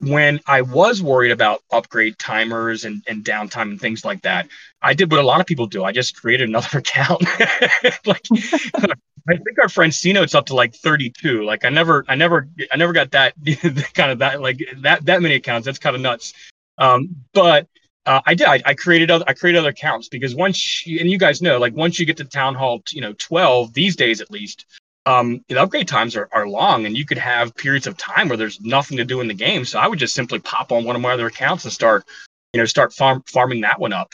when 0.00 0.40
I 0.46 0.62
was 0.62 1.02
worried 1.02 1.32
about 1.32 1.62
upgrade 1.72 2.18
timers 2.18 2.84
and, 2.84 3.02
and 3.08 3.24
downtime 3.24 3.70
and 3.70 3.80
things 3.80 4.04
like 4.04 4.22
that, 4.22 4.48
I 4.82 4.94
did 4.94 5.10
what 5.10 5.20
a 5.20 5.26
lot 5.26 5.40
of 5.40 5.46
people 5.46 5.66
do. 5.66 5.84
I 5.84 5.92
just 5.92 6.20
created 6.20 6.48
another 6.48 6.78
account. 6.78 7.22
like 8.04 8.24
I 9.28 9.36
think 9.36 9.58
our 9.60 9.68
friend 9.68 9.92
Cino's 9.92 10.34
up 10.34 10.46
to 10.46 10.54
like 10.54 10.74
32. 10.74 11.44
Like 11.44 11.64
I 11.64 11.70
never, 11.70 12.04
I 12.08 12.14
never, 12.14 12.48
I 12.70 12.76
never 12.76 12.92
got 12.92 13.10
that 13.12 13.34
kind 13.94 14.10
of 14.12 14.18
that 14.18 14.40
like 14.40 14.60
that 14.78 15.04
that 15.06 15.22
many 15.22 15.34
accounts. 15.34 15.66
That's 15.66 15.78
kind 15.78 15.96
of 15.96 16.02
nuts. 16.02 16.32
Um, 16.78 17.16
but 17.32 17.66
uh, 18.04 18.20
I 18.24 18.34
did. 18.34 18.46
I, 18.46 18.62
I, 18.64 18.74
created 18.74 19.10
other. 19.10 19.24
I 19.26 19.32
created 19.32 19.58
other 19.58 19.70
accounts 19.70 20.08
because 20.08 20.34
once, 20.34 20.86
you, 20.86 21.00
and 21.00 21.10
you 21.10 21.18
guys 21.18 21.42
know, 21.42 21.58
like 21.58 21.74
once 21.74 21.98
you 21.98 22.06
get 22.06 22.16
to 22.18 22.24
Town 22.24 22.54
Hall, 22.54 22.82
you 22.92 23.00
know, 23.00 23.14
12 23.14 23.72
these 23.72 23.96
days 23.96 24.20
at 24.20 24.30
least, 24.30 24.64
um, 25.06 25.44
the 25.48 25.60
upgrade 25.60 25.86
times 25.88 26.16
are, 26.16 26.28
are 26.32 26.48
long, 26.48 26.84
and 26.84 26.96
you 26.96 27.06
could 27.06 27.18
have 27.18 27.54
periods 27.54 27.86
of 27.86 27.96
time 27.96 28.28
where 28.28 28.36
there's 28.36 28.60
nothing 28.60 28.98
to 28.98 29.04
do 29.04 29.20
in 29.20 29.28
the 29.28 29.34
game. 29.34 29.64
So 29.64 29.78
I 29.78 29.86
would 29.86 30.00
just 30.00 30.14
simply 30.14 30.40
pop 30.40 30.72
on 30.72 30.84
one 30.84 30.96
of 30.96 31.02
my 31.02 31.12
other 31.12 31.28
accounts 31.28 31.64
and 31.64 31.72
start, 31.72 32.04
you 32.52 32.60
know, 32.60 32.66
start 32.66 32.92
farm, 32.92 33.22
farming 33.26 33.60
that 33.60 33.78
one 33.78 33.92
up. 33.92 34.12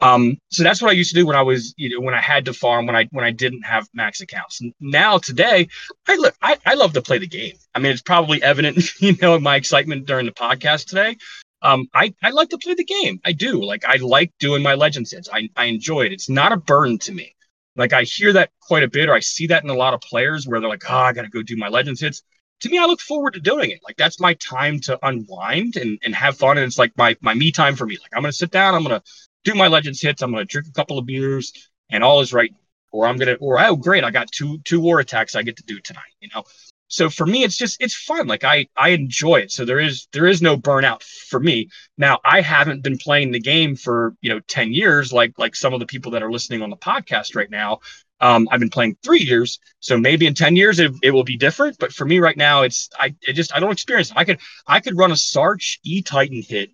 Um, 0.00 0.36
so 0.50 0.62
that's 0.62 0.82
what 0.82 0.90
I 0.90 0.92
used 0.92 1.10
to 1.10 1.16
do 1.16 1.26
when 1.26 1.36
I 1.36 1.42
was, 1.42 1.72
you 1.78 1.88
know, 1.88 2.04
when 2.04 2.12
I 2.12 2.20
had 2.20 2.44
to 2.44 2.52
farm, 2.52 2.84
when 2.84 2.94
I 2.94 3.08
when 3.10 3.24
I 3.24 3.30
didn't 3.30 3.62
have 3.62 3.88
max 3.94 4.20
accounts. 4.20 4.60
Now 4.78 5.16
today, 5.16 5.68
I 6.06 6.16
look, 6.16 6.34
I, 6.42 6.58
I 6.66 6.74
love 6.74 6.92
to 6.92 7.02
play 7.02 7.16
the 7.18 7.26
game. 7.26 7.54
I 7.74 7.78
mean, 7.78 7.92
it's 7.92 8.02
probably 8.02 8.42
evident, 8.42 8.90
you 9.00 9.16
know, 9.22 9.36
in 9.36 9.42
my 9.42 9.56
excitement 9.56 10.04
during 10.06 10.26
the 10.26 10.32
podcast 10.32 10.86
today. 10.86 11.16
Um, 11.62 11.88
I, 11.94 12.14
I 12.22 12.30
like 12.30 12.50
to 12.50 12.58
play 12.58 12.74
the 12.74 12.84
game. 12.84 13.20
I 13.24 13.32
do. 13.32 13.64
Like 13.64 13.86
I 13.86 13.96
like 13.96 14.32
doing 14.38 14.62
my 14.62 14.74
legend 14.74 15.06
hits. 15.10 15.30
I, 15.32 15.48
I 15.56 15.64
enjoy 15.64 16.02
it. 16.02 16.12
It's 16.12 16.28
not 16.28 16.52
a 16.52 16.58
burden 16.58 16.98
to 16.98 17.12
me. 17.12 17.34
Like 17.76 17.92
I 17.92 18.02
hear 18.02 18.32
that 18.34 18.50
quite 18.60 18.82
a 18.82 18.88
bit, 18.88 19.08
or 19.08 19.14
I 19.14 19.20
see 19.20 19.46
that 19.48 19.64
in 19.64 19.70
a 19.70 19.74
lot 19.74 19.94
of 19.94 20.00
players 20.00 20.46
where 20.46 20.60
they're 20.60 20.68
like, 20.68 20.84
oh, 20.88 20.94
I 20.94 21.12
gotta 21.12 21.28
go 21.28 21.42
do 21.42 21.56
my 21.56 21.68
legends 21.68 22.00
hits. 22.00 22.22
To 22.60 22.68
me, 22.68 22.78
I 22.78 22.84
look 22.84 23.00
forward 23.00 23.34
to 23.34 23.40
doing 23.40 23.70
it. 23.70 23.80
Like 23.84 23.96
that's 23.96 24.20
my 24.20 24.34
time 24.34 24.80
to 24.80 24.98
unwind 25.06 25.76
and, 25.76 25.98
and 26.04 26.14
have 26.14 26.36
fun. 26.36 26.56
And 26.56 26.66
it's 26.66 26.78
like 26.78 26.92
my 26.96 27.16
my 27.20 27.34
me 27.34 27.50
time 27.50 27.74
for 27.76 27.86
me. 27.86 27.98
Like 28.00 28.12
I'm 28.14 28.22
gonna 28.22 28.32
sit 28.32 28.50
down, 28.50 28.74
I'm 28.74 28.82
gonna 28.82 29.02
do 29.44 29.54
my 29.54 29.68
Legends 29.68 30.00
hits. 30.00 30.22
I'm 30.22 30.34
to 30.34 30.44
drink 30.44 30.68
a 30.68 30.72
couple 30.72 30.98
of 30.98 31.06
beers, 31.06 31.52
and 31.90 32.02
all 32.04 32.20
is 32.20 32.32
right. 32.32 32.54
Or 32.92 33.06
I'm 33.06 33.16
gonna, 33.16 33.34
or 33.40 33.58
oh 33.60 33.74
great, 33.74 34.04
I 34.04 34.10
got 34.10 34.30
two 34.30 34.58
two 34.64 34.80
war 34.80 35.00
attacks 35.00 35.34
I 35.34 35.42
get 35.42 35.56
to 35.56 35.64
do 35.64 35.80
tonight. 35.80 36.14
You 36.20 36.28
know, 36.34 36.44
so 36.88 37.10
for 37.10 37.26
me, 37.26 37.42
it's 37.44 37.56
just 37.56 37.80
it's 37.82 37.94
fun. 37.94 38.26
Like 38.26 38.44
I 38.44 38.66
I 38.76 38.90
enjoy 38.90 39.36
it. 39.36 39.50
So 39.50 39.64
there 39.64 39.80
is 39.80 40.06
there 40.12 40.26
is 40.26 40.42
no 40.42 40.56
burnout 40.56 41.02
for 41.02 41.40
me. 41.40 41.68
Now 41.98 42.20
I 42.24 42.40
haven't 42.40 42.82
been 42.82 42.98
playing 42.98 43.32
the 43.32 43.40
game 43.40 43.74
for 43.76 44.14
you 44.20 44.30
know 44.32 44.40
ten 44.40 44.72
years, 44.72 45.12
like 45.12 45.38
like 45.38 45.56
some 45.56 45.74
of 45.74 45.80
the 45.80 45.86
people 45.86 46.12
that 46.12 46.22
are 46.22 46.30
listening 46.30 46.62
on 46.62 46.70
the 46.70 46.76
podcast 46.76 47.34
right 47.34 47.50
now. 47.50 47.80
Um, 48.20 48.48
I've 48.50 48.60
been 48.60 48.70
playing 48.70 48.96
three 49.02 49.20
years, 49.20 49.58
so 49.80 49.98
maybe 49.98 50.26
in 50.26 50.34
ten 50.34 50.56
years 50.56 50.78
it, 50.78 50.92
it 51.02 51.10
will 51.10 51.24
be 51.24 51.36
different. 51.36 51.78
But 51.78 51.92
for 51.92 52.04
me 52.04 52.20
right 52.20 52.36
now, 52.36 52.62
it's 52.62 52.88
I 52.98 53.14
it 53.22 53.32
just 53.32 53.54
I 53.54 53.60
don't 53.60 53.72
experience 53.72 54.10
it. 54.10 54.16
I 54.16 54.24
could 54.24 54.40
I 54.66 54.80
could 54.80 54.96
run 54.96 55.10
a 55.10 55.14
Sarch 55.16 55.78
E 55.84 56.02
Titan 56.02 56.42
hit 56.42 56.70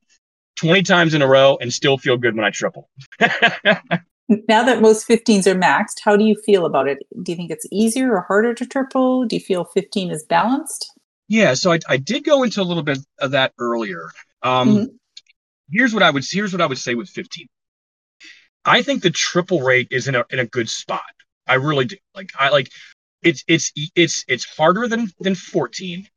20 0.57 0.83
times 0.83 1.15
in 1.15 1.23
a 1.23 1.27
row 1.27 1.57
and 1.61 1.73
still 1.73 1.97
feel 1.97 2.19
good 2.19 2.37
when 2.37 2.45
I 2.45 2.51
triple. 2.51 2.91
Now 4.49 4.63
that 4.63 4.81
most 4.81 5.09
15s 5.09 5.47
are 5.49 5.57
maxed, 5.57 6.01
how 6.05 6.17
do 6.17 6.25
you 6.25 6.37
feel 6.47 6.65
about 6.65 6.87
it? 6.87 6.99
Do 7.23 7.33
you 7.33 7.37
think 7.37 7.51
it's 7.51 7.67
easier 7.73 8.15
or 8.15 8.21
harder 8.21 8.55
to 8.55 8.65
triple? 8.65 9.25
Do 9.25 9.35
you 9.35 9.41
feel 9.41 9.65
15 9.65 10.13
is 10.13 10.25
balanced? 10.25 10.93
Yeah, 11.27 11.55
so 11.55 11.73
I, 11.73 11.81
I 11.89 11.97
did 11.97 12.25
go 12.25 12.45
into 12.45 12.61
a 12.61 12.63
little 12.63 12.85
bit 12.85 12.99
of 13.19 13.33
that 13.33 13.53
earlier. 13.59 14.11
Um, 14.43 14.69
mm-hmm. 14.69 14.85
Here's 15.73 15.93
what 15.93 16.03
I 16.03 16.11
would 16.11 16.25
here's 16.29 16.53
what 16.53 16.61
I 16.61 16.67
would 16.67 16.79
say 16.79 16.95
with 16.95 17.09
15. 17.09 17.47
I 18.65 18.83
think 18.83 19.03
the 19.03 19.11
triple 19.11 19.61
rate 19.61 19.89
is 19.91 20.09
in 20.09 20.15
a 20.15 20.25
in 20.31 20.39
a 20.39 20.47
good 20.47 20.69
spot. 20.69 21.03
I 21.47 21.55
really 21.55 21.85
do. 21.85 21.97
Like 22.15 22.31
I 22.39 22.51
like 22.51 22.71
it's 23.23 23.45
it's 23.49 23.73
it's 23.95 24.25
it's 24.29 24.45
harder 24.57 24.89
than 24.89 25.11
than 25.21 25.35
14, 25.35 26.09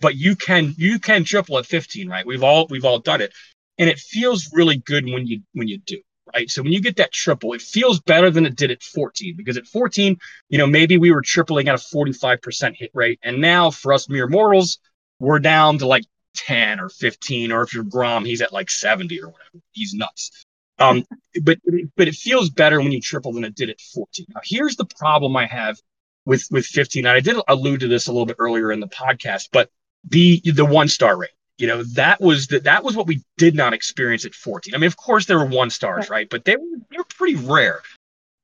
but 0.00 0.16
you 0.16 0.36
can 0.36 0.74
you 0.76 0.98
can 0.98 1.24
triple 1.24 1.58
at 1.58 1.66
15, 1.66 2.08
right? 2.08 2.26
We've 2.26 2.42
all 2.42 2.66
we've 2.68 2.84
all 2.84 2.98
done 2.98 3.20
it, 3.20 3.32
and 3.78 3.88
it 3.88 3.98
feels 3.98 4.52
really 4.52 4.76
good 4.76 5.04
when 5.04 5.26
you 5.26 5.42
when 5.52 5.68
you 5.68 5.78
do 5.78 6.00
right? 6.34 6.50
So 6.50 6.62
when 6.62 6.72
you 6.72 6.80
get 6.80 6.96
that 6.96 7.12
triple, 7.12 7.52
it 7.52 7.62
feels 7.62 8.00
better 8.00 8.30
than 8.30 8.46
it 8.46 8.56
did 8.56 8.70
at 8.70 8.82
14 8.82 9.34
because 9.36 9.56
at 9.56 9.66
14, 9.66 10.18
you 10.48 10.58
know, 10.58 10.66
maybe 10.66 10.98
we 10.98 11.10
were 11.10 11.22
tripling 11.22 11.68
at 11.68 11.74
a 11.74 11.78
45% 11.78 12.76
hit 12.76 12.90
rate. 12.94 13.18
And 13.22 13.40
now 13.40 13.70
for 13.70 13.92
us 13.92 14.08
mere 14.08 14.26
mortals, 14.26 14.78
we're 15.18 15.38
down 15.38 15.78
to 15.78 15.86
like 15.86 16.04
10 16.34 16.80
or 16.80 16.88
15, 16.88 17.52
or 17.52 17.62
if 17.62 17.72
you're 17.72 17.84
Grom, 17.84 18.24
he's 18.24 18.42
at 18.42 18.52
like 18.52 18.70
70 18.70 19.20
or 19.22 19.28
whatever. 19.28 19.62
He's 19.72 19.94
nuts. 19.94 20.44
Um, 20.78 21.04
but 21.42 21.58
but 21.96 22.06
it 22.06 22.14
feels 22.14 22.50
better 22.50 22.80
when 22.80 22.92
you 22.92 23.00
triple 23.00 23.32
than 23.32 23.44
it 23.44 23.54
did 23.54 23.70
at 23.70 23.80
14. 23.80 24.26
Now 24.34 24.40
here's 24.44 24.76
the 24.76 24.84
problem 24.84 25.34
I 25.36 25.46
have 25.46 25.80
with 26.26 26.46
with 26.50 26.66
15. 26.66 27.06
And 27.06 27.16
I 27.16 27.20
did 27.20 27.36
allude 27.48 27.80
to 27.80 27.88
this 27.88 28.08
a 28.08 28.12
little 28.12 28.26
bit 28.26 28.36
earlier 28.38 28.70
in 28.72 28.80
the 28.80 28.88
podcast, 28.88 29.48
but 29.52 29.70
the 30.04 30.42
the 30.44 30.66
one 30.66 30.88
star 30.88 31.16
rate 31.16 31.30
you 31.58 31.66
know 31.66 31.82
that 31.94 32.20
was 32.20 32.48
the, 32.48 32.60
that 32.60 32.84
was 32.84 32.96
what 32.96 33.06
we 33.06 33.22
did 33.38 33.54
not 33.54 33.72
experience 33.72 34.24
at 34.24 34.34
14 34.34 34.74
i 34.74 34.78
mean 34.78 34.86
of 34.86 34.96
course 34.96 35.26
there 35.26 35.38
were 35.38 35.46
one 35.46 35.70
stars 35.70 36.10
right. 36.10 36.28
but 36.30 36.44
they 36.44 36.56
were 36.56 36.78
they 36.90 36.98
were 36.98 37.04
pretty 37.04 37.36
rare. 37.36 37.80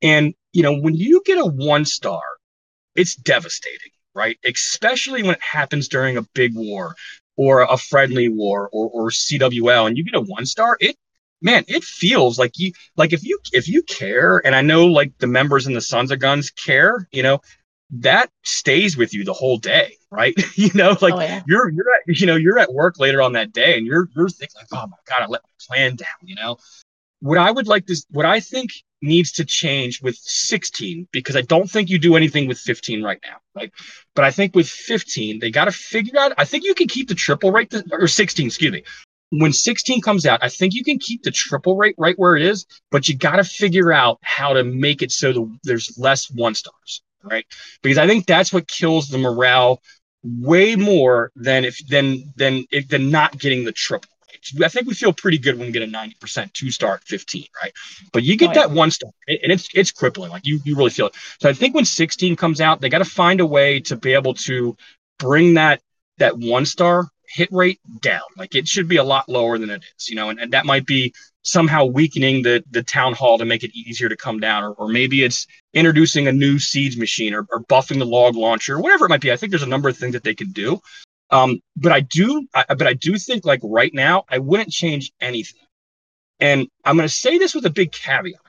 And 0.00 0.34
you 0.52 0.62
know 0.62 0.76
when 0.76 0.94
you 0.94 1.22
get 1.24 1.38
a 1.38 1.46
one 1.46 1.84
star 1.84 2.22
it's 2.94 3.14
devastating 3.14 3.92
right? 4.14 4.38
Especially 4.44 5.22
when 5.22 5.34
it 5.34 5.42
happens 5.42 5.88
during 5.88 6.16
a 6.16 6.22
big 6.34 6.54
war 6.54 6.94
or 7.36 7.62
a 7.62 7.76
friendly 7.76 8.28
war 8.28 8.68
or, 8.72 8.90
or 8.90 9.10
cwl 9.10 9.86
and 9.86 9.96
you 9.96 10.04
get 10.04 10.14
a 10.14 10.20
one 10.20 10.44
star 10.44 10.76
it 10.80 10.96
man 11.40 11.64
it 11.66 11.82
feels 11.82 12.38
like 12.38 12.58
you 12.58 12.72
like 12.96 13.12
if 13.12 13.24
you 13.24 13.38
if 13.52 13.66
you 13.68 13.82
care 13.84 14.44
and 14.44 14.54
i 14.54 14.60
know 14.60 14.86
like 14.86 15.16
the 15.18 15.26
members 15.26 15.66
in 15.66 15.72
the 15.72 15.80
sons 15.80 16.10
of 16.10 16.18
guns 16.18 16.50
care 16.50 17.08
you 17.10 17.22
know 17.22 17.40
that 17.92 18.30
stays 18.42 18.96
with 18.96 19.12
you 19.12 19.24
the 19.24 19.32
whole 19.32 19.58
day, 19.58 19.96
right? 20.10 20.34
you 20.56 20.70
know, 20.74 20.96
like 21.00 21.14
oh, 21.14 21.20
yeah. 21.20 21.42
you're 21.46 21.68
you're 21.70 21.94
at 21.94 22.20
you 22.20 22.26
know 22.26 22.36
you're 22.36 22.58
at 22.58 22.72
work 22.72 22.98
later 22.98 23.20
on 23.20 23.34
that 23.34 23.52
day, 23.52 23.76
and 23.76 23.86
you're 23.86 24.08
you're 24.16 24.28
thinking 24.28 24.56
like, 24.56 24.68
oh 24.72 24.86
my 24.86 24.96
god, 25.06 25.22
I 25.22 25.26
let 25.26 25.42
my 25.42 25.66
plan 25.66 25.96
down. 25.96 26.08
You 26.22 26.34
know, 26.36 26.56
what 27.20 27.38
I 27.38 27.50
would 27.50 27.68
like 27.68 27.86
to, 27.86 27.96
what 28.10 28.24
I 28.26 28.40
think 28.40 28.70
needs 29.02 29.32
to 29.32 29.44
change 29.44 30.00
with 30.00 30.16
16 30.16 31.08
because 31.12 31.36
I 31.36 31.42
don't 31.42 31.68
think 31.68 31.90
you 31.90 31.98
do 31.98 32.16
anything 32.16 32.46
with 32.46 32.58
15 32.58 33.02
right 33.02 33.18
now, 33.24 33.36
right? 33.54 33.72
But 34.14 34.24
I 34.24 34.30
think 34.30 34.54
with 34.54 34.68
15 34.68 35.40
they 35.40 35.50
got 35.50 35.66
to 35.66 35.72
figure 35.72 36.18
out. 36.18 36.32
I 36.38 36.44
think 36.44 36.64
you 36.64 36.74
can 36.74 36.88
keep 36.88 37.08
the 37.08 37.14
triple 37.14 37.52
rate 37.52 37.70
to, 37.70 37.84
or 37.92 38.08
16, 38.08 38.46
excuse 38.46 38.72
me. 38.72 38.84
When 39.34 39.52
16 39.52 40.02
comes 40.02 40.26
out, 40.26 40.40
I 40.42 40.50
think 40.50 40.74
you 40.74 40.84
can 40.84 40.98
keep 40.98 41.22
the 41.22 41.30
triple 41.30 41.76
rate 41.76 41.94
right 41.96 42.18
where 42.18 42.36
it 42.36 42.42
is, 42.42 42.66
but 42.90 43.08
you 43.08 43.16
got 43.16 43.36
to 43.36 43.44
figure 43.44 43.90
out 43.90 44.18
how 44.22 44.52
to 44.52 44.62
make 44.62 45.00
it 45.00 45.10
so 45.10 45.32
the, 45.32 45.58
there's 45.64 45.98
less 45.98 46.30
one 46.30 46.54
stars 46.54 47.02
right? 47.22 47.46
Because 47.82 47.98
I 47.98 48.06
think 48.06 48.26
that's 48.26 48.52
what 48.52 48.68
kills 48.68 49.08
the 49.08 49.18
morale 49.18 49.80
way 50.24 50.76
more 50.76 51.32
than 51.36 51.64
if 51.64 51.86
than 51.88 52.32
than 52.36 52.64
if 52.70 52.88
than 52.88 53.10
not 53.10 53.38
getting 53.38 53.64
the 53.64 53.72
triple. 53.72 54.08
I 54.62 54.68
think 54.68 54.88
we 54.88 54.94
feel 54.94 55.12
pretty 55.12 55.38
good 55.38 55.56
when 55.56 55.66
we 55.66 55.72
get 55.72 55.82
a 55.82 55.86
90% 55.86 56.52
two 56.52 56.72
star 56.72 56.94
at 56.94 57.04
15, 57.04 57.46
right? 57.62 57.72
But 58.12 58.24
you 58.24 58.36
get 58.36 58.50
oh, 58.50 58.52
yeah. 58.54 58.66
that 58.66 58.70
one 58.72 58.90
star 58.90 59.10
and 59.28 59.52
it's 59.52 59.68
it's 59.74 59.92
crippling. 59.92 60.30
Like 60.30 60.46
you 60.46 60.60
you 60.64 60.76
really 60.76 60.90
feel 60.90 61.06
it. 61.06 61.14
So 61.40 61.48
I 61.48 61.52
think 61.52 61.74
when 61.74 61.84
16 61.84 62.34
comes 62.36 62.60
out, 62.60 62.80
they 62.80 62.88
got 62.88 62.98
to 62.98 63.04
find 63.04 63.40
a 63.40 63.46
way 63.46 63.80
to 63.80 63.96
be 63.96 64.14
able 64.14 64.34
to 64.34 64.76
bring 65.18 65.54
that 65.54 65.80
that 66.18 66.38
one 66.38 66.66
star 66.66 67.08
hit 67.32 67.48
rate 67.50 67.80
down. 68.00 68.22
Like 68.36 68.54
it 68.54 68.68
should 68.68 68.88
be 68.88 68.96
a 68.96 69.04
lot 69.04 69.28
lower 69.28 69.58
than 69.58 69.70
it 69.70 69.82
is, 69.96 70.08
you 70.08 70.16
know, 70.16 70.28
and, 70.28 70.38
and 70.38 70.52
that 70.52 70.66
might 70.66 70.86
be 70.86 71.14
somehow 71.42 71.84
weakening 71.84 72.42
the 72.42 72.62
the 72.70 72.82
town 72.82 73.14
hall 73.14 73.38
to 73.38 73.44
make 73.44 73.64
it 73.64 73.74
easier 73.74 74.08
to 74.08 74.16
come 74.16 74.38
down, 74.38 74.62
or, 74.62 74.72
or 74.72 74.88
maybe 74.88 75.24
it's 75.24 75.46
introducing 75.72 76.28
a 76.28 76.32
new 76.32 76.58
siege 76.58 76.96
machine 76.96 77.34
or, 77.34 77.46
or 77.50 77.64
buffing 77.64 77.98
the 77.98 78.04
log 78.04 78.36
launcher, 78.36 78.78
whatever 78.78 79.06
it 79.06 79.08
might 79.08 79.20
be. 79.20 79.32
I 79.32 79.36
think 79.36 79.50
there's 79.50 79.62
a 79.62 79.68
number 79.68 79.88
of 79.88 79.96
things 79.96 80.12
that 80.12 80.24
they 80.24 80.34
could 80.34 80.52
do. 80.52 80.80
Um, 81.30 81.60
but 81.76 81.92
I 81.92 82.00
do, 82.00 82.46
I, 82.54 82.64
but 82.68 82.86
I 82.86 82.92
do 82.92 83.16
think 83.16 83.46
like 83.46 83.60
right 83.62 83.92
now, 83.94 84.24
I 84.28 84.38
wouldn't 84.38 84.70
change 84.70 85.12
anything. 85.20 85.66
And 86.38 86.68
I'm 86.84 86.96
going 86.96 87.08
to 87.08 87.14
say 87.14 87.38
this 87.38 87.54
with 87.54 87.64
a 87.64 87.70
big 87.70 87.92
caveat. 87.92 88.40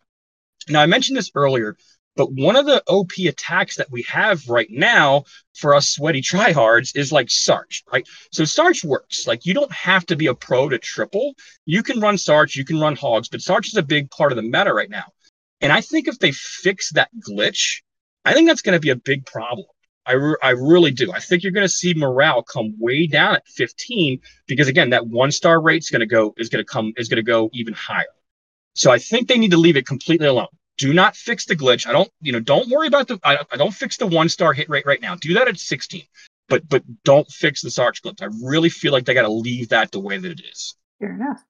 Now 0.69 0.81
I 0.81 0.85
mentioned 0.85 1.17
this 1.17 1.31
earlier. 1.33 1.77
But 2.15 2.31
one 2.31 2.55
of 2.55 2.65
the 2.65 2.83
OP 2.87 3.11
attacks 3.27 3.77
that 3.77 3.91
we 3.91 4.03
have 4.03 4.47
right 4.47 4.69
now 4.69 5.23
for 5.55 5.73
us 5.73 5.89
sweaty 5.89 6.21
tryhards 6.21 6.95
is 6.95 7.11
like 7.11 7.27
Sarch, 7.27 7.83
right? 7.91 8.07
So 8.31 8.43
Sarch 8.43 8.83
works. 8.83 9.25
Like 9.25 9.45
you 9.45 9.53
don't 9.53 9.71
have 9.71 10.05
to 10.07 10.15
be 10.15 10.27
a 10.27 10.35
pro 10.35 10.69
to 10.69 10.77
triple. 10.77 11.33
You 11.65 11.81
can 11.81 11.99
run 11.99 12.15
Sarch, 12.15 12.55
you 12.55 12.65
can 12.65 12.79
run 12.79 12.95
Hogs, 12.95 13.29
but 13.29 13.39
Sarch 13.39 13.67
is 13.67 13.77
a 13.77 13.83
big 13.83 14.11
part 14.11 14.31
of 14.31 14.35
the 14.35 14.43
meta 14.43 14.73
right 14.73 14.89
now. 14.89 15.05
And 15.61 15.71
I 15.71 15.81
think 15.81 16.07
if 16.07 16.19
they 16.19 16.31
fix 16.31 16.91
that 16.91 17.09
glitch, 17.27 17.81
I 18.25 18.33
think 18.33 18.47
that's 18.47 18.61
going 18.61 18.73
to 18.73 18.79
be 18.79 18.89
a 18.89 18.95
big 18.95 19.25
problem. 19.25 19.67
I, 20.05 20.13
re- 20.13 20.37
I 20.43 20.49
really 20.49 20.91
do. 20.91 21.11
I 21.13 21.19
think 21.19 21.43
you're 21.43 21.53
going 21.53 21.65
to 21.65 21.73
see 21.73 21.93
morale 21.93 22.43
come 22.43 22.75
way 22.77 23.07
down 23.07 23.35
at 23.35 23.47
15 23.47 24.19
because 24.47 24.67
again, 24.67 24.89
that 24.89 25.07
one 25.07 25.31
star 25.31 25.61
rate 25.61 25.81
is 25.81 25.89
going 25.89 26.01
to 26.01 26.05
go 26.05 26.33
is 26.37 26.49
going 26.49 26.63
to 26.63 26.69
come 26.69 26.93
is 26.97 27.07
going 27.07 27.17
to 27.17 27.23
go 27.23 27.49
even 27.53 27.73
higher. 27.73 28.05
So 28.75 28.91
I 28.91 28.99
think 28.99 29.27
they 29.27 29.37
need 29.37 29.51
to 29.51 29.57
leave 29.57 29.77
it 29.77 29.87
completely 29.87 30.27
alone 30.27 30.47
do 30.77 30.93
not 30.93 31.15
fix 31.15 31.45
the 31.45 31.55
glitch. 31.55 31.87
I 31.87 31.91
don't, 31.91 32.09
you 32.21 32.31
know, 32.31 32.39
don't 32.39 32.69
worry 32.69 32.87
about 32.87 33.07
the, 33.07 33.19
I, 33.23 33.39
I 33.51 33.57
don't 33.57 33.73
fix 33.73 33.97
the 33.97 34.07
one 34.07 34.29
star 34.29 34.53
hit 34.53 34.69
rate 34.69 34.85
right 34.85 35.01
now. 35.01 35.15
Do 35.15 35.33
that 35.35 35.47
at 35.47 35.59
16, 35.59 36.03
but, 36.49 36.67
but 36.67 36.83
don't 37.03 37.29
fix 37.29 37.61
the 37.61 37.69
Sarch 37.69 38.01
glitch. 38.01 38.21
I 38.21 38.29
really 38.43 38.69
feel 38.69 38.91
like 38.91 39.05
they 39.05 39.13
got 39.13 39.23
to 39.23 39.31
leave 39.31 39.69
that 39.69 39.91
the 39.91 39.99
way 39.99 40.17
that 40.17 40.31
it 40.31 40.41
is. 40.41 40.75
Fair 40.99 41.15
enough. 41.15 41.41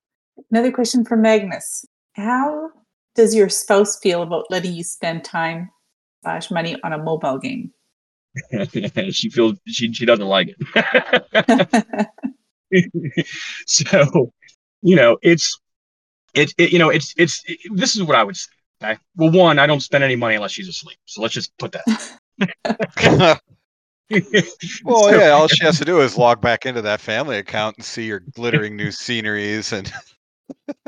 Another 0.52 0.72
question 0.72 1.06
from 1.06 1.22
Magnus. 1.22 1.86
How 2.14 2.70
does 3.16 3.36
your 3.36 3.50
spouse 3.50 4.00
feel 4.00 4.24
about 4.24 4.46
letting 4.50 4.74
you 4.74 4.84
spend 4.84 5.24
time 5.24 5.70
slash 6.24 6.52
money 6.52 6.76
on 6.84 6.94
a 6.94 6.98
mobile 6.98 7.38
game? 7.38 7.72
she 9.12 9.30
feels 9.30 9.60
she 9.68 9.94
she 9.94 10.06
doesn't 10.06 10.26
like 10.26 10.56
it. 10.58 12.08
so, 13.68 14.34
you 14.82 14.96
know, 14.96 15.18
it's 15.22 15.60
it, 16.34 16.52
it 16.58 16.72
you 16.72 16.80
know 16.80 16.90
it's 16.90 17.14
it's 17.16 17.44
it, 17.46 17.60
this 17.76 17.96
is 17.96 18.02
what 18.02 18.16
I 18.16 18.24
would 18.24 18.36
say. 18.36 18.50
Okay. 18.84 18.98
Well, 19.16 19.32
one, 19.32 19.60
I 19.60 19.68
don't 19.68 19.80
spend 19.80 20.04
any 20.04 20.16
money 20.16 20.36
unless 20.36 20.52
she's 20.52 20.68
asleep. 20.68 20.98
So 21.06 21.22
let's 21.22 21.34
just 21.34 21.58
put 21.58 21.72
that. 21.72 22.20
well, 24.84 25.04
so, 25.04 25.18
yeah, 25.18 25.30
all 25.30 25.48
she 25.48 25.64
has 25.64 25.78
to 25.80 25.86
do 25.86 26.02
is 26.02 26.18
log 26.18 26.42
back 26.42 26.66
into 26.66 26.82
that 26.82 27.00
family 27.00 27.38
account 27.38 27.78
and 27.78 27.86
see 27.86 28.06
your 28.06 28.20
glittering 28.20 28.76
new 28.76 28.92
sceneries 28.92 29.72
and 29.72 29.92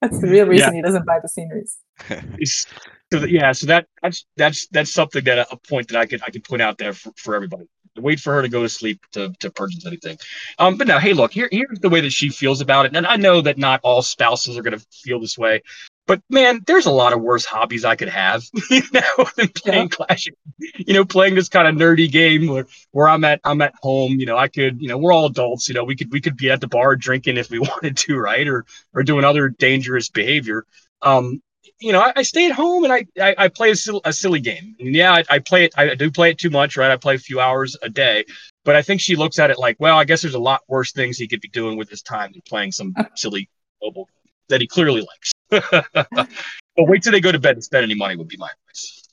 That's 0.00 0.20
the 0.20 0.28
real 0.28 0.46
reason 0.46 0.68
yeah. 0.68 0.76
he 0.76 0.82
doesn't 0.82 1.06
buy 1.06 1.18
the 1.20 1.28
sceneries. 1.28 1.78
so 3.12 3.24
yeah, 3.24 3.52
so 3.52 3.66
that 3.66 3.86
that's 4.02 4.26
that's 4.36 4.66
that's 4.68 4.92
something 4.92 5.24
that 5.24 5.48
a 5.50 5.56
point 5.56 5.88
that 5.88 5.98
I 5.98 6.06
could 6.06 6.22
I 6.22 6.30
could 6.30 6.44
point 6.44 6.62
out 6.62 6.78
there 6.78 6.92
for, 6.92 7.12
for 7.16 7.34
everybody. 7.34 7.66
Wait 7.96 8.20
for 8.20 8.32
her 8.32 8.42
to 8.42 8.48
go 8.48 8.62
to 8.62 8.68
sleep 8.68 9.00
to, 9.12 9.32
to 9.40 9.50
purchase 9.50 9.84
anything. 9.84 10.16
Um, 10.58 10.76
but 10.76 10.86
now, 10.86 10.98
hey, 10.98 11.12
look, 11.12 11.32
here 11.32 11.48
here's 11.50 11.80
the 11.80 11.88
way 11.88 12.00
that 12.00 12.12
she 12.12 12.28
feels 12.28 12.60
about 12.60 12.86
it, 12.86 12.94
and 12.94 13.06
I 13.06 13.16
know 13.16 13.40
that 13.40 13.58
not 13.58 13.80
all 13.82 14.00
spouses 14.02 14.56
are 14.56 14.62
going 14.62 14.78
to 14.78 14.86
feel 14.92 15.20
this 15.20 15.36
way. 15.36 15.62
But 16.06 16.22
man, 16.28 16.62
there's 16.66 16.86
a 16.86 16.90
lot 16.90 17.12
of 17.12 17.20
worse 17.20 17.44
hobbies 17.44 17.84
I 17.84 17.94
could 17.94 18.08
have, 18.08 18.42
you 18.70 18.82
know, 18.92 19.24
than 19.36 19.48
playing 19.48 19.82
yeah. 19.82 20.06
Clash. 20.06 20.26
You 20.58 20.94
know, 20.94 21.04
playing 21.04 21.36
this 21.36 21.48
kind 21.48 21.68
of 21.68 21.76
nerdy 21.76 22.10
game 22.10 22.48
where, 22.48 22.66
where 22.90 23.08
I'm 23.08 23.22
at 23.24 23.40
I'm 23.44 23.62
at 23.62 23.74
home. 23.80 24.18
You 24.18 24.26
know, 24.26 24.36
I 24.36 24.48
could, 24.48 24.82
you 24.82 24.88
know, 24.88 24.98
we're 24.98 25.12
all 25.12 25.26
adults. 25.26 25.68
You 25.68 25.74
know, 25.74 25.84
we 25.84 25.94
could 25.94 26.10
we 26.10 26.20
could 26.20 26.36
be 26.36 26.50
at 26.50 26.60
the 26.60 26.68
bar 26.68 26.96
drinking 26.96 27.36
if 27.36 27.50
we 27.50 27.58
wanted 27.60 27.96
to, 27.96 28.18
right? 28.18 28.46
Or 28.48 28.64
or 28.92 29.02
doing 29.02 29.24
other 29.24 29.48
dangerous 29.48 30.08
behavior. 30.08 30.66
Um, 31.02 31.42
you 31.78 31.92
know, 31.92 32.00
I, 32.00 32.12
I, 32.16 32.22
stay 32.22 32.46
at 32.46 32.52
home 32.52 32.84
and 32.84 32.92
I 32.92 33.06
I, 33.20 33.34
I 33.38 33.48
play 33.48 33.70
a, 33.70 33.74
a, 34.04 34.12
silly 34.12 34.40
game. 34.40 34.76
And 34.78 34.94
yeah, 34.94 35.12
I, 35.14 35.24
I 35.30 35.38
play 35.38 35.64
it. 35.64 35.74
I 35.76 35.94
do 35.94 36.10
play 36.10 36.30
it 36.30 36.38
too 36.38 36.50
much, 36.50 36.76
right? 36.76 36.90
I 36.90 36.96
play 36.96 37.14
a 37.14 37.18
few 37.18 37.40
hours 37.40 37.76
a 37.82 37.88
day. 37.88 38.24
But 38.64 38.76
I 38.76 38.82
think 38.82 39.00
she 39.00 39.16
looks 39.16 39.38
at 39.38 39.50
it 39.50 39.58
like, 39.58 39.76
well, 39.78 39.96
I 39.96 40.04
guess 40.04 40.22
there's 40.22 40.34
a 40.34 40.38
lot 40.38 40.62
worse 40.68 40.92
things 40.92 41.16
he 41.16 41.26
could 41.26 41.40
be 41.40 41.48
doing 41.48 41.78
with 41.78 41.88
his 41.88 42.02
time 42.02 42.32
than 42.32 42.42
playing 42.46 42.72
some 42.72 42.94
silly 43.16 43.48
mobile 43.82 44.08
that 44.48 44.60
he 44.60 44.66
clearly 44.66 45.00
likes. 45.00 45.32
but 45.50 46.28
wait 46.76 47.02
till 47.02 47.12
they 47.12 47.20
go 47.20 47.32
to 47.32 47.38
bed 47.38 47.56
and 47.56 47.64
spend 47.64 47.84
any 47.84 47.94
money 47.94 48.16
would 48.16 48.28
be 48.28 48.36
my 48.36 48.48
advice. 48.48 49.08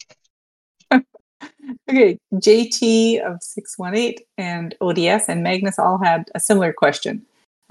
okay, 1.89 2.17
JT 2.33 3.21
of 3.21 3.41
618 3.41 4.15
and 4.37 4.75
ODS 4.81 5.29
and 5.29 5.43
Magnus 5.43 5.79
all 5.79 5.99
had 6.03 6.29
a 6.35 6.39
similar 6.39 6.73
question. 6.73 7.25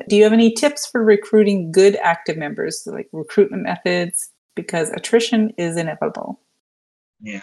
Do 0.08 0.16
you 0.16 0.24
have 0.24 0.32
any 0.32 0.52
tips 0.52 0.86
for 0.86 1.02
recruiting 1.02 1.72
good 1.72 1.96
active 1.96 2.36
members, 2.36 2.82
like 2.86 3.08
recruitment 3.12 3.62
methods? 3.62 4.30
Because 4.54 4.90
attrition 4.90 5.52
is 5.56 5.76
inevitable. 5.76 6.40
Yeah. 7.20 7.42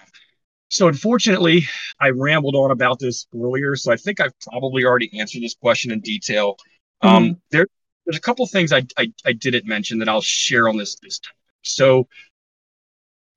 So 0.69 0.87
unfortunately, 0.87 1.67
I 1.99 2.09
rambled 2.09 2.55
on 2.55 2.71
about 2.71 2.99
this 2.99 3.27
earlier, 3.35 3.75
so 3.75 3.91
I 3.91 3.95
think 3.95 4.19
I've 4.19 4.37
probably 4.39 4.85
already 4.85 5.19
answered 5.19 5.43
this 5.43 5.55
question 5.55 5.91
in 5.91 5.99
detail. 5.99 6.57
Um, 7.01 7.09
mm-hmm. 7.09 7.15
Um, 7.15 7.41
there, 7.51 7.67
there's 8.05 8.17
a 8.17 8.21
couple 8.21 8.45
things 8.47 8.73
I, 8.73 8.85
I, 8.97 9.11
I 9.25 9.33
didn't 9.33 9.65
mention 9.65 9.99
that 9.99 10.09
I'll 10.09 10.21
share 10.21 10.67
on 10.67 10.77
this 10.77 10.95
this 11.01 11.19
time. 11.19 11.33
So 11.61 12.07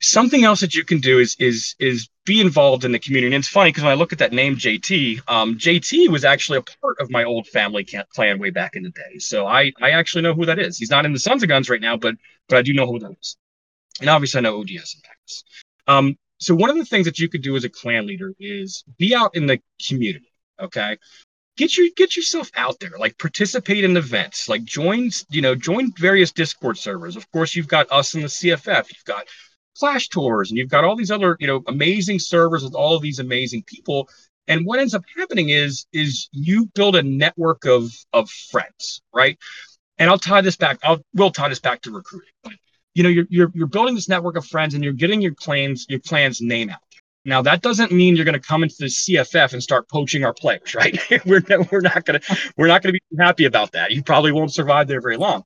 something 0.01 0.45
else 0.45 0.61
that 0.61 0.75
you 0.75 0.85
can 0.85 0.99
do 0.99 1.19
is 1.19 1.37
is 1.39 1.75
is 1.79 2.09
be 2.25 2.41
involved 2.41 2.85
in 2.85 2.93
the 2.93 2.99
community. 2.99 3.35
And 3.35 3.41
it's 3.41 3.49
funny 3.49 3.71
because 3.71 3.85
when 3.85 3.93
I 3.93 3.97
look 3.97 4.12
at 4.12 4.19
that 4.19 4.33
name 4.33 4.57
JT, 4.57 5.23
um, 5.29 5.57
JT 5.57 6.09
was 6.09 6.25
actually 6.25 6.59
a 6.59 6.62
part 6.62 6.97
of 7.01 7.11
my 7.11 7.25
old 7.25 7.47
family 7.47 7.87
clan 8.14 8.39
way 8.39 8.51
back 8.51 8.75
in 8.75 8.83
the 8.83 8.91
day. 8.91 9.19
So 9.19 9.47
I 9.47 9.73
I 9.81 9.91
actually 9.91 10.23
know 10.23 10.35
who 10.35 10.47
that 10.47 10.59
is. 10.59 10.77
He's 10.77 10.91
not 10.91 11.07
in 11.07 11.12
the 11.12 11.19
Sons 11.19 11.43
of 11.43 11.49
Guns 11.49 11.71
right 11.71 11.81
now, 11.81 11.97
but 11.97 12.17
but 12.49 12.59
I 12.59 12.62
do 12.62 12.73
know 12.73 12.87
who 12.87 12.99
that 12.99 13.12
is. 13.21 13.37
And 14.01 14.11
obviously 14.11 14.39
I 14.39 14.43
know 14.43 14.57
ODS 14.57 14.95
and 14.95 15.03
Magnus. 15.05 15.45
Um, 15.87 16.19
so 16.39 16.55
one 16.55 16.69
of 16.69 16.77
the 16.77 16.85
things 16.85 17.07
that 17.07 17.19
you 17.19 17.29
could 17.29 17.43
do 17.43 17.57
as 17.57 17.64
a 17.64 17.71
clan 17.71 18.07
leader 18.07 18.35
is 18.39 18.85
be 18.99 19.14
out 19.14 19.35
in 19.35 19.47
the 19.47 19.59
community. 19.89 20.33
Okay. 20.61 20.99
Get 21.57 21.77
your 21.77 21.89
get 21.97 22.17
yourself 22.17 22.51
out 22.55 22.79
there, 22.81 22.93
like 22.99 23.19
participate 23.19 23.85
in 23.85 23.97
events, 23.97 24.49
like 24.49 24.65
join, 24.65 25.11
you 25.31 25.41
know, 25.41 25.55
join 25.55 25.93
various 25.99 26.31
Discord 26.31 26.77
servers. 26.77 27.17
Of 27.17 27.31
course, 27.33 27.55
you've 27.55 27.69
got 27.69 27.91
us 27.91 28.15
in 28.15 28.23
the 28.23 28.29
CFF, 28.29 28.89
you've 28.93 29.05
got 29.05 29.27
Clash 29.79 30.09
Tours, 30.09 30.51
and 30.51 30.59
you've 30.59 30.69
got 30.69 30.85
all 30.85 30.97
these 30.97 31.11
other, 31.11 31.37
you 31.41 31.47
know, 31.47 31.63
amazing 31.67 32.19
servers 32.19 32.63
with 32.63 32.75
all 32.75 32.95
of 32.95 33.03
these 33.03 33.19
amazing 33.19 33.63
people. 33.65 34.09
And 34.49 34.67
what 34.67 34.79
ends 34.79 34.95
up 34.95 35.03
happening 35.17 35.49
is 35.49 35.87
is 35.93 36.29
you 36.33 36.67
build 36.75 36.95
a 36.95 37.03
network 37.03 37.65
of 37.65 37.91
of 38.13 38.31
friends, 38.31 39.01
right? 39.15 39.39
And 39.99 40.11
I'll 40.11 40.19
tie 40.19 40.43
this 40.43 40.57
back. 40.57 40.79
I'll 40.83 41.03
we'll 41.15 41.31
tie 41.31 41.49
this 41.49 41.61
back 41.61 41.81
to 41.83 41.91
recruiting. 41.91 42.33
But 42.45 42.53
you 42.95 43.03
know, 43.03 43.09
you're 43.09 43.27
you're 43.31 43.53
you're 43.55 43.67
building 43.67 43.95
this 43.95 44.09
network 44.09 44.37
of 44.37 44.47
friends 44.47 44.75
and 44.75 44.85
you're 44.85 44.93
getting 44.93 45.23
your 45.23 45.35
claims 45.35 45.87
your 45.89 46.01
clan's 46.01 46.41
name 46.41 46.71
out. 46.71 46.86
Now 47.27 47.43
that 47.43 47.61
doesn't 47.61 47.93
mean 47.93 48.16
you're 48.16 48.24
going 48.24 48.41
to 48.41 48.41
come 48.41 48.62
into 48.62 48.77
the 48.79 48.87
CFF 48.87 49.53
and 49.53 49.62
start 49.62 49.89
poaching 49.89 50.24
our 50.24 50.33
players, 50.33 50.74
right? 50.74 50.99
we're 51.27 51.43
we're 51.70 51.81
not 51.81 52.05
going 52.05 52.20
to 52.20 52.39
we're 52.57 52.68
not 52.68 52.83
going 52.83 52.95
to 52.95 53.01
be 53.01 53.22
happy 53.22 53.45
about 53.45 53.72
that. 53.72 53.91
You 53.91 54.03
probably 54.03 54.33
won't 54.33 54.55
survive 54.55 54.87
there 54.87 55.01
very 55.01 55.16
long. 55.16 55.43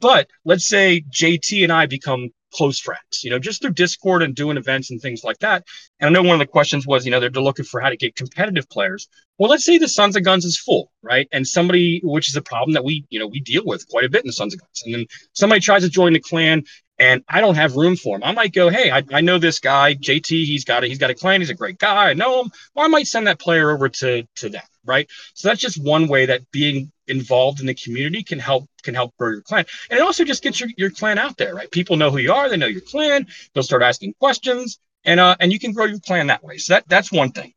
But 0.00 0.28
let's 0.44 0.66
say 0.66 1.02
JT 1.10 1.64
and 1.64 1.72
I 1.72 1.86
become 1.86 2.30
close 2.54 2.78
friends, 2.78 3.22
you 3.22 3.30
know, 3.30 3.38
just 3.38 3.60
through 3.60 3.72
Discord 3.72 4.22
and 4.22 4.34
doing 4.34 4.56
events 4.56 4.90
and 4.90 5.00
things 5.00 5.22
like 5.24 5.38
that. 5.38 5.64
And 6.00 6.08
I 6.08 6.12
know 6.12 6.26
one 6.26 6.34
of 6.34 6.38
the 6.38 6.50
questions 6.50 6.86
was, 6.86 7.04
you 7.04 7.10
know, 7.10 7.20
they're 7.20 7.30
looking 7.30 7.64
for 7.64 7.80
how 7.80 7.90
to 7.90 7.96
get 7.96 8.16
competitive 8.16 8.68
players. 8.70 9.08
Well, 9.38 9.50
let's 9.50 9.64
say 9.64 9.76
the 9.76 9.88
Sons 9.88 10.16
of 10.16 10.24
Guns 10.24 10.44
is 10.44 10.58
full, 10.58 10.92
right? 11.02 11.28
And 11.32 11.46
somebody, 11.46 12.00
which 12.04 12.28
is 12.28 12.36
a 12.36 12.42
problem 12.42 12.72
that 12.74 12.84
we, 12.84 13.04
you 13.10 13.18
know, 13.18 13.26
we 13.26 13.40
deal 13.40 13.64
with 13.64 13.88
quite 13.88 14.04
a 14.04 14.08
bit 14.08 14.22
in 14.22 14.28
the 14.28 14.32
Sons 14.32 14.54
of 14.54 14.60
Guns. 14.60 14.82
And 14.84 14.94
then 14.94 15.06
somebody 15.32 15.60
tries 15.60 15.82
to 15.82 15.88
join 15.88 16.12
the 16.12 16.20
clan 16.20 16.64
and 16.98 17.22
I 17.28 17.40
don't 17.40 17.54
have 17.54 17.76
room 17.76 17.96
for 17.96 18.16
him. 18.16 18.24
I 18.24 18.32
might 18.32 18.52
go, 18.52 18.70
hey, 18.70 18.90
I, 18.90 19.04
I 19.12 19.20
know 19.20 19.38
this 19.38 19.60
guy, 19.60 19.94
JT. 19.94 20.28
He's 20.28 20.64
got 20.64 20.84
a 20.84 20.86
he's 20.86 20.98
got 20.98 21.10
a 21.10 21.14
clan. 21.14 21.40
He's 21.40 21.50
a 21.50 21.54
great 21.54 21.78
guy. 21.78 22.10
I 22.10 22.14
know 22.14 22.42
him. 22.42 22.50
Well, 22.74 22.84
I 22.84 22.88
might 22.88 23.06
send 23.06 23.26
that 23.26 23.38
player 23.38 23.70
over 23.70 23.88
to 23.88 24.24
to 24.36 24.48
them, 24.48 24.62
right? 24.84 25.08
So 25.34 25.48
that's 25.48 25.60
just 25.60 25.82
one 25.82 26.08
way 26.08 26.26
that 26.26 26.50
being 26.50 26.90
involved 27.06 27.60
in 27.60 27.66
the 27.66 27.74
community 27.74 28.22
can 28.22 28.38
help 28.38 28.68
can 28.82 28.94
help 28.94 29.14
grow 29.18 29.30
your 29.30 29.42
clan, 29.42 29.64
and 29.90 29.98
it 29.98 30.02
also 30.02 30.24
just 30.24 30.42
gets 30.42 30.60
your, 30.60 30.70
your 30.76 30.90
clan 30.90 31.18
out 31.18 31.36
there, 31.36 31.54
right? 31.54 31.70
People 31.70 31.96
know 31.96 32.10
who 32.10 32.18
you 32.18 32.32
are. 32.32 32.48
They 32.48 32.56
know 32.56 32.66
your 32.66 32.82
clan. 32.82 33.26
They'll 33.54 33.62
start 33.62 33.82
asking 33.82 34.14
questions, 34.14 34.78
and 35.04 35.20
uh, 35.20 35.36
and 35.40 35.52
you 35.52 35.58
can 35.58 35.72
grow 35.72 35.86
your 35.86 36.00
clan 36.00 36.28
that 36.28 36.42
way. 36.42 36.58
So 36.58 36.74
that 36.74 36.88
that's 36.88 37.12
one 37.12 37.30
thing. 37.30 37.54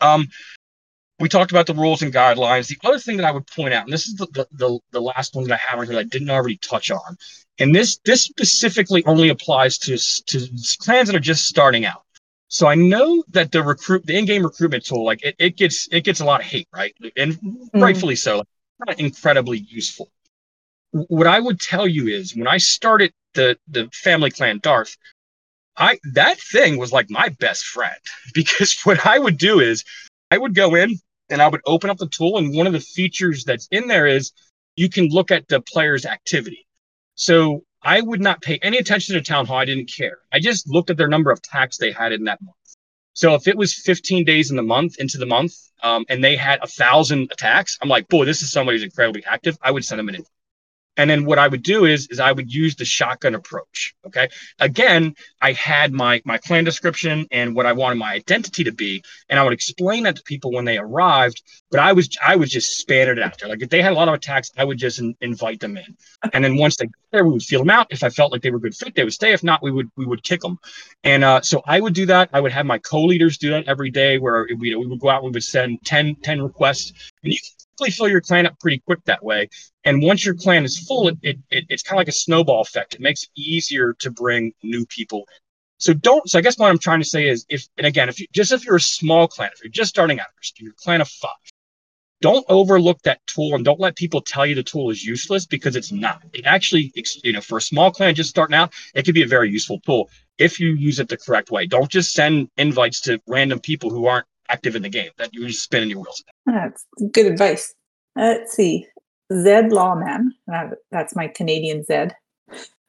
Um, 0.00 0.28
we 1.20 1.28
talked 1.28 1.50
about 1.50 1.66
the 1.66 1.74
rules 1.74 2.02
and 2.02 2.12
guidelines. 2.12 2.68
The 2.68 2.78
other 2.86 2.98
thing 2.98 3.16
that 3.16 3.26
I 3.26 3.32
would 3.32 3.46
point 3.46 3.74
out, 3.74 3.84
and 3.84 3.92
this 3.92 4.06
is 4.06 4.14
the, 4.14 4.46
the, 4.52 4.78
the, 4.92 5.00
last 5.00 5.34
one 5.34 5.44
that 5.44 5.54
I 5.54 5.56
have 5.56 5.86
that 5.86 5.98
I 5.98 6.04
didn't 6.04 6.30
already 6.30 6.56
touch 6.58 6.90
on, 6.90 7.16
and 7.58 7.74
this 7.74 7.98
this 8.04 8.22
specifically 8.22 9.04
only 9.04 9.28
applies 9.28 9.78
to, 9.78 9.96
to 10.26 10.48
clans 10.80 11.08
that 11.08 11.16
are 11.16 11.20
just 11.20 11.46
starting 11.46 11.84
out. 11.84 12.02
So 12.48 12.66
I 12.66 12.76
know 12.76 13.24
that 13.30 13.52
the 13.52 13.62
recruit, 13.62 14.06
the 14.06 14.16
in-game 14.16 14.42
recruitment 14.42 14.84
tool, 14.84 15.04
like 15.04 15.24
it, 15.24 15.34
it 15.38 15.56
gets 15.56 15.88
it 15.90 16.04
gets 16.04 16.20
a 16.20 16.24
lot 16.24 16.40
of 16.40 16.46
hate, 16.46 16.68
right? 16.72 16.94
And 17.16 17.34
mm-hmm. 17.34 17.80
rightfully 17.80 18.16
so. 18.16 18.38
Like, 18.38 18.46
not 18.86 19.00
incredibly 19.00 19.58
useful. 19.58 20.10
What 20.92 21.26
I 21.26 21.40
would 21.40 21.60
tell 21.60 21.86
you 21.86 22.06
is 22.06 22.36
when 22.36 22.46
I 22.46 22.58
started 22.58 23.12
the 23.34 23.58
the 23.66 23.88
family 23.92 24.30
clan 24.30 24.60
Darth, 24.62 24.96
I 25.76 25.98
that 26.12 26.40
thing 26.40 26.78
was 26.78 26.92
like 26.92 27.10
my 27.10 27.28
best 27.28 27.64
friend 27.64 28.00
because 28.34 28.80
what 28.84 29.04
I 29.04 29.18
would 29.18 29.36
do 29.36 29.58
is 29.60 29.84
I 30.30 30.38
would 30.38 30.54
go 30.54 30.74
in 30.74 30.98
and 31.30 31.42
I 31.42 31.48
would 31.48 31.60
open 31.66 31.90
up 31.90 31.98
the 31.98 32.08
tool, 32.08 32.38
and 32.38 32.54
one 32.54 32.66
of 32.66 32.72
the 32.72 32.80
features 32.80 33.44
that's 33.44 33.68
in 33.70 33.88
there 33.88 34.06
is 34.06 34.32
you 34.76 34.88
can 34.88 35.08
look 35.08 35.30
at 35.30 35.48
the 35.48 35.60
player's 35.60 36.06
activity. 36.06 36.66
So 37.14 37.64
I 37.82 38.00
would 38.00 38.20
not 38.20 38.42
pay 38.42 38.58
any 38.62 38.78
attention 38.78 39.14
to 39.14 39.22
town 39.22 39.46
hall. 39.46 39.58
I 39.58 39.64
didn't 39.64 39.90
care. 39.90 40.18
I 40.32 40.40
just 40.40 40.68
looked 40.68 40.90
at 40.90 40.96
their 40.96 41.08
number 41.08 41.30
of 41.30 41.38
attacks 41.38 41.76
they 41.76 41.92
had 41.92 42.12
in 42.12 42.24
that 42.24 42.40
month. 42.42 42.56
So 43.12 43.34
if 43.34 43.48
it 43.48 43.56
was 43.56 43.74
15 43.74 44.24
days 44.24 44.50
in 44.50 44.56
the 44.56 44.62
month 44.62 45.00
into 45.00 45.18
the 45.18 45.26
month, 45.26 45.54
um, 45.82 46.04
and 46.08 46.22
they 46.22 46.36
had 46.36 46.60
a 46.62 46.68
thousand 46.68 47.30
attacks, 47.32 47.76
I'm 47.82 47.88
like, 47.88 48.08
boy, 48.08 48.24
this 48.24 48.42
is 48.42 48.52
somebody 48.52 48.76
who's 48.76 48.84
incredibly 48.84 49.24
active. 49.24 49.58
I 49.62 49.72
would 49.72 49.84
send 49.84 49.98
them 49.98 50.08
an 50.08 50.14
and 50.98 51.08
then 51.08 51.24
what 51.24 51.38
I 51.38 51.48
would 51.48 51.62
do 51.62 51.84
is, 51.86 52.08
is 52.08 52.20
I 52.20 52.32
would 52.32 52.52
use 52.52 52.74
the 52.74 52.84
shotgun 52.84 53.34
approach. 53.36 53.94
Okay. 54.04 54.28
Again, 54.58 55.14
I 55.40 55.52
had 55.52 55.92
my 55.92 56.20
my 56.24 56.36
clan 56.36 56.64
description 56.64 57.26
and 57.30 57.54
what 57.54 57.66
I 57.66 57.72
wanted 57.72 57.94
my 57.94 58.12
identity 58.12 58.64
to 58.64 58.72
be, 58.72 59.02
and 59.28 59.38
I 59.38 59.44
would 59.44 59.52
explain 59.52 60.02
that 60.02 60.16
to 60.16 60.22
people 60.24 60.52
when 60.52 60.64
they 60.64 60.76
arrived. 60.76 61.42
But 61.70 61.80
I 61.80 61.92
was 61.92 62.08
I 62.24 62.36
was 62.36 62.50
just 62.50 62.78
spanning 62.78 63.18
it 63.18 63.22
out 63.22 63.38
there. 63.38 63.48
Like 63.48 63.62
if 63.62 63.70
they 63.70 63.80
had 63.80 63.92
a 63.92 63.94
lot 63.94 64.08
of 64.08 64.14
attacks, 64.14 64.50
I 64.58 64.64
would 64.64 64.78
just 64.78 64.98
in, 64.98 65.14
invite 65.20 65.60
them 65.60 65.76
in, 65.76 65.96
and 66.32 66.44
then 66.44 66.56
once 66.56 66.76
they 66.76 66.86
got 66.86 66.94
there, 67.12 67.24
we 67.24 67.32
would 67.32 67.42
feel 67.42 67.60
them 67.60 67.70
out. 67.70 67.86
If 67.90 68.02
I 68.02 68.10
felt 68.10 68.32
like 68.32 68.42
they 68.42 68.50
were 68.50 68.58
good 68.58 68.74
fit, 68.74 68.94
they 68.96 69.04
would 69.04 69.12
stay. 69.12 69.32
If 69.32 69.44
not, 69.44 69.62
we 69.62 69.70
would 69.70 69.90
we 69.96 70.04
would 70.04 70.24
kick 70.24 70.40
them. 70.40 70.58
And 71.04 71.22
uh, 71.22 71.42
so 71.42 71.62
I 71.64 71.78
would 71.80 71.94
do 71.94 72.06
that. 72.06 72.30
I 72.32 72.40
would 72.40 72.52
have 72.52 72.66
my 72.66 72.78
co-leaders 72.78 73.38
do 73.38 73.50
that 73.50 73.68
every 73.68 73.90
day, 73.90 74.18
where 74.18 74.48
we, 74.58 74.74
we 74.74 74.86
would 74.86 75.00
go 75.00 75.10
out, 75.10 75.22
we 75.22 75.30
would 75.30 75.44
send 75.44 75.78
10, 75.84 76.16
10 76.16 76.42
requests, 76.42 76.92
and 77.22 77.32
you 77.32 77.38
fill 77.86 78.08
your 78.08 78.20
clan 78.20 78.46
up 78.46 78.58
pretty 78.60 78.78
quick 78.78 79.04
that 79.04 79.24
way. 79.24 79.48
And 79.84 80.02
once 80.02 80.24
your 80.24 80.34
clan 80.34 80.64
is 80.64 80.78
full, 80.78 81.08
it, 81.08 81.18
it, 81.22 81.38
it 81.50 81.64
it's 81.68 81.82
kind 81.82 81.96
of 81.96 82.00
like 82.00 82.08
a 82.08 82.12
snowball 82.12 82.60
effect. 82.60 82.94
It 82.94 83.00
makes 83.00 83.22
it 83.22 83.30
easier 83.36 83.94
to 84.00 84.10
bring 84.10 84.52
new 84.62 84.84
people 84.86 85.20
in. 85.20 85.38
So 85.78 85.94
don't. 85.94 86.28
So 86.28 86.38
I 86.38 86.42
guess 86.42 86.58
what 86.58 86.68
I'm 86.68 86.78
trying 86.78 87.00
to 87.00 87.08
say 87.08 87.28
is, 87.28 87.46
if 87.48 87.66
and 87.78 87.86
again, 87.86 88.08
if 88.08 88.18
you 88.20 88.26
just 88.32 88.52
if 88.52 88.66
you're 88.66 88.76
a 88.76 88.80
small 88.80 89.28
clan, 89.28 89.50
if 89.54 89.62
you're 89.62 89.70
just 89.70 89.90
starting 89.90 90.18
out, 90.18 90.26
you're 90.58 90.72
a 90.72 90.74
clan 90.74 91.00
of 91.00 91.08
five, 91.08 91.30
don't 92.20 92.44
overlook 92.48 93.00
that 93.02 93.20
tool 93.26 93.54
and 93.54 93.64
don't 93.64 93.78
let 93.78 93.96
people 93.96 94.20
tell 94.20 94.44
you 94.44 94.54
the 94.54 94.62
tool 94.62 94.90
is 94.90 95.04
useless 95.04 95.46
because 95.46 95.76
it's 95.76 95.92
not. 95.92 96.22
It 96.32 96.46
actually, 96.46 96.92
you 97.22 97.32
know, 97.32 97.40
for 97.40 97.58
a 97.58 97.62
small 97.62 97.92
clan 97.92 98.14
just 98.14 98.30
starting 98.30 98.56
out, 98.56 98.72
it 98.94 99.04
could 99.04 99.14
be 99.14 99.22
a 99.22 99.28
very 99.28 99.50
useful 99.50 99.80
tool 99.80 100.10
if 100.36 100.58
you 100.58 100.74
use 100.74 100.98
it 100.98 101.08
the 101.08 101.16
correct 101.16 101.50
way. 101.50 101.66
Don't 101.66 101.90
just 101.90 102.12
send 102.12 102.48
invites 102.56 103.00
to 103.02 103.20
random 103.28 103.60
people 103.60 103.90
who 103.90 104.06
aren't 104.06 104.26
active 104.48 104.76
in 104.76 104.82
the 104.82 104.88
game. 104.88 105.10
That 105.18 105.32
you're 105.32 105.48
just 105.48 105.62
spinning 105.62 105.90
your 105.90 106.00
wheels. 106.00 106.22
That's 106.46 106.84
good 107.12 107.26
advice. 107.26 107.74
let's 108.16 108.52
see. 108.52 108.86
Zed 109.32 109.72
Lawman, 109.72 110.32
uh, 110.52 110.70
that's 110.90 111.14
my 111.14 111.28
Canadian 111.28 111.84
Zed, 111.84 112.14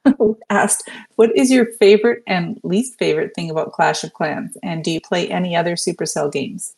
asked, 0.49 0.89
"What 1.17 1.35
is 1.35 1.51
your 1.51 1.65
favorite 1.79 2.23
and 2.27 2.59
least 2.63 2.97
favorite 2.97 3.31
thing 3.35 3.49
about 3.51 3.73
Clash 3.73 4.03
of 4.03 4.13
Clans? 4.13 4.55
And 4.63 4.83
do 4.83 4.91
you 4.91 5.01
play 5.01 5.29
any 5.29 5.55
other 5.55 5.75
Supercell 5.75 6.31
games?" 6.31 6.75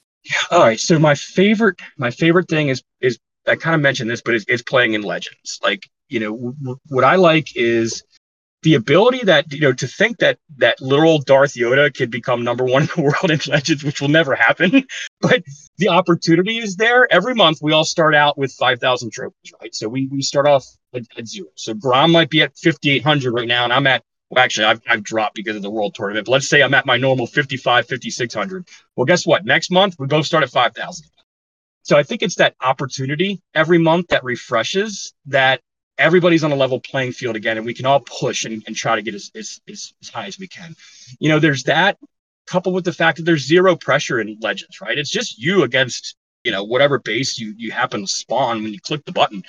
All 0.50 0.60
right. 0.62 0.80
So 0.80 0.98
my 1.00 1.16
favorite, 1.16 1.80
my 1.98 2.12
favorite 2.12 2.48
thing 2.50 2.70
is 2.70 2.84
is 3.02 3.20
I 3.48 3.56
kind 3.56 3.76
of 3.76 3.82
mentioned 3.82 4.10
this, 4.10 4.22
but 4.22 4.34
it's, 4.34 4.46
it's 4.48 4.62
playing 4.64 4.94
in 4.94 5.02
Legends. 5.02 5.60
Like 5.64 5.88
you 6.10 6.20
know, 6.20 6.36
w- 6.38 6.80
what 6.90 7.04
I 7.04 7.16
like 7.16 7.56
is 7.56 8.04
the 8.64 8.76
ability 8.76 9.26
that 9.26 9.52
you 9.52 9.62
know 9.62 9.74
to 9.74 9.88
think 9.88 10.20
that 10.20 10.38
that 10.58 10.82
literal 10.82 11.20
Darth 11.20 11.54
Yoda 11.54 11.94
could 11.96 12.12
become 12.12 12.44
number 12.44 12.64
one 12.64 12.84
in 12.84 12.90
the 12.96 13.02
world 13.04 13.32
in 13.32 13.40
Legends, 13.48 13.84
which 13.84 14.02
will 14.02 14.10
never 14.10 14.36
happen, 14.36 14.86
but 15.22 15.44
the 15.78 15.90
opportunity 15.90 16.58
is 16.60 16.76
there. 16.76 17.12
Every 17.12 17.34
month 17.34 17.60
we 17.62 17.72
all 17.72 17.86
start 17.86 18.16
out 18.16 18.38
with 18.38 18.52
five 18.52 18.80
thousand 18.80 19.12
trophies, 19.12 19.54
right? 19.62 19.74
So 19.74 19.90
we 19.90 20.08
we 20.08 20.22
start 20.22 20.48
off 20.48 20.66
at, 20.94 21.04
at 21.18 21.28
zero. 21.28 21.48
So 21.56 21.74
Grom 21.74 22.12
might 22.12 22.30
be 22.30 22.42
at 22.42 22.58
fifty 22.58 22.92
eight 22.92 23.04
hundred 23.04 23.34
right 23.34 23.48
now, 23.48 23.64
and 23.64 23.74
I'm 23.74 23.88
at 23.88 24.04
well, 24.30 24.44
actually 24.44 24.66
I've, 24.66 24.82
I've 24.88 25.04
dropped 25.04 25.36
because 25.36 25.56
of 25.56 25.62
the 25.62 25.70
world 25.72 25.96
tournament. 25.96 26.26
But 26.26 26.34
let's 26.34 26.50
say 26.50 26.62
I'm 26.62 26.74
at 26.74 26.86
my 26.86 26.96
normal 26.98 27.28
55, 27.28 27.88
5600. 27.88 28.68
Well, 28.96 29.06
guess 29.06 29.26
what? 29.26 29.44
Next 29.44 29.72
month 29.72 29.96
we 30.00 30.08
both 30.08 30.26
start 30.26 30.44
at 30.44 30.50
five 30.50 30.74
thousand. 30.74 31.08
So 31.84 31.98
I 31.98 32.04
think 32.04 32.22
it's 32.22 32.36
that 32.36 32.56
opportunity 32.62 33.42
every 33.56 33.80
month 33.80 34.08
that 34.10 34.24
refreshes 34.24 35.14
that 35.26 35.62
everybody's 36.02 36.44
on 36.44 36.52
a 36.52 36.56
level 36.56 36.80
playing 36.80 37.12
field 37.12 37.36
again 37.36 37.58
and 37.58 37.66
we 37.66 37.74
can 37.74 37.86
all 37.86 38.00
push 38.02 38.46
and, 38.46 38.64
and 38.68 38.76
try 38.76 38.96
to 38.96 39.02
get 39.02 39.14
as, 39.14 39.32
as, 39.36 39.62
as, 39.70 39.94
as 40.02 40.10
high 40.10 40.26
as 40.26 40.40
we 40.40 40.48
can. 40.48 40.76
You 41.20 41.30
know 41.30 41.40
there's 41.40 41.64
that 41.64 41.98
coupled 42.48 42.76
with 42.76 42.86
the 42.86 42.94
fact 42.94 43.18
that 43.18 43.24
there's 43.24 43.48
zero 43.48 43.76
pressure 43.76 44.20
in 44.20 44.38
legends 44.42 44.82
right? 44.82 44.98
It's 44.98 45.10
just 45.10 45.40
you 45.40 45.64
against 45.64 46.16
you 46.44 46.52
know 46.52 46.64
whatever 46.64 47.00
base 47.00 47.38
you 47.38 47.54
you 47.58 47.72
happen 47.72 48.02
to 48.02 48.08
spawn 48.08 48.64
when 48.64 48.74
you 48.74 48.80
click 48.80 49.06
the 49.06 49.12
button. 49.12 49.44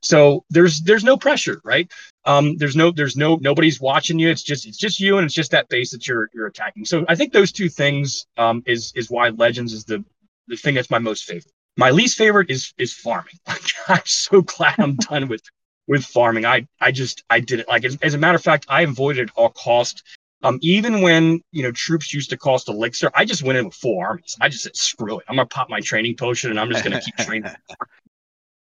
So 0.00 0.44
there's 0.50 0.80
there's 0.80 1.04
no 1.04 1.16
pressure 1.16 1.60
right? 1.64 1.90
Um 2.24 2.56
there's 2.56 2.76
no 2.76 2.90
there's 2.90 3.16
no 3.16 3.36
nobody's 3.36 3.80
watching 3.80 4.18
you. 4.18 4.30
It's 4.30 4.42
just 4.42 4.66
it's 4.66 4.78
just 4.78 5.00
you 5.00 5.18
and 5.18 5.26
it's 5.26 5.34
just 5.34 5.50
that 5.50 5.68
base 5.68 5.90
that 5.92 6.06
you're 6.08 6.30
you're 6.32 6.46
attacking. 6.46 6.84
So 6.84 7.04
i 7.08 7.14
think 7.14 7.32
those 7.32 7.52
two 7.52 7.68
things 7.68 8.26
um 8.36 8.62
is 8.66 8.92
is 8.96 9.10
why 9.10 9.28
legends 9.28 9.72
is 9.72 9.84
the 9.84 10.04
the 10.46 10.56
thing 10.56 10.74
that's 10.74 10.90
my 10.90 10.98
most 10.98 11.24
favorite. 11.24 11.52
My 11.76 11.90
least 11.90 12.16
favorite 12.16 12.50
is 12.50 12.72
is 12.78 12.92
farming. 12.92 13.38
I'm 13.88 14.00
so 14.06 14.42
glad 14.42 14.74
i'm 14.78 14.96
done 14.96 15.28
with 15.28 15.42
with 15.88 16.04
farming. 16.04 16.46
I 16.46 16.68
I 16.80 16.92
just 16.92 17.24
I 17.28 17.40
did 17.40 17.60
it 17.60 17.68
like 17.68 17.84
as, 17.84 17.98
as 18.02 18.14
a 18.14 18.18
matter 18.18 18.36
of 18.36 18.42
fact, 18.42 18.66
I 18.68 18.82
avoided 18.82 19.30
all 19.34 19.50
cost. 19.50 20.04
Um, 20.44 20.60
even 20.62 21.00
when 21.00 21.40
you 21.50 21.64
know 21.64 21.72
troops 21.72 22.14
used 22.14 22.30
to 22.30 22.36
cost 22.36 22.68
elixir, 22.68 23.10
I 23.14 23.24
just 23.24 23.42
went 23.42 23.58
in 23.58 23.64
with 23.64 23.74
full 23.74 23.98
armies. 23.98 24.36
I 24.40 24.48
just 24.48 24.62
said, 24.62 24.76
screw 24.76 25.18
it. 25.18 25.24
I'm 25.28 25.34
gonna 25.34 25.46
pop 25.46 25.68
my 25.68 25.80
training 25.80 26.16
potion 26.16 26.50
and 26.50 26.60
I'm 26.60 26.70
just 26.70 26.84
gonna 26.84 27.00
keep 27.00 27.16
training. 27.18 27.50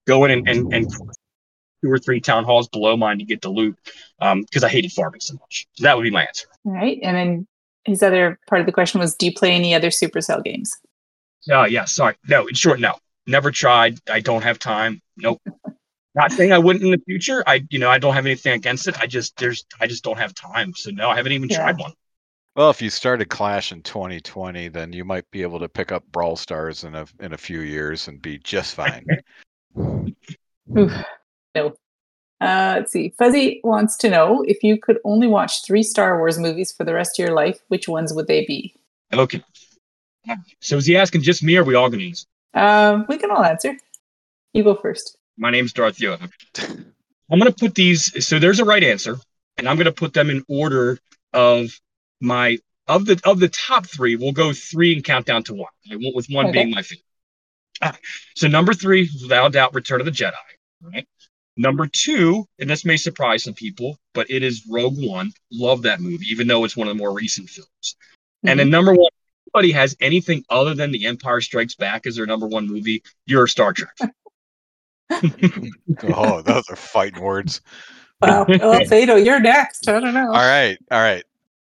Go 0.07 0.25
in 0.25 0.31
and 0.31 0.49
and, 0.49 0.73
and 0.73 0.91
two 0.91 1.91
or 1.91 1.99
three 1.99 2.21
town 2.21 2.45
halls 2.45 2.69
below 2.69 2.97
mine 2.97 3.19
to 3.19 3.25
get 3.25 3.43
the 3.43 3.51
loot 3.51 3.77
because 4.19 4.65
I 4.65 4.69
hated 4.69 4.93
farming 4.93 5.21
so 5.21 5.35
much. 5.35 5.67
So 5.75 5.83
that 5.83 5.97
would 5.97 6.05
be 6.05 6.11
my 6.11 6.25
answer. 6.25 6.47
All 6.65 6.73
right. 6.73 6.99
And 7.03 7.17
then 7.17 7.47
his 7.85 8.03
other 8.03 8.39
part 8.49 8.61
of 8.61 8.67
the 8.67 8.73
question 8.73 9.01
was 9.01 9.15
Do 9.15 9.27
you 9.27 9.33
play 9.35 9.53
any 9.53 9.75
other 9.75 9.91
Supercell 9.91 10.43
games? 10.43 10.75
Oh, 11.51 11.65
yeah. 11.65 11.85
Sorry. 11.85 12.17
No, 12.29 12.47
in 12.47 12.55
short, 12.55 12.81
no. 12.81 12.95
Never 13.27 13.51
tried. 13.51 13.99
I 14.11 14.21
don't 14.21 14.43
have 14.43 14.59
time. 14.59 15.03
Nope. 15.17 15.41
Not 16.17 16.33
saying 16.33 16.51
I 16.51 16.59
wouldn't 16.59 16.83
in 16.83 16.91
the 16.91 17.01
future. 17.05 17.45
I, 17.47 17.63
you 17.69 17.79
know, 17.79 17.91
I 17.91 17.99
don't 17.99 18.15
have 18.15 18.25
anything 18.25 18.55
against 18.55 18.89
it. 18.89 18.99
I 18.99 19.07
just, 19.07 19.37
there's, 19.37 19.67
I 19.81 19.87
just 19.87 20.03
don't 20.03 20.17
have 20.17 20.35
time. 20.35 20.73
So 20.75 20.91
no, 20.91 21.11
I 21.11 21.17
haven't 21.17 21.33
even 21.33 21.49
Yeah. 21.51 21.59
tried 21.59 21.79
one. 21.79 21.93
Well, 22.57 22.71
if 22.71 22.81
you 22.81 22.89
started 22.89 23.29
Clash 23.29 23.71
in 23.71 23.83
2020, 23.83 24.69
then 24.69 24.95
you 24.95 25.05
might 25.05 25.31
be 25.31 25.43
able 25.43 25.59
to 25.59 25.69
pick 25.69 25.93
up 25.93 26.05
Brawl 26.11 26.37
Stars 26.37 26.85
in 26.85 26.95
a 26.95 27.05
in 27.21 27.35
a 27.35 27.37
few 27.37 27.61
years 27.61 28.09
and 28.09 28.21
be 28.21 28.39
just 28.39 28.75
fine. 28.75 29.07
Oof, 30.79 30.93
no. 31.55 31.75
Uh, 32.41 32.77
let's 32.79 32.93
see. 32.93 33.15
Fuzzy 33.19 33.61
wants 33.63 33.99
to 33.99 34.09
know 34.09 34.43
if 34.49 34.63
you 34.63 34.79
could 34.79 34.99
only 35.05 35.27
watch 35.27 35.67
three 35.67 35.83
Star 35.83 36.17
Wars 36.17 36.39
movies 36.39 36.73
for 36.73 36.85
the 36.85 36.95
rest 36.95 37.19
of 37.19 37.27
your 37.27 37.35
life, 37.35 37.61
which 37.69 37.89
ones 37.89 38.15
would 38.15 38.27
they 38.27 38.47
be? 38.47 38.75
Okay. 39.13 39.43
So 40.61 40.79
is 40.79 40.87
he 40.87 40.97
asking 40.97 41.23
just 41.23 41.43
me 41.43 41.57
or 41.57 41.61
are 41.61 41.65
we 41.65 41.75
all 41.75 41.91
going 41.91 42.01
to 42.01 42.07
use? 42.07 42.27
Um, 42.55 43.05
we 43.07 43.19
can 43.19 43.31
all 43.31 43.45
answer. 43.45 43.77
You 44.55 44.65
go 44.65 44.75
first. 44.75 45.19
My 45.37 45.51
name's 45.51 45.73
Darth 45.73 45.99
Yoda. 45.99 46.31
I'm 47.31 47.39
going 47.39 47.53
to 47.53 47.59
put 47.59 47.75
these. 47.75 48.27
So 48.27 48.39
there's 48.39 48.61
a 48.61 48.65
right 48.65 48.83
answer, 48.83 49.17
and 49.57 49.69
I'm 49.69 49.77
going 49.77 49.87
to 49.87 49.93
put 49.93 50.15
them 50.15 50.31
in 50.31 50.45
order 50.49 50.99
of 51.33 51.79
my 52.21 52.59
of 52.89 53.07
the 53.07 53.21
of 53.25 53.41
the 53.41 53.49
top 53.49 53.87
three. 53.87 54.17
We'll 54.17 54.33
go 54.33 54.53
three 54.53 54.95
and 54.95 55.05
count 55.05 55.27
down 55.27 55.43
to 55.45 55.55
one. 55.55 55.71
I 55.91 55.97
went 55.97 56.15
with 56.15 56.27
one 56.31 56.47
Okay. 56.47 56.53
being 56.53 56.71
my 56.71 56.83
favorite. 56.83 57.05
Right. 57.83 57.99
So 58.37 58.49
number 58.49 58.73
three, 58.73 59.11
without 59.23 59.53
doubt, 59.53 59.75
Return 59.75 60.01
of 60.01 60.07
the 60.07 60.13
Jedi. 60.13 60.33
Right. 60.81 61.07
Number 61.57 61.87
two, 61.87 62.47
and 62.59 62.69
this 62.69 62.85
may 62.85 62.97
surprise 62.97 63.45
some 63.45 63.55
people, 63.55 63.99
but 64.15 64.31
it 64.31 64.43
is 64.43 64.67
Rogue 64.69 64.97
One. 64.99 65.33
Love 65.51 65.83
that 65.83 66.01
movie, 66.01 66.27
even 66.31 66.47
though 66.47 66.65
it's 66.65 66.77
one 66.77 66.87
of 66.87 66.95
the 66.95 66.99
more 66.99 67.13
recent 67.13 67.49
films. 67.49 67.97
And 68.45 68.61
then 68.61 68.67
mm-hmm. 68.67 68.73
number 68.73 68.93
one, 68.93 69.11
if 69.47 69.55
anybody 69.55 69.73
has 69.73 69.97
anything 70.01 70.45
other 70.51 70.75
than 70.75 70.93
The 70.93 71.07
Empire 71.07 71.41
Strikes 71.41 71.75
Back 71.75 72.07
as 72.07 72.17
their 72.17 72.27
number 72.27 72.47
one 72.47 72.67
movie, 72.67 73.03
you're 73.27 73.45
a 73.45 73.49
Star 73.49 73.73
Trek. 73.73 73.97
oh, 76.15 76.43
those 76.43 76.69
are 76.69 76.77
fighting 76.77 77.23
words. 77.23 77.61
Wow. 78.21 78.47
Well, 78.49 78.81
Fado, 78.91 79.25
you're 79.25 79.41
next. 79.41 79.89
I 79.89 80.01
don't 80.01 80.15
know. 80.15 80.29
All 80.29 80.33
right, 80.33 80.79
all 80.91 81.01
right, 81.01 81.25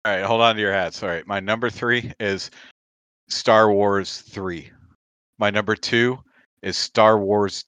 all 0.05 0.13
right. 0.13 0.25
Hold 0.25 0.41
on 0.41 0.55
to 0.55 0.61
your 0.61 0.73
hats. 0.73 1.03
All 1.03 1.09
right, 1.09 1.27
my 1.27 1.41
number 1.41 1.71
three 1.71 2.13
is 2.21 2.51
Star 3.29 3.73
Wars 3.73 4.23
three. 4.23 4.71
My 5.39 5.51
number 5.51 5.77
two 5.77 6.19
is 6.63 6.77
Star 6.77 7.19
Wars 7.19 7.65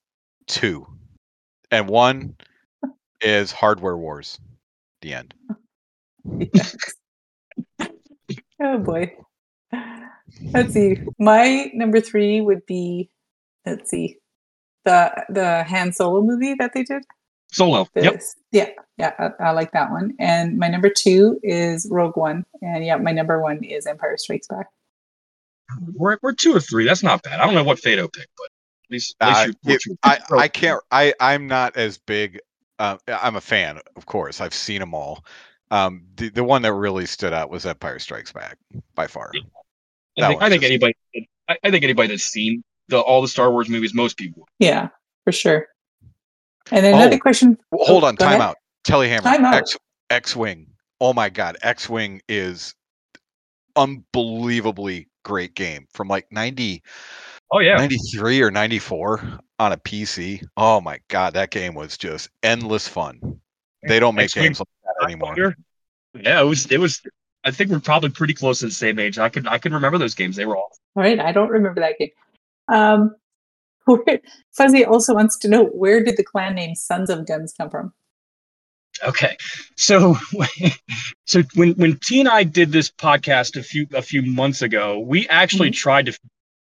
two, 0.46 0.86
and 1.70 1.88
one 1.88 2.36
is 3.20 3.52
Hardware 3.52 3.96
Wars. 3.96 4.38
The 5.02 5.14
end. 5.14 5.34
Yes. 6.38 6.76
oh 8.62 8.78
boy. 8.78 9.12
Let's 10.52 10.72
see. 10.72 10.98
My 11.18 11.70
number 11.74 12.00
three 12.00 12.40
would 12.40 12.64
be, 12.66 13.10
let's 13.66 13.90
see, 13.90 14.18
the 14.84 15.24
the 15.28 15.64
Han 15.64 15.92
Solo 15.92 16.22
movie 16.22 16.54
that 16.54 16.72
they 16.74 16.82
did. 16.84 17.02
Solo. 17.50 17.88
Yep. 17.94 18.20
Yeah, 18.52 18.68
yeah, 18.98 19.12
I, 19.18 19.44
I 19.44 19.50
like 19.52 19.72
that 19.72 19.90
one. 19.90 20.14
And 20.18 20.58
my 20.58 20.68
number 20.68 20.90
two 20.90 21.40
is 21.42 21.88
Rogue 21.90 22.16
One, 22.16 22.44
and 22.62 22.84
yeah, 22.84 22.96
my 22.96 23.12
number 23.12 23.40
one 23.40 23.62
is 23.64 23.86
Empire 23.86 24.16
Strikes 24.18 24.46
Back. 24.48 24.66
We're, 25.94 26.18
we're 26.22 26.32
two 26.32 26.54
or 26.56 26.60
three. 26.60 26.84
That's 26.86 27.02
not 27.02 27.22
bad. 27.22 27.40
I 27.40 27.44
don't 27.46 27.54
know 27.54 27.64
what 27.64 27.78
Fado 27.78 28.10
picked, 28.12 28.30
but 28.36 28.46
at 28.46 28.90
least, 28.90 29.16
at 29.20 29.28
least 29.28 29.40
Uh, 29.40 29.70
you, 29.70 29.74
it- 29.92 29.98
I, 30.02 30.18
I 30.36 30.48
can't 30.48 30.82
I 30.90 31.12
I'm 31.20 31.46
not 31.46 31.76
as 31.76 31.98
big 31.98 32.40
uh, 32.78 32.96
I'm 33.06 33.36
a 33.36 33.40
fan 33.40 33.80
of 33.96 34.06
course 34.06 34.40
I've 34.40 34.54
seen 34.54 34.80
them 34.80 34.94
all 34.94 35.24
um 35.70 36.04
the, 36.16 36.30
the 36.30 36.44
one 36.44 36.62
that 36.62 36.72
really 36.72 37.04
stood 37.06 37.32
out 37.34 37.50
was 37.50 37.66
Empire 37.66 37.98
Strikes 37.98 38.32
Back 38.32 38.56
by 38.94 39.06
far 39.06 39.30
I 40.18 40.28
think, 40.28 40.42
I 40.42 40.48
think 40.48 40.62
just- 40.62 40.70
anybody, 40.70 40.94
I, 41.48 41.58
I 41.64 41.70
think 41.70 41.84
anybody 41.84 42.08
that's 42.08 42.24
seen 42.24 42.64
the 42.88 42.98
all 43.00 43.22
the 43.22 43.28
Star 43.28 43.50
Wars 43.50 43.68
movies, 43.68 43.94
most 43.94 44.16
people. 44.16 44.48
Yeah, 44.58 44.88
for 45.24 45.32
sure. 45.32 45.66
And 46.70 46.84
then 46.84 46.94
another 46.94 47.16
Oh, 47.16 47.18
question. 47.18 47.58
Hold 47.72 48.04
Oh, 48.04 48.06
on 48.08 48.14
go 48.14 48.24
time 48.24 48.40
ahead. 48.40 48.50
out 48.50 48.56
Telehammer 48.84 49.22
Time 49.22 49.44
out. 49.44 49.54
X 49.54 49.76
X-wing 50.10 50.66
oh 51.00 51.12
my 51.12 51.28
god 51.28 51.56
X-wing 51.62 52.20
is 52.28 52.74
unbelievably 53.76 55.08
great 55.24 55.54
game 55.54 55.86
from 55.92 56.08
like 56.08 56.26
90 56.30 56.82
Oh 57.50 57.60
yeah, 57.60 57.76
93 57.76 58.42
or 58.42 58.50
94 58.50 59.40
on 59.58 59.72
a 59.72 59.76
PC 59.76 60.44
oh 60.56 60.80
my 60.80 60.98
god 61.08 61.34
that 61.34 61.50
game 61.50 61.74
was 61.74 61.96
just 61.96 62.28
endless 62.42 62.86
fun 62.88 63.40
they 63.86 63.98
don't 64.00 64.14
make 64.14 64.24
X-Wing 64.24 64.44
games 64.46 64.60
like 64.60 64.68
that 64.84 65.04
anymore 65.06 65.54
Yeah, 66.14 66.40
it 66.40 66.44
was. 66.44 66.66
It 66.66 66.78
was. 66.78 67.00
I 67.44 67.50
think 67.52 67.70
we're 67.70 67.78
probably 67.80 68.10
pretty 68.10 68.34
close 68.34 68.58
to 68.60 68.66
the 68.66 68.72
same 68.72 68.98
age. 68.98 69.18
I 69.18 69.28
can 69.28 69.46
I 69.46 69.58
can 69.58 69.72
remember 69.72 69.98
those 69.98 70.14
games. 70.14 70.34
They 70.34 70.46
were 70.46 70.56
all. 70.56 70.70
All 70.96 71.02
right, 71.02 71.20
I 71.20 71.30
don't 71.30 71.48
remember 71.50 71.80
that 71.80 71.96
game. 71.98 72.10
Um, 72.68 73.14
where- 73.84 74.20
Fuzzy 74.52 74.84
also 74.84 75.14
wants 75.14 75.38
to 75.38 75.48
know 75.48 75.64
where 75.64 76.02
did 76.02 76.16
the 76.16 76.24
clan 76.24 76.54
name 76.54 76.74
Sons 76.74 77.10
of 77.10 77.26
Guns 77.26 77.54
come 77.56 77.70
from? 77.70 77.92
Okay, 79.04 79.36
so 79.76 80.16
so 81.24 81.42
when 81.54 81.72
when 81.72 81.98
T 81.98 82.20
and 82.20 82.28
I 82.28 82.42
did 82.42 82.72
this 82.72 82.90
podcast 82.90 83.56
a 83.56 83.62
few 83.62 83.86
a 83.94 84.02
few 84.02 84.22
months 84.22 84.62
ago, 84.62 84.98
we 84.98 85.28
actually 85.28 85.70
tried 85.70 86.06
to. 86.06 86.18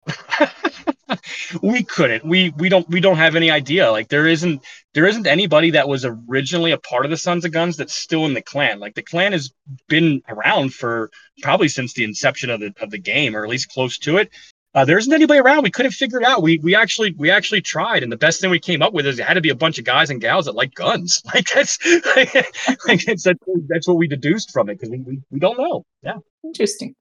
we 1.62 1.82
couldn't. 1.84 2.24
We 2.24 2.50
we 2.58 2.68
don't 2.68 2.88
we 2.88 3.00
don't 3.00 3.16
have 3.16 3.36
any 3.36 3.50
idea. 3.50 3.90
Like 3.90 4.08
there 4.08 4.26
isn't 4.26 4.64
there 4.94 5.06
isn't 5.06 5.26
anybody 5.26 5.70
that 5.70 5.88
was 5.88 6.04
originally 6.04 6.72
a 6.72 6.78
part 6.78 7.04
of 7.04 7.10
the 7.10 7.16
Sons 7.16 7.44
of 7.44 7.52
Guns 7.52 7.76
that's 7.76 7.94
still 7.94 8.26
in 8.26 8.34
the 8.34 8.42
clan. 8.42 8.80
Like 8.80 8.94
the 8.94 9.02
clan 9.02 9.32
has 9.32 9.52
been 9.88 10.22
around 10.28 10.74
for 10.74 11.10
probably 11.42 11.68
since 11.68 11.94
the 11.94 12.04
inception 12.04 12.50
of 12.50 12.60
the 12.60 12.74
of 12.80 12.90
the 12.90 12.98
game, 12.98 13.36
or 13.36 13.44
at 13.44 13.50
least 13.50 13.70
close 13.70 13.98
to 13.98 14.16
it. 14.16 14.30
Uh, 14.74 14.84
there 14.84 14.98
isn't 14.98 15.12
anybody 15.12 15.38
around. 15.38 15.62
We 15.62 15.70
couldn't 15.70 15.92
figure 15.92 16.20
it 16.20 16.26
out. 16.26 16.42
We 16.42 16.58
we 16.58 16.74
actually 16.74 17.12
we 17.12 17.30
actually 17.30 17.60
tried, 17.60 18.02
and 18.02 18.10
the 18.10 18.16
best 18.16 18.40
thing 18.40 18.50
we 18.50 18.58
came 18.58 18.82
up 18.82 18.92
with 18.92 19.06
is 19.06 19.18
it 19.18 19.24
had 19.24 19.34
to 19.34 19.40
be 19.40 19.50
a 19.50 19.54
bunch 19.54 19.78
of 19.78 19.84
guys 19.84 20.10
and 20.10 20.20
gals 20.20 20.46
that 20.46 20.54
like 20.54 20.74
guns. 20.74 21.22
Like 21.34 21.46
that's 21.52 21.78
like, 22.16 22.34
like 22.86 23.04
that's 23.04 23.26
that's 23.68 23.88
what 23.88 23.96
we 23.96 24.08
deduced 24.08 24.52
from 24.52 24.68
it 24.68 24.74
because 24.74 24.90
we, 24.90 24.98
we 24.98 25.20
we 25.30 25.38
don't 25.38 25.58
know. 25.58 25.84
Yeah. 26.02 26.18
Interesting. 26.44 26.94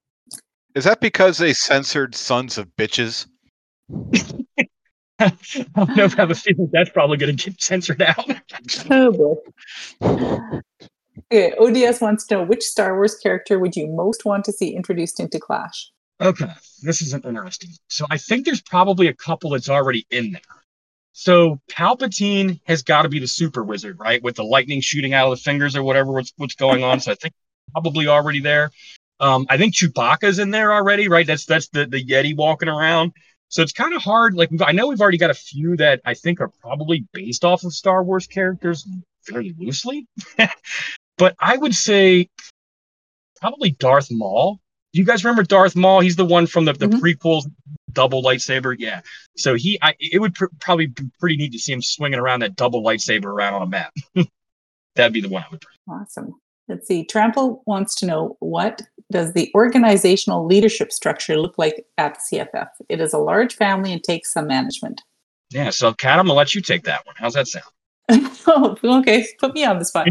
is 0.76 0.84
that 0.85 1.02
because 1.02 1.38
they 1.38 1.53
censored 1.53 2.15
Sons 2.15 2.57
of 2.57 2.68
Bitches 2.77 3.27
I 5.19 5.31
don't 5.76 5.95
know 5.95 6.06
if 6.06 6.18
I 6.18 6.22
have 6.22 6.31
a 6.31 6.35
feeling 6.35 6.69
that's 6.72 6.89
probably 6.89 7.18
going 7.18 7.35
to 7.35 7.49
get 7.49 7.61
censored 7.61 8.02
out. 8.02 8.30
Oh 8.89 9.11
boy. 10.02 10.60
Okay, 11.31 11.53
ODS 11.60 12.02
wants 12.02 12.26
to 12.27 12.35
know 12.35 12.43
which 12.43 12.64
Star 12.64 12.95
Wars 12.95 13.15
character 13.15 13.60
would 13.60 13.76
you 13.76 13.88
most 13.88 14.26
want 14.26 14.45
to 14.45 14.52
see 14.52 14.76
introduced 14.76 15.19
into 15.19 15.39
Clash? 15.39 15.91
Okay, 16.24 16.52
this 16.82 17.02
is 17.02 17.14
interesting. 17.14 17.72
So 17.90 18.06
I 18.10 18.18
think 18.18 18.45
there's 18.45 18.62
probably 18.62 19.08
a 19.08 19.14
couple 19.14 19.50
that's 19.50 19.70
already 19.70 20.06
in 20.10 20.32
there. 20.32 20.41
So 21.12 21.60
Palpatine 21.70 22.60
has 22.64 22.82
got 22.82 23.04
to 23.04 23.10
be 23.10 23.20
the 23.20 23.28
super 23.28 23.64
wizard, 23.64 24.00
right? 24.00 24.24
With 24.24 24.36
the 24.36 24.44
lightning 24.44 24.82
shooting 24.82 25.14
out 25.14 25.32
of 25.32 25.38
the 25.38 25.44
fingers 25.44 25.76
or 25.76 25.84
whatever 25.84 26.12
what's 26.12 26.34
what's 26.38 26.56
going 26.56 26.84
on. 26.84 27.00
So 27.02 27.12
I 27.12 27.16
think 27.16 27.34
probably 27.72 28.08
already 28.08 28.40
there. 28.40 28.72
Um, 29.20 29.45
I 29.50 29.58
think 29.58 29.76
Chewbacca's 29.76 30.40
in 30.40 30.50
there 30.50 30.74
already, 30.74 31.08
right? 31.08 31.28
That's 31.28 31.45
that's 31.45 31.68
the 31.70 31.86
the 31.86 32.04
Yeti 32.04 32.36
walking 32.36 32.70
around. 32.70 33.12
So 33.50 33.62
it's 33.62 33.74
kind 33.74 33.94
of 33.94 34.02
hard. 34.02 34.34
Like 34.34 34.50
I 34.62 34.72
know 34.72 34.88
we've 34.88 35.02
already 35.02 35.20
got 35.20 35.30
a 35.30 35.36
few 35.36 35.78
that 35.78 36.02
I 36.06 36.16
think 36.16 36.41
are 36.41 36.52
probably 36.62 37.06
based 37.14 37.45
off 37.45 37.64
of 37.64 37.74
Star 37.74 38.04
Wars 38.04 38.26
characters 38.26 38.88
very 39.30 39.54
loosely. 39.58 40.08
but 41.18 41.36
I 41.40 41.58
would 41.58 41.76
say 41.76 42.30
probably 43.40 43.72
Darth 43.72 44.10
Maul. 44.10 44.60
Do 44.94 44.99
you 44.99 45.06
guys 45.06 45.24
remember 45.26 45.44
Darth 45.44 45.76
Maul? 45.76 46.02
He's 46.02 46.15
the 46.15 46.26
one 46.26 46.45
from 46.48 46.65
the, 46.65 46.74
the 46.74 46.88
Mhm. 46.88 46.99
prequels, 46.99 47.44
double 47.91 48.22
lightsaber. 48.24 48.76
Yeah. 48.78 49.02
So 49.36 49.56
he, 49.56 49.80
I, 49.82 49.95
it 49.99 50.20
would 50.22 50.36
pr- 50.36 50.45
probably 50.60 50.88
be 50.88 51.03
pretty 51.20 51.36
neat 51.38 51.52
to 51.53 51.60
see 51.60 51.74
him 51.74 51.82
swinging 51.82 52.20
around 52.20 52.41
that 52.41 52.56
double 52.56 52.84
lightsaber 52.84 53.26
around 53.26 53.56
on 53.56 53.61
a 53.64 53.68
map. 53.68 53.94
That'd 54.95 55.14
be 55.14 55.22
the 55.22 55.30
one 55.30 55.44
I 55.44 55.48
would. 55.52 55.60
Bring. 55.61 55.99
Awesome. 55.99 56.36
Let's 56.68 56.88
see. 56.88 57.03
Trample 57.06 57.64
wants 57.65 57.95
to 57.95 58.06
know 58.06 58.38
what 58.40 58.82
does 59.11 59.34
the 59.34 59.52
organizational 59.56 60.45
leadership 60.45 60.91
structure 60.91 61.38
look 61.38 61.57
like 61.57 61.86
at 61.98 62.18
the 62.30 62.38
CFF? 62.38 62.68
It 62.88 63.02
is 63.02 63.14
a 63.14 63.18
large 63.18 63.56
family 63.56 63.91
and 63.91 64.03
takes 64.03 64.32
some 64.32 64.48
management. 64.48 65.02
Yeah. 65.49 65.72
So 65.72 65.94
Kat, 65.94 66.20
I'm 66.20 66.26
gonna 66.28 66.38
let 66.38 66.53
you 66.56 66.61
take 66.61 66.84
that 66.84 67.06
one. 67.06 67.15
How's 67.18 67.34
that 67.34 67.48
sound? 67.48 67.65
oh, 68.48 68.78
okay. 68.84 69.28
Put 69.40 69.53
me 69.56 69.65
on 69.65 69.80
the 69.80 69.86
spot. 69.86 70.07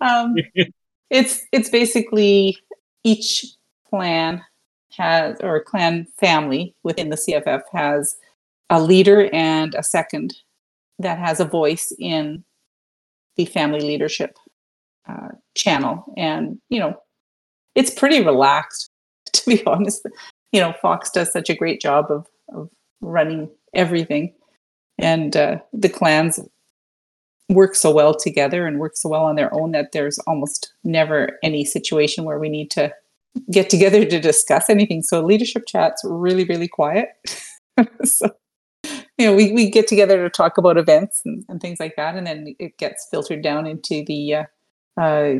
Um, 0.00 0.36
it's 1.10 1.42
it's 1.52 1.70
basically 1.70 2.58
each 3.02 3.44
clan 3.96 4.44
has 4.96 5.38
or 5.40 5.62
clan 5.62 6.06
family 6.18 6.74
within 6.82 7.10
the 7.10 7.16
CFF 7.16 7.62
has 7.72 8.16
a 8.70 8.80
leader 8.80 9.28
and 9.32 9.74
a 9.74 9.82
second 9.82 10.34
that 10.98 11.18
has 11.18 11.40
a 11.40 11.44
voice 11.44 11.92
in 11.98 12.44
the 13.36 13.46
family 13.46 13.80
leadership 13.80 14.38
uh, 15.08 15.28
channel, 15.54 16.04
and 16.16 16.58
you 16.68 16.78
know 16.78 16.94
it's 17.74 17.90
pretty 17.90 18.24
relaxed 18.24 18.90
to 19.32 19.42
be 19.46 19.64
honest. 19.66 20.06
You 20.52 20.60
know, 20.60 20.74
Fox 20.80 21.10
does 21.10 21.32
such 21.32 21.50
a 21.50 21.56
great 21.56 21.80
job 21.80 22.06
of 22.10 22.26
of 22.54 22.70
running 23.00 23.50
everything, 23.74 24.34
and 24.98 25.36
uh, 25.36 25.58
the 25.72 25.88
clans 25.88 26.40
work 27.48 27.74
so 27.74 27.92
well 27.92 28.14
together 28.14 28.66
and 28.66 28.78
work 28.78 28.96
so 28.96 29.08
well 29.08 29.24
on 29.24 29.36
their 29.36 29.52
own 29.54 29.70
that 29.72 29.92
there's 29.92 30.18
almost 30.20 30.72
never 30.82 31.38
any 31.44 31.64
situation 31.64 32.24
where 32.24 32.40
we 32.40 32.48
need 32.48 32.70
to 32.72 32.92
get 33.50 33.70
together 33.70 34.04
to 34.04 34.20
discuss 34.20 34.70
anything. 34.70 35.02
So 35.02 35.20
leadership 35.22 35.64
chats 35.66 36.02
really, 36.04 36.44
really 36.44 36.68
quiet. 36.68 37.08
so 38.04 38.30
you 39.18 39.26
know, 39.26 39.34
we, 39.34 39.52
we 39.52 39.70
get 39.70 39.88
together 39.88 40.22
to 40.22 40.30
talk 40.30 40.58
about 40.58 40.76
events 40.76 41.22
and, 41.24 41.44
and 41.48 41.60
things 41.60 41.80
like 41.80 41.96
that, 41.96 42.16
and 42.16 42.26
then 42.26 42.54
it 42.58 42.76
gets 42.78 43.06
filtered 43.10 43.42
down 43.42 43.66
into 43.66 44.04
the 44.06 44.34
uh, 44.34 44.44
uh, 45.00 45.34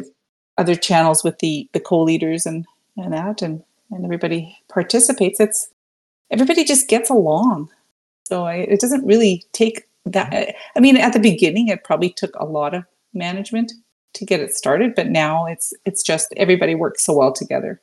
other 0.56 0.74
channels 0.74 1.22
with 1.22 1.38
the 1.40 1.68
the 1.72 1.80
co-leaders 1.80 2.46
and 2.46 2.64
and 2.96 3.12
that, 3.12 3.42
and 3.42 3.62
and 3.90 4.04
everybody 4.04 4.56
participates. 4.68 5.40
It's 5.40 5.68
everybody 6.30 6.64
just 6.64 6.88
gets 6.88 7.10
along, 7.10 7.68
so 8.24 8.44
I, 8.44 8.54
it 8.56 8.80
doesn't 8.80 9.06
really 9.06 9.44
take 9.52 9.86
that. 10.06 10.54
I 10.74 10.80
mean, 10.80 10.96
at 10.96 11.12
the 11.12 11.20
beginning, 11.20 11.68
it 11.68 11.84
probably 11.84 12.10
took 12.10 12.34
a 12.36 12.46
lot 12.46 12.74
of 12.74 12.84
management 13.12 13.72
to 14.14 14.24
get 14.24 14.40
it 14.40 14.54
started, 14.54 14.94
but 14.94 15.08
now 15.08 15.44
it's 15.44 15.74
it's 15.84 16.02
just 16.02 16.32
everybody 16.38 16.74
works 16.74 17.04
so 17.04 17.14
well 17.14 17.32
together. 17.32 17.82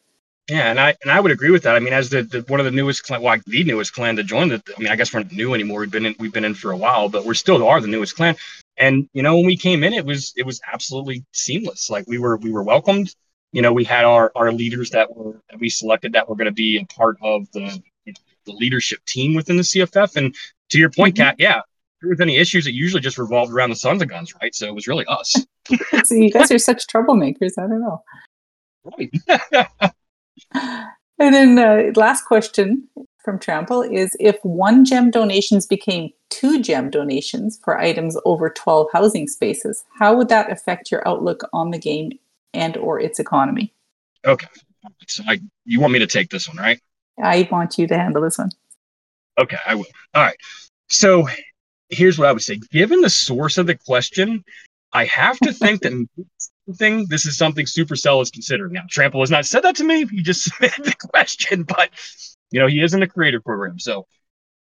Yeah, 0.50 0.70
and 0.70 0.80
I 0.80 0.96
and 1.02 1.12
I 1.12 1.22
would 1.22 1.32
agree 1.32 1.52
with 1.52 1.64
that. 1.64 1.76
I 1.76 1.80
mean, 1.80 1.94
as 1.94 2.10
the, 2.10 2.24
the 2.24 2.42
one 2.50 2.60
of 2.60 2.66
the 2.66 2.72
newest 2.72 3.04
clan, 3.04 3.22
well, 3.22 3.38
the 3.48 3.64
newest 3.64 3.94
clan 3.94 4.18
to 4.18 4.24
join 4.24 4.50
the. 4.50 4.62
I 4.78 4.80
mean, 4.82 4.92
I 4.92 4.98
guess 4.98 5.14
we're 5.14 5.22
not 5.22 5.32
new 5.32 5.54
anymore. 5.54 5.80
We've 5.80 5.92
been 5.92 6.06
in, 6.06 6.16
we've 6.20 6.34
been 6.34 6.44
in 6.44 6.54
for 6.54 6.72
a 6.72 6.78
while, 6.78 7.08
but 7.08 7.26
we're 7.26 7.34
still 7.34 7.66
are 7.66 7.80
the 7.80 7.88
newest 7.88 8.18
clan. 8.18 8.36
And 8.78 9.08
you 9.14 9.24
know, 9.24 9.38
when 9.38 9.46
we 9.46 9.56
came 9.56 9.84
in, 9.84 9.94
it 9.94 10.06
was 10.06 10.34
it 10.36 10.46
was 10.46 10.60
absolutely 10.72 11.24
seamless. 11.32 11.90
Like 11.90 12.08
we 12.08 12.18
were 12.18 12.38
we 12.38 12.52
were 12.52 12.64
welcomed. 12.64 13.16
You 13.54 13.62
know, 13.62 13.72
we 13.72 13.86
had 13.86 14.04
our 14.04 14.34
our 14.36 14.52
leaders 14.52 14.90
that 14.90 15.16
were 15.16 15.40
that 15.50 15.62
we 15.62 15.70
selected 15.70 16.12
that 16.14 16.28
were 16.28 16.36
going 16.36 16.46
to 16.46 16.52
be 16.52 16.78
a 16.78 16.86
part 16.94 17.18
of 17.22 17.50
the 17.54 17.82
the 18.46 18.52
leadership 18.52 19.00
team 19.06 19.36
within 19.36 19.56
the 19.56 19.64
CFF. 19.64 20.18
And 20.18 20.36
to 20.70 20.78
your 20.78 20.90
point, 20.90 21.16
mm-hmm. 21.16 21.24
Kat, 21.24 21.36
yeah, 21.40 21.60
if 21.60 21.64
there 22.02 22.10
was 22.10 22.20
any 22.20 22.36
issues, 22.36 22.68
it 22.68 22.74
usually 22.74 23.02
just 23.02 23.18
revolved 23.18 23.54
around 23.54 23.70
the 23.70 23.78
Sons 23.78 24.02
of 24.02 24.10
Guns, 24.10 24.34
right? 24.42 24.54
So 24.54 24.68
it 24.68 24.76
was 24.76 24.88
really 24.88 25.06
us. 25.08 25.36
so 26.04 26.16
you 26.16 26.32
guys 26.32 26.52
are 26.52 26.58
such 26.58 26.86
troublemakers. 26.88 27.54
I 27.58 27.68
don't 27.68 27.82
know. 27.82 28.04
Right. 28.84 29.94
and 30.54 31.34
then 31.34 31.60
uh, 31.60 31.92
last 31.96 32.26
question 32.26 32.88
from 33.24 33.40
Trample 33.40 33.82
is 33.82 34.16
if 34.20 34.38
one 34.44 34.86
gem 34.86 35.10
donations 35.10 35.66
became 35.66 36.12
two 36.30 36.62
gem 36.62 36.90
donations 36.90 37.60
for 37.64 37.80
items 37.80 38.18
over 38.26 38.50
12 38.50 38.88
housing 38.92 39.28
spaces, 39.28 39.84
how 39.98 40.16
would 40.16 40.30
that 40.30 40.52
affect 40.52 40.92
your 40.92 41.08
outlook 41.08 41.44
on 41.54 41.72
the 41.72 41.80
game 41.80 42.12
and 42.54 42.78
or 42.78 43.00
its 43.00 43.20
economy? 43.20 43.74
Okay. 44.26 44.48
So 45.08 45.24
I, 45.28 45.40
you 45.66 45.80
want 45.80 45.94
me 45.94 46.00
to 46.00 46.08
take 46.08 46.30
this 46.30 46.48
one, 46.48 46.58
right? 46.58 46.80
I 47.22 47.48
want 47.52 47.78
you 47.78 47.88
to 47.88 47.98
handle 47.98 48.22
this 48.22 48.38
one. 48.38 48.50
Okay, 49.40 49.58
I 49.66 49.76
will. 49.76 49.86
All 50.14 50.24
right. 50.24 50.36
So 50.90 51.28
here's 51.90 52.20
what 52.20 52.28
I 52.28 52.34
would 52.34 52.42
say. 52.42 52.60
Given 52.72 53.02
the 53.02 53.10
source 53.10 53.58
of 53.58 53.68
the 53.68 53.78
question, 53.78 54.44
I 54.92 55.06
have 55.06 55.38
to 55.40 55.54
think 55.54 55.82
that 55.82 56.08
thing. 56.72 57.08
This 57.10 57.26
is 57.26 57.38
something 57.38 57.66
Supercell 57.66 58.22
is 58.22 58.30
considering. 58.30 58.74
Now, 58.74 58.84
Trample 58.90 59.22
has 59.22 59.32
not 59.32 59.46
said 59.46 59.64
that 59.64 59.76
to 59.78 59.84
me. 59.84 60.06
He 60.06 60.22
just 60.22 60.44
submitted 60.54 60.86
the 60.86 60.96
question, 60.96 61.64
but 61.64 61.90
you 62.52 62.60
know, 62.60 62.68
he 62.68 62.82
is 62.82 62.94
in 62.94 63.00
the 63.00 63.08
creator 63.08 63.42
program. 63.42 63.80
So 63.80 64.06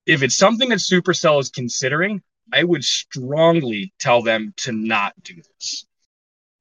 if 0.07 0.23
it's 0.23 0.37
something 0.37 0.71
that 0.71 0.79
Supercell 0.79 1.41
is 1.41 1.51
considering, 1.51 2.23
I 2.53 2.65
would 2.65 2.85
strongly 2.85 3.93
tell 4.01 4.23
them 4.23 4.53
to 4.59 4.73
not 4.73 5.15
do 5.23 5.35
this. 5.37 5.87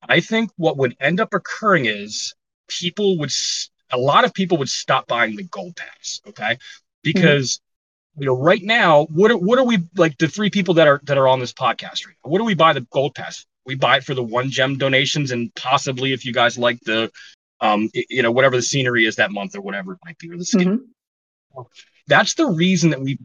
I 0.08 0.20
think 0.20 0.52
what 0.58 0.78
would 0.78 0.96
end 1.00 1.20
up 1.20 1.34
occurring 1.34 1.86
is 1.86 2.34
people 2.68 3.18
would, 3.20 3.32
a 3.92 3.98
lot 3.98 4.26
of 4.26 4.34
people 4.34 4.58
would 4.58 4.70
stop 4.70 5.08
buying 5.08 5.36
the 5.36 5.44
gold 5.44 5.76
pass. 5.76 6.22
Okay. 6.28 6.58
Because, 7.04 7.58
mm-hmm. 7.58 8.22
you 8.24 8.26
know, 8.28 8.38
right 8.38 8.62
now, 8.62 9.06
what 9.06 9.32
are, 9.32 9.38
what 9.38 9.58
are 9.58 9.66
we 9.66 9.80
like 9.96 10.18
the 10.18 10.28
three 10.28 10.50
people 10.50 10.76
that 10.76 10.88
are, 10.88 11.02
that 11.06 11.18
are 11.18 11.28
on 11.28 11.40
this 11.40 11.54
podcast 11.54 12.06
right 12.06 12.16
now? 12.24 12.30
What 12.30 12.40
do 12.40 12.46
we 12.46 12.56
buy 12.56 12.74
the 12.74 12.82
gold 12.82 13.16
pass 13.16 13.46
we 13.72 13.76
buy 13.76 13.98
it 13.98 14.04
for 14.04 14.14
the 14.14 14.24
one 14.24 14.50
gem 14.50 14.78
donations 14.78 15.32
and 15.32 15.54
possibly 15.56 16.12
if 16.12 16.26
you 16.26 16.34
guys 16.34 16.58
like 16.58 16.78
the 16.82 17.10
um 17.62 17.90
you 17.94 18.22
know 18.22 18.32
whatever 18.32 18.58
the 18.58 18.62
scenery 18.62 19.06
is 19.06 19.16
that 19.16 19.32
month 19.32 19.56
or 19.56 19.62
whatever 19.62 19.94
it 19.94 20.00
might 20.04 20.18
be 20.18 20.30
or 20.30 20.38
the 20.38 20.44
skin. 20.44 20.80
Mm-hmm. 21.56 21.62
that's 22.08 22.34
the 22.34 22.48
reason 22.48 22.90
that 22.90 23.00
we 23.00 23.18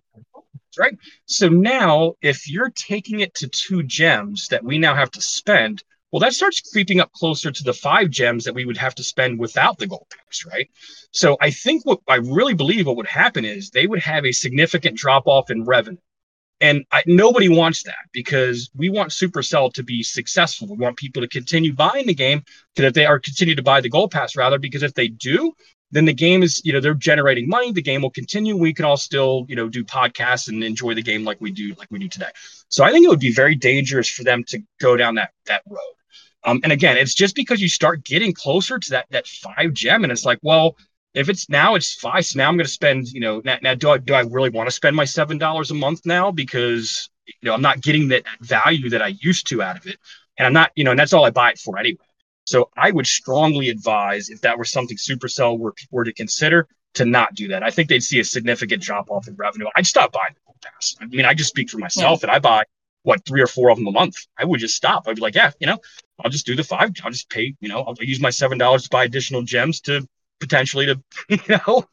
right? 0.78 0.96
So 1.24 1.48
now 1.48 2.14
if 2.20 2.48
you're 2.48 2.70
taking 2.70 3.20
it 3.20 3.34
to 3.36 3.48
two 3.48 3.82
gems 3.82 4.46
that 4.48 4.62
we 4.62 4.78
now 4.78 4.94
have 4.94 5.10
to 5.12 5.20
spend 5.20 5.82
well 6.12 6.20
that 6.20 6.32
starts 6.32 6.60
creeping 6.60 7.00
up 7.00 7.10
closer 7.10 7.50
to 7.50 7.64
the 7.64 7.72
five 7.72 8.08
gems 8.10 8.44
that 8.44 8.54
we 8.54 8.66
would 8.66 8.76
have 8.76 8.94
to 8.94 9.02
spend 9.02 9.40
without 9.40 9.78
the 9.78 9.88
gold 9.88 10.06
pass 10.16 10.44
right? 10.52 10.70
So 11.10 11.36
i 11.40 11.50
think 11.50 11.84
what 11.84 11.98
i 12.06 12.16
really 12.16 12.54
believe 12.54 12.86
what 12.86 12.96
would 12.98 13.08
happen 13.24 13.44
is 13.44 13.70
they 13.70 13.88
would 13.88 14.04
have 14.12 14.24
a 14.24 14.32
significant 14.32 14.96
drop 14.96 15.26
off 15.26 15.50
in 15.50 15.64
revenue 15.64 16.05
and 16.60 16.84
I, 16.90 17.02
nobody 17.06 17.48
wants 17.48 17.82
that 17.82 18.06
because 18.12 18.70
we 18.74 18.88
want 18.88 19.10
Supercell 19.10 19.72
to 19.74 19.82
be 19.82 20.02
successful. 20.02 20.68
We 20.68 20.76
want 20.76 20.96
people 20.96 21.22
to 21.22 21.28
continue 21.28 21.74
buying 21.74 22.06
the 22.06 22.14
game, 22.14 22.42
that 22.76 22.94
they 22.94 23.06
are 23.06 23.18
continue 23.18 23.54
to 23.54 23.62
buy 23.62 23.80
the 23.80 23.90
Gold 23.90 24.10
Pass 24.10 24.36
rather, 24.36 24.58
because 24.58 24.82
if 24.82 24.94
they 24.94 25.08
do, 25.08 25.52
then 25.90 26.04
the 26.04 26.14
game 26.14 26.42
is, 26.42 26.60
you 26.64 26.72
know, 26.72 26.80
they're 26.80 26.94
generating 26.94 27.48
money. 27.48 27.72
The 27.72 27.82
game 27.82 28.02
will 28.02 28.10
continue. 28.10 28.56
We 28.56 28.74
can 28.74 28.84
all 28.84 28.96
still, 28.96 29.46
you 29.48 29.54
know, 29.54 29.68
do 29.68 29.84
podcasts 29.84 30.48
and 30.48 30.64
enjoy 30.64 30.94
the 30.94 31.02
game 31.02 31.24
like 31.24 31.40
we 31.40 31.52
do, 31.52 31.74
like 31.78 31.88
we 31.90 31.98
do 31.98 32.08
today. 32.08 32.30
So 32.68 32.84
I 32.84 32.90
think 32.90 33.04
it 33.04 33.08
would 33.08 33.20
be 33.20 33.32
very 33.32 33.54
dangerous 33.54 34.08
for 34.08 34.24
them 34.24 34.42
to 34.44 34.60
go 34.80 34.96
down 34.96 35.14
that 35.16 35.30
that 35.46 35.62
road. 35.68 35.80
Um, 36.44 36.60
and 36.62 36.72
again, 36.72 36.96
it's 36.96 37.14
just 37.14 37.34
because 37.34 37.60
you 37.60 37.68
start 37.68 38.04
getting 38.04 38.32
closer 38.32 38.78
to 38.78 38.90
that 38.90 39.06
that 39.10 39.26
five 39.26 39.72
gem, 39.74 40.04
and 40.04 40.12
it's 40.12 40.24
like, 40.24 40.38
well, 40.42 40.76
if 41.16 41.30
it's 41.30 41.48
now 41.48 41.74
it's 41.74 41.94
five, 41.94 42.26
so 42.26 42.38
now 42.38 42.48
I'm 42.48 42.56
going 42.56 42.66
to 42.66 42.70
spend, 42.70 43.08
you 43.08 43.20
know, 43.20 43.40
now, 43.42 43.56
now 43.62 43.74
do 43.74 43.90
I 43.90 43.98
do 43.98 44.12
I 44.12 44.20
really 44.20 44.50
want 44.50 44.68
to 44.68 44.70
spend 44.70 44.94
my 44.94 45.06
seven 45.06 45.38
dollars 45.38 45.70
a 45.70 45.74
month 45.74 46.04
now 46.04 46.30
because 46.30 47.08
you 47.26 47.34
know 47.42 47.54
I'm 47.54 47.62
not 47.62 47.80
getting 47.80 48.08
that 48.08 48.24
value 48.40 48.90
that 48.90 49.00
I 49.00 49.16
used 49.20 49.46
to 49.48 49.62
out 49.62 49.78
of 49.78 49.86
it, 49.86 49.96
and 50.38 50.46
I'm 50.46 50.52
not, 50.52 50.72
you 50.76 50.84
know, 50.84 50.90
and 50.90 51.00
that's 51.00 51.14
all 51.14 51.24
I 51.24 51.30
buy 51.30 51.50
it 51.50 51.58
for 51.58 51.78
anyway. 51.78 51.98
So 52.44 52.70
I 52.76 52.90
would 52.90 53.06
strongly 53.06 53.70
advise 53.70 54.28
if 54.28 54.42
that 54.42 54.58
were 54.58 54.64
something 54.64 54.98
Supercell 54.98 55.58
were 55.58 55.74
were 55.90 56.04
to 56.04 56.12
consider 56.12 56.68
to 56.94 57.06
not 57.06 57.34
do 57.34 57.48
that. 57.48 57.62
I 57.62 57.70
think 57.70 57.88
they'd 57.88 58.02
see 58.02 58.20
a 58.20 58.24
significant 58.24 58.82
drop 58.82 59.10
off 59.10 59.26
in 59.26 59.36
revenue. 59.36 59.66
I'd 59.74 59.86
stop 59.86 60.12
buying 60.12 60.34
the 60.34 60.40
Gold 60.46 60.58
Pass. 60.62 60.96
I 61.00 61.06
mean, 61.06 61.24
I 61.24 61.32
just 61.32 61.48
speak 61.48 61.70
for 61.70 61.78
myself, 61.78 62.20
yeah. 62.20 62.28
and 62.28 62.36
I 62.36 62.40
buy 62.40 62.64
what 63.04 63.24
three 63.24 63.40
or 63.40 63.46
four 63.46 63.70
of 63.70 63.78
them 63.78 63.86
a 63.86 63.92
month. 63.92 64.16
I 64.38 64.44
would 64.44 64.60
just 64.60 64.76
stop. 64.76 65.08
I'd 65.08 65.16
be 65.16 65.22
like, 65.22 65.34
yeah, 65.34 65.52
you 65.60 65.66
know, 65.66 65.78
I'll 66.22 66.30
just 66.30 66.44
do 66.44 66.54
the 66.54 66.64
five. 66.64 66.92
I'll 67.02 67.10
just 67.10 67.30
pay. 67.30 67.54
You 67.60 67.70
know, 67.70 67.80
I'll 67.84 67.94
use 68.00 68.20
my 68.20 68.30
seven 68.30 68.58
dollars 68.58 68.82
to 68.82 68.90
buy 68.90 69.04
additional 69.04 69.42
gems 69.42 69.80
to 69.82 70.06
potentially 70.40 70.86
to 70.86 71.02
you 71.28 71.38
know 71.66 71.84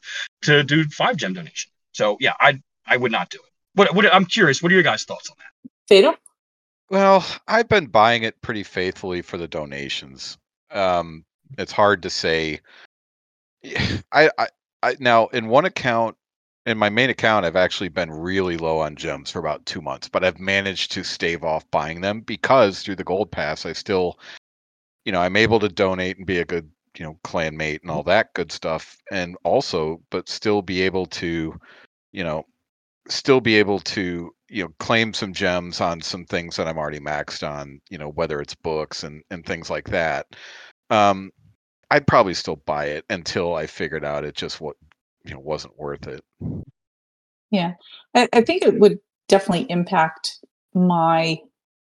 to 0.42 0.62
do 0.62 0.84
five 0.84 1.16
gem 1.16 1.34
donation. 1.34 1.70
So 1.92 2.16
yeah, 2.20 2.34
I 2.40 2.60
I 2.86 2.96
would 2.96 3.12
not 3.12 3.30
do 3.30 3.38
it. 3.38 3.50
What 3.74 3.94
what 3.94 4.12
I'm 4.12 4.24
curious, 4.24 4.62
what 4.62 4.70
are 4.70 4.74
your 4.74 4.84
guys' 4.84 5.04
thoughts 5.04 5.30
on 5.30 5.36
that? 5.38 5.70
Fatal? 5.88 6.14
Well, 6.90 7.24
I've 7.48 7.68
been 7.68 7.86
buying 7.86 8.24
it 8.24 8.40
pretty 8.40 8.62
faithfully 8.62 9.22
for 9.22 9.38
the 9.38 9.48
donations. 9.48 10.38
Um, 10.70 11.24
it's 11.58 11.72
hard 11.72 12.02
to 12.02 12.10
say. 12.10 12.60
I, 14.12 14.30
I, 14.38 14.48
I 14.82 14.96
now 15.00 15.28
in 15.28 15.48
one 15.48 15.64
account, 15.64 16.16
in 16.66 16.78
my 16.78 16.88
main 16.88 17.10
account, 17.10 17.46
I've 17.46 17.56
actually 17.56 17.88
been 17.88 18.10
really 18.10 18.56
low 18.56 18.80
on 18.80 18.96
gems 18.96 19.30
for 19.30 19.38
about 19.38 19.66
two 19.66 19.80
months, 19.80 20.08
but 20.08 20.24
I've 20.24 20.38
managed 20.38 20.92
to 20.92 21.04
stave 21.04 21.44
off 21.44 21.70
buying 21.70 22.00
them 22.00 22.20
because 22.20 22.82
through 22.82 22.96
the 22.96 23.04
gold 23.04 23.30
pass, 23.30 23.66
I 23.66 23.72
still, 23.72 24.18
you 25.04 25.12
know, 25.12 25.20
I'm 25.20 25.36
able 25.36 25.60
to 25.60 25.68
donate 25.68 26.18
and 26.18 26.26
be 26.26 26.38
a 26.38 26.44
good 26.44 26.70
you 26.96 27.04
know 27.04 27.18
clanmate 27.24 27.82
and 27.82 27.90
all 27.90 28.00
mm-hmm. 28.00 28.10
that 28.10 28.32
good 28.34 28.52
stuff 28.52 28.96
and 29.10 29.36
also 29.44 30.00
but 30.10 30.28
still 30.28 30.62
be 30.62 30.82
able 30.82 31.06
to 31.06 31.58
you 32.12 32.24
know 32.24 32.44
still 33.08 33.40
be 33.40 33.56
able 33.56 33.80
to 33.80 34.32
you 34.48 34.62
know 34.62 34.70
claim 34.78 35.12
some 35.12 35.32
gems 35.32 35.80
on 35.80 36.00
some 36.00 36.24
things 36.24 36.56
that 36.56 36.68
i'm 36.68 36.78
already 36.78 37.00
maxed 37.00 37.46
on 37.46 37.80
you 37.90 37.98
know 37.98 38.08
whether 38.10 38.40
it's 38.40 38.54
books 38.54 39.02
and 39.02 39.22
and 39.30 39.44
things 39.44 39.70
like 39.70 39.88
that. 39.88 40.26
Um 40.90 41.30
i'd 41.90 42.06
probably 42.06 42.34
still 42.34 42.56
buy 42.66 42.86
it 42.86 43.04
until 43.10 43.54
i 43.54 43.66
figured 43.66 44.04
out 44.04 44.24
it 44.24 44.34
just 44.34 44.60
what 44.60 44.76
you 45.24 45.34
know 45.34 45.40
wasn't 45.40 45.78
worth 45.78 46.06
it. 46.06 46.22
Yeah. 47.50 47.74
I, 48.14 48.28
I 48.32 48.42
think 48.42 48.62
it 48.62 48.78
would 48.78 48.98
definitely 49.28 49.66
impact 49.70 50.38
my 50.74 51.40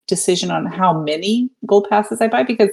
decision 0.07 0.51
on 0.51 0.65
how 0.65 0.93
many 0.93 1.49
gold 1.65 1.87
passes 1.89 2.19
i 2.21 2.27
buy 2.27 2.43
because 2.43 2.69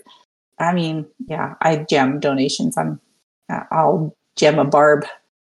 I 0.60 0.72
mean, 0.72 1.06
yeah, 1.26 1.54
I 1.60 1.86
gem 1.88 2.20
donations. 2.20 2.76
I'm, 2.76 3.00
I'll 3.70 4.16
gem 4.36 4.58
a 4.58 4.64
barb 4.64 5.04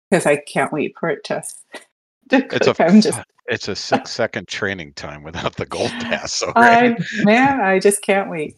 because 0.10 0.26
I 0.26 0.38
can't 0.38 0.72
wait 0.72 0.96
for 1.00 1.10
it 1.10 1.24
to. 1.26 1.44
to 2.30 2.56
it's 2.56 2.68
a, 2.68 2.84
I'm 2.84 3.02
just. 3.02 3.20
It's 3.48 3.68
a 3.68 3.76
six 3.76 4.12
second 4.12 4.48
training 4.48 4.94
time 4.94 5.22
without 5.22 5.58
the 5.58 5.66
gold 5.66 5.92
pass. 6.00 6.32
So 6.40 6.54
right? 6.56 6.96
I, 6.98 7.24
man, 7.26 7.60
I 7.60 7.78
just 7.78 8.02
can't 8.02 8.30
wait. 8.30 8.56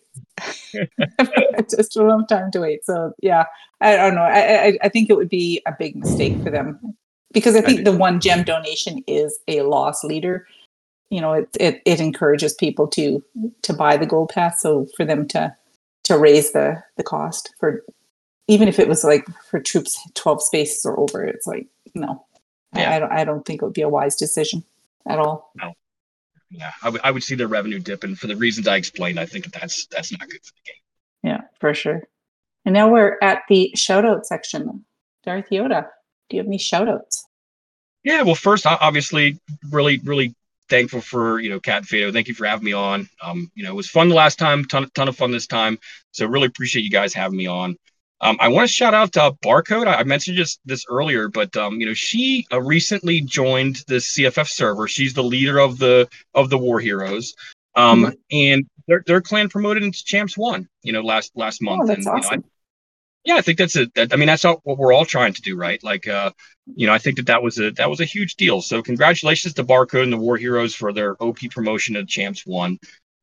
just 1.68 1.98
a 1.98 2.04
long 2.04 2.28
time 2.28 2.52
to 2.52 2.60
wait. 2.60 2.86
So 2.86 3.12
yeah, 3.20 3.46
I 3.82 3.96
don't 3.96 4.14
know. 4.14 4.22
I, 4.22 4.68
I 4.68 4.78
I 4.84 4.90
think 4.90 5.10
it 5.10 5.18
would 5.18 5.28
be 5.28 5.60
a 5.66 5.74
big 5.78 5.96
mistake 5.96 6.40
for 6.44 6.52
them 6.52 6.80
because 7.34 7.56
I 7.56 7.62
think 7.62 7.80
I 7.80 7.84
the 7.84 7.98
one 7.98 8.20
gem 8.20 8.44
donation 8.44 9.04
is 9.08 9.40
a 9.48 9.64
loss 9.64 10.04
leader. 10.04 10.48
You 11.10 11.20
know, 11.20 11.34
it, 11.34 11.50
it 11.60 11.82
it 11.86 12.00
encourages 12.00 12.54
people 12.54 12.88
to 12.90 13.24
to 13.64 13.74
buy 13.74 13.98
the 13.98 14.06
gold 14.06 14.30
pass. 14.30 14.62
So 14.62 14.86
for 14.96 15.04
them 15.04 15.28
to 15.30 15.56
to 16.06 16.18
raise 16.18 16.52
the 16.52 16.82
the 16.98 17.04
cost 17.04 17.54
for 17.60 17.84
even 18.48 18.68
if 18.68 18.80
it 18.80 18.88
was 18.88 19.04
like 19.04 19.26
for 19.50 19.60
troops 19.60 20.00
12 20.16 20.44
spaces 20.44 20.86
or 20.86 21.00
over 21.00 21.24
it's 21.24 21.46
like 21.46 21.68
no 21.94 22.26
yeah. 22.74 22.92
I, 22.92 22.96
I, 22.96 23.00
don't 23.00 23.12
i 23.12 23.24
don't 23.24 23.46
think 23.46 23.62
it 23.62 23.66
would 23.66 23.74
be 23.74 23.82
a 23.82 23.90
wise 23.90 24.16
decision 24.16 24.64
at 25.08 25.20
all 25.20 25.52
no 25.56 25.74
yeah, 26.52 26.72
I, 26.82 26.88
w- 26.88 27.02
I 27.04 27.12
would 27.12 27.24
see 27.24 27.36
their 27.36 27.48
revenue 27.48 27.80
dip, 27.80 28.04
and 28.04 28.18
for 28.18 28.28
the 28.28 28.36
reasons 28.36 28.68
I 28.68 28.78
explained, 28.78 29.20
I 29.20 29.26
think 29.26 29.46
that 29.46 29.54
that's 29.60 29.88
that's 29.88 30.12
not 30.12 30.22
good 30.30 30.44
for 30.44 30.54
the 30.54 30.72
game. 30.72 30.82
Yeah, 31.24 31.42
for 31.60 31.74
sure. 31.74 32.08
And 32.66 32.74
now 32.74 32.90
we're 32.90 33.18
at 33.22 33.44
the 33.50 33.72
shout 33.76 34.06
out 34.06 34.26
section. 34.26 34.86
Darth 35.24 35.50
Yoda, 35.50 35.88
do 36.30 36.38
you 36.38 36.40
have 36.40 36.48
any 36.48 36.58
shout 36.58 36.88
outs? 36.88 37.26
Yeah, 38.04 38.22
well, 38.22 38.36
first, 38.36 38.66
obviously, 38.68 39.40
really, 39.72 39.98
really 40.04 40.36
thankful 40.70 41.02
for 41.02 41.40
you 41.40 41.50
know 41.50 41.60
Kat 41.60 41.78
and 41.78 41.88
Fado. 41.88 42.14
Thank 42.14 42.28
you 42.28 42.34
for 42.34 42.46
having 42.46 42.66
me 42.66 42.74
on. 42.74 43.10
Um, 43.22 43.52
you 43.56 43.64
know, 43.64 43.72
it 43.72 43.76
was 43.76 43.90
fun 43.90 44.10
the 44.10 44.16
last 44.16 44.40
time, 44.40 44.66
ton 44.66 44.90
ton 44.94 45.08
of 45.08 45.16
fun 45.16 45.32
this 45.32 45.48
time. 45.48 45.80
So 46.12 46.26
really 46.26 46.48
appreciate 46.48 46.84
you 46.84 46.92
guys 46.92 47.14
having 47.14 47.38
me 47.38 47.48
on. 47.48 47.78
Um, 48.22 48.38
I 48.40 48.48
want 48.48 48.68
to 48.68 48.74
shout 48.74 48.94
out 48.94 49.16
uh, 49.18 49.34
Barcode. 49.44 49.88
I, 49.88 49.96
I 49.96 50.04
mentioned 50.04 50.38
just 50.38 50.60
this 50.66 50.86
earlier, 50.90 51.28
but 51.28 51.56
um, 51.58 51.80
you 51.80 51.86
know, 51.86 51.94
she 51.94 52.48
uh, 52.52 52.62
recently 52.62 53.22
joined 53.22 53.84
the 53.88 53.96
CFF 53.96 54.48
server. 54.48 54.88
She's 54.88 55.14
the 55.14 55.24
leader 55.24 55.60
of 55.60 55.78
the 55.78 56.08
of 56.34 56.50
the 56.50 56.58
War 56.58 56.80
Heroes, 56.80 57.36
um, 57.76 58.06
mm-hmm. 58.06 58.14
and 58.32 58.70
their 58.88 59.04
their 59.06 59.22
clan 59.22 59.50
promoted 59.50 59.84
into 59.84 60.04
Champs 60.04 60.38
One. 60.38 60.68
You 60.82 60.94
know, 60.94 61.02
last 61.02 61.34
last 61.36 61.62
month. 61.62 61.82
Oh, 61.84 61.88
that's 61.88 62.06
and, 62.06 62.16
awesome. 62.16 62.34
You 62.34 62.38
know, 62.38 62.44
I, 62.46 62.55
yeah, 63.26 63.36
I 63.36 63.42
think 63.42 63.58
that's 63.58 63.76
a. 63.76 63.88
That, 63.96 64.14
I 64.14 64.18
mean, 64.18 64.28
that's 64.28 64.44
what 64.44 64.62
we're 64.64 64.94
all 64.94 65.06
trying 65.06 65.34
to 65.34 65.42
do, 65.42 65.58
right? 65.58 65.84
Like, 65.84 66.08
uh, 66.08 66.32
you 66.68 66.86
know, 66.86 66.94
I 66.94 67.00
think 67.00 67.18
that 67.18 67.26
that 67.26 67.42
was 67.42 67.60
a 67.60 67.72
that 67.72 67.90
was 67.90 68.00
a 68.00 68.06
huge 68.06 68.36
deal. 68.36 68.62
So, 68.62 68.84
congratulations 68.84 69.56
to 69.56 69.64
Barcode 69.64 70.04
and 70.04 70.14
the 70.14 70.18
War 70.18 70.38
Heroes 70.38 70.76
for 70.76 70.94
their 70.94 71.22
OP 71.22 71.40
promotion 71.50 71.96
to 71.96 72.06
Champs 72.06 72.46
One. 72.46 72.78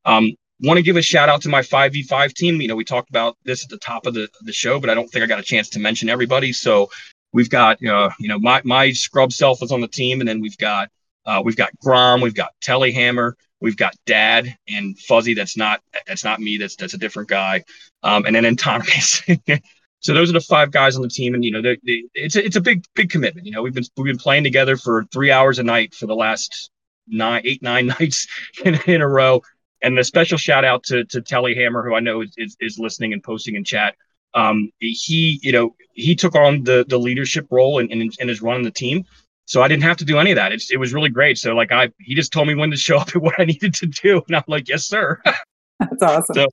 Um, 0.04 0.32
want 0.60 0.78
to 0.78 0.82
give 0.82 0.96
a 0.96 1.02
shout 1.02 1.28
out 1.28 1.42
to 1.42 1.48
my 1.48 1.60
5v5 1.60 2.34
team. 2.34 2.60
You 2.60 2.68
know, 2.68 2.76
we 2.76 2.84
talked 2.84 3.10
about 3.10 3.36
this 3.44 3.64
at 3.64 3.70
the 3.70 3.78
top 3.78 4.06
of 4.06 4.14
the, 4.14 4.28
the 4.42 4.52
show, 4.52 4.80
but 4.80 4.90
I 4.90 4.94
don't 4.94 5.08
think 5.08 5.22
I 5.24 5.26
got 5.26 5.40
a 5.40 5.44
chance 5.44 5.68
to 5.70 5.80
mention 5.80 6.08
everybody. 6.08 6.52
So, 6.52 6.90
we've 7.32 7.50
got 7.50 7.84
uh, 7.84 8.10
you 8.18 8.28
know 8.28 8.40
my 8.40 8.60
my 8.64 8.90
scrub 8.90 9.32
self 9.32 9.62
is 9.62 9.70
on 9.70 9.80
the 9.80 9.88
team, 9.88 10.20
and 10.20 10.28
then 10.28 10.40
we've 10.40 10.58
got 10.58 10.88
uh, 11.26 11.42
we've 11.44 11.56
got 11.56 11.70
Grom, 11.78 12.20
we've 12.20 12.34
got 12.34 12.50
Telehammer, 12.60 13.34
we've 13.60 13.76
got 13.76 13.94
Dad 14.04 14.56
and 14.68 14.98
Fuzzy. 14.98 15.34
That's 15.34 15.56
not 15.56 15.80
that's 16.08 16.24
not 16.24 16.40
me. 16.40 16.58
That's 16.58 16.74
that's 16.74 16.94
a 16.94 16.98
different 16.98 17.28
guy. 17.28 17.62
Um, 18.02 18.26
and 18.26 18.34
then 18.34 18.44
Antonymous. 18.44 19.22
So 20.02 20.12
those 20.12 20.30
are 20.30 20.34
the 20.34 20.40
five 20.40 20.72
guys 20.72 20.96
on 20.96 21.02
the 21.02 21.08
team, 21.08 21.34
and 21.34 21.44
you 21.44 21.52
know, 21.52 21.62
they, 21.62 21.78
they, 21.84 22.04
it's 22.14 22.34
a, 22.36 22.44
it's 22.44 22.56
a 22.56 22.60
big 22.60 22.84
big 22.94 23.08
commitment. 23.08 23.46
You 23.46 23.52
know, 23.52 23.62
we've 23.62 23.72
been 23.72 23.84
we've 23.96 24.06
been 24.06 24.18
playing 24.18 24.44
together 24.44 24.76
for 24.76 25.04
three 25.12 25.30
hours 25.30 25.58
a 25.58 25.62
night 25.62 25.94
for 25.94 26.06
the 26.06 26.16
last 26.16 26.70
nine 27.06 27.42
eight 27.44 27.62
nine 27.62 27.86
nights 28.00 28.26
in, 28.64 28.78
in 28.86 29.00
a 29.00 29.08
row. 29.08 29.42
And 29.84 29.98
a 29.98 30.04
special 30.04 30.38
shout 30.38 30.64
out 30.64 30.84
to 30.84 31.04
to 31.06 31.20
Telehammer, 31.22 31.84
who 31.84 31.94
I 31.94 32.00
know 32.00 32.20
is, 32.22 32.34
is, 32.36 32.56
is 32.60 32.78
listening 32.78 33.12
and 33.12 33.22
posting 33.22 33.54
in 33.54 33.64
chat. 33.64 33.94
Um, 34.34 34.70
he 34.78 35.38
you 35.42 35.52
know 35.52 35.74
he 35.94 36.14
took 36.16 36.34
on 36.34 36.64
the 36.64 36.84
the 36.88 36.98
leadership 36.98 37.46
role 37.50 37.78
and, 37.78 37.90
and, 37.90 38.12
and 38.20 38.30
is 38.30 38.42
running 38.42 38.64
the 38.64 38.70
team. 38.70 39.04
So 39.44 39.62
I 39.62 39.68
didn't 39.68 39.82
have 39.82 39.96
to 39.98 40.04
do 40.04 40.18
any 40.18 40.30
of 40.30 40.36
that. 40.36 40.52
It's, 40.52 40.70
it 40.70 40.78
was 40.78 40.94
really 40.94 41.10
great. 41.10 41.36
So 41.36 41.54
like 41.54 41.72
I, 41.72 41.90
he 41.98 42.14
just 42.14 42.32
told 42.32 42.48
me 42.48 42.54
when 42.54 42.70
to 42.70 42.76
show 42.76 42.98
up 42.98 43.08
and 43.14 43.22
what 43.22 43.34
I 43.38 43.44
needed 43.44 43.74
to 43.74 43.86
do, 43.86 44.22
and 44.26 44.36
I'm 44.36 44.44
like, 44.46 44.68
yes, 44.68 44.84
sir. 44.84 45.20
That's 45.80 46.02
awesome. 46.02 46.34
So 46.34 46.46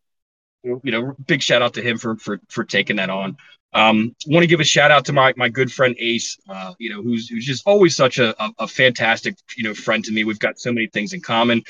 you 0.64 0.91
know, 0.91 1.15
big 1.26 1.41
shout 1.41 1.61
out 1.61 1.73
to 1.76 1.81
him 1.81 1.98
for 1.98 2.15
for 2.18 2.40
for 2.49 2.64
taking 2.64 2.98
that 2.98 3.10
on. 3.10 3.38
Um, 3.73 4.15
want 4.26 4.44
to 4.44 4.48
give 4.48 4.60
a 4.60 4.64
shout 4.64 4.91
out 4.91 5.06
to 5.06 5.14
my 5.14 5.34
my 5.38 5.49
good 5.49 5.72
friend 5.72 5.95
Ace, 5.99 6.38
uh, 6.49 6.73
you 6.80 6.90
know, 6.90 7.02
who's 7.02 7.30
who's 7.30 7.45
just 7.45 7.68
always 7.68 7.95
such 7.95 8.18
a, 8.18 8.41
a, 8.44 8.52
a 8.60 8.68
fantastic 8.68 9.38
you 9.56 9.64
know 9.64 9.73
friend 9.73 10.03
to 10.06 10.11
me. 10.11 10.23
We've 10.23 10.40
got 10.40 10.60
so 10.60 10.72
many 10.72 10.88
things 10.88 11.14
in 11.14 11.22
common. 11.22 11.64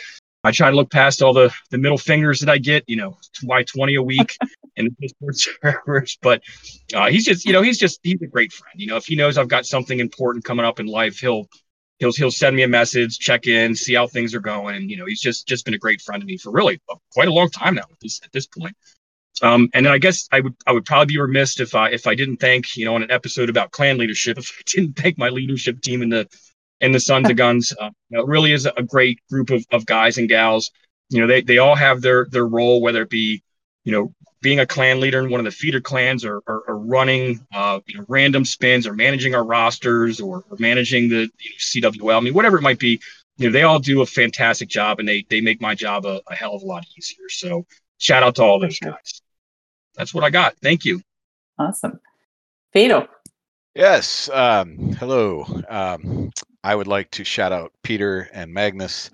I 0.44 0.52
try 0.52 0.70
to 0.70 0.76
look 0.76 0.90
past 0.90 1.22
all 1.22 1.34
the 1.34 1.53
the 1.70 1.78
middle 1.78 1.98
fingers 1.98 2.40
that 2.40 2.49
I 2.49 2.57
get, 2.57 2.86
you 2.88 2.95
know, 2.95 3.18
why 3.44 3.64
twenty 3.64 3.95
a 3.95 4.02
week 4.02 4.38
in 4.78 4.95
Discord 4.99 5.38
servers. 5.38 6.18
But 6.22 6.41
uh, 6.94 7.10
he's 7.10 7.26
just, 7.26 7.45
you 7.45 7.52
know, 7.52 7.61
he's 7.61 7.78
just 7.78 7.99
he's 8.03 8.22
a 8.22 8.28
great 8.28 8.53
friend. 8.53 8.80
You 8.80 8.88
know, 8.88 8.95
if 8.95 9.06
he 9.06 9.16
knows 9.18 9.38
I've 9.38 9.49
got 9.49 9.66
something 9.66 9.99
important 9.99 10.45
coming 10.45 10.66
up 10.66 10.80
in 10.80 10.86
life, 10.86 11.20
he'll 11.20 11.49
he'll 12.00 12.12
he'll 12.12 12.32
send 12.32 12.56
me 12.56 12.64
a 12.64 12.68
message, 12.68 13.20
check 13.20 13.46
in, 13.46 13.76
see 13.76 13.94
how 13.94 14.08
things 14.08 14.34
are 14.34 14.40
going. 14.40 14.90
You 14.90 14.98
know, 14.98 15.06
he's 15.06 15.22
just 15.22 15.48
just 15.48 15.66
been 15.66 15.74
a 15.74 15.80
great 15.80 16.02
friend 16.02 16.22
to 16.22 16.26
me 16.26 16.38
for 16.38 16.52
really 16.52 16.82
quite 17.14 17.28
a 17.28 17.34
long 17.34 17.50
time 17.50 17.76
now 17.76 17.84
at 17.84 18.00
this 18.02 18.20
at 18.24 18.32
this 18.32 18.48
point. 18.48 18.76
Um, 19.42 19.70
and 19.74 19.86
then 19.86 19.94
I 19.94 20.00
guess 20.00 20.28
I 20.32 20.40
would 20.40 20.56
I 20.66 20.72
would 20.72 20.86
probably 20.86 21.14
be 21.14 21.20
remiss 21.20 21.60
if 21.60 21.76
I 21.76 21.90
if 21.92 22.08
I 22.08 22.16
didn't 22.16 22.38
thank 22.38 22.76
you 22.76 22.86
know 22.86 22.96
on 22.96 23.04
an 23.04 23.12
episode 23.12 23.50
about 23.50 23.72
clan 23.72 23.98
leadership 23.98 24.38
if 24.40 24.52
I 24.60 24.64
didn't 24.66 24.98
thank 24.98 25.18
my 25.18 25.30
leadership 25.30 25.82
team 25.82 26.02
in 26.02 26.10
the 26.10 26.28
in 26.82 26.92
the 26.92 27.00
Sons 27.00 27.30
of 27.30 27.36
Guns. 27.38 27.74
Uh, 27.80 27.92
you 28.10 28.18
know, 28.18 28.24
it 28.24 28.28
really 28.28 28.54
is 28.54 28.66
a 28.66 28.84
great 28.84 29.20
group 29.30 29.50
of, 29.50 29.66
of 29.72 29.86
guys 29.86 30.18
and 30.18 30.30
gals. 30.30 30.72
You 31.10 31.22
know, 31.22 31.28
they 31.28 31.42
they 31.42 31.58
all 31.58 31.76
have 31.76 32.02
their 32.02 32.28
their 32.30 32.46
role, 32.46 32.82
whether 32.82 33.02
it 33.02 33.10
be 33.10 33.44
you 33.84 33.92
know 33.92 34.14
being 34.41 34.60
a 34.60 34.66
clan 34.66 34.99
leader 34.99 35.20
in 35.20 35.30
one 35.30 35.40
of 35.40 35.45
the 35.45 35.52
feeder 35.52 35.82
clans 35.82 36.24
or, 36.24 36.41
or, 36.48 36.64
or 36.68 36.78
running 36.78 37.45
uh, 37.53 37.80
you 37.86 37.98
know, 37.98 38.06
random 38.07 38.45
spins 38.45 38.88
or 38.88 38.94
managing 38.94 39.36
our 39.36 39.44
rosters 39.44 40.20
or, 40.20 40.44
or 40.49 40.57
managing 40.60 41.10
the 41.10 41.30
you 41.40 41.84
know, 41.84 41.91
CWL. 41.91 42.18
I 42.18 42.20
mean, 42.22 42.34
whatever 42.34 42.57
it 42.57 42.61
might 42.61 42.80
be, 42.80 42.99
you 43.38 43.48
know, 43.48 43.52
they 43.52 43.64
all 43.64 43.80
do 43.80 44.02
a 44.02 44.06
fantastic 44.06 44.70
job 44.70 44.99
and 44.99 45.07
they 45.07 45.26
they 45.30 45.41
make 45.41 45.61
my 45.61 45.76
job 45.76 46.06
a, 46.06 46.22
a 46.30 46.36
hell 46.36 46.56
of 46.56 46.61
a 46.61 46.66
lot 46.66 46.86
easier. 46.98 47.30
So 47.30 47.66
shout 47.98 48.24
out 48.24 48.36
to 48.36 48.44
all 48.44 48.60
those 48.60 48.80
guys. 48.80 49.22
That's 49.95 50.14
what 50.14 50.24
I 50.24 50.30
got. 50.30 50.56
Thank 50.57 50.86
you. 50.86 51.02
Awesome. 51.57 51.99
Fado. 52.74 53.07
Yes. 53.76 54.30
Um, 54.30 54.94
hello. 54.94 55.45
Um, 55.70 56.32
I 56.64 56.76
would 56.76 56.88
like 56.88 57.11
to 57.11 57.24
shout 57.24 57.52
out 57.52 57.72
Peter 57.84 58.30
and 58.34 58.53
Magnus 58.53 59.10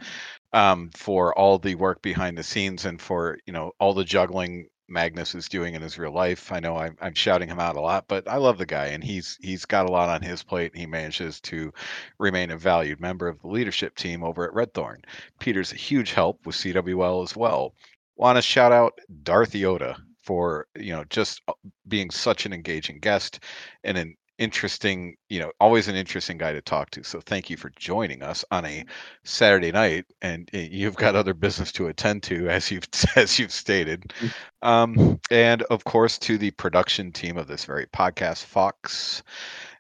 um, 0.53 0.89
for 0.95 1.38
all 1.38 1.60
the 1.60 1.76
work 1.76 2.02
behind 2.02 2.38
the 2.38 2.43
scenes 2.43 2.85
and 2.85 2.99
for 3.02 3.38
you 3.45 3.53
know 3.53 3.72
all 3.80 3.93
the 3.93 4.03
juggling 4.03 4.68
Magnus 4.88 5.36
is 5.36 5.49
doing 5.49 5.74
in 5.74 5.82
his 5.82 5.98
real 5.98 6.12
life. 6.12 6.52
I 6.52 6.60
know 6.60 6.78
I'm, 6.78 6.98
I'm 7.02 7.14
shouting 7.14 7.49
him 7.49 7.60
out 7.60 7.76
a 7.76 7.82
lot, 7.82 8.06
but 8.07 8.28
I 8.28 8.38
love 8.38 8.57
the 8.57 8.66
guy, 8.66 8.88
and 8.88 9.03
he's 9.03 9.38
he's 9.41 9.66
got 9.66 9.88
a 9.88 9.91
lot 9.91 10.10
on 10.10 10.22
his 10.22 10.44
plate. 10.44 10.76
He 10.76 10.86
manages 10.86 11.40
to 11.41 11.74
remain 12.20 12.52
a 12.52 12.57
valued 12.57 12.99
member 12.99 13.28
of 13.28 13.41
the 13.41 13.48
leadership 13.48 13.95
team 13.95 14.24
over 14.24 14.48
at 14.48 14.53
Redthorn. 14.53 15.03
Peter's 15.40 15.72
a 15.72 15.78
huge 15.78 16.14
help 16.14 16.45
with 16.45 16.56
CWL 16.56 17.24
as 17.24 17.36
well. 17.36 17.74
Want 18.16 18.38
to 18.38 18.41
shout 18.41 18.72
out 18.72 18.99
Darth 19.24 19.53
Yoda 19.53 19.98
for 20.22 20.68
you 20.76 20.91
know 20.94 21.03
just 21.10 21.41
uh, 21.48 21.53
being 21.88 22.10
such 22.10 22.45
an 22.45 22.53
engaging 22.53 22.99
guest 22.99 23.40
and 23.84 23.98
an 23.98 24.16
interesting, 24.38 25.16
you 25.30 25.40
know, 25.40 25.52
always 25.60 25.88
an 25.88 25.95
interesting 25.95 26.38
guy 26.38 26.52
to 26.53 26.62
talk 26.62 26.90
to. 26.91 27.03
So 27.03 27.22
thank 27.22 27.49
you 27.49 27.57
for 27.57 27.72
joining 27.78 28.24
us 28.24 28.44
on 28.52 28.66
a 28.66 28.86
Saturday 29.24 29.72
night, 29.72 30.06
and 30.22 30.49
eh, 30.53 30.68
you've 30.70 30.95
got 30.95 31.16
other 31.16 31.34
business 31.34 31.72
to 31.74 31.88
attend 31.88 32.24
to, 32.24 32.49
as 32.49 32.72
you've 32.72 32.88
as 33.16 33.40
you've 33.40 33.52
stated. 33.52 34.14
Mm. 34.20 34.34
Um, 34.68 35.20
and 35.32 35.62
of 35.64 35.84
course, 35.84 36.18
to 36.20 36.38
the 36.38 36.52
production 36.52 37.12
team 37.12 37.38
of 37.38 37.48
this 37.48 37.66
very 37.66 37.86
podcast, 37.88 38.44
Fox, 38.45 39.24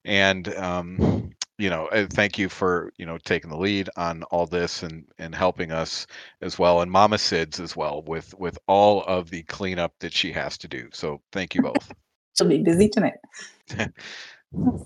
and 0.03 0.53
um, 0.55 1.31
you 1.57 1.69
know, 1.69 1.87
eh, 1.87 2.07
thank 2.11 2.37
you 2.37 2.49
for 2.49 2.91
you 2.97 3.05
know 3.05 3.17
taking 3.17 3.49
the 3.49 3.57
lead 3.57 3.89
on 3.97 4.23
all 4.23 4.45
this 4.45 4.83
and 4.83 5.05
and 5.17 5.33
helping 5.33 5.71
us 5.71 6.07
as 6.41 6.59
well, 6.59 6.81
and 6.81 6.91
Mama 6.91 7.17
Sids 7.17 7.59
as 7.59 7.75
well 7.75 8.03
with 8.03 8.33
with 8.37 8.57
all 8.67 9.03
of 9.03 9.29
the 9.29 9.43
cleanup 9.43 9.93
that 9.99 10.13
she 10.13 10.31
has 10.31 10.57
to 10.59 10.67
do. 10.67 10.89
So 10.93 11.21
thank 11.31 11.55
you 11.55 11.61
both. 11.61 11.91
She'll 12.37 12.49
be 12.49 12.63
busy 12.63 12.89
tonight. 12.89 13.13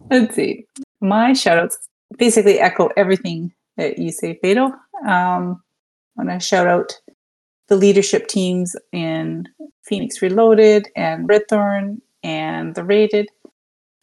Let's 0.10 0.36
see. 0.36 0.66
My 1.02 1.32
shoutouts 1.32 1.76
basically 2.18 2.60
echo 2.60 2.90
everything 2.98 3.54
that 3.78 3.98
you 3.98 4.12
say, 4.12 4.40
Fado. 4.44 4.74
Um, 5.08 5.62
I 6.18 6.24
want 6.24 6.30
to 6.30 6.40
shout 6.40 6.68
out 6.68 7.00
the 7.68 7.76
leadership 7.76 8.28
teams 8.28 8.76
in 8.92 9.48
Phoenix 9.84 10.22
Reloaded 10.22 10.90
and 10.96 11.30
Redthorn 11.30 12.02
and 12.24 12.76
the 12.76 12.84
Rated, 12.84 13.30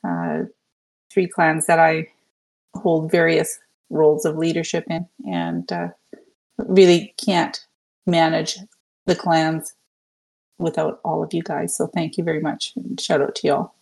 uh, 0.06 0.44
three 1.12 1.26
clans 1.26 1.66
that 1.66 1.78
I 1.78 2.08
hold 2.74 3.10
various 3.10 3.58
roles 3.90 4.24
of 4.24 4.36
leadership 4.36 4.84
in, 4.88 5.06
and 5.26 5.70
uh, 5.70 5.88
really 6.58 7.14
can't 7.22 7.64
manage 8.06 8.58
the 9.06 9.16
clans 9.16 9.74
without 10.58 11.00
all 11.04 11.22
of 11.22 11.34
you 11.34 11.42
guys. 11.42 11.76
So 11.76 11.86
thank 11.88 12.16
you 12.16 12.24
very 12.24 12.40
much. 12.40 12.72
And 12.76 13.00
shout 13.00 13.20
out 13.20 13.34
to 13.36 13.46
y'all. 13.46 13.74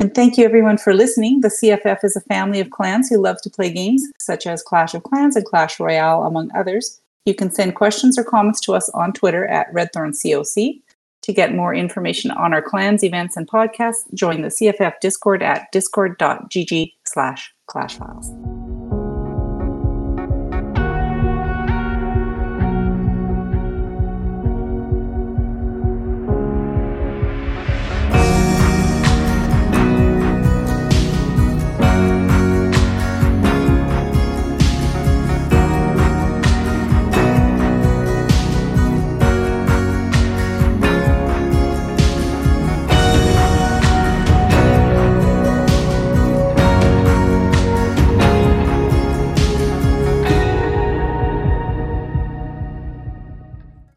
And 0.00 0.14
thank 0.14 0.38
you 0.38 0.44
everyone 0.44 0.78
for 0.78 0.94
listening. 0.94 1.40
The 1.40 1.48
CFF 1.48 2.04
is 2.04 2.14
a 2.14 2.20
family 2.20 2.60
of 2.60 2.70
clans 2.70 3.08
who 3.08 3.18
love 3.18 3.42
to 3.42 3.50
play 3.50 3.72
games 3.72 4.04
such 4.20 4.46
as 4.46 4.62
Clash 4.62 4.94
of 4.94 5.02
Clans 5.02 5.34
and 5.34 5.44
Clash 5.44 5.80
Royale, 5.80 6.22
among 6.22 6.50
others. 6.54 7.00
You 7.24 7.34
can 7.34 7.50
send 7.50 7.74
questions 7.74 8.16
or 8.16 8.22
comments 8.22 8.60
to 8.60 8.74
us 8.74 8.88
on 8.90 9.12
Twitter 9.12 9.46
at 9.46 9.72
RedthornCOC. 9.72 10.80
To 11.22 11.32
get 11.32 11.52
more 11.52 11.74
information 11.74 12.30
on 12.30 12.54
our 12.54 12.62
clans, 12.62 13.02
events, 13.02 13.36
and 13.36 13.48
podcasts, 13.48 14.12
join 14.14 14.42
the 14.42 14.48
CFF 14.48 14.94
Discord 15.00 15.42
at 15.42 15.70
discord.gg 15.72 16.92
slash 17.04 17.52
clashfiles. 17.66 18.67